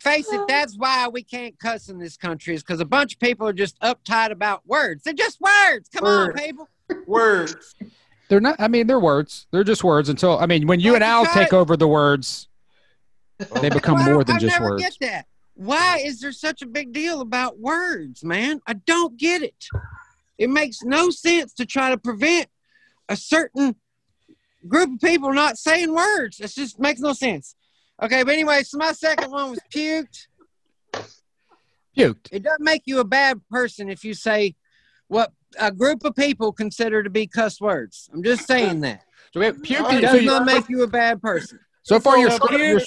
face 0.00 0.30
it, 0.32 0.40
that's 0.48 0.76
why 0.76 1.08
we 1.08 1.22
can't 1.22 1.58
cuss 1.58 1.88
in 1.88 1.98
this 1.98 2.16
country. 2.16 2.54
Is 2.54 2.62
because 2.62 2.80
a 2.80 2.84
bunch 2.84 3.14
of 3.14 3.20
people 3.20 3.46
are 3.46 3.52
just 3.52 3.78
uptight 3.80 4.30
about 4.30 4.66
words. 4.66 5.04
They're 5.04 5.14
just 5.14 5.40
words. 5.40 5.88
Come 5.94 6.04
on, 6.04 6.32
people. 6.32 6.68
Words. 7.06 7.74
They're 8.28 8.40
not. 8.40 8.56
I 8.58 8.68
mean, 8.68 8.86
they're 8.86 9.00
words. 9.00 9.46
They're 9.52 9.64
just 9.64 9.84
words. 9.84 10.08
Until 10.08 10.38
I 10.38 10.46
mean, 10.46 10.66
when 10.66 10.80
you 10.80 10.94
and 10.94 11.02
you 11.02 11.08
Al 11.08 11.26
take 11.26 11.52
over 11.52 11.76
the 11.76 11.88
words, 11.88 12.48
they 13.38 13.46
oh. 13.68 13.70
become 13.70 13.94
Well, 13.96 14.04
more 14.04 14.14
don't- 14.14 14.26
than 14.26 14.36
I 14.36 14.38
just 14.40 14.52
never 14.58 14.70
words. 14.70 14.82
get 14.82 14.96
that. 15.02 15.26
Why 15.54 15.98
is 16.04 16.20
there 16.20 16.32
such 16.32 16.62
a 16.62 16.66
big 16.66 16.92
deal 16.92 17.20
about 17.20 17.58
words, 17.60 18.24
man? 18.24 18.60
I 18.66 18.72
don't 18.72 19.16
get 19.18 19.42
it. 19.42 19.66
It 20.38 20.48
makes 20.48 20.82
no 20.82 21.10
sense 21.10 21.52
to 21.54 21.66
try 21.66 21.90
to 21.90 21.98
prevent 21.98 22.48
a 23.08 23.16
certain 23.16 23.76
group 24.68 24.94
of 24.94 25.00
people 25.00 25.32
not 25.32 25.58
saying 25.58 25.94
words. 25.94 26.40
It 26.40 26.52
just 26.52 26.78
makes 26.78 27.00
no 27.00 27.12
sense. 27.12 27.54
Okay, 28.02 28.22
but 28.22 28.32
anyway, 28.34 28.62
so 28.62 28.78
my 28.78 28.92
second 28.92 29.30
one 29.30 29.50
was 29.50 29.60
puked. 29.74 30.26
Puked. 31.96 32.28
It 32.32 32.42
doesn't 32.42 32.64
make 32.64 32.82
you 32.86 33.00
a 33.00 33.04
bad 33.04 33.40
person 33.50 33.88
if 33.90 34.04
you 34.04 34.14
say 34.14 34.54
what 35.08 35.32
a 35.60 35.70
group 35.70 36.04
of 36.04 36.14
people 36.16 36.52
consider 36.52 37.02
to 37.02 37.10
be 37.10 37.26
cuss 37.26 37.60
words. 37.60 38.08
I'm 38.12 38.22
just 38.22 38.46
saying 38.46 38.80
that. 38.80 39.02
So 39.32 39.40
we 39.40 39.46
have 39.46 39.56
puked. 39.58 39.92
It 39.92 40.00
does 40.00 40.20
you- 40.22 40.26
not 40.26 40.46
make 40.46 40.68
you 40.68 40.82
a 40.82 40.86
bad 40.88 41.20
person. 41.20 41.60
so 41.82 42.00
far, 42.00 42.16
you're, 42.18 42.30
So, 42.30 42.38
uh, 42.48 42.56
you're 42.56 42.80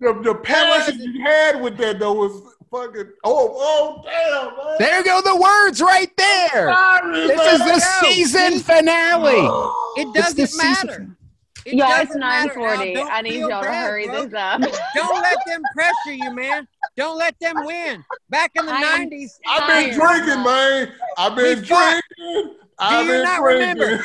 the, 0.00 0.20
the 0.22 0.34
passion 0.36 1.00
you 1.00 1.20
had 1.24 1.60
with 1.60 1.76
that 1.78 1.98
though 1.98 2.12
was 2.12 2.54
fucking. 2.70 3.10
Oh, 3.24 3.52
oh, 3.56 4.02
damn, 4.04 4.56
man. 4.56 4.76
there 4.78 5.02
go 5.02 5.20
the 5.20 5.34
words 5.36 5.80
right 5.80 6.10
there. 6.16 6.68
Sorry, 6.72 7.26
This 7.26 7.36
man. 7.36 7.54
is 7.54 7.60
the 7.60 7.80
season 8.00 8.58
finale. 8.60 9.32
Oh. 9.36 9.77
It 9.98 10.14
doesn't 10.14 10.36
the 10.36 10.46
season 10.46 10.86
matter. 10.86 11.16
It 11.64 11.74
Y'all, 11.74 11.88
it's 11.90 12.06
doesn't 12.06 12.20
matter, 12.20 12.60
Al. 12.60 12.76
940. 12.78 13.10
I 13.10 13.20
need 13.22 13.40
y'all 13.40 13.62
to 13.62 13.68
hurry 13.68 14.06
bro. 14.06 14.24
this 14.24 14.34
up. 14.34 14.60
Don't 14.94 15.20
let 15.20 15.36
them 15.46 15.62
pressure 15.74 16.12
you, 16.12 16.32
man. 16.32 16.66
Don't 16.96 17.18
let 17.18 17.38
them 17.40 17.56
win. 17.64 18.04
Back 18.30 18.52
in 18.54 18.64
the 18.64 18.72
I 18.72 19.06
90s, 19.10 19.32
I've 19.46 19.68
been 19.68 19.98
drinking, 19.98 20.44
man. 20.44 20.92
I've 21.18 21.36
been 21.36 21.58
We 21.58 21.64
drinking. 21.66 22.56
I've 22.78 23.06
you 23.06 23.12
been 23.12 23.22
not 23.22 23.40
drinking. 23.42 23.78
remember? 23.80 24.04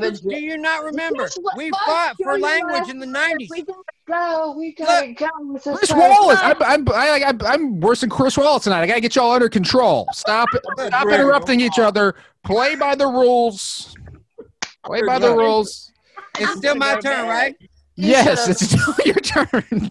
Do 0.00 0.36
you 0.36 0.56
not 0.56 0.84
remember? 0.84 1.28
We 1.56 1.70
fought 1.84 2.14
for 2.22 2.38
language 2.38 2.88
in 2.88 2.98
the 2.98 3.06
90s. 3.06 3.48
We 3.50 3.62
gotta 3.62 3.82
go. 4.08 4.54
We 4.56 4.72
gotta 4.72 5.12
go. 5.12 5.28
with 5.40 5.62
Chris 5.64 5.92
Wallace. 5.92 6.38
I'm, 6.40 6.56
I'm, 6.62 6.88
I, 6.88 7.24
I'm, 7.26 7.38
I'm 7.42 7.80
worse 7.80 8.00
than 8.00 8.08
Chris 8.08 8.38
Wallace 8.38 8.64
tonight. 8.64 8.80
I 8.80 8.86
got 8.86 8.94
to 8.94 9.00
get 9.02 9.14
y'all 9.16 9.32
under 9.32 9.50
control. 9.50 10.08
Stop. 10.12 10.48
Stop 10.78 11.08
interrupting 11.08 11.60
each 11.60 11.78
other. 11.78 12.14
Play 12.42 12.74
by 12.74 12.94
the 12.94 13.06
rules. 13.06 13.94
Play 14.84 15.02
by 15.02 15.18
the 15.18 15.34
rules. 15.34 15.92
It's 16.38 16.56
still 16.56 16.74
my 16.74 17.00
turn, 17.00 17.28
right? 17.28 17.56
Yes, 17.94 18.48
it's 18.48 18.70
still 18.70 18.94
your 19.04 19.14
turn. 19.16 19.90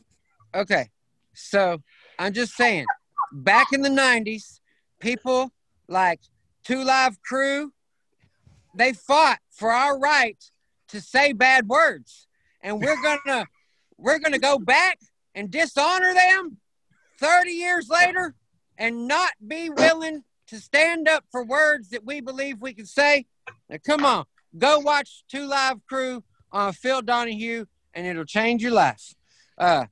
Okay. 0.54 0.90
So 1.34 1.82
I'm 2.20 2.34
just 2.34 2.54
saying, 2.54 2.86
back 3.32 3.72
in 3.72 3.82
the 3.82 3.90
90s, 3.90 4.60
people 5.00 5.52
like 5.88 6.20
Two 6.64 6.84
Live 6.84 7.22
Crew, 7.22 7.72
they 8.76 8.94
fought 8.94 9.40
for 9.50 9.72
our 9.72 9.98
right 10.00 10.38
to 10.90 11.02
say 11.02 11.34
bad 11.34 11.68
words. 11.68 12.28
And 12.62 12.82
we're 12.82 13.02
gonna 13.02 13.48
we're 13.98 14.20
gonna 14.20 14.40
go 14.40 14.60
back 14.60 15.00
and 15.34 15.50
dishonor 15.50 16.14
them 16.14 16.58
30 17.20 17.52
years 17.52 17.90
later 17.90 18.36
and 18.78 19.08
not 19.08 19.32
be 19.46 19.70
willing 19.70 20.24
to 20.48 20.60
stand 20.60 21.08
up 21.08 21.24
for 21.32 21.44
words 21.44 21.90
that 21.90 22.06
we 22.06 22.20
believe 22.20 22.62
we 22.62 22.74
can 22.74 22.86
say. 22.86 23.26
Now 23.70 23.78
come 23.86 24.06
on, 24.06 24.26
go 24.58 24.80
watch 24.80 25.24
Two 25.30 25.46
Live 25.48 25.86
Crew 25.88 26.24
on 26.52 26.74
Phil 26.74 27.02
Donahue 27.02 27.66
and 27.94 28.08
it'll 28.08 28.26
change 28.26 28.62
your 28.64 28.72
life. 28.74 29.14
Uh 29.58 29.86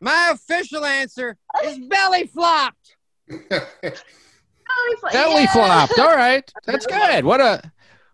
my 0.00 0.30
official 0.32 0.84
answer 0.84 1.36
is 1.64 1.78
belly 1.88 2.26
flopped. 2.26 2.96
Belly 3.28 3.42
Yeah. 5.42 5.52
flopped. 5.52 5.98
All 5.98 6.14
right, 6.16 6.50
that's 6.66 6.86
good. 6.86 7.24
What 7.24 7.40
a 7.40 7.62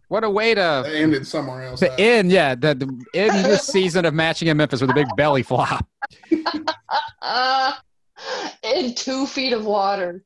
what 0.08 0.24
a 0.24 0.30
way 0.30 0.54
to 0.54 0.82
They 0.84 1.02
ended 1.02 1.26
somewhere 1.26 1.62
else. 1.64 1.80
to 1.80 2.00
end. 2.00 2.30
Yeah, 2.32 2.54
the, 2.54 2.74
the 2.74 3.04
end 3.14 3.44
this 3.44 3.66
season 3.66 4.04
of 4.04 4.14
matching 4.14 4.48
in 4.48 4.56
Memphis 4.56 4.80
with 4.80 4.90
a 4.90 4.94
big 4.94 5.06
belly 5.16 5.42
flop. 5.42 5.86
Uh, 7.22 7.72
in 8.64 8.94
two 8.94 9.26
feet 9.26 9.52
of 9.52 9.64
water. 9.64 10.22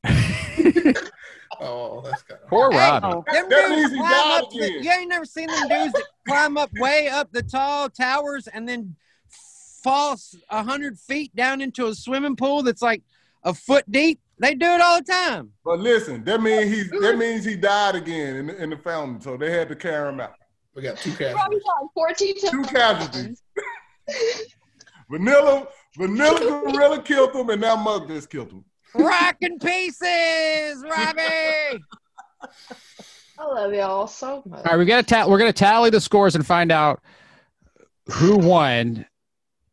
Oh, 1.61 2.01
that's 2.01 2.21
kind 2.23 2.41
of 2.43 2.49
Poor 2.49 2.71
Hey, 2.71 2.77
Robbie. 2.77 3.07
Oh, 3.07 3.23
Them 3.31 3.49
That 3.49 3.67
dudes 3.67 3.75
means 3.75 3.91
he 3.91 3.97
climb 3.97 4.11
died 4.11 4.43
up 4.43 4.49
the, 4.51 4.71
you 4.83 4.91
ain't 4.91 5.09
never 5.09 5.25
seen 5.25 5.47
them 5.47 5.67
dudes 5.67 5.93
that 5.93 6.03
climb 6.27 6.57
up 6.57 6.71
way 6.79 7.07
up 7.07 7.31
the 7.31 7.43
tall 7.43 7.89
towers 7.89 8.47
and 8.47 8.67
then 8.67 8.95
fall 9.83 10.17
a 10.49 10.63
hundred 10.63 10.97
feet 10.99 11.35
down 11.35 11.61
into 11.61 11.87
a 11.87 11.95
swimming 11.95 12.35
pool 12.35 12.63
that's 12.63 12.81
like 12.81 13.01
a 13.43 13.53
foot 13.53 13.89
deep. 13.91 14.19
They 14.39 14.53
do 14.55 14.65
it 14.65 14.81
all 14.81 14.97
the 14.99 15.05
time. 15.05 15.51
But 15.63 15.79
listen, 15.79 16.23
that 16.25 16.41
means 16.41 16.69
he 16.71 16.83
that 16.99 17.17
means 17.17 17.45
he 17.45 17.55
died 17.55 17.95
again 17.95 18.35
in 18.35 18.47
the, 18.47 18.63
in 18.63 18.69
the 18.71 18.77
fountain, 18.77 19.21
so 19.21 19.37
they 19.37 19.51
had 19.51 19.69
to 19.69 19.75
carry 19.75 20.09
him 20.09 20.19
out. 20.19 20.33
We 20.75 20.81
got 20.81 20.97
two 20.97 21.11
Robbie 21.11 21.33
casualties. 21.33 21.63
died 21.63 21.87
14 21.93 22.35
Two 22.51 22.63
times. 22.63 22.71
casualties. 22.71 23.43
Vanella, 25.11 25.67
Vanella 25.97 26.39
Gorilla 26.73 27.01
killed 27.01 27.33
him, 27.35 27.49
and 27.49 27.61
now 27.61 27.75
Muck 27.75 28.07
just 28.07 28.29
killed 28.29 28.51
him. 28.51 28.65
Rocking 28.97 29.59
pieces, 29.59 30.83
Robbie. 30.83 31.83
I 33.37 33.45
love 33.45 33.73
y'all 33.73 34.07
so 34.07 34.43
much. 34.45 34.59
All 34.65 34.71
right, 34.71 34.77
we 34.77 34.85
got 34.85 35.07
to 35.07 35.15
ta- 35.15 35.27
we're 35.27 35.37
going 35.37 35.51
to 35.51 35.57
tally 35.57 35.89
the 35.89 35.99
scores 35.99 36.35
and 36.35 36.45
find 36.45 36.71
out 36.71 37.01
who 38.07 38.37
won 38.37 39.05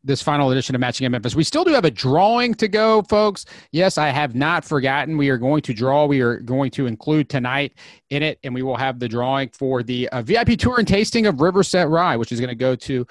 this 0.03 0.21
final 0.21 0.51
edition 0.51 0.75
of 0.75 0.81
Matching 0.81 1.05
in 1.05 1.11
Memphis. 1.11 1.33
We 1.33 1.45
still 1.45 1.63
do 1.63 1.71
have 1.71 1.85
a 1.85 1.91
drawing 1.91 2.53
to 2.55 2.67
go, 2.67 3.03
folks. 3.03 3.45
Yes, 3.71 3.97
I 3.97 4.09
have 4.09 4.35
not 4.35 4.65
forgotten. 4.65 5.17
We 5.17 5.29
are 5.29 5.37
going 5.37 5.61
to 5.61 5.73
draw. 5.73 6.05
We 6.05 6.19
are 6.19 6.39
going 6.39 6.71
to 6.71 6.87
include 6.87 7.29
tonight 7.29 7.73
in 8.09 8.21
it, 8.21 8.37
and 8.43 8.53
we 8.53 8.63
will 8.63 8.75
have 8.75 8.99
the 8.99 9.07
drawing 9.07 9.49
for 9.49 9.81
the 9.81 10.09
uh, 10.09 10.21
VIP 10.21 10.57
tour 10.59 10.77
and 10.77 10.87
tasting 10.87 11.25
of 11.25 11.35
Riverset 11.35 11.89
Rye, 11.89 12.17
which 12.17 12.31
is 12.31 12.39
going 12.39 12.49
to 12.49 12.55
go 12.55 12.75
to 12.75 13.07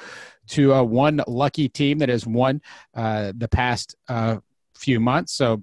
to 0.48 0.74
uh, 0.74 0.82
one 0.82 1.22
lucky 1.26 1.68
team 1.68 1.98
that 1.98 2.08
has 2.08 2.26
won 2.26 2.60
uh, 2.94 3.32
the 3.36 3.48
past 3.48 3.96
uh, 4.08 4.38
few 4.74 5.00
months. 5.00 5.32
So. 5.32 5.62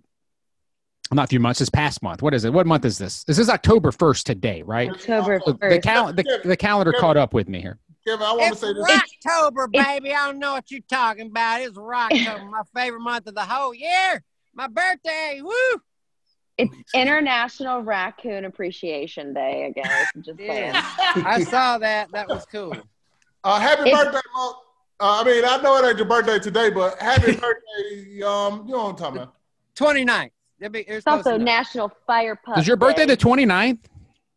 Not 1.12 1.24
a 1.24 1.28
few 1.28 1.40
months. 1.40 1.60
This 1.60 1.70
past 1.70 2.04
month. 2.04 2.22
What 2.22 2.34
is 2.36 2.46
it? 2.46 2.54
What 2.54 2.68
month 2.68 2.86
is 2.86 2.98
this? 3.00 3.24
This 3.24 3.40
is 3.40 3.50
October 3.50 3.92
first 3.92 4.28
today, 4.28 4.62
right? 4.62 4.92
October 4.92 5.42
So 5.44 5.54
the, 5.54 5.58
1st. 5.58 5.82
cal- 5.84 6.14
the, 6.14 6.42
the 6.46 6.56
calendar 6.58 6.94
caught 6.94 7.18
up 7.18 7.34
with 7.34 7.50
me 7.50 7.62
here. 7.62 7.80
Kevin, 8.08 8.26
I 8.26 8.32
want 8.34 8.42
to 8.44 8.48
It's 8.52 8.60
say 8.62 8.74
this. 8.74 9.02
Rocktober, 9.26 9.72
baby. 9.72 10.14
I 10.14 10.28
don't 10.28 10.38
know 10.40 10.54
what 10.54 10.70
you're 10.70 10.82
talking 10.90 11.28
about. 11.28 11.62
It's 11.62 11.76
october 11.78 12.46
my 12.46 12.62
favorite 12.76 13.02
month 13.02 13.28
of 13.28 13.34
the 13.36 13.42
whole 13.44 13.74
year. 13.74 14.24
My 14.54 14.68
birthday. 14.68 15.42
Woo! 15.44 15.82
It's 16.60 16.76
International 16.94 17.82
Raccoon 17.82 18.46
Appreciation 18.46 19.34
Day, 19.34 19.66
I 19.66 19.70
guess. 19.72 20.08
I'm 20.16 20.22
just 20.22 20.38
saying. 20.38 20.74
I 20.76 21.44
saw 21.44 21.78
that. 21.80 22.12
That 22.12 22.28
was 22.28 22.46
cool. 22.52 22.76
Uh, 23.44 23.60
happy 23.60 23.90
It's- 23.90 24.04
birthday, 24.04 24.20
Muck. 24.36 24.56
Uh, 25.02 25.22
I 25.22 25.24
mean, 25.24 25.46
I 25.46 25.56
know 25.62 25.78
it 25.78 25.88
ain't 25.88 25.98
your 25.98 26.06
birthday 26.08 26.40
today, 26.40 26.70
but 26.70 27.02
happy 27.02 27.32
birthday. 27.38 28.22
Um, 28.22 28.66
you 28.68 28.74
know 28.74 28.84
what 28.84 28.90
I'm 28.90 28.96
talking 28.98 29.18
about. 29.22 29.34
29th. 29.78 30.32
It'd 30.60 30.72
be, 30.72 30.80
it 30.82 30.88
was 30.90 30.98
It's 30.98 31.08
also 31.08 31.36
enough. 31.36 31.46
National 31.46 31.92
Fire 32.06 32.36
Pup 32.36 32.58
Is 32.58 32.68
your 32.68 32.76
birthday 32.78 33.06
Day. 33.06 33.16
the 33.16 33.18
29th? 33.18 33.80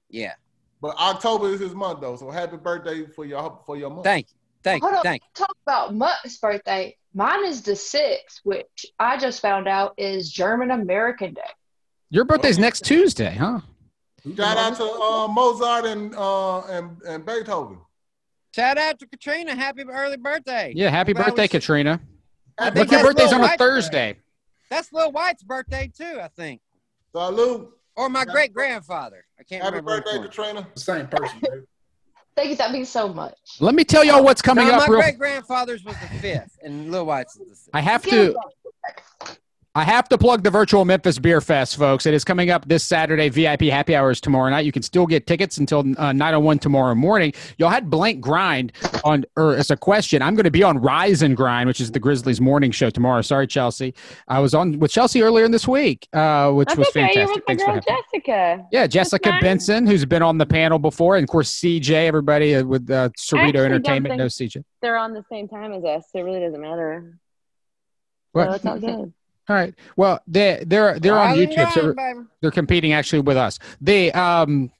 Yeah. 0.08 0.34
But 0.80 0.96
October 0.98 1.48
is 1.52 1.60
his 1.60 1.74
month 1.74 2.00
though, 2.00 2.16
so 2.16 2.30
happy 2.30 2.56
birthday 2.56 3.06
for 3.06 3.24
your 3.24 3.60
for 3.66 3.76
your 3.76 3.90
month. 3.90 4.04
Thank 4.04 4.28
you. 4.30 4.34
Thank 4.64 4.82
Hold 4.82 4.92
you. 4.92 4.98
up. 4.98 5.04
Thank 5.04 5.22
Talk 5.34 5.56
about 5.66 5.94
Muck's 5.94 6.38
birthday. 6.38 6.96
Mine 7.14 7.44
is 7.44 7.62
the 7.62 7.72
6th, 7.72 8.40
which 8.44 8.86
I 8.98 9.16
just 9.18 9.40
found 9.42 9.68
out 9.68 9.94
is 9.96 10.30
German 10.30 10.70
American 10.70 11.34
Day. 11.34 11.40
Your 12.10 12.24
birthday's 12.24 12.58
next 12.58 12.84
Tuesday, 12.84 13.34
huh? 13.34 13.60
Shout 14.36 14.56
out 14.56 14.76
to 14.76 14.84
uh, 14.84 15.28
Mozart 15.28 15.84
and 15.86 16.14
uh, 16.14 16.60
and 16.62 17.00
and 17.02 17.24
Beethoven. 17.26 17.78
Shout 18.54 18.76
out 18.78 18.98
to 19.00 19.06
Katrina. 19.06 19.54
Happy 19.54 19.82
early 19.88 20.16
birthday. 20.16 20.72
Yeah, 20.76 20.90
happy 20.90 21.12
Glad 21.12 21.26
birthday, 21.26 21.42
we- 21.44 21.48
Katrina. 21.48 22.00
Happy 22.58 22.80
But 22.80 22.90
your 22.92 23.02
birthday's 23.02 23.32
on 23.32 23.40
a 23.40 23.44
White's 23.44 23.56
Thursday. 23.56 24.16
That's 24.72 24.90
Lil 24.90 25.12
Wyte's 25.12 25.42
birthday 25.42 25.92
too, 25.94 26.18
I 26.22 26.28
think. 26.28 26.62
Salute. 27.14 27.68
Or 27.94 28.08
my 28.08 28.24
great 28.24 28.54
grandfather. 28.54 29.22
I 29.38 29.42
can't 29.42 29.62
Happy 29.62 29.76
remember. 29.76 29.96
which 29.96 30.04
birthday, 30.04 30.18
one. 30.18 30.28
Katrina. 30.28 30.66
the 30.74 30.80
same 30.80 31.06
person. 31.08 31.40
Dude. 31.44 31.66
Thank 32.34 32.48
you. 32.48 32.56
That 32.56 32.72
means 32.72 32.88
so 32.88 33.12
much. 33.12 33.36
Let 33.60 33.74
me 33.74 33.84
tell 33.84 34.02
y'all 34.02 34.24
what's 34.24 34.40
coming 34.40 34.66
No, 34.66 34.72
up. 34.76 34.80
my 34.80 34.86
Real, 34.86 35.02
great 35.02 35.18
grandfather's 35.18 35.84
was 35.84 35.94
the 36.00 36.06
fifth, 36.20 36.56
and 36.62 36.90
Lil 36.90 37.04
Wyte's 37.04 37.36
is 37.36 37.48
the 37.50 37.54
sixth. 37.54 37.70
I 37.74 37.80
have 37.82 38.02
to. 38.04 38.34
I 39.74 39.84
have 39.84 40.06
to 40.10 40.18
plug 40.18 40.42
the 40.42 40.50
virtual 40.50 40.84
Memphis 40.84 41.18
Beer 41.18 41.40
Fest, 41.40 41.78
folks. 41.78 42.04
It 42.04 42.12
is 42.12 42.24
coming 42.24 42.50
up 42.50 42.68
this 42.68 42.84
Saturday. 42.84 43.30
VIP 43.30 43.62
happy 43.62 43.96
hours 43.96 44.20
tomorrow 44.20 44.50
night. 44.50 44.66
You 44.66 44.72
can 44.72 44.82
still 44.82 45.06
get 45.06 45.26
tickets 45.26 45.56
until 45.56 45.78
uh, 45.98 46.12
901 46.12 46.58
tomorrow 46.58 46.94
morning. 46.94 47.32
Y'all 47.56 47.70
had 47.70 47.88
blank 47.88 48.20
grind 48.20 48.72
on, 49.02 49.24
or 49.34 49.56
as 49.56 49.70
a 49.70 49.76
question. 49.76 50.20
I'm 50.20 50.34
going 50.34 50.44
to 50.44 50.50
be 50.50 50.62
on 50.62 50.76
Rise 50.76 51.22
and 51.22 51.34
Grind, 51.34 51.68
which 51.68 51.80
is 51.80 51.90
the 51.90 51.98
Grizzlies 51.98 52.38
morning 52.38 52.70
show 52.70 52.90
tomorrow. 52.90 53.22
Sorry, 53.22 53.46
Chelsea. 53.46 53.94
I 54.28 54.40
was 54.40 54.52
on 54.52 54.78
with 54.78 54.90
Chelsea 54.90 55.22
earlier 55.22 55.46
in 55.46 55.52
this 55.52 55.66
week, 55.66 56.06
uh, 56.12 56.52
which 56.52 56.68
That's 56.68 56.78
was 56.78 56.88
okay. 56.88 57.06
fantastic. 57.06 57.26
You're 57.26 57.34
with 57.36 57.44
Thanks 57.46 57.62
for 57.62 57.72
girl 57.72 57.80
having 57.86 57.94
me. 57.96 58.02
Jessica. 58.12 58.66
Yeah, 58.72 58.86
Jessica 58.86 59.30
nice. 59.30 59.40
Benson, 59.40 59.86
who's 59.86 60.04
been 60.04 60.22
on 60.22 60.36
the 60.36 60.46
panel 60.46 60.78
before, 60.78 61.16
and 61.16 61.24
of 61.24 61.30
course 61.30 61.50
CJ, 61.50 61.92
everybody 61.92 62.56
uh, 62.56 62.64
with 62.64 62.90
uh, 62.90 63.08
Cerrito 63.18 63.64
Entertainment 63.64 64.18
knows 64.18 64.36
CJ. 64.36 64.64
They're 64.82 64.98
on 64.98 65.14
the 65.14 65.24
same 65.30 65.48
time 65.48 65.72
as 65.72 65.82
us. 65.82 66.04
So 66.12 66.18
it 66.18 66.22
really 66.24 66.40
doesn't 66.40 66.60
matter. 66.60 67.18
What? 68.32 68.48
So 68.48 68.52
it's 68.52 68.66
all 68.66 68.78
good. 68.78 69.14
All 69.48 69.56
right. 69.56 69.74
Well, 69.96 70.20
they 70.26 70.62
they're 70.66 70.98
they're 70.98 71.18
on 71.18 71.36
YouTube, 71.36 71.72
so 71.72 72.26
they're 72.40 72.50
competing 72.50 72.92
actually 72.92 73.20
with 73.20 73.36
us. 73.36 73.58
They 73.80 74.12
um 74.12 74.70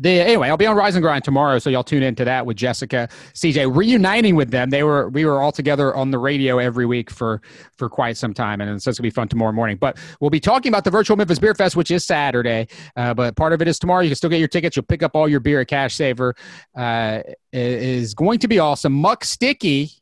the 0.00 0.08
anyway, 0.08 0.48
I'll 0.48 0.56
be 0.56 0.66
on 0.66 0.76
Rise 0.76 0.96
and 0.96 1.02
Grind 1.02 1.24
tomorrow, 1.24 1.58
so 1.58 1.68
y'all 1.68 1.84
tune 1.84 2.02
into 2.02 2.24
that 2.24 2.46
with 2.46 2.56
Jessica, 2.56 3.06
CJ, 3.34 3.76
reuniting 3.76 4.34
with 4.34 4.50
them. 4.50 4.70
They 4.70 4.82
were 4.82 5.10
we 5.10 5.26
were 5.26 5.42
all 5.42 5.52
together 5.52 5.94
on 5.94 6.10
the 6.10 6.18
radio 6.18 6.58
every 6.58 6.86
week 6.86 7.10
for 7.10 7.42
for 7.76 7.90
quite 7.90 8.16
some 8.16 8.32
time, 8.32 8.62
and 8.62 8.82
so 8.82 8.88
it's 8.88 8.98
gonna 8.98 9.06
be 9.06 9.10
fun 9.10 9.28
tomorrow 9.28 9.52
morning. 9.52 9.76
But 9.76 9.98
we'll 10.20 10.30
be 10.30 10.40
talking 10.40 10.72
about 10.72 10.84
the 10.84 10.90
virtual 10.90 11.18
Memphis 11.18 11.38
Beer 11.38 11.54
Fest, 11.54 11.76
which 11.76 11.90
is 11.90 12.06
Saturday. 12.06 12.68
Uh, 12.96 13.12
but 13.12 13.36
part 13.36 13.52
of 13.52 13.60
it 13.60 13.68
is 13.68 13.78
tomorrow. 13.78 14.00
You 14.00 14.08
can 14.08 14.16
still 14.16 14.30
get 14.30 14.38
your 14.38 14.48
tickets. 14.48 14.74
You'll 14.74 14.86
pick 14.86 15.02
up 15.02 15.14
all 15.14 15.28
your 15.28 15.40
beer 15.40 15.60
at 15.60 15.68
Cash 15.68 15.94
Saver. 15.96 16.34
Uh, 16.74 17.20
it 17.52 17.60
is 17.82 18.14
going 18.14 18.38
to 18.38 18.48
be 18.48 18.58
awesome. 18.58 18.94
Muck 18.94 19.22
Sticky 19.22 19.99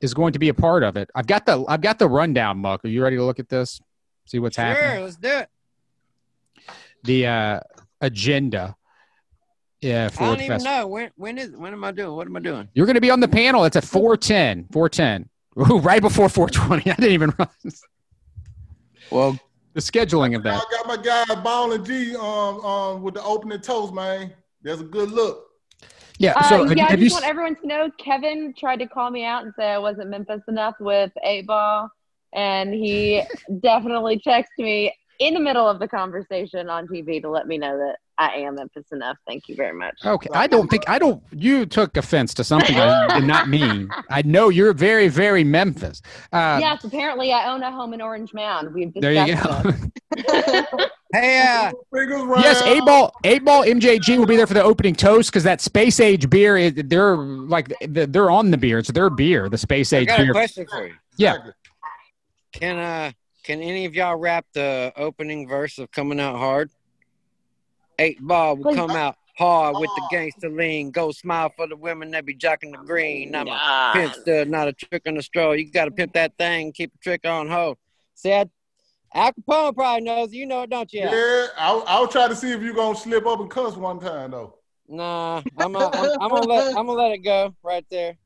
is 0.00 0.14
going 0.14 0.32
to 0.32 0.38
be 0.38 0.48
a 0.48 0.54
part 0.54 0.82
of 0.82 0.96
it. 0.96 1.10
I've 1.14 1.26
got 1.26 1.46
the 1.46 1.64
I've 1.68 1.80
got 1.80 1.98
the 1.98 2.08
rundown, 2.08 2.58
Muck. 2.58 2.84
Are 2.84 2.88
you 2.88 3.02
ready 3.02 3.16
to 3.16 3.24
look 3.24 3.38
at 3.38 3.48
this? 3.48 3.80
See 4.26 4.38
what's 4.38 4.56
happening 4.56 4.90
Sure, 4.96 5.00
let's 5.04 5.16
do 5.16 5.28
it. 5.28 5.48
the 7.04 7.26
uh, 7.26 7.60
agenda. 8.00 8.74
Yeah, 9.80 10.08
for 10.08 10.24
I 10.24 10.26
don't 10.26 10.36
even 10.40 10.48
festival. 10.48 10.76
know 10.78 10.86
when. 10.88 11.10
When 11.16 11.38
is? 11.38 11.50
When 11.56 11.72
am 11.72 11.84
I 11.84 11.92
doing? 11.92 12.14
What 12.16 12.26
am 12.26 12.36
I 12.36 12.40
doing? 12.40 12.68
You're 12.74 12.86
going 12.86 12.94
to 12.96 13.00
be 13.00 13.10
on 13.10 13.20
the 13.20 13.28
panel. 13.28 13.64
It's 13.64 13.76
at 13.76 13.84
410. 13.84 14.66
410. 14.72 15.28
Right 15.82 16.02
before 16.02 16.28
420. 16.28 16.90
I 16.90 16.94
didn't 16.94 17.12
even 17.12 17.30
realize 17.38 17.82
Well, 19.10 19.38
the 19.74 19.80
scheduling 19.80 20.36
of 20.36 20.42
that. 20.44 20.54
I 20.54 20.76
got 20.76 20.86
my 20.86 20.96
guy 21.02 21.42
Ball 21.42 21.72
and 21.72 21.84
G 21.86 22.14
um 22.16 22.24
um 22.64 23.02
with 23.02 23.14
the 23.14 23.22
opening 23.22 23.60
toast, 23.60 23.92
man. 23.94 24.32
That's 24.62 24.80
a 24.80 24.84
good 24.84 25.10
look. 25.10 25.47
Yeah. 26.18 26.34
Uh, 26.36 26.48
So 26.48 26.64
have, 26.64 26.76
yeah, 26.76 26.86
I 26.88 26.96
just 26.96 27.14
want 27.14 27.24
everyone 27.26 27.56
to 27.56 27.66
know 27.66 27.90
Kevin 27.98 28.54
tried 28.58 28.78
to 28.78 28.86
call 28.86 29.10
me 29.10 29.24
out 29.24 29.44
and 29.44 29.52
say 29.56 29.66
I 29.70 29.78
wasn't 29.78 30.10
Memphis 30.10 30.42
enough 30.48 30.74
with 30.80 31.12
eight 31.24 31.46
ball, 31.46 31.90
and 32.34 32.74
he 32.74 33.22
definitely 33.60 34.20
texted 34.26 34.44
me 34.58 34.92
in 35.18 35.34
the 35.34 35.40
middle 35.40 35.68
of 35.68 35.78
the 35.80 35.88
conversation 35.88 36.68
on 36.68 36.86
TV 36.86 37.20
to 37.22 37.28
let 37.28 37.46
me 37.46 37.58
know 37.58 37.76
that 37.76 37.96
I 38.18 38.34
am 38.38 38.56
Memphis 38.56 38.86
enough. 38.92 39.16
Thank 39.26 39.48
you 39.48 39.54
very 39.56 39.72
much. 39.76 39.94
Okay, 40.04 40.28
I 40.32 40.46
don't 40.46 40.68
think 40.68 40.88
I 40.88 40.98
don't. 40.98 41.22
You 41.32 41.66
took 41.66 41.96
offense 41.96 42.34
to 42.34 42.44
something 42.44 42.76
I 42.76 43.06
did 43.20 43.26
not 43.26 43.48
mean. 43.48 43.88
I 44.10 44.22
know 44.22 44.48
you're 44.48 44.72
very, 44.72 45.08
very 45.08 45.44
Memphis. 45.44 46.02
Uh, 46.32 46.58
yes, 46.60 46.82
apparently 46.84 47.32
I 47.32 47.52
own 47.52 47.62
a 47.62 47.70
home 47.70 47.94
in 47.94 48.00
Orange 48.02 48.32
Mound. 48.34 48.72
We've 48.74 48.92
there 48.94 49.12
you 49.12 49.36
go. 49.36 49.62
this. 49.62 49.90
hey, 51.12 51.38
uh, 51.40 51.72
yes, 51.92 52.62
eight 52.62 52.84
ball, 52.84 53.12
eight 53.24 53.44
ball, 53.44 53.62
MJG 53.64 54.18
will 54.18 54.26
be 54.26 54.36
there 54.36 54.46
for 54.46 54.54
the 54.54 54.62
opening 54.62 54.94
toast 54.94 55.30
because 55.30 55.44
that 55.44 55.60
space 55.60 56.00
age 56.00 56.28
beer. 56.28 56.56
is- 56.56 56.74
They're 56.76 57.16
like 57.16 57.72
they're 57.88 58.30
on 58.30 58.50
the 58.50 58.58
beer. 58.58 58.78
It's 58.78 58.90
their 58.90 59.10
beer, 59.10 59.48
the 59.48 59.58
space 59.58 59.92
I 59.92 59.98
age 59.98 60.08
got 60.08 60.20
a 60.20 60.22
beer. 60.24 60.32
question 60.32 60.66
for 60.68 60.86
you. 60.86 60.94
Yeah. 61.16 61.36
Can 62.52 62.78
uh, 62.78 63.12
can 63.48 63.62
any 63.62 63.86
of 63.86 63.94
y'all 63.94 64.14
rap 64.14 64.44
the 64.52 64.92
opening 64.94 65.48
verse 65.48 65.78
of 65.78 65.90
"Coming 65.90 66.20
Out 66.20 66.36
Hard"? 66.36 66.70
Eight 67.98 68.20
ball 68.20 68.58
will 68.58 68.74
come 68.74 68.94
out 68.94 69.16
hard 69.38 69.78
with 69.78 69.88
the 69.94 70.02
gangster 70.10 70.50
lean. 70.50 70.90
Go 70.90 71.12
smile 71.12 71.50
for 71.56 71.66
the 71.66 71.74
women 71.74 72.10
that 72.10 72.26
be 72.26 72.34
jocking 72.34 72.72
the 72.72 72.86
green. 72.86 73.34
I'm 73.34 73.48
a 73.48 73.90
pimp 73.94 74.14
stud, 74.14 74.50
not 74.50 74.68
a 74.68 74.74
trick 74.74 75.02
on 75.06 75.14
the 75.14 75.22
stroll. 75.22 75.56
You 75.56 75.72
got 75.72 75.86
to 75.86 75.90
pimp 75.90 76.12
that 76.12 76.36
thing, 76.36 76.72
keep 76.72 76.92
a 76.94 76.98
trick 76.98 77.26
on 77.26 77.48
hoe. 77.48 77.78
See, 78.14 78.34
I, 78.34 78.44
Al 79.14 79.32
Kapone 79.32 79.74
probably 79.74 80.02
knows. 80.02 80.34
You 80.34 80.44
know 80.44 80.62
it, 80.62 80.70
don't 80.70 80.92
you? 80.92 81.04
Al? 81.04 81.14
Yeah, 81.14 81.46
I'll, 81.56 81.84
I'll 81.86 82.08
try 82.08 82.28
to 82.28 82.36
see 82.36 82.52
if 82.52 82.60
you're 82.60 82.74
gonna 82.74 82.98
slip 82.98 83.26
up 83.26 83.40
and 83.40 83.50
cuss 83.50 83.76
one 83.76 83.98
time 83.98 84.32
though. 84.32 84.58
Nah, 84.86 85.42
I'm, 85.56 85.74
uh, 85.74 85.88
I'm, 85.88 86.10
I'm 86.20 86.30
gonna 86.30 86.46
let 86.46 86.76
I'm 86.76 86.86
gonna 86.86 86.92
let 87.00 87.12
it 87.12 87.24
go 87.24 87.54
right 87.62 87.86
there. 87.90 88.18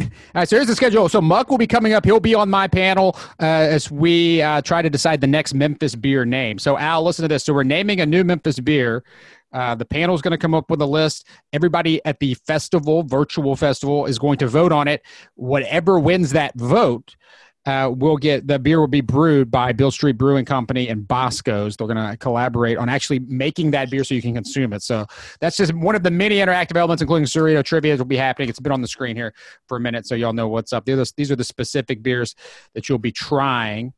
All 0.00 0.08
right, 0.34 0.48
so 0.48 0.56
here's 0.56 0.68
the 0.68 0.76
schedule. 0.76 1.08
So 1.08 1.20
Muck 1.20 1.50
will 1.50 1.58
be 1.58 1.66
coming 1.66 1.92
up. 1.92 2.04
He'll 2.04 2.20
be 2.20 2.34
on 2.34 2.50
my 2.50 2.68
panel 2.68 3.16
uh, 3.40 3.44
as 3.44 3.90
we 3.90 4.42
uh, 4.42 4.60
try 4.62 4.82
to 4.82 4.90
decide 4.90 5.20
the 5.20 5.26
next 5.26 5.54
Memphis 5.54 5.94
beer 5.94 6.24
name. 6.24 6.58
So 6.58 6.76
Al, 6.76 7.02
listen 7.02 7.22
to 7.22 7.28
this. 7.28 7.44
So 7.44 7.54
we're 7.54 7.62
naming 7.62 8.00
a 8.00 8.06
new 8.06 8.24
Memphis 8.24 8.60
beer. 8.60 9.04
Uh, 9.52 9.74
the 9.74 9.84
panel's 9.84 10.20
going 10.20 10.32
to 10.32 10.38
come 10.38 10.54
up 10.54 10.70
with 10.70 10.82
a 10.82 10.86
list. 10.86 11.26
Everybody 11.52 12.04
at 12.04 12.20
the 12.20 12.34
festival, 12.34 13.02
virtual 13.02 13.56
festival, 13.56 14.04
is 14.04 14.18
going 14.18 14.38
to 14.38 14.48
vote 14.48 14.72
on 14.72 14.86
it. 14.88 15.02
Whatever 15.34 15.98
wins 15.98 16.32
that 16.32 16.54
vote, 16.56 17.16
uh, 17.66 17.90
will 17.94 18.16
get 18.16 18.46
the 18.46 18.58
beer 18.58 18.78
will 18.80 18.86
be 18.86 19.00
brewed 19.00 19.50
by 19.50 19.72
Beale 19.72 19.90
Street 19.90 20.16
Brewing 20.16 20.44
Company 20.44 20.88
and 20.88 21.06
Bosco's. 21.06 21.76
They're 21.76 21.88
going 21.88 21.96
to 22.10 22.16
collaborate 22.16 22.78
on 22.78 22.88
actually 22.88 23.18
making 23.18 23.72
that 23.72 23.90
beer 23.90 24.04
so 24.04 24.14
you 24.14 24.22
can 24.22 24.34
consume 24.34 24.72
it. 24.72 24.82
So 24.82 25.04
that's 25.40 25.56
just 25.56 25.74
one 25.74 25.96
of 25.96 26.02
the 26.02 26.10
many 26.10 26.36
interactive 26.36 26.76
elements, 26.76 27.02
including 27.02 27.26
Cerrito 27.26 27.64
trivia, 27.64 27.96
will 27.96 28.04
be 28.04 28.16
happening. 28.16 28.48
It's 28.48 28.60
been 28.60 28.72
on 28.72 28.80
the 28.80 28.88
screen 28.88 29.16
here 29.16 29.34
for 29.66 29.76
a 29.76 29.80
minute, 29.80 30.06
so 30.06 30.14
y'all 30.14 30.32
know 30.32 30.48
what's 30.48 30.72
up. 30.72 30.84
These 30.84 30.94
are 30.94 31.04
the, 31.04 31.12
these 31.16 31.30
are 31.32 31.36
the 31.36 31.44
specific 31.44 32.02
beers 32.02 32.36
that 32.74 32.88
you'll 32.88 32.98
be 32.98 33.12
trying. 33.12 33.92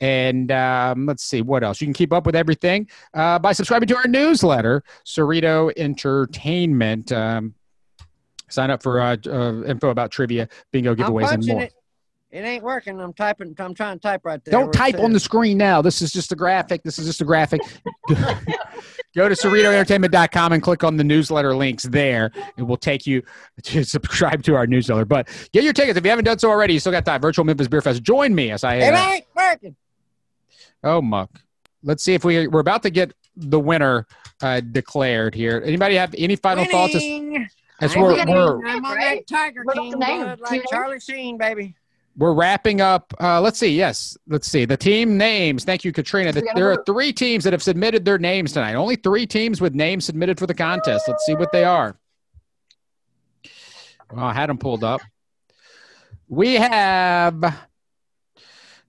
And 0.00 0.50
um, 0.50 1.06
let's 1.06 1.24
see 1.24 1.42
what 1.42 1.62
else. 1.62 1.80
You 1.80 1.86
can 1.86 1.94
keep 1.94 2.12
up 2.12 2.24
with 2.24 2.34
everything 2.34 2.88
uh, 3.12 3.38
by 3.38 3.52
subscribing 3.52 3.88
to 3.88 3.96
our 3.96 4.06
newsletter, 4.06 4.82
Cerrito 5.04 5.72
Entertainment. 5.76 7.12
Um, 7.12 7.54
sign 8.48 8.70
up 8.70 8.82
for 8.82 9.00
uh, 9.00 9.16
uh, 9.26 9.62
info 9.64 9.90
about 9.90 10.10
trivia, 10.10 10.48
bingo 10.72 10.94
giveaways, 10.94 11.32
and 11.32 11.46
more. 11.46 11.62
it. 11.62 11.74
It 12.32 12.44
ain't 12.44 12.62
working. 12.62 13.00
I'm 13.00 13.12
typing. 13.12 13.54
I'm 13.58 13.74
trying 13.74 13.96
to 13.96 14.00
type 14.00 14.20
right 14.24 14.40
there. 14.44 14.52
Don't 14.52 14.72
type 14.72 15.00
on 15.00 15.12
the 15.12 15.18
screen 15.18 15.58
now. 15.58 15.82
This 15.82 16.00
is 16.00 16.12
just 16.12 16.30
a 16.30 16.36
graphic. 16.36 16.82
This 16.84 16.96
is 16.98 17.06
just 17.06 17.20
a 17.20 17.24
graphic. 17.24 17.60
Go 19.16 19.28
to 19.28 19.34
CerritoEntertainment.com 19.34 20.52
and 20.52 20.62
click 20.62 20.84
on 20.84 20.96
the 20.96 21.02
newsletter 21.02 21.56
links 21.56 21.82
there. 21.82 22.30
It 22.56 22.62
will 22.62 22.76
take 22.76 23.04
you 23.06 23.22
to 23.64 23.84
subscribe 23.96 24.44
to 24.44 24.54
our 24.54 24.68
newsletter. 24.68 25.04
But 25.04 25.28
get 25.52 25.64
your 25.64 25.72
tickets 25.72 25.98
if 25.98 26.04
you 26.04 26.10
haven't 26.10 26.26
done 26.26 26.38
so 26.38 26.48
already. 26.50 26.74
You 26.74 26.80
still 26.80 26.92
got 26.92 27.04
time. 27.04 27.20
Virtual 27.20 27.44
Memphis 27.44 27.66
Beer 27.66 27.82
Fest. 27.82 28.04
Join 28.04 28.32
me 28.34 28.52
as 28.52 28.62
I. 28.62 28.76
It 28.76 28.94
Uh, 28.94 29.10
ain't 29.10 29.24
working. 29.34 29.76
oh 30.84 31.02
muck. 31.02 31.30
Let's 31.82 32.04
see 32.04 32.14
if 32.14 32.24
we 32.24 32.46
we're 32.46 32.60
about 32.60 32.82
to 32.84 32.90
get 32.90 33.12
the 33.36 33.58
winner 33.58 34.06
uh, 34.42 34.60
declared 34.60 35.34
here. 35.34 35.60
Anybody 35.64 35.96
have 35.96 36.14
any 36.16 36.36
final 36.36 36.64
thoughts? 36.66 36.94
As, 36.94 37.02
Winning. 37.02 37.48
as 37.80 37.96
I'm 37.96 38.02
we're, 38.02 38.24
we're 38.58 38.66
I'm 38.68 38.84
on 38.84 38.98
that 38.98 39.26
Tiger 39.26 39.62
What's 39.64 39.78
King 39.80 39.90
the 39.92 39.96
blood 39.96 40.40
like? 40.40 40.62
Charlie 40.70 41.00
Sheen, 41.00 41.36
baby. 41.38 41.74
We're 42.20 42.34
wrapping 42.34 42.82
up. 42.82 43.14
Uh, 43.18 43.40
let's 43.40 43.58
see. 43.58 43.74
Yes, 43.74 44.14
let's 44.28 44.46
see 44.46 44.66
the 44.66 44.76
team 44.76 45.16
names. 45.16 45.64
Thank 45.64 45.86
you, 45.86 45.90
Katrina. 45.90 46.32
The, 46.32 46.46
there 46.54 46.70
are 46.70 46.84
three 46.84 47.14
teams 47.14 47.44
that 47.44 47.54
have 47.54 47.62
submitted 47.62 48.04
their 48.04 48.18
names 48.18 48.52
tonight. 48.52 48.74
Only 48.74 48.96
three 48.96 49.26
teams 49.26 49.62
with 49.62 49.74
names 49.74 50.04
submitted 50.04 50.38
for 50.38 50.46
the 50.46 50.52
contest. 50.52 51.08
Let's 51.08 51.24
see 51.24 51.34
what 51.34 51.50
they 51.50 51.64
are. 51.64 51.98
Well, 54.12 54.26
I 54.26 54.34
had 54.34 54.50
them 54.50 54.58
pulled 54.58 54.84
up. 54.84 55.00
We 56.28 56.56
have 56.56 57.66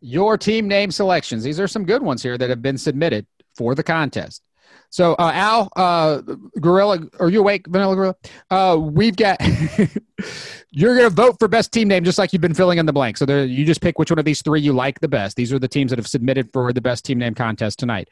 your 0.02 0.38
team 0.38 0.68
name 0.68 0.92
selections. 0.92 1.42
These 1.42 1.60
are 1.62 1.70
some 1.70 1.86
good 1.86 2.04
ones 2.04 2.22
here 2.22 2.38
that 2.38 2.50
have 2.50 2.62
been 2.62 2.78
submitted 2.78 3.26
for 3.56 3.76
the 3.76 3.84
contest. 3.84 4.44
So, 4.92 5.14
uh, 5.14 5.32
Al, 5.34 5.72
uh, 5.78 6.18
Gorilla, 6.60 7.00
are 7.20 7.30
you 7.30 7.40
awake, 7.40 7.66
Vanella 7.70 7.96
Gorilla? 7.96 8.16
Uh, 8.50 8.78
we've 8.78 9.16
got. 9.16 9.40
you're 10.72 10.96
going 10.96 11.10
to 11.10 11.16
vote 11.16 11.38
for 11.40 11.48
best 11.48 11.72
team 11.72 11.88
name, 11.88 12.04
just 12.04 12.18
like 12.18 12.34
you've 12.34 12.42
been 12.42 12.54
filling 12.54 12.78
in 12.78 12.86
the 12.86 12.92
blank. 12.92 13.16
So, 13.16 13.26
there, 13.26 13.46
you 13.46 13.66
just 13.66 13.80
pick 13.80 13.98
which 13.98 14.12
one 14.12 14.20
of 14.20 14.26
these 14.26 14.42
three 14.42 14.60
you 14.60 14.74
like 14.74 15.00
the 15.00 15.08
best. 15.08 15.38
These 15.38 15.54
are 15.54 15.60
the 15.60 15.70
teams 15.70 15.92
that 15.92 15.98
have 15.98 16.08
submitted 16.08 16.52
for 16.52 16.74
the 16.74 16.82
best 16.82 17.06
team 17.06 17.20
name 17.20 17.34
contest 17.34 17.80
tonight. 17.80 18.10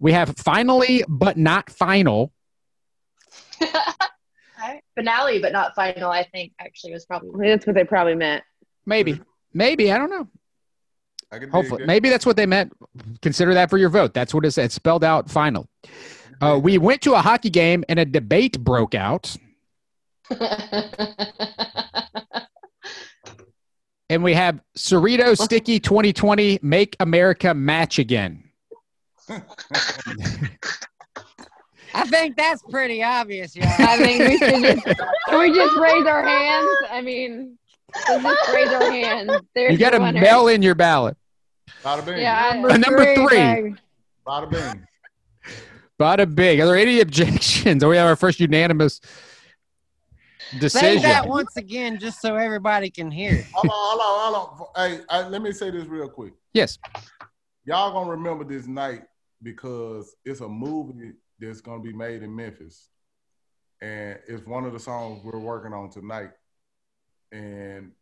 We 0.00 0.12
have 0.12 0.34
finally, 0.38 1.04
but 1.06 1.36
not 1.36 1.68
final. 1.68 2.32
Finale, 4.94 5.38
but 5.38 5.52
not 5.52 5.74
final. 5.74 6.10
I 6.10 6.24
think 6.24 6.52
actually 6.58 6.92
was 6.92 7.04
probably. 7.04 7.48
That's 7.48 7.66
what 7.66 7.74
they 7.74 7.84
probably 7.84 8.14
meant. 8.14 8.42
Maybe, 8.86 9.20
maybe 9.52 9.92
I 9.92 9.98
don't 9.98 10.10
know. 10.10 10.28
I 11.32 11.38
Hopefully, 11.50 11.86
maybe 11.86 12.10
that's 12.10 12.26
what 12.26 12.36
they 12.36 12.46
meant. 12.46 12.72
Consider 13.22 13.54
that 13.54 13.70
for 13.70 13.78
your 13.78 13.88
vote. 13.88 14.12
That's 14.12 14.34
what 14.34 14.44
it 14.44 14.50
said. 14.50 14.66
It's 14.66 14.74
spelled 14.74 15.02
out 15.02 15.30
final. 15.30 15.66
Uh, 16.42 16.58
we 16.58 16.76
went 16.76 17.00
to 17.02 17.14
a 17.14 17.20
hockey 17.20 17.50
game 17.50 17.84
and 17.88 17.98
a 18.00 18.04
debate 18.04 18.58
broke 18.62 18.94
out. 18.94 19.34
And 24.10 24.22
we 24.22 24.34
have 24.34 24.60
Cerrito 24.76 25.34
Sticky 25.38 25.80
2020 25.80 26.58
Make 26.60 26.96
America 27.00 27.54
Match 27.54 27.98
Again. 27.98 28.44
I 29.30 29.40
think 32.04 32.36
that's 32.36 32.62
pretty 32.70 33.02
obvious, 33.02 33.56
y'all. 33.56 33.68
I 33.78 33.96
think 33.96 34.18
we 34.28 34.36
should 34.36 34.62
just 34.62 34.84
can 35.28 35.38
we 35.40 35.54
just 35.54 35.76
raise 35.78 36.04
our 36.04 36.22
hands? 36.22 36.68
I 36.90 37.00
mean, 37.00 37.56
let's 38.06 38.22
just 38.22 38.52
raise 38.54 38.68
our 38.68 38.90
hands. 38.90 39.32
There's 39.54 39.72
You 39.72 39.78
got 39.78 39.90
to 39.92 40.12
mail 40.12 40.48
in 40.48 40.60
your 40.60 40.74
ballot. 40.74 41.16
Bada 41.82 42.04
bing. 42.04 42.18
Yeah, 42.18 42.62
Uh, 42.68 42.76
number 42.76 43.14
three. 43.14 43.28
baby. 43.28 43.74
Bada 44.26 44.50
bing. 44.50 44.86
Bada 45.98 46.32
big. 46.32 46.60
Are 46.60 46.66
there 46.66 46.76
any 46.76 47.00
objections? 47.00 47.82
Or 47.82 47.88
we 47.88 47.96
have 47.96 48.08
our 48.08 48.16
first 48.16 48.40
unanimous 48.40 49.00
decision. 50.58 50.98
Say 51.00 51.02
that 51.02 51.26
once 51.26 51.56
again, 51.56 51.98
just 51.98 52.20
so 52.20 52.36
everybody 52.36 52.90
can 52.90 53.10
hear. 53.10 53.46
Hold 53.52 53.66
on, 53.66 53.70
hold 53.72 54.00
on, 54.00 54.56
hold 54.56 54.68
on. 54.76 54.90
Hey, 54.90 55.00
I, 55.08 55.28
let 55.28 55.42
me 55.42 55.52
say 55.52 55.70
this 55.70 55.86
real 55.86 56.08
quick. 56.08 56.34
Yes. 56.52 56.78
Y'all 57.64 57.92
gonna 57.92 58.10
remember 58.10 58.44
this 58.44 58.66
night 58.66 59.02
because 59.42 60.14
it's 60.24 60.40
a 60.40 60.48
movie 60.48 61.12
that's 61.38 61.60
gonna 61.60 61.82
be 61.82 61.92
made 61.92 62.22
in 62.22 62.34
Memphis, 62.34 62.88
and 63.80 64.18
it's 64.26 64.44
one 64.46 64.64
of 64.64 64.72
the 64.72 64.80
songs 64.80 65.22
we're 65.24 65.38
working 65.38 65.72
on 65.72 65.90
tonight. 65.90 66.30
And 67.30 67.92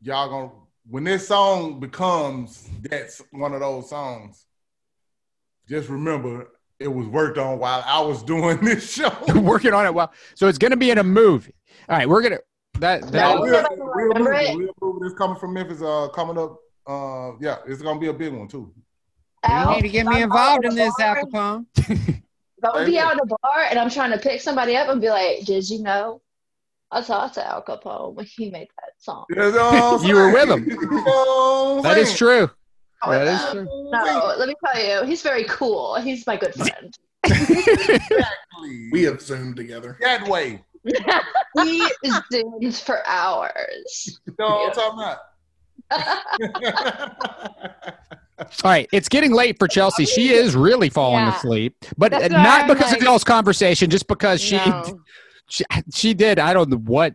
y'all 0.00 0.28
gonna 0.28 0.50
when 0.88 1.04
this 1.04 1.28
song 1.28 1.80
becomes 1.80 2.68
that's 2.82 3.22
one 3.30 3.52
of 3.52 3.60
those 3.60 3.90
songs, 3.90 4.46
just 5.68 5.88
remember 5.88 6.48
it 6.80 6.88
was 6.88 7.06
worked 7.08 7.38
on 7.38 7.58
while 7.58 7.82
I 7.86 8.00
was 8.00 8.22
doing 8.22 8.58
this 8.64 8.92
show. 8.92 9.12
Working 9.34 9.74
on 9.74 9.86
it. 9.86 9.92
while 9.94 10.12
so 10.34 10.48
it's 10.48 10.58
going 10.58 10.70
to 10.70 10.76
be 10.76 10.90
in 10.90 10.98
a 10.98 11.04
movie. 11.04 11.54
All 11.88 11.96
right. 11.96 12.08
We're 12.08 12.22
going 12.22 12.34
to, 12.34 12.42
that, 12.80 13.02
that, 13.12 13.36
No. 13.36 13.42
real, 13.42 13.64
real 13.94 14.14
movie, 14.14 14.56
real 14.56 14.72
movie 14.80 14.98
that's 15.02 15.14
coming 15.14 15.36
from 15.38 15.52
Memphis, 15.54 15.82
uh, 15.82 16.08
coming 16.14 16.38
up. 16.38 16.58
Uh, 16.86 17.32
yeah, 17.40 17.56
it's 17.66 17.82
gonna 17.82 18.00
be 18.00 18.06
a 18.06 18.12
big 18.14 18.32
one 18.32 18.48
too. 18.48 18.72
You 19.46 19.70
need 19.74 19.82
to 19.82 19.88
get 19.90 20.06
me 20.06 20.22
involved 20.22 20.64
in 20.64 20.74
this, 20.74 20.94
the 20.98 21.02
bar. 21.04 21.18
Al 21.18 21.26
Kapone. 21.26 21.66
If 21.76 22.64
I 22.64 22.78
would 22.78 22.86
be 22.86 22.98
out 22.98 23.12
at 23.12 23.20
a 23.20 23.26
bar 23.26 23.66
and 23.68 23.78
I'm 23.78 23.90
trying 23.90 24.10
to 24.12 24.18
pick 24.18 24.40
somebody 24.40 24.74
up 24.76 24.88
and 24.88 25.00
be 25.00 25.10
like, 25.10 25.44
"Did 25.44 25.68
you 25.68 25.82
know?" 25.82 26.22
I 26.90 27.02
talked 27.02 27.34
to 27.34 27.46
Al 27.46 27.62
Kapone 27.62 28.14
when 28.14 28.26
he 28.26 28.50
made 28.50 28.68
that 28.80 28.92
song. 28.98 29.26
You, 29.28 29.36
know 29.36 30.00
You 30.02 30.14
were 30.14 30.32
with 30.32 30.48
him. 30.48 30.64
You 30.66 30.90
know 31.04 31.80
that 31.82 31.98
is 31.98 32.16
true. 32.16 32.48
Oh, 33.02 33.10
That 33.12 33.26
is 33.28 33.40
no. 33.44 33.52
true. 33.52 33.90
No, 33.92 34.34
let 34.38 34.48
me 34.48 34.54
tell 34.66 34.82
you, 34.84 35.04
he's 35.06 35.22
very 35.22 35.44
cool. 35.44 35.96
He's 36.00 36.26
my 36.26 36.36
good 36.36 36.54
friend. 36.54 36.96
We 38.90 39.02
have 39.04 39.20
zoomed 39.22 39.54
together. 39.56 39.96
that 40.00 40.26
way. 40.26 40.64
he 40.84 41.88
zooms 42.32 42.82
for 42.82 43.06
hours. 43.06 44.18
You 44.26 44.34
know 44.38 44.48
what 44.48 44.78
I'm 44.78 44.96
talking 44.98 44.98
about? 44.98 45.18
All 48.64 48.70
right. 48.70 48.88
It's 48.92 49.08
getting 49.08 49.32
late 49.32 49.58
for 49.58 49.68
Chelsea. 49.68 50.04
She 50.06 50.30
is 50.32 50.56
really 50.56 50.88
falling 50.88 51.24
Yeah. 51.24 51.36
asleep, 51.36 51.76
but 51.96 52.10
That's 52.12 52.30
not 52.32 52.44
why 52.44 52.60
I'm 52.62 52.68
because 52.68 52.92
of 52.92 53.02
y'all's 53.02 53.24
conversation, 53.24 53.90
just 53.90 54.06
because 54.08 54.40
she, 54.40 54.56
No. 54.56 55.00
she, 55.48 55.64
she 55.94 56.14
did. 56.14 56.38
I 56.38 56.52
don't 56.52 56.68
know 56.70 56.78
what. 56.78 57.14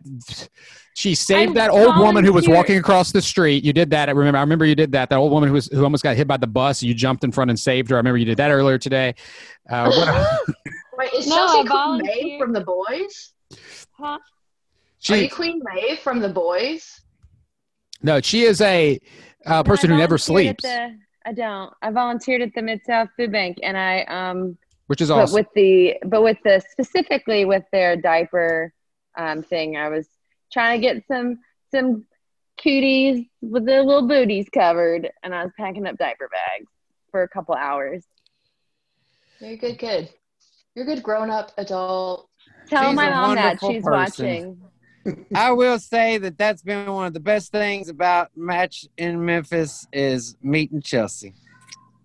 She 0.96 1.14
saved 1.16 1.58
I 1.58 1.66
that 1.66 1.70
old 1.70 1.98
woman 1.98 2.24
who 2.24 2.32
was 2.32 2.48
walking 2.48 2.78
across 2.78 3.10
the 3.10 3.20
street. 3.20 3.64
You 3.64 3.72
did 3.72 3.90
that. 3.90 4.08
I 4.08 4.12
remember. 4.12 4.38
I 4.38 4.42
remember 4.42 4.64
you 4.64 4.76
did 4.76 4.92
that. 4.92 5.10
That 5.10 5.16
old 5.16 5.32
woman 5.32 5.48
who 5.48 5.54
was 5.54 5.66
who 5.66 5.82
almost 5.82 6.04
got 6.04 6.16
hit 6.16 6.28
by 6.28 6.36
the 6.36 6.46
bus. 6.46 6.82
You 6.84 6.94
jumped 6.94 7.24
in 7.24 7.32
front 7.32 7.50
and 7.50 7.58
saved 7.58 7.90
her. 7.90 7.96
I 7.96 7.98
remember 7.98 8.18
you 8.18 8.24
did 8.24 8.36
that 8.36 8.50
earlier 8.52 8.78
today. 8.78 9.14
Uh, 9.68 9.90
what, 10.46 10.56
Wait, 10.96 11.12
is 11.14 11.26
No, 11.26 11.34
Chelsea 11.36 11.68
I 11.68 11.98
Queen. 11.98 12.02
Maeve 12.04 12.38
from 12.40 12.52
the 12.52 12.60
boys? 12.60 13.32
Huh? 13.92 14.04
Are 14.04 14.20
she 15.00 15.24
you 15.24 15.30
Queen 15.30 15.60
Maeve 15.74 15.98
from 15.98 16.20
the 16.20 16.28
boys? 16.28 17.00
no, 18.02 18.20
she 18.20 18.42
is 18.42 18.60
a 18.60 18.98
uh, 19.46 19.62
person 19.64 19.90
who 19.90 19.96
never 19.96 20.16
sleeps, 20.16 20.62
the- 20.62 20.96
I 21.26 21.32
don't. 21.32 21.72
I 21.82 21.90
volunteered 21.90 22.42
at 22.42 22.54
the 22.54 22.62
Mid 22.62 22.82
South 22.86 23.08
Food 23.16 23.32
Bank, 23.32 23.58
and 23.62 23.76
I 23.76 24.02
um, 24.04 24.56
which 24.86 25.00
is 25.00 25.08
but 25.08 25.22
awesome. 25.22 25.34
with 25.34 25.46
the 25.54 25.96
but 26.06 26.22
with 26.22 26.36
the 26.44 26.62
specifically 26.70 27.44
with 27.46 27.64
their 27.72 27.96
diaper 27.96 28.72
um 29.18 29.42
thing, 29.42 29.76
I 29.76 29.88
was 29.88 30.06
trying 30.54 30.80
to 30.80 30.86
get 30.86 31.04
some 31.06 31.40
some 31.70 32.06
cooties 32.62 33.26
with 33.42 33.66
their 33.66 33.82
little 33.82 34.08
booties 34.08 34.48
covered, 34.48 35.10
and 35.22 35.34
I 35.34 35.42
was 35.42 35.52
packing 35.58 35.86
up 35.86 35.98
diaper 35.98 36.28
bags 36.30 36.70
for 37.10 37.22
a 37.22 37.28
couple 37.28 37.54
hours. 37.54 38.04
You're 39.40 39.50
a 39.50 39.56
good 39.56 39.78
kid. 39.78 40.10
You're 40.74 40.84
a 40.84 40.94
good 40.94 41.02
grown 41.02 41.28
up 41.28 41.52
adult. 41.58 42.30
Tell 42.68 42.88
She's 42.88 42.96
my 42.96 43.10
mom 43.10 43.34
that 43.34 43.60
she's 43.60 43.82
person. 43.84 44.60
watching. 45.04 45.26
I 45.34 45.50
will 45.50 45.78
say 45.78 46.16
that 46.18 46.38
that's 46.38 46.62
been 46.62 46.90
one 46.90 47.06
of 47.06 47.12
the 47.12 47.20
best 47.20 47.52
things 47.52 47.90
about 47.90 48.30
match 48.36 48.86
in 48.96 49.22
Memphis 49.22 49.86
is 49.92 50.36
meeting 50.42 50.80
Chelsea. 50.80 51.34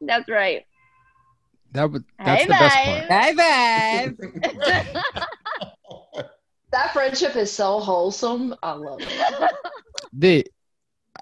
That's 0.02 0.28
right. 0.28 0.66
that 1.72 1.90
would, 1.90 2.04
that's 2.26 2.42
Hey, 2.44 2.48
the 2.48 2.54
best 2.54 2.78
part. 2.84 3.08
Bye 3.10 4.84
bye. 4.84 5.24
That 6.72 6.94
friendship 6.94 7.36
is 7.36 7.52
so 7.52 7.80
wholesome. 7.80 8.56
I 8.62 8.72
love 8.74 9.00
it. 9.02 9.52
The 10.12 10.46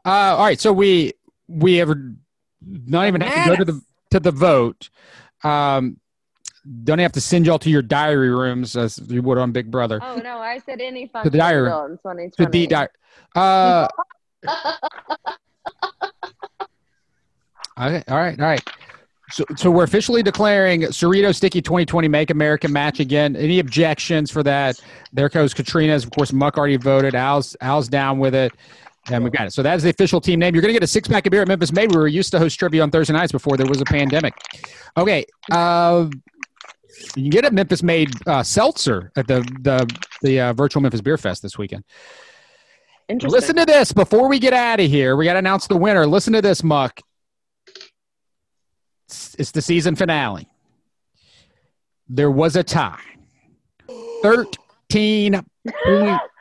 uh, 0.06 0.10
all 0.38 0.46
right, 0.46 0.60
so 0.60 0.72
we 0.72 1.12
we 1.50 1.82
ever 1.82 2.14
not 2.66 3.08
even 3.08 3.20
have 3.20 3.34
to 3.34 3.50
go 3.50 3.56
to 3.58 3.66
the 3.66 3.82
to 4.12 4.20
the 4.22 4.32
vote. 4.32 4.90
Um, 5.44 6.00
don't 6.84 7.00
have 7.00 7.12
to 7.14 7.22
send 7.22 7.46
y'all 7.46 7.60
to 7.60 7.70
your 7.70 7.82
diary 7.82 8.30
rooms 8.30 8.78
as 8.78 8.98
you 9.10 9.22
would 9.24 9.38
on 9.38 9.52
Big 9.52 9.70
Brother. 9.70 10.00
oh 10.02 10.16
no, 10.18 10.38
I 10.40 10.60
said 10.60 10.80
any 10.80 11.08
fun 11.08 11.26
To 11.26 11.30
the 11.30 11.38
diary. 11.38 11.70
in 11.70 11.98
2020. 11.98 12.32
to 12.32 12.46
the 12.50 12.68
di- 12.68 12.88
uh, 13.36 13.88
okay, 17.80 18.04
all 18.08 18.18
right, 18.18 18.40
all 18.40 18.48
right. 18.48 18.70
So, 19.30 19.44
so 19.58 19.70
we're 19.70 19.84
officially 19.84 20.24
declaring 20.24 20.84
Cerrito 20.84 21.36
Sticky 21.36 21.62
2020 21.62 22.08
Make 22.08 22.30
America 22.30 22.68
match 22.68 23.00
again. 23.00 23.36
Any 23.36 23.60
objections 23.60 24.32
for 24.32 24.42
that? 24.44 24.82
There 25.12 25.28
goes 25.28 25.54
Katrina's. 25.54 26.06
Of 26.06 26.12
course, 26.12 26.32
Muck 26.32 26.58
already 26.58 26.78
voted. 26.78 27.14
Al's 27.14 27.56
Al's 27.60 27.88
down 27.90 28.20
with 28.20 28.34
it. 28.34 28.54
And 29.10 29.24
we 29.24 29.30
got 29.30 29.48
it. 29.48 29.54
So 29.54 29.64
that 29.64 29.76
is 29.76 29.84
the 29.84 29.90
official 29.90 30.20
team 30.20 30.40
name. 30.40 30.54
You're 30.54 30.62
going 30.62 30.74
to 30.74 30.80
get 30.80 30.84
a 30.84 30.88
six 30.88 31.08
pack 31.08 31.26
of 31.26 31.32
beer 31.32 31.42
at 31.42 31.48
Memphis 31.48 31.72
Made. 31.72 31.92
We 31.92 31.98
were 31.98 32.08
used 32.08 32.32
to 32.32 32.40
host 32.40 32.60
trivia 32.60 32.84
on 32.84 32.92
Thursday 32.92 33.14
nights 33.14 33.32
before 33.32 33.56
there 33.56 33.66
was 33.66 33.80
a 33.80 33.86
pandemic. 33.86 34.34
Okay. 34.98 35.26
Uh, 35.52 36.10
you 37.16 37.24
can 37.24 37.30
get 37.30 37.46
a 37.46 37.52
Memphis 37.52 37.84
Made 37.84 38.10
uh, 38.28 38.44
seltzer 38.44 39.12
at 39.16 39.28
the 39.28 39.42
the 39.62 39.88
the 40.22 40.42
uh, 40.42 40.54
virtual 40.54 40.82
Memphis 40.82 41.02
Beer 41.02 41.18
Fest 41.18 41.42
this 41.42 41.58
weekend. 41.58 41.84
Interesting. 43.10 43.40
Listen 43.40 43.56
to 43.58 43.66
this 43.66 43.94
before 43.94 44.28
we 44.28 44.40
get 44.40 44.54
out 44.54 44.80
of 44.80 44.90
here. 44.90 45.16
We 45.16 45.26
got 45.26 45.34
to 45.34 45.40
announce 45.40 45.68
the 45.68 45.78
winner. 45.78 46.06
Listen 46.06 46.34
to 46.34 46.42
this, 46.42 46.64
Muck. 46.64 47.00
It's, 49.38 49.50
it's 49.50 49.52
the 49.52 49.62
season 49.62 49.96
finale. 49.96 50.48
There 52.10 52.32
was 52.32 52.56
a 52.56 52.64
tie. 52.64 53.00
13 54.22 55.34
point 55.34 56.22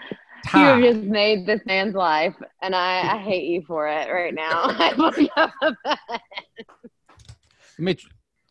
You 0.47 0.52
tie. 0.52 0.81
just 0.81 1.01
made 1.01 1.44
this 1.44 1.60
man's 1.66 1.97
life, 1.97 2.35
and 2.62 2.73
I, 2.73 3.16
I 3.16 3.18
hate 3.18 3.47
you 3.47 3.62
for 3.66 3.89
it 3.89 4.09
right 4.12 4.32
now. 4.32 4.62
I 4.64 4.94
look 4.94 5.18
up. 5.36 5.52
Let 5.85 5.98
me 7.78 7.97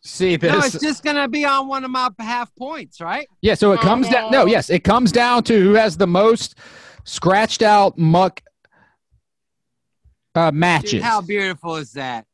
see 0.01 0.35
this. 0.35 0.51
No, 0.51 0.59
it's 0.59 0.81
just 0.81 1.05
gonna 1.05 1.29
be 1.29 1.45
on 1.45 1.69
one 1.69 1.85
of 1.85 1.91
my 1.91 2.09
half 2.19 2.53
points, 2.55 2.99
right? 2.99 3.29
yeah, 3.41 3.53
so 3.53 3.71
it 3.71 3.79
comes 3.79 4.09
down. 4.09 4.29
No, 4.29 4.45
yes, 4.45 4.69
it 4.69 4.83
comes 4.83 5.13
down 5.13 5.43
to 5.45 5.57
who 5.57 5.73
has 5.75 5.95
the 5.95 6.05
most 6.05 6.55
scratched 7.05 7.61
out 7.61 7.97
Muck 7.97 8.41
uh, 10.35 10.51
matches. 10.51 10.91
Dude, 10.91 11.01
how 11.03 11.21
beautiful 11.21 11.77
is 11.77 11.93
that? 11.93 12.25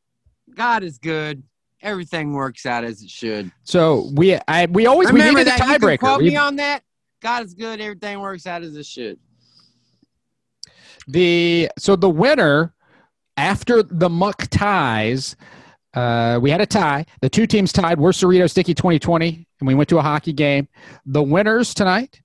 God 0.55 0.83
is 0.83 0.97
good. 0.97 1.43
Everything 1.81 2.33
works 2.33 2.65
out 2.65 2.83
as 2.83 3.01
it 3.01 3.09
should. 3.09 3.51
So 3.63 4.09
we 4.13 4.37
I 4.47 4.65
we 4.67 4.85
always 4.85 5.07
we 5.11 5.19
Remember 5.19 5.39
needed 5.39 5.53
a 5.53 5.57
that. 5.57 5.67
You 5.67 5.87
tiebreaker. 5.87 5.99
quote 5.99 6.19
We- 6.19 6.29
me 6.29 6.35
on 6.35 6.55
that. 6.57 6.83
God 7.21 7.43
is 7.45 7.53
good. 7.53 7.79
Everything 7.81 8.19
works 8.19 8.45
out 8.47 8.63
as 8.63 8.75
it 8.75 8.85
should. 8.85 9.19
The 11.07 11.69
so 11.77 11.95
the 11.95 12.09
winner 12.09 12.73
after 13.37 13.81
the 13.83 14.09
muck 14.09 14.47
ties, 14.49 15.35
uh, 15.93 16.39
we 16.41 16.51
had 16.51 16.61
a 16.61 16.65
tie. 16.65 17.05
The 17.21 17.29
two 17.29 17.47
teams 17.47 17.71
tied. 17.71 17.99
We're 17.99 18.11
Cerrito 18.11 18.49
Sticky 18.49 18.73
2020, 18.73 19.47
and 19.59 19.67
we 19.67 19.73
went 19.75 19.89
to 19.89 19.97
a 19.97 20.01
hockey 20.01 20.33
game. 20.33 20.67
The 21.05 21.23
winners 21.23 21.73
tonight, 21.73 22.21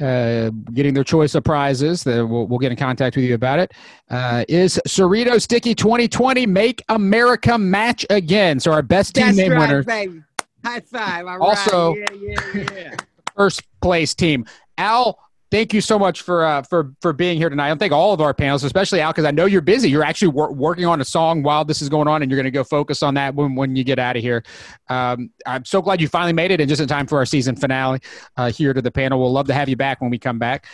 uh, 0.00 0.50
getting 0.72 0.94
their 0.94 1.04
choice 1.04 1.34
of 1.34 1.44
prizes. 1.44 2.02
That 2.04 2.26
we'll, 2.26 2.46
we'll 2.46 2.58
get 2.58 2.72
in 2.72 2.78
contact 2.78 3.16
with 3.16 3.24
you 3.24 3.34
about 3.34 3.58
it. 3.58 3.72
Uh, 4.08 4.44
is 4.48 4.80
Cerrito 4.86 5.40
Sticky 5.40 5.74
2020 5.74 6.46
Make 6.46 6.82
America 6.88 7.58
Match 7.58 8.04
Again? 8.10 8.60
So 8.60 8.72
our 8.72 8.82
best 8.82 9.14
team 9.14 9.26
That's 9.26 9.38
name 9.38 9.52
right, 9.52 9.60
winner, 9.60 9.82
baby. 9.82 10.22
High 10.64 10.80
five. 10.80 11.26
All 11.26 11.38
right. 11.38 11.48
Also- 11.48 11.94
yeah, 11.94 12.06
yeah, 12.20 12.70
yeah. 12.74 12.96
first 13.36 13.62
place 13.80 14.14
team. 14.14 14.44
Al, 14.78 15.18
thank 15.50 15.74
you 15.74 15.80
so 15.80 15.98
much 15.98 16.22
for 16.22 16.44
uh, 16.44 16.62
for 16.62 16.92
for 17.00 17.12
being 17.12 17.36
here 17.36 17.48
tonight. 17.48 17.70
I 17.70 17.74
thank 17.74 17.92
all 17.92 18.12
of 18.12 18.20
our 18.20 18.32
panelists, 18.32 18.64
especially 18.64 19.00
Al, 19.00 19.12
because 19.12 19.24
I 19.24 19.30
know 19.30 19.46
you're 19.46 19.60
busy. 19.60 19.90
You're 19.90 20.04
actually 20.04 20.28
wor- 20.28 20.52
working 20.52 20.86
on 20.86 21.00
a 21.00 21.04
song 21.04 21.42
while 21.42 21.64
this 21.64 21.82
is 21.82 21.88
going 21.88 22.08
on, 22.08 22.22
and 22.22 22.30
you're 22.30 22.36
going 22.36 22.44
to 22.44 22.50
go 22.50 22.64
focus 22.64 23.02
on 23.02 23.14
that 23.14 23.34
when 23.34 23.54
when 23.54 23.76
you 23.76 23.84
get 23.84 23.98
out 23.98 24.16
of 24.16 24.22
here. 24.22 24.42
Um, 24.88 25.30
I'm 25.46 25.64
so 25.64 25.82
glad 25.82 26.00
you 26.00 26.08
finally 26.08 26.32
made 26.32 26.50
it, 26.50 26.60
and 26.60 26.68
just 26.68 26.80
in 26.80 26.88
time 26.88 27.06
for 27.06 27.18
our 27.18 27.26
season 27.26 27.56
finale 27.56 28.00
uh, 28.36 28.50
here 28.50 28.72
to 28.72 28.82
the 28.82 28.90
panel. 28.90 29.20
We'll 29.20 29.32
love 29.32 29.46
to 29.48 29.54
have 29.54 29.68
you 29.68 29.76
back 29.76 30.00
when 30.00 30.10
we 30.10 30.18
come 30.18 30.38
back. 30.38 30.66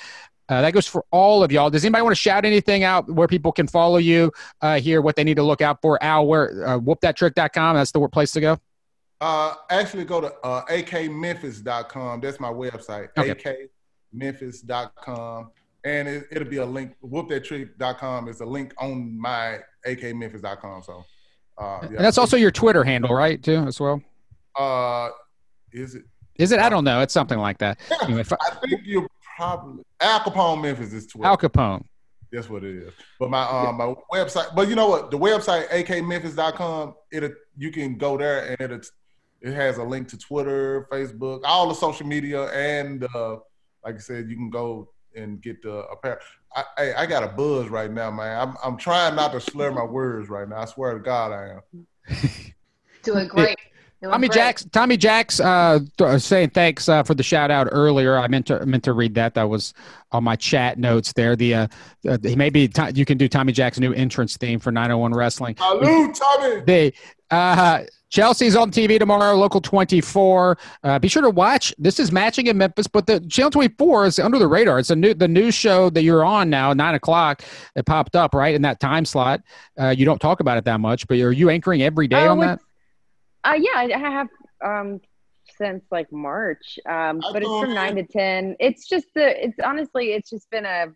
Uh, 0.48 0.60
that 0.62 0.72
goes 0.72 0.86
for 0.86 1.04
all 1.10 1.42
of 1.42 1.50
y'all. 1.50 1.70
Does 1.70 1.84
anybody 1.84 2.02
want 2.02 2.14
to 2.14 2.20
shout 2.20 2.44
anything 2.44 2.84
out 2.84 3.10
where 3.10 3.26
people 3.26 3.50
can 3.50 3.66
follow 3.66 3.96
you 3.96 4.30
uh, 4.60 4.78
here, 4.78 5.00
what 5.00 5.16
they 5.16 5.24
need 5.24 5.34
to 5.36 5.42
look 5.42 5.60
out 5.60 5.82
for? 5.82 6.00
Al, 6.02 6.26
where 6.26 6.68
uh, 6.68 6.78
whoopthattrick.com. 6.78 7.76
That's 7.76 7.90
the 7.90 8.08
place 8.08 8.30
to 8.32 8.40
go. 8.40 8.58
Uh, 9.20 9.54
actually, 9.70 10.04
go 10.04 10.20
to 10.20 10.32
uh, 10.44 10.64
akmemphis.com. 10.66 12.20
That's 12.20 12.38
my 12.38 12.50
website. 12.50 13.08
Okay. 13.18 13.68
akmemphis.com. 14.16 15.50
And 15.84 16.08
it, 16.08 16.24
it'll 16.32 16.48
be 16.48 16.56
a 16.56 16.66
link. 16.66 16.96
Whoopthattrick.com 17.04 18.28
is 18.28 18.40
a 18.40 18.46
link 18.46 18.74
on 18.78 19.18
my 19.18 19.60
akmemphis.com. 19.86 20.82
So, 20.82 21.04
uh, 21.58 21.78
And 21.82 21.98
that's 21.98 22.18
also 22.18 22.36
your 22.36 22.50
Twitter 22.50 22.82
handle, 22.82 23.14
right? 23.14 23.40
Too 23.42 23.58
as 23.66 23.78
well. 23.80 24.02
Uh, 24.58 25.10
is 25.72 25.94
it? 25.94 26.04
Is 26.36 26.52
it? 26.52 26.58
I 26.58 26.68
don't 26.68 26.84
know. 26.84 27.00
It's 27.02 27.14
something 27.14 27.38
like 27.38 27.58
that. 27.58 27.78
Anyway, 28.02 28.24
I- 28.30 28.36
I 28.46 28.66
think 28.66 28.82
you 28.84 29.06
probably 29.36 29.84
Al 30.00 30.20
Kapone 30.20 30.60
Memphis 30.62 30.92
is 30.92 31.06
Twitter. 31.06 31.28
Al 31.28 31.36
Kapone. 31.38 31.84
That's 32.32 32.50
what 32.50 32.64
it 32.64 32.74
is. 32.76 32.92
But 33.20 33.30
my 33.30 33.44
um 33.48 33.76
my 33.76 33.94
website, 34.12 34.54
but 34.56 34.68
you 34.68 34.74
know 34.74 34.88
what? 34.88 35.10
The 35.10 35.18
website 35.18 35.68
akmemphis.com, 35.68 36.94
it 37.12 37.32
you 37.56 37.70
can 37.70 37.96
go 37.96 38.18
there 38.18 38.56
and 38.60 38.72
it 38.72 38.86
it 39.40 39.52
has 39.54 39.78
a 39.78 39.84
link 39.84 40.08
to 40.08 40.18
Twitter, 40.18 40.88
Facebook, 40.90 41.42
all 41.44 41.68
the 41.68 41.74
social 41.74 42.06
media, 42.06 42.46
and 42.52 43.06
uh, 43.14 43.36
like 43.86 43.94
I 43.94 43.98
said, 43.98 44.28
you 44.28 44.34
can 44.34 44.50
go 44.50 44.90
and 45.14 45.40
get 45.40 45.62
the 45.62 45.84
apparel. 45.86 46.18
I, 46.54 46.64
I 46.76 46.94
I 46.94 47.06
got 47.06 47.22
a 47.22 47.28
buzz 47.28 47.68
right 47.68 47.90
now, 47.90 48.10
man. 48.10 48.38
I'm 48.38 48.56
I'm 48.62 48.76
trying 48.76 49.14
not 49.14 49.32
to 49.32 49.40
slur 49.40 49.70
my 49.70 49.84
words 49.84 50.28
right 50.28 50.48
now. 50.48 50.58
I 50.58 50.64
swear 50.64 50.94
to 50.94 51.00
God, 51.00 51.32
I 51.32 51.54
am. 51.54 51.86
Doing 53.04 53.28
great. 53.28 53.56
Doing 54.02 54.12
Tommy 54.12 54.28
great. 54.28 54.34
Jacks, 54.34 54.66
Tommy 54.72 54.96
Jacks, 54.96 55.38
uh, 55.38 55.78
th- 55.96 56.20
saying 56.20 56.50
thanks 56.50 56.88
uh, 56.88 57.04
for 57.04 57.14
the 57.14 57.22
shout 57.22 57.50
out 57.52 57.68
earlier. 57.70 58.18
I 58.18 58.26
meant 58.26 58.46
to 58.48 58.66
meant 58.66 58.82
to 58.84 58.92
read 58.92 59.14
that. 59.14 59.34
That 59.34 59.48
was 59.48 59.72
on 60.10 60.24
my 60.24 60.34
chat 60.34 60.78
notes 60.78 61.12
there. 61.12 61.36
The 61.36 61.54
uh, 61.54 61.68
uh 62.08 62.18
maybe 62.22 62.66
t- 62.66 62.90
you 62.94 63.04
can 63.04 63.16
do 63.18 63.28
Tommy 63.28 63.52
Jack's 63.52 63.78
new 63.78 63.92
entrance 63.92 64.36
theme 64.36 64.58
for 64.58 64.72
901 64.72 65.14
Wrestling. 65.14 65.56
Salute, 65.56 66.14
Tommy. 66.16 66.60
They 66.66 66.92
uh, 67.30 67.84
Chelsea's 68.16 68.56
on 68.56 68.70
TV 68.70 68.98
tomorrow, 68.98 69.34
local 69.36 69.60
24. 69.60 70.56
Uh, 70.82 70.98
be 70.98 71.06
sure 71.06 71.20
to 71.20 71.28
watch. 71.28 71.74
This 71.76 72.00
is 72.00 72.10
matching 72.10 72.46
in 72.46 72.56
Memphis, 72.56 72.86
but 72.86 73.06
the 73.06 73.20
channel 73.20 73.50
24 73.50 74.06
is 74.06 74.18
under 74.18 74.38
the 74.38 74.46
radar. 74.46 74.78
It's 74.78 74.88
a 74.88 74.96
new 74.96 75.12
the 75.12 75.28
news 75.28 75.54
show 75.54 75.90
that 75.90 76.02
you're 76.02 76.24
on 76.24 76.48
now, 76.48 76.72
nine 76.72 76.94
o'clock. 76.94 77.42
It 77.74 77.84
popped 77.84 78.16
up 78.16 78.34
right 78.34 78.54
in 78.54 78.62
that 78.62 78.80
time 78.80 79.04
slot. 79.04 79.42
Uh, 79.78 79.90
you 79.90 80.06
don't 80.06 80.18
talk 80.18 80.40
about 80.40 80.56
it 80.56 80.64
that 80.64 80.80
much, 80.80 81.06
but 81.08 81.18
are 81.18 81.30
you 81.30 81.50
anchoring 81.50 81.82
every 81.82 82.08
day 82.08 82.24
Oh, 82.24 82.30
on 82.30 82.38
that? 82.40 82.54
it's- 82.54 82.64
Uh, 83.44 83.58
yeah, 83.60 83.72
I 83.74 83.92
I 83.94 83.98
have 84.10 84.28
um, 84.64 85.00
since 85.58 85.84
like 85.90 86.10
March, 86.10 86.78
um, 86.88 87.20
but 87.34 87.42
it's 87.42 87.60
from 87.60 87.74
nine 87.74 87.96
to 87.96 88.02
ten. 88.02 88.56
It's 88.58 88.88
just 88.88 89.08
the. 89.14 89.44
It's 89.44 89.58
honestly, 89.62 90.12
it's 90.12 90.30
just 90.30 90.48
been 90.50 90.64
a. 90.64 90.86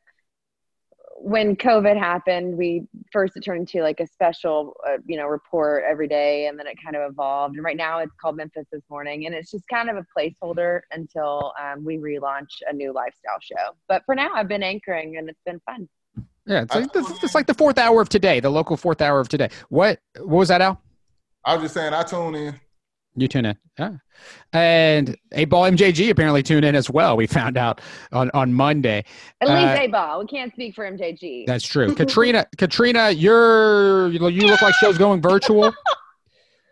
When 1.22 1.54
COVID 1.54 1.98
happened, 1.98 2.56
we 2.56 2.86
first 3.12 3.36
it 3.36 3.44
turned 3.44 3.60
into 3.60 3.82
like 3.82 4.00
a 4.00 4.06
special, 4.06 4.74
uh, 4.88 4.96
you 5.04 5.18
know, 5.18 5.26
report 5.26 5.84
every 5.86 6.08
day, 6.08 6.46
and 6.46 6.58
then 6.58 6.66
it 6.66 6.76
kind 6.82 6.96
of 6.96 7.10
evolved. 7.10 7.56
And 7.56 7.64
right 7.64 7.76
now, 7.76 7.98
it's 7.98 8.14
called 8.18 8.36
Memphis 8.38 8.66
this 8.72 8.82
morning, 8.88 9.26
and 9.26 9.34
it's 9.34 9.50
just 9.50 9.68
kind 9.68 9.90
of 9.90 9.96
a 9.96 10.06
placeholder 10.16 10.80
until 10.92 11.52
um, 11.60 11.84
we 11.84 11.98
relaunch 11.98 12.62
a 12.68 12.72
new 12.72 12.94
lifestyle 12.94 13.38
show. 13.42 13.76
But 13.86 14.02
for 14.06 14.14
now, 14.14 14.30
I've 14.34 14.48
been 14.48 14.62
anchoring, 14.62 15.18
and 15.18 15.28
it's 15.28 15.42
been 15.44 15.60
fun. 15.66 15.88
Yeah, 16.46 16.62
it's 16.62 16.74
like, 16.74 16.92
the, 16.92 17.18
it's 17.22 17.34
like 17.34 17.46
the 17.46 17.54
fourth 17.54 17.76
hour 17.76 18.00
of 18.00 18.08
today, 18.08 18.40
the 18.40 18.50
local 18.50 18.78
fourth 18.78 19.02
hour 19.02 19.20
of 19.20 19.28
today. 19.28 19.50
What 19.68 20.00
what 20.16 20.38
was 20.38 20.48
that, 20.48 20.62
Al? 20.62 20.80
I 21.44 21.54
was 21.54 21.64
just 21.64 21.74
saying, 21.74 21.92
I 21.92 22.02
tune 22.02 22.34
in. 22.34 22.60
You 23.16 23.26
tune 23.28 23.44
in, 23.44 23.56
yeah. 23.78 23.92
And 24.52 25.16
A 25.32 25.44
Ball 25.46 25.64
MJG 25.70 26.10
apparently 26.10 26.42
tuned 26.42 26.64
in 26.64 26.74
as 26.74 26.88
well. 26.88 27.16
We 27.16 27.26
found 27.26 27.56
out 27.56 27.80
on 28.12 28.30
on 28.34 28.52
Monday. 28.52 29.04
At 29.40 29.48
Uh, 29.48 29.54
least 29.54 29.80
A 29.82 29.86
ball. 29.88 30.20
We 30.20 30.26
can't 30.26 30.52
speak 30.52 30.74
for 30.74 30.84
MJG. 30.90 31.46
That's 31.46 31.66
true. 31.66 31.94
Katrina, 31.96 32.46
Katrina, 32.56 33.10
you're 33.10 34.08
you 34.10 34.18
look 34.20 34.62
like 34.62 34.74
show's 34.76 34.96
going 34.98 35.20
virtual. 35.20 35.72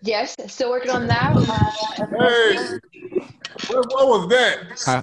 Yes, 0.03 0.37
still 0.47 0.71
working 0.71 0.93
on 0.93 1.07
that. 1.09 1.35
Uh, 1.37 2.07
Hey, 2.07 2.79
what, 3.69 3.87
what 3.93 4.07
was 4.09 4.29
that? 4.29 4.89
Uh. 4.89 5.03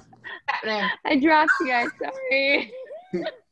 I 1.04 1.18
dropped 1.20 1.50
you 1.60 1.66
guys. 1.68 1.88
Sorry. 2.02 2.72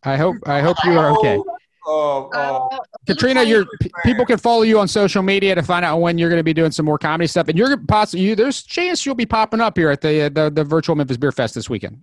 I 0.05 0.17
hope 0.17 0.37
I 0.47 0.61
hope 0.61 0.77
you 0.85 0.99
are 0.99 1.11
okay. 1.19 1.39
Uh, 1.87 2.27
uh, 2.29 2.69
Uh, 2.73 2.79
Katrina, 3.07 3.43
you're 3.43 3.67
p- 3.81 3.91
people 4.05 4.25
can 4.25 4.39
follow 4.39 4.63
you 4.63 4.79
on 4.79 4.89
social 4.89 5.23
media 5.23 5.55
to 5.55 5.63
find 5.63 5.85
out 5.85 5.99
when 5.99 6.17
you're 6.19 6.31
going 6.31 6.39
to 6.41 6.45
be 6.45 6.55
doing 6.55 6.71
some 6.71 6.87
more 6.87 6.99
comedy 6.99 7.27
stuff, 7.27 7.49
and 7.49 7.59
you're 7.59 7.77
possibly 7.77 8.25
you, 8.25 8.35
there's 8.35 8.61
a 8.61 8.67
chance 8.67 9.05
you'll 9.05 9.15
be 9.15 9.27
popping 9.27 9.61
up 9.61 9.77
here 9.77 9.91
at 9.91 10.01
the 10.01 10.31
the, 10.33 10.51
the 10.51 10.65
virtual 10.65 10.97
Memphis 10.97 11.17
Beer 11.17 11.33
Fest 11.33 11.55
this 11.55 11.69
weekend. 11.69 12.03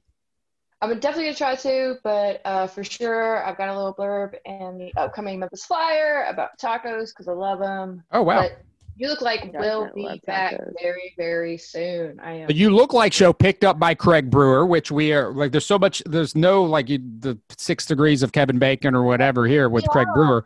I'm 0.83 0.89
definitely 0.99 1.25
gonna 1.25 1.35
try 1.35 1.55
to, 1.55 1.95
but 2.03 2.41
uh, 2.43 2.65
for 2.67 2.83
sure, 2.83 3.45
I've 3.45 3.57
got 3.57 3.69
a 3.69 3.75
little 3.75 3.93
blurb 3.93 4.33
in 4.45 4.79
the 4.79 4.91
upcoming 4.99 5.39
Memphis 5.39 5.63
Flyer 5.65 6.25
about 6.27 6.57
tacos 6.59 7.09
because 7.09 7.27
I 7.27 7.33
love 7.33 7.59
them. 7.59 8.03
Oh 8.11 8.23
wow! 8.23 8.41
But 8.41 8.61
you 8.95 9.07
look 9.07 9.21
like 9.21 9.51
we'll 9.53 9.91
be 9.93 10.21
back 10.25 10.53
tacos. 10.53 10.73
very, 10.81 11.13
very 11.17 11.57
soon. 11.57 12.19
I 12.19 12.33
am. 12.33 12.47
But 12.47 12.55
you 12.55 12.69
look 12.69 12.93
like 12.93 13.13
show 13.13 13.33
picked 13.33 13.63
up 13.63 13.79
by 13.79 13.93
Craig 13.93 14.29
Brewer, 14.29 14.65
which 14.65 14.91
we 14.91 15.13
are 15.13 15.31
like. 15.31 15.51
There's 15.51 15.65
so 15.65 15.79
much. 15.79 16.03
There's 16.05 16.35
no 16.35 16.63
like 16.63 16.89
you, 16.89 16.99
the 17.19 17.37
six 17.57 17.85
degrees 17.85 18.23
of 18.23 18.31
Kevin 18.31 18.59
Bacon 18.59 18.95
or 18.95 19.03
whatever 19.03 19.47
here 19.47 19.69
with 19.69 19.85
Craig 19.87 20.07
Brewer. 20.13 20.45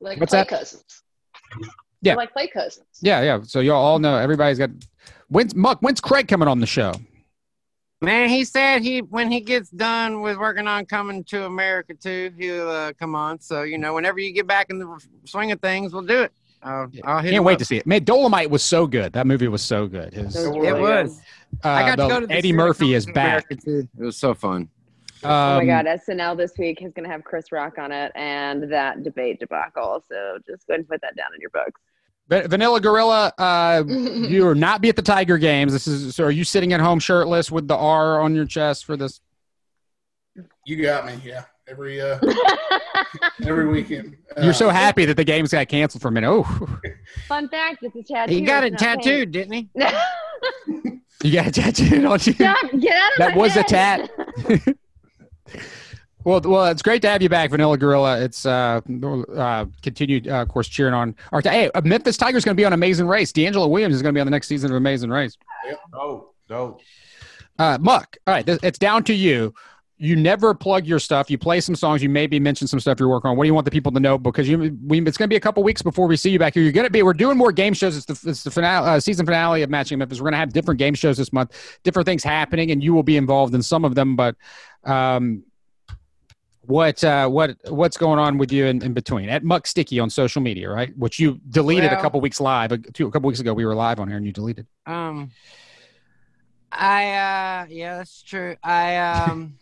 Like 0.00 0.20
What's 0.20 0.30
play 0.30 0.40
that? 0.40 0.48
cousins. 0.48 1.02
Yeah. 2.02 2.12
They're 2.12 2.16
like 2.16 2.32
play 2.32 2.48
cousins. 2.48 2.86
Yeah, 3.00 3.22
yeah. 3.22 3.40
So 3.42 3.60
y'all 3.60 3.76
all 3.76 3.98
know 3.98 4.16
everybody's 4.16 4.58
got. 4.58 4.70
When's 5.28 5.54
Muck? 5.54 5.80
When's 5.80 6.00
Craig 6.00 6.28
coming 6.28 6.48
on 6.48 6.60
the 6.60 6.66
show? 6.66 6.92
Man, 8.02 8.28
he 8.28 8.44
said 8.44 8.82
he 8.82 9.00
when 9.00 9.30
he 9.30 9.40
gets 9.40 9.70
done 9.70 10.20
with 10.20 10.36
working 10.36 10.66
on 10.66 10.84
coming 10.84 11.24
to 11.24 11.46
America 11.46 11.94
too, 11.94 12.32
he'll 12.36 12.68
uh, 12.68 12.92
come 12.92 13.14
on. 13.14 13.40
So 13.40 13.62
you 13.62 13.78
know, 13.78 13.94
whenever 13.94 14.18
you 14.18 14.32
get 14.32 14.46
back 14.46 14.68
in 14.68 14.78
the 14.78 15.02
swing 15.24 15.52
of 15.52 15.60
things, 15.60 15.94
we'll 15.94 16.02
do 16.02 16.22
it. 16.22 16.32
Uh, 16.64 16.86
I'll 17.04 17.20
hit 17.20 17.32
Can't 17.32 17.44
wait 17.44 17.54
up. 17.54 17.58
to 17.58 17.64
see 17.66 17.76
it. 17.76 17.86
Man, 17.86 18.04
Dolomite 18.04 18.48
was 18.50 18.62
so 18.62 18.86
good. 18.86 19.12
That 19.12 19.26
movie 19.26 19.48
was 19.48 19.62
so 19.62 19.86
good. 19.86 20.14
His, 20.14 20.34
It 20.34 20.48
uh, 20.48 20.62
It 20.62 20.80
was. 20.80 21.20
I 21.62 21.82
got 21.86 21.96
to 22.02 22.08
go 22.08 22.20
to 22.20 22.26
the 22.26 22.32
Eddie 22.34 22.52
Murphy 22.52 22.94
is 22.94 23.06
back. 23.06 23.44
It 23.50 23.88
was 23.96 24.16
so 24.16 24.32
fun. 24.34 24.68
oh 25.22 25.28
my 25.28 25.58
Um, 25.60 25.66
God, 25.66 25.84
SNL 25.86 26.36
this 26.36 26.52
week 26.58 26.80
is 26.82 26.92
going 26.94 27.04
to 27.04 27.10
have 27.10 27.22
Chris 27.22 27.52
Rock 27.52 27.78
on 27.78 27.92
it 27.92 28.12
and 28.14 28.72
that 28.72 29.02
debate 29.02 29.40
debacle. 29.40 30.02
So 30.08 30.38
just 30.46 30.66
go 30.66 30.72
ahead 30.72 30.80
and 30.80 30.88
put 30.88 31.00
that 31.02 31.14
down 31.16 31.28
in 31.34 31.40
your 31.40 31.50
books. 31.50 31.80
Vanella 32.30 32.80
Gorilla, 32.80 33.30
uh, 33.36 33.84
you 33.86 34.46
will 34.46 34.54
not 34.54 34.80
be 34.80 34.88
at 34.88 34.96
the 34.96 35.02
Tiger 35.02 35.36
games. 35.36 35.72
This 35.74 35.86
is 35.86 36.16
so. 36.16 36.24
Are 36.24 36.30
you 36.30 36.42
sitting 36.44 36.72
at 36.72 36.80
home 36.80 36.98
shirtless 36.98 37.50
with 37.50 37.68
the 37.68 37.76
R 37.76 38.20
on 38.22 38.34
your 38.34 38.46
chest 38.46 38.86
for 38.86 38.96
this? 38.96 39.20
You 40.64 40.82
got 40.82 41.04
me. 41.04 41.20
Yeah, 41.22 41.44
every 41.68 42.00
uh, 42.00 42.18
every 43.46 43.68
weekend. 43.68 44.16
Uh, 44.36 44.42
You're 44.42 44.52
so 44.52 44.68
happy 44.68 45.04
that 45.04 45.16
the 45.16 45.24
games 45.24 45.52
got 45.52 45.68
canceled 45.68 46.02
for 46.02 46.08
a 46.08 46.12
minute. 46.12 46.30
Oh, 46.30 46.44
Fun 47.28 47.48
fact: 47.48 47.82
it's 47.82 47.96
a 47.96 48.02
tattoo. 48.02 48.34
He 48.34 48.40
got 48.42 48.64
it 48.64 48.74
it's 48.74 48.82
not 48.82 49.02
tattooed, 49.02 49.32
didn't 49.32 49.52
he? 49.52 49.68
you 51.24 51.32
got 51.32 51.46
a 51.46 51.50
tattoo 51.50 52.06
on 52.06 52.18
you. 52.22 52.32
Stop! 52.32 52.70
Get 52.78 52.96
out 52.96 53.12
of 53.12 53.18
That 53.18 53.30
my 53.30 53.36
was 53.36 53.56
a 53.56 53.62
tat. 53.62 54.10
Well, 56.24 56.40
well, 56.40 56.64
it's 56.66 56.80
great 56.80 57.02
to 57.02 57.08
have 57.10 57.20
you 57.20 57.28
back, 57.28 57.50
Vanella 57.50 57.78
Gorilla. 57.78 58.18
It's 58.18 58.46
uh, 58.46 58.80
uh 59.36 59.66
continued, 59.82 60.26
uh, 60.26 60.40
of 60.40 60.48
course, 60.48 60.68
cheering 60.68 60.94
on 60.94 61.14
our. 61.32 61.42
Hey, 61.42 61.70
uh, 61.74 61.82
Memphis 61.82 62.16
Tigers 62.16 62.46
going 62.46 62.56
to 62.56 62.60
be 62.60 62.64
on 62.64 62.72
Amazing 62.72 63.06
Race. 63.06 63.30
DeAngelo 63.30 63.68
Williams 63.68 63.94
is 63.94 64.00
going 64.00 64.14
to 64.14 64.16
be 64.16 64.20
on 64.22 64.26
the 64.26 64.30
next 64.30 64.48
season 64.48 64.70
of 64.70 64.76
Amazing 64.78 65.10
Race. 65.10 65.36
dope, 65.92 66.34
no. 66.48 66.78
Uh, 67.58 67.76
Muck, 67.78 68.16
all 68.26 68.32
right, 68.32 68.46
th- 68.46 68.58
it's 68.62 68.78
down 68.78 69.04
to 69.04 69.12
you. 69.12 69.52
You 69.96 70.16
never 70.16 70.54
plug 70.54 70.86
your 70.86 70.98
stuff. 70.98 71.30
You 71.30 71.38
play 71.38 71.60
some 71.60 71.76
songs. 71.76 72.02
You 72.02 72.08
maybe 72.08 72.40
mention 72.40 72.66
some 72.66 72.80
stuff 72.80 72.98
you're 72.98 73.08
working 73.08 73.30
on. 73.30 73.36
What 73.36 73.44
do 73.44 73.46
you 73.46 73.54
want 73.54 73.64
the 73.64 73.70
people 73.70 73.92
to 73.92 74.00
know? 74.00 74.18
Because 74.18 74.48
you, 74.48 74.76
we, 74.84 75.00
it's 75.00 75.16
going 75.16 75.28
to 75.28 75.32
be 75.32 75.36
a 75.36 75.40
couple 75.40 75.62
weeks 75.62 75.82
before 75.82 76.08
we 76.08 76.16
see 76.16 76.30
you 76.30 76.38
back 76.38 76.54
here. 76.54 76.64
You're 76.64 76.72
going 76.72 76.86
to 76.86 76.90
be. 76.90 77.02
We're 77.02 77.12
doing 77.12 77.38
more 77.38 77.52
game 77.52 77.74
shows. 77.74 77.96
It's 77.96 78.06
the, 78.06 78.30
it's 78.30 78.42
the 78.42 78.50
finale, 78.50 78.88
uh, 78.88 79.00
season 79.00 79.24
finale 79.24 79.62
of 79.62 79.70
Matching 79.70 79.98
Memphis. 79.98 80.18
We're 80.18 80.24
going 80.24 80.32
to 80.32 80.38
have 80.38 80.52
different 80.52 80.78
game 80.78 80.94
shows 80.94 81.16
this 81.16 81.32
month, 81.32 81.78
different 81.84 82.06
things 82.06 82.24
happening, 82.24 82.72
and 82.72 82.82
you 82.82 82.92
will 82.92 83.04
be 83.04 83.16
involved 83.16 83.54
in 83.54 83.62
some 83.62 83.84
of 83.84 83.94
them. 83.94 84.16
But 84.16 84.34
um, 84.82 85.44
what 86.66 87.04
uh, 87.04 87.28
what 87.28 87.56
what's 87.68 87.96
going 87.96 88.18
on 88.18 88.38
with 88.38 88.50
you 88.50 88.66
in, 88.66 88.82
in 88.82 88.94
between 88.94 89.28
at 89.28 89.44
Muck 89.44 89.66
Sticky 89.66 90.00
on 90.00 90.10
social 90.10 90.42
media, 90.42 90.70
right? 90.70 90.96
Which 90.96 91.18
you 91.18 91.40
deleted 91.50 91.92
a 91.92 92.00
couple 92.00 92.20
weeks 92.20 92.40
live. 92.40 92.72
A, 92.72 92.78
two, 92.78 93.06
a 93.06 93.10
couple 93.10 93.28
weeks 93.28 93.40
ago, 93.40 93.52
we 93.52 93.64
were 93.64 93.74
live 93.74 94.00
on 94.00 94.08
here, 94.08 94.16
and 94.16 94.26
you 94.26 94.32
deleted. 94.32 94.66
Um, 94.86 95.30
I 96.72 97.04
uh, 97.10 97.66
yeah, 97.68 97.98
that's 97.98 98.22
true. 98.22 98.56
I 98.62 98.96
um, 98.96 99.58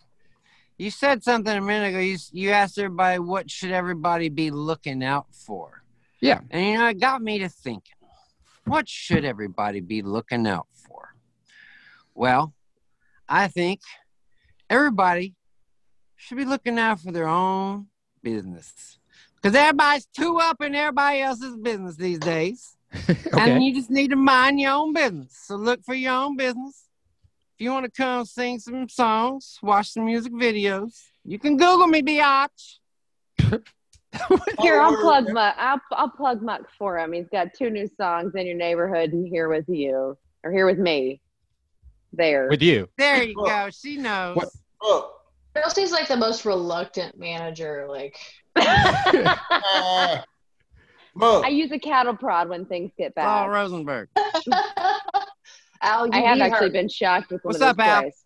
you 0.78 0.90
said 0.90 1.22
something 1.22 1.56
a 1.56 1.60
minute 1.60 1.90
ago. 1.90 1.98
You 1.98 2.18
you 2.32 2.50
asked 2.50 2.78
everybody 2.78 3.18
what 3.18 3.50
should 3.50 3.70
everybody 3.70 4.28
be 4.28 4.50
looking 4.50 5.04
out 5.04 5.26
for. 5.30 5.82
Yeah. 6.20 6.40
and 6.50 6.66
you 6.66 6.78
know 6.78 6.88
it 6.88 7.00
got 7.00 7.20
me 7.20 7.38
to 7.40 7.48
thinking. 7.48 7.96
What 8.64 8.88
should 8.88 9.24
everybody 9.24 9.80
be 9.80 10.02
looking 10.02 10.46
out 10.46 10.68
for? 10.72 11.14
Well, 12.14 12.54
I 13.28 13.48
think 13.48 13.80
everybody 14.70 15.34
should 16.16 16.36
be 16.36 16.44
looking 16.44 16.78
out 16.78 17.00
for 17.00 17.10
their 17.10 17.26
own 17.26 17.88
business 18.22 18.98
because 19.36 19.56
everybody's 19.56 20.06
too 20.06 20.38
up 20.38 20.60
in 20.62 20.74
everybody 20.74 21.20
else's 21.20 21.56
business 21.56 21.96
these 21.96 22.18
days. 22.18 22.76
okay. 23.10 23.18
And 23.36 23.64
you 23.64 23.74
just 23.74 23.90
need 23.90 24.10
to 24.10 24.16
mind 24.16 24.60
your 24.60 24.72
own 24.72 24.92
business. 24.92 25.36
So 25.44 25.56
look 25.56 25.82
for 25.84 25.94
your 25.94 26.12
own 26.12 26.36
business. 26.36 26.88
If 27.62 27.66
you 27.66 27.70
want 27.70 27.84
to 27.84 27.92
come 27.92 28.24
sing 28.24 28.58
some 28.58 28.88
songs, 28.88 29.60
watch 29.62 29.92
some 29.92 30.04
music 30.04 30.32
videos, 30.32 31.00
you 31.24 31.38
can 31.38 31.56
Google 31.56 31.86
me, 31.86 32.02
biatch. 32.02 32.78
Here, 33.38 34.80
I'll 34.80 34.96
plug. 35.00 35.32
Muck. 35.32 35.54
I'll 35.56 35.80
I'll 35.92 36.10
plug 36.10 36.42
Muck 36.42 36.62
for 36.76 36.98
him. 36.98 37.12
He's 37.12 37.28
got 37.30 37.54
two 37.56 37.70
new 37.70 37.88
songs 37.96 38.34
in 38.34 38.48
your 38.48 38.56
neighborhood 38.56 39.12
and 39.12 39.28
here 39.28 39.48
with 39.48 39.68
you 39.68 40.18
or 40.42 40.50
here 40.50 40.66
with 40.66 40.80
me. 40.80 41.20
There. 42.12 42.48
With 42.48 42.62
you. 42.62 42.88
There 42.98 43.22
you 43.22 43.36
go. 43.36 43.68
She 43.70 43.96
knows. 43.96 44.38
What- 44.38 44.48
Look, 44.82 45.12
Chelsea's 45.56 45.92
like 45.92 46.08
the 46.08 46.16
most 46.16 46.44
reluctant 46.44 47.16
manager. 47.16 47.86
Like, 47.88 48.16
uh, 48.56 50.18
I 51.14 51.48
use 51.48 51.70
a 51.70 51.78
cattle 51.78 52.16
prod 52.16 52.48
when 52.48 52.66
things 52.66 52.90
get 52.98 53.14
bad. 53.14 53.22
Paul. 53.22 53.50
Rosenberg. 53.50 54.08
Al, 55.82 56.06
you 56.06 56.12
I 56.12 56.20
have 56.20 56.38
actually 56.40 56.66
her. 56.68 56.72
been 56.72 56.88
shocked 56.88 57.30
with 57.32 57.44
one 57.44 57.52
What's 57.52 57.62
of 57.62 57.68
up, 57.68 57.76
those 57.76 57.86
Al? 57.86 58.02
guys. 58.02 58.24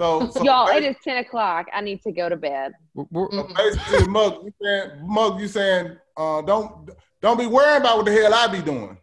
so, 0.00 0.30
so 0.38 0.44
Y'all, 0.44 0.68
it 0.68 0.84
is 0.84 0.96
ten 1.02 1.18
o'clock. 1.18 1.66
I 1.72 1.80
need 1.80 2.02
to 2.02 2.12
go 2.12 2.28
to 2.28 2.36
bed. 2.36 2.72
We're- 2.94 3.08
we're- 3.12 3.54
basically, 3.56 4.06
Muck, 4.08 4.42
you 4.44 4.52
saying, 4.62 4.90
Muck, 5.02 5.40
you 5.40 5.48
saying, 5.48 5.96
uh, 6.16 6.42
don't 6.42 6.90
don't 7.20 7.38
be 7.38 7.46
worrying 7.46 7.80
about 7.80 7.96
what 7.98 8.06
the 8.06 8.12
hell 8.12 8.32
I 8.34 8.46
be 8.46 8.62
doing. 8.62 8.96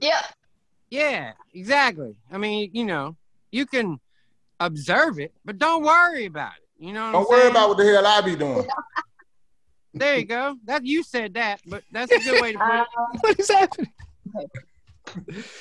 Yeah. 0.00 0.22
Yeah, 0.90 1.32
exactly. 1.54 2.16
I 2.30 2.36
mean, 2.38 2.70
you 2.74 2.84
know, 2.84 3.16
you 3.50 3.64
can 3.66 3.98
observe 4.60 5.18
it, 5.18 5.32
but 5.44 5.58
don't 5.58 5.82
worry 5.82 6.26
about 6.26 6.52
it. 6.60 6.84
You 6.84 6.92
know 6.92 7.06
what 7.06 7.12
Don't 7.12 7.22
I'm 7.22 7.28
worry 7.30 7.40
saying? 7.42 7.50
about 7.52 7.68
what 7.70 7.78
the 7.78 7.84
hell 7.84 8.06
I 8.06 8.20
be 8.20 8.36
doing. 8.36 8.66
There 9.94 10.16
you 10.18 10.24
go. 10.24 10.56
That 10.64 10.86
you 10.86 11.02
said 11.02 11.34
that, 11.34 11.60
but 11.66 11.82
that's 11.92 12.10
a 12.10 12.18
good 12.18 12.40
way 12.40 12.52
to 12.52 12.58
put 12.58 12.66
Uh, 12.66 12.82
it. 12.82 12.88
what 13.20 13.40
is 13.40 13.50
happening? 13.50 13.92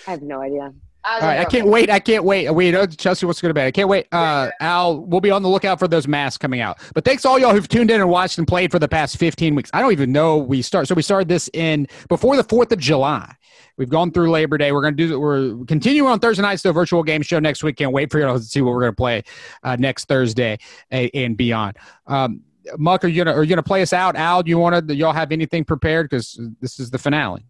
I 0.08 0.12
have 0.12 0.22
no 0.22 0.40
idea. 0.42 0.74
I 1.04 1.16
All 1.16 1.22
right, 1.22 1.40
I 1.40 1.46
can't 1.46 1.68
wait. 1.68 1.90
I 1.90 2.00
can't 2.00 2.24
wait. 2.24 2.50
We 2.52 2.72
know 2.72 2.86
Chelsea 2.86 3.26
wants 3.26 3.40
to 3.40 3.44
go 3.44 3.48
to 3.48 3.54
bed. 3.54 3.66
I 3.66 3.72
can't 3.72 3.90
wait. 3.90 4.08
Uh, 4.12 4.52
Al, 4.60 5.00
we'll 5.00 5.22
be 5.22 5.32
on 5.32 5.42
the 5.42 5.50
lookout 5.50 5.80
for 5.80 5.88
those 5.88 6.08
masks 6.08 6.38
coming 6.38 6.62
out. 6.62 6.80
But 6.94 7.06
thanks 7.06 7.24
to 7.24 7.30
all 7.30 7.40
y'all 7.40 7.54
who've 7.54 7.68
tuned 7.68 7.90
in 7.90 8.02
and 8.02 8.10
watched 8.10 8.38
and 8.38 8.48
played 8.48 8.72
for 8.72 8.78
the 8.78 8.88
past 8.88 9.18
15 9.18 9.56
weeks. 9.56 9.72
I 9.74 9.82
don't 9.82 9.92
even 9.92 10.12
know 10.12 10.38
we 10.38 10.62
start. 10.62 10.88
So 10.88 10.94
we 10.94 11.02
started 11.02 11.28
this 11.28 11.50
in 11.54 11.88
before 12.08 12.36
the 12.36 12.44
4th 12.44 12.72
of 12.72 12.78
July. 12.80 13.34
We've 13.78 13.90
gone 13.90 14.12
through 14.12 14.30
Labor 14.30 14.60
Day. 14.60 14.72
We're 14.72 14.82
going 14.82 14.96
to 14.96 15.08
do. 15.08 15.20
We're 15.20 15.66
continuing 15.66 16.12
on 16.12 16.20
Thursday 16.20 16.44
nights. 16.44 16.62
The 16.62 16.72
virtual 16.72 17.02
game 17.02 17.24
show 17.24 17.40
next 17.40 17.64
week. 17.64 17.78
Can't 17.78 17.94
wait 17.94 18.12
for 18.12 18.20
y'all 18.20 18.38
to 18.38 18.44
see 18.44 18.62
what 18.62 18.72
we're 18.72 18.82
going 18.82 18.92
to 18.92 18.96
play 18.96 19.24
uh, 19.64 19.76
next 19.80 20.06
Thursday 20.06 20.60
and, 20.92 21.10
and 21.14 21.38
beyond. 21.38 21.78
Um, 22.06 22.44
Muck, 22.78 23.04
are 23.04 23.08
you 23.08 23.24
gonna 23.24 23.36
are 23.36 23.44
you 23.44 23.50
gonna 23.50 23.64
play 23.64 23.82
us 23.82 23.92
out? 23.92 24.16
Al, 24.16 24.44
do 24.44 24.50
you 24.50 24.60
want 24.60 24.88
to? 24.88 24.96
Y'all 24.96 25.14
have 25.14 25.32
anything 25.32 25.66
prepared? 25.66 26.10
Because 26.10 26.40
this 26.60 26.80
is 26.80 26.92
the 26.92 27.00
finale. 27.00 27.46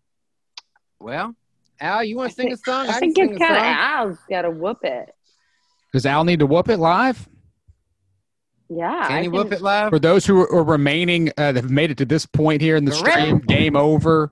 Well, 1.00 1.36
Al, 1.82 2.04
you 2.04 2.16
want 2.16 2.30
to 2.30 2.36
sing 2.36 2.52
a 2.54 2.58
song? 2.58 2.88
I 2.88 3.00
can 3.00 3.14
think 3.14 3.32
it's 3.32 3.38
kind 3.40 3.56
of. 3.58 3.64
Al's 3.64 4.18
got 4.30 4.44
to 4.44 4.52
whoop 4.52 4.78
it. 4.84 5.10
Does 5.92 6.06
Al 6.06 6.24
need 6.24 6.40
to 6.40 6.46
whoop 6.46 6.70
it 6.70 6.78
live? 6.78 7.28
Yeah. 8.70 9.08
Can 9.08 9.18
I 9.18 9.22
you 9.24 9.32
whoop 9.32 9.48
can- 9.50 9.58
it 9.58 9.62
live? 9.62 9.90
For 9.90 10.00
those 10.00 10.26
who 10.26 10.42
are 10.48 10.64
remaining, 10.64 11.30
uh, 11.38 11.52
that 11.52 11.56
have 11.64 11.72
made 11.72 11.92
it 11.92 11.98
to 11.98 12.06
this 12.06 12.26
point 12.26 12.62
here 12.62 12.76
in 12.78 12.86
the 12.86 12.92
Correct. 12.92 13.18
stream, 13.20 13.40
game 13.40 13.76
over. 13.76 14.32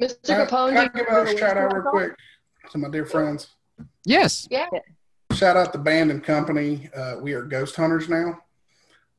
Mr. 0.00 0.22
Can 0.26 0.40
I- 0.40 0.46
Kapone, 0.46 0.68
can 0.74 0.78
I 0.94 0.98
give 0.98 1.08
out 1.08 1.26
a 1.28 1.36
shout 1.36 1.56
out 1.58 1.72
real 1.74 1.82
quick 1.82 2.12
to 2.70 2.78
my 2.78 2.88
dear 2.88 3.04
friends? 3.04 3.48
Yes. 4.06 4.46
Yeah. 4.50 4.68
Shout 5.34 5.56
out 5.56 5.72
the 5.72 5.78
band 5.78 6.10
and 6.10 6.24
company. 6.24 6.88
Uh, 6.96 7.16
we 7.20 7.34
are 7.34 7.42
ghost 7.42 7.76
hunters 7.76 8.08
now. 8.08 8.38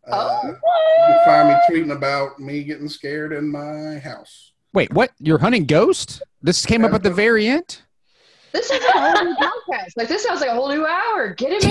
Uh, 0.07 0.39
Oh, 0.43 0.47
you 0.47 0.55
can 1.13 1.25
find 1.25 1.49
me 1.49 1.55
tweeting 1.69 1.95
about 1.95 2.39
me 2.39 2.63
getting 2.63 2.89
scared 2.89 3.31
in 3.33 3.47
my 3.51 3.99
house. 3.99 4.50
Wait, 4.73 4.93
what? 4.93 5.11
You're 5.19 5.37
hunting 5.37 5.65
ghost? 5.65 6.21
This 6.41 6.65
came 6.65 6.85
up 6.85 6.93
at 6.93 7.03
the 7.03 7.11
very 7.11 7.47
end. 7.47 7.79
This 8.53 8.69
is 8.69 8.83
a 8.83 8.91
whole 8.99 9.23
new 9.25 9.35
podcast. 9.35 9.91
Like 9.95 10.07
this 10.07 10.23
sounds 10.23 10.41
like 10.41 10.49
a 10.49 10.53
whole 10.53 10.69
new 10.69 10.85
hour. 10.85 11.33
Get 11.33 11.63
him 11.63 11.69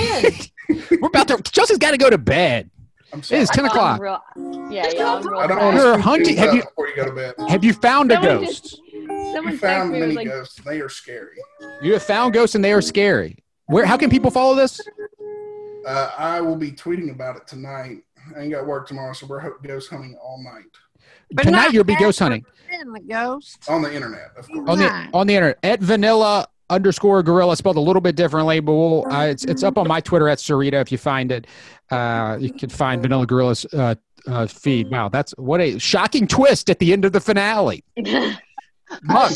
in. 0.71 0.83
We're 1.01 1.09
about 1.09 1.29
to. 1.29 1.43
Chelsea's 1.43 1.79
got 1.79 1.91
to 1.93 1.99
go 1.99 2.09
to 2.11 2.19
bed. 2.19 2.71
I'm 3.13 3.19
It 3.21 3.25
sorry. 3.25 3.41
is 3.43 3.51
ten 3.51 3.65
I'm 3.65 3.71
o'clock. 3.71 4.01
real- 4.01 4.23
yeah, 4.71 4.89
yeah. 4.95 5.15
I'm 5.15 5.27
real 5.27 5.41
I 5.41 5.47
don't 5.47 5.59
want 5.59 5.77
You're 5.77 5.97
to 5.97 6.03
hunting- 6.03 6.37
have 6.37 6.55
you- 6.55 6.63
before 6.63 6.89
you 6.89 6.97
go 6.97 7.05
to 7.07 7.13
bed. 7.13 7.35
Have 7.49 7.65
you 7.65 7.73
found 7.73 8.13
a 8.13 8.21
ghost? 8.21 8.63
just- 8.63 8.81
You 8.93 9.33
Someone 9.35 9.59
found 9.59 9.93
me 9.93 10.01
many 10.01 10.15
like, 10.15 10.29
ghosts. 10.29 10.61
They 10.65 10.81
are 10.81 10.89
scary. 10.89 11.37
You 11.83 11.93
have 11.95 12.03
found 12.03 12.35
ghosts 12.35 12.55
and 12.55 12.65
they 12.65 12.73
are 12.73 12.81
scary. 12.83 13.37
Where? 13.67 13.85
How 13.85 13.97
can 13.97 14.11
people 14.11 14.31
follow 14.31 14.55
this? 14.55 14.81
Uh, 15.87 16.11
I 16.19 16.41
will 16.41 16.57
be 16.57 16.71
tweeting 16.73 17.11
about 17.11 17.37
it 17.37 17.47
tonight. 17.47 17.99
I 18.37 18.41
ain't 18.43 18.53
got 18.53 18.67
work 18.67 18.87
tomorrow, 18.87 19.13
so 19.13 19.27
we're 19.27 19.41
ho- 19.41 19.55
ghost 19.67 19.91
hunting 19.91 20.17
all 20.23 20.43
night 20.45 20.65
But 21.33 21.45
Tonight 21.45 21.73
you'll 21.73 21.85
be 21.85 21.97
ghost 21.97 22.19
hunting 22.19 22.45
the 22.71 23.01
ghost. 23.01 23.69
on 23.69 23.83
the 23.83 23.95
internet, 23.95 24.31
of 24.37 24.49
course. 24.49 24.69
on 24.69 24.79
the 24.79 25.09
on 25.13 25.27
the 25.27 25.35
internet 25.35 25.59
at 25.63 25.81
vanilla 25.81 26.47
underscore 26.69 27.23
gorilla 27.23 27.57
spelled 27.57 27.77
a 27.77 27.81
little 27.81 28.01
bit 28.01 28.17
differently, 28.17 28.61
but 28.61 28.73
we'll, 28.73 29.13
uh, 29.13 29.27
it's 29.27 29.45
it's 29.45 29.63
up 29.63 29.77
on 29.77 29.89
my 29.89 30.01
Twitter 30.01 30.29
at 30.29 30.39
Cerrito 30.39 30.81
if 30.81 30.93
you 30.93 30.99
find 30.99 31.33
it. 31.33 31.47
Uh, 31.91 32.39
you 32.41 32.53
can 32.53 32.71
find 32.71 33.03
Vanella 33.03 33.27
Gorilla's 33.27 33.67
uh, 33.73 33.97
uh, 34.27 34.47
feed. 34.47 34.91
Wow, 34.91 35.09
that's 35.09 35.33
what 35.33 35.61
a 35.61 35.79
shocking 35.79 36.27
twist 36.27 36.71
at 36.71 36.79
the 36.79 36.93
end 36.93 37.05
of 37.05 37.13
the 37.13 37.21
finale. 37.21 37.85
Muck, 39.03 39.33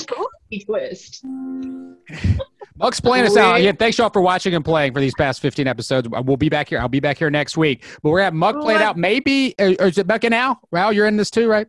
twist. 0.65 1.25
Muck's 2.77 2.99
playing 2.99 3.25
us 3.25 3.37
out. 3.37 3.63
Yeah, 3.63 3.71
thanks 3.71 3.99
y'all 3.99 4.11
for 4.11 4.21
watching 4.21 4.53
and 4.53 4.65
playing 4.65 4.95
for 4.95 5.01
these 5.01 5.15
past 5.15 5.41
15 5.41 5.69
episodes. 5.69 6.09
We'll 6.09 6.37
be 6.37 6.49
back 6.49 6.69
here. 6.69 6.81
I'll 6.81 6.89
be 6.89 6.99
back 6.99 7.19
here 7.19 7.31
next 7.31 7.57
week. 7.57 7.85
But 8.03 8.11
we're 8.11 8.19
at 8.19 8.35
Muck 8.35 8.61
playing 8.61 8.83
out. 8.83 8.97
Maybe, 8.97 9.55
uh, 9.61 9.75
or 9.79 9.87
is 9.87 9.99
it 9.99 10.09
Muck 10.09 10.25
and 10.25 10.35
Al? 10.35 10.59
Al, 10.75 10.93
you're 10.93 11.07
in 11.07 11.17
this 11.17 11.31
too, 11.31 11.49
right? 11.49 11.69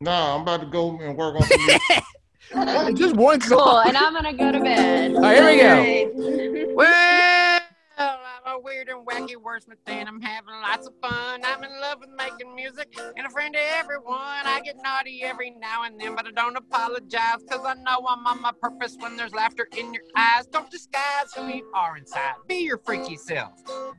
No, 0.00 0.10
I'm 0.10 0.42
about 0.42 0.60
to 0.60 0.66
go 0.66 0.98
and 0.98 1.16
work 1.16 1.36
on 1.36 1.42
some 1.42 1.66
music. 1.66 2.96
Just 2.98 3.16
one 3.16 3.40
cool. 3.40 3.58
song. 3.58 3.84
And 3.88 3.96
I'm 3.96 4.12
gonna 4.12 4.34
go 4.34 4.52
to 4.52 4.60
bed. 4.60 5.14
All 5.14 5.22
right, 5.22 5.56
here 5.56 6.04
we 6.14 6.66
go. 6.66 6.74
Well, 6.74 7.60
I'm 7.96 8.58
a 8.58 8.60
weird 8.60 8.90
and 8.90 9.06
wacky 9.06 9.36
wordsmith, 9.36 9.78
and 9.86 10.06
I'm 10.06 10.20
having 10.20 10.52
lots 10.60 10.86
of 10.86 10.92
fun. 11.00 11.40
I'm 11.42 11.64
in 11.64 11.80
love 11.80 12.00
with 12.00 12.10
making 12.10 12.54
music 12.54 12.94
and 13.16 13.26
a 13.26 13.30
friend 13.30 13.54
to 13.54 13.60
everyone. 13.60 14.18
I 14.18 14.60
get 14.62 14.76
naughty 14.82 15.22
every 15.22 15.52
now 15.52 15.84
and 15.84 15.98
then, 15.98 16.14
but 16.14 16.26
I 16.26 16.30
don't 16.30 16.56
apologize 16.56 17.42
because 17.48 17.64
I 17.64 17.72
know 17.74 18.06
I'm 18.06 18.26
on 18.26 18.42
my 18.42 18.52
purpose 18.60 18.98
when 19.00 19.16
there's 19.16 19.34
laughter 19.34 19.66
in 19.78 19.94
your 19.94 20.02
eyes. 20.14 20.46
Don't 20.46 20.70
disguise 20.70 21.32
who 21.34 21.46
you 21.46 21.70
are 21.74 21.96
inside. 21.96 22.34
Be 22.46 22.56
your 22.56 22.78
freaky 22.84 23.16
self. 23.16 23.52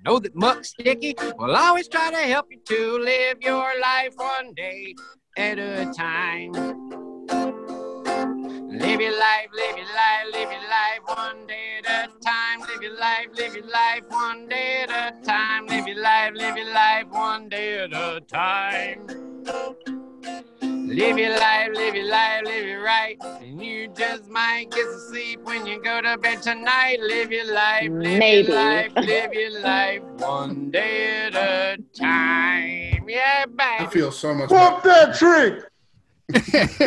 Know 0.06 0.20
that 0.20 0.36
muck's 0.36 0.70
sticky. 0.70 1.16
We'll 1.40 1.56
always 1.56 1.88
try 1.88 2.12
to 2.12 2.18
help 2.18 2.52
you 2.52 2.60
to 2.66 3.00
live 3.00 3.42
your 3.42 3.80
life 3.82 4.14
one 4.16 4.54
day 4.54 4.94
at 5.38 5.60
a 5.60 5.86
time. 5.94 6.52
Live 8.70 9.02
your 9.02 9.20
life, 9.20 9.50
live 9.54 9.78
your 9.78 9.86
life, 9.86 10.26
live 10.34 10.52
your 10.52 10.62
life 10.62 11.02
one 11.06 11.46
day 11.48 11.80
at 11.86 12.10
a 12.10 12.20
time. 12.20 12.60
Live 12.62 12.82
your 12.82 12.98
life, 12.98 13.28
live 13.36 13.56
your 13.56 13.68
life 13.68 14.04
one 14.10 14.50
day 14.50 14.86
at 14.88 14.90
a 14.90 15.22
time. 15.24 15.68
Live 15.68 15.88
your 15.88 16.02
life, 16.02 16.34
live 16.36 16.58
your 16.58 16.74
life 16.74 17.08
one 17.10 17.50
day 17.50 17.80
at 17.84 17.94
a 17.94 18.22
time. 18.22 19.97
Live 20.98 21.20
your 21.20 21.38
life, 21.38 21.70
live 21.76 21.94
your 21.94 22.08
life, 22.08 22.42
live 22.46 22.66
it 22.66 22.76
right. 22.78 23.18
And 23.22 23.64
you 23.64 23.88
just 23.90 24.28
might 24.30 24.72
get 24.72 24.84
some 24.88 25.00
sleep 25.12 25.42
when 25.44 25.68
you 25.68 25.80
go 25.80 26.02
to 26.02 26.18
bed 26.18 26.42
tonight. 26.42 26.98
Live 27.02 27.32
your 27.32 27.54
life, 27.54 27.84
live 27.84 28.18
Maybe. 28.18 28.48
your 28.48 28.56
life, 28.56 28.92
live 28.96 29.32
your 29.32 29.60
life 29.62 30.02
one 30.18 30.72
day 30.72 31.28
at 31.28 31.36
a 31.36 31.78
time. 31.94 33.08
Yeah, 33.08 33.46
I 33.60 33.86
feel 33.92 34.12
so 34.12 34.34
much 34.34 34.50
Whoop 34.50 34.84
better. 34.84 35.12
that 35.12 35.64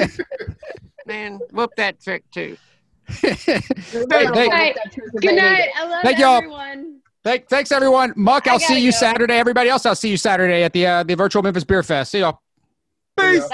trick. 0.02 0.20
Man, 1.06 1.38
whoop 1.52 1.70
that 1.76 2.00
trick 2.00 2.24
too. 2.32 2.56
Hey, 3.06 3.34
thank- 3.36 4.52
night. 4.52 4.76
Good 5.20 5.36
night. 5.36 5.68
I 5.76 5.86
love 5.86 6.02
Thank 6.02 6.18
y'all. 6.18 6.38
everyone. 6.38 6.98
Thank, 7.22 7.48
thanks 7.48 7.70
everyone. 7.70 8.12
Muck, 8.16 8.48
I 8.48 8.54
I'll 8.54 8.58
see 8.58 8.80
you 8.80 8.90
go. 8.90 8.96
Saturday. 8.98 9.34
Everybody 9.34 9.68
else, 9.70 9.86
I'll 9.86 9.94
see 9.94 10.10
you 10.10 10.16
Saturday 10.16 10.64
at 10.64 10.72
the 10.72 10.84
uh, 10.84 11.02
the 11.04 11.14
virtual 11.14 11.42
Memphis 11.44 11.62
Beer 11.62 11.84
Fest. 11.84 12.10
See 12.10 12.18
y'all. 12.18 12.40
Peace. 13.18 13.46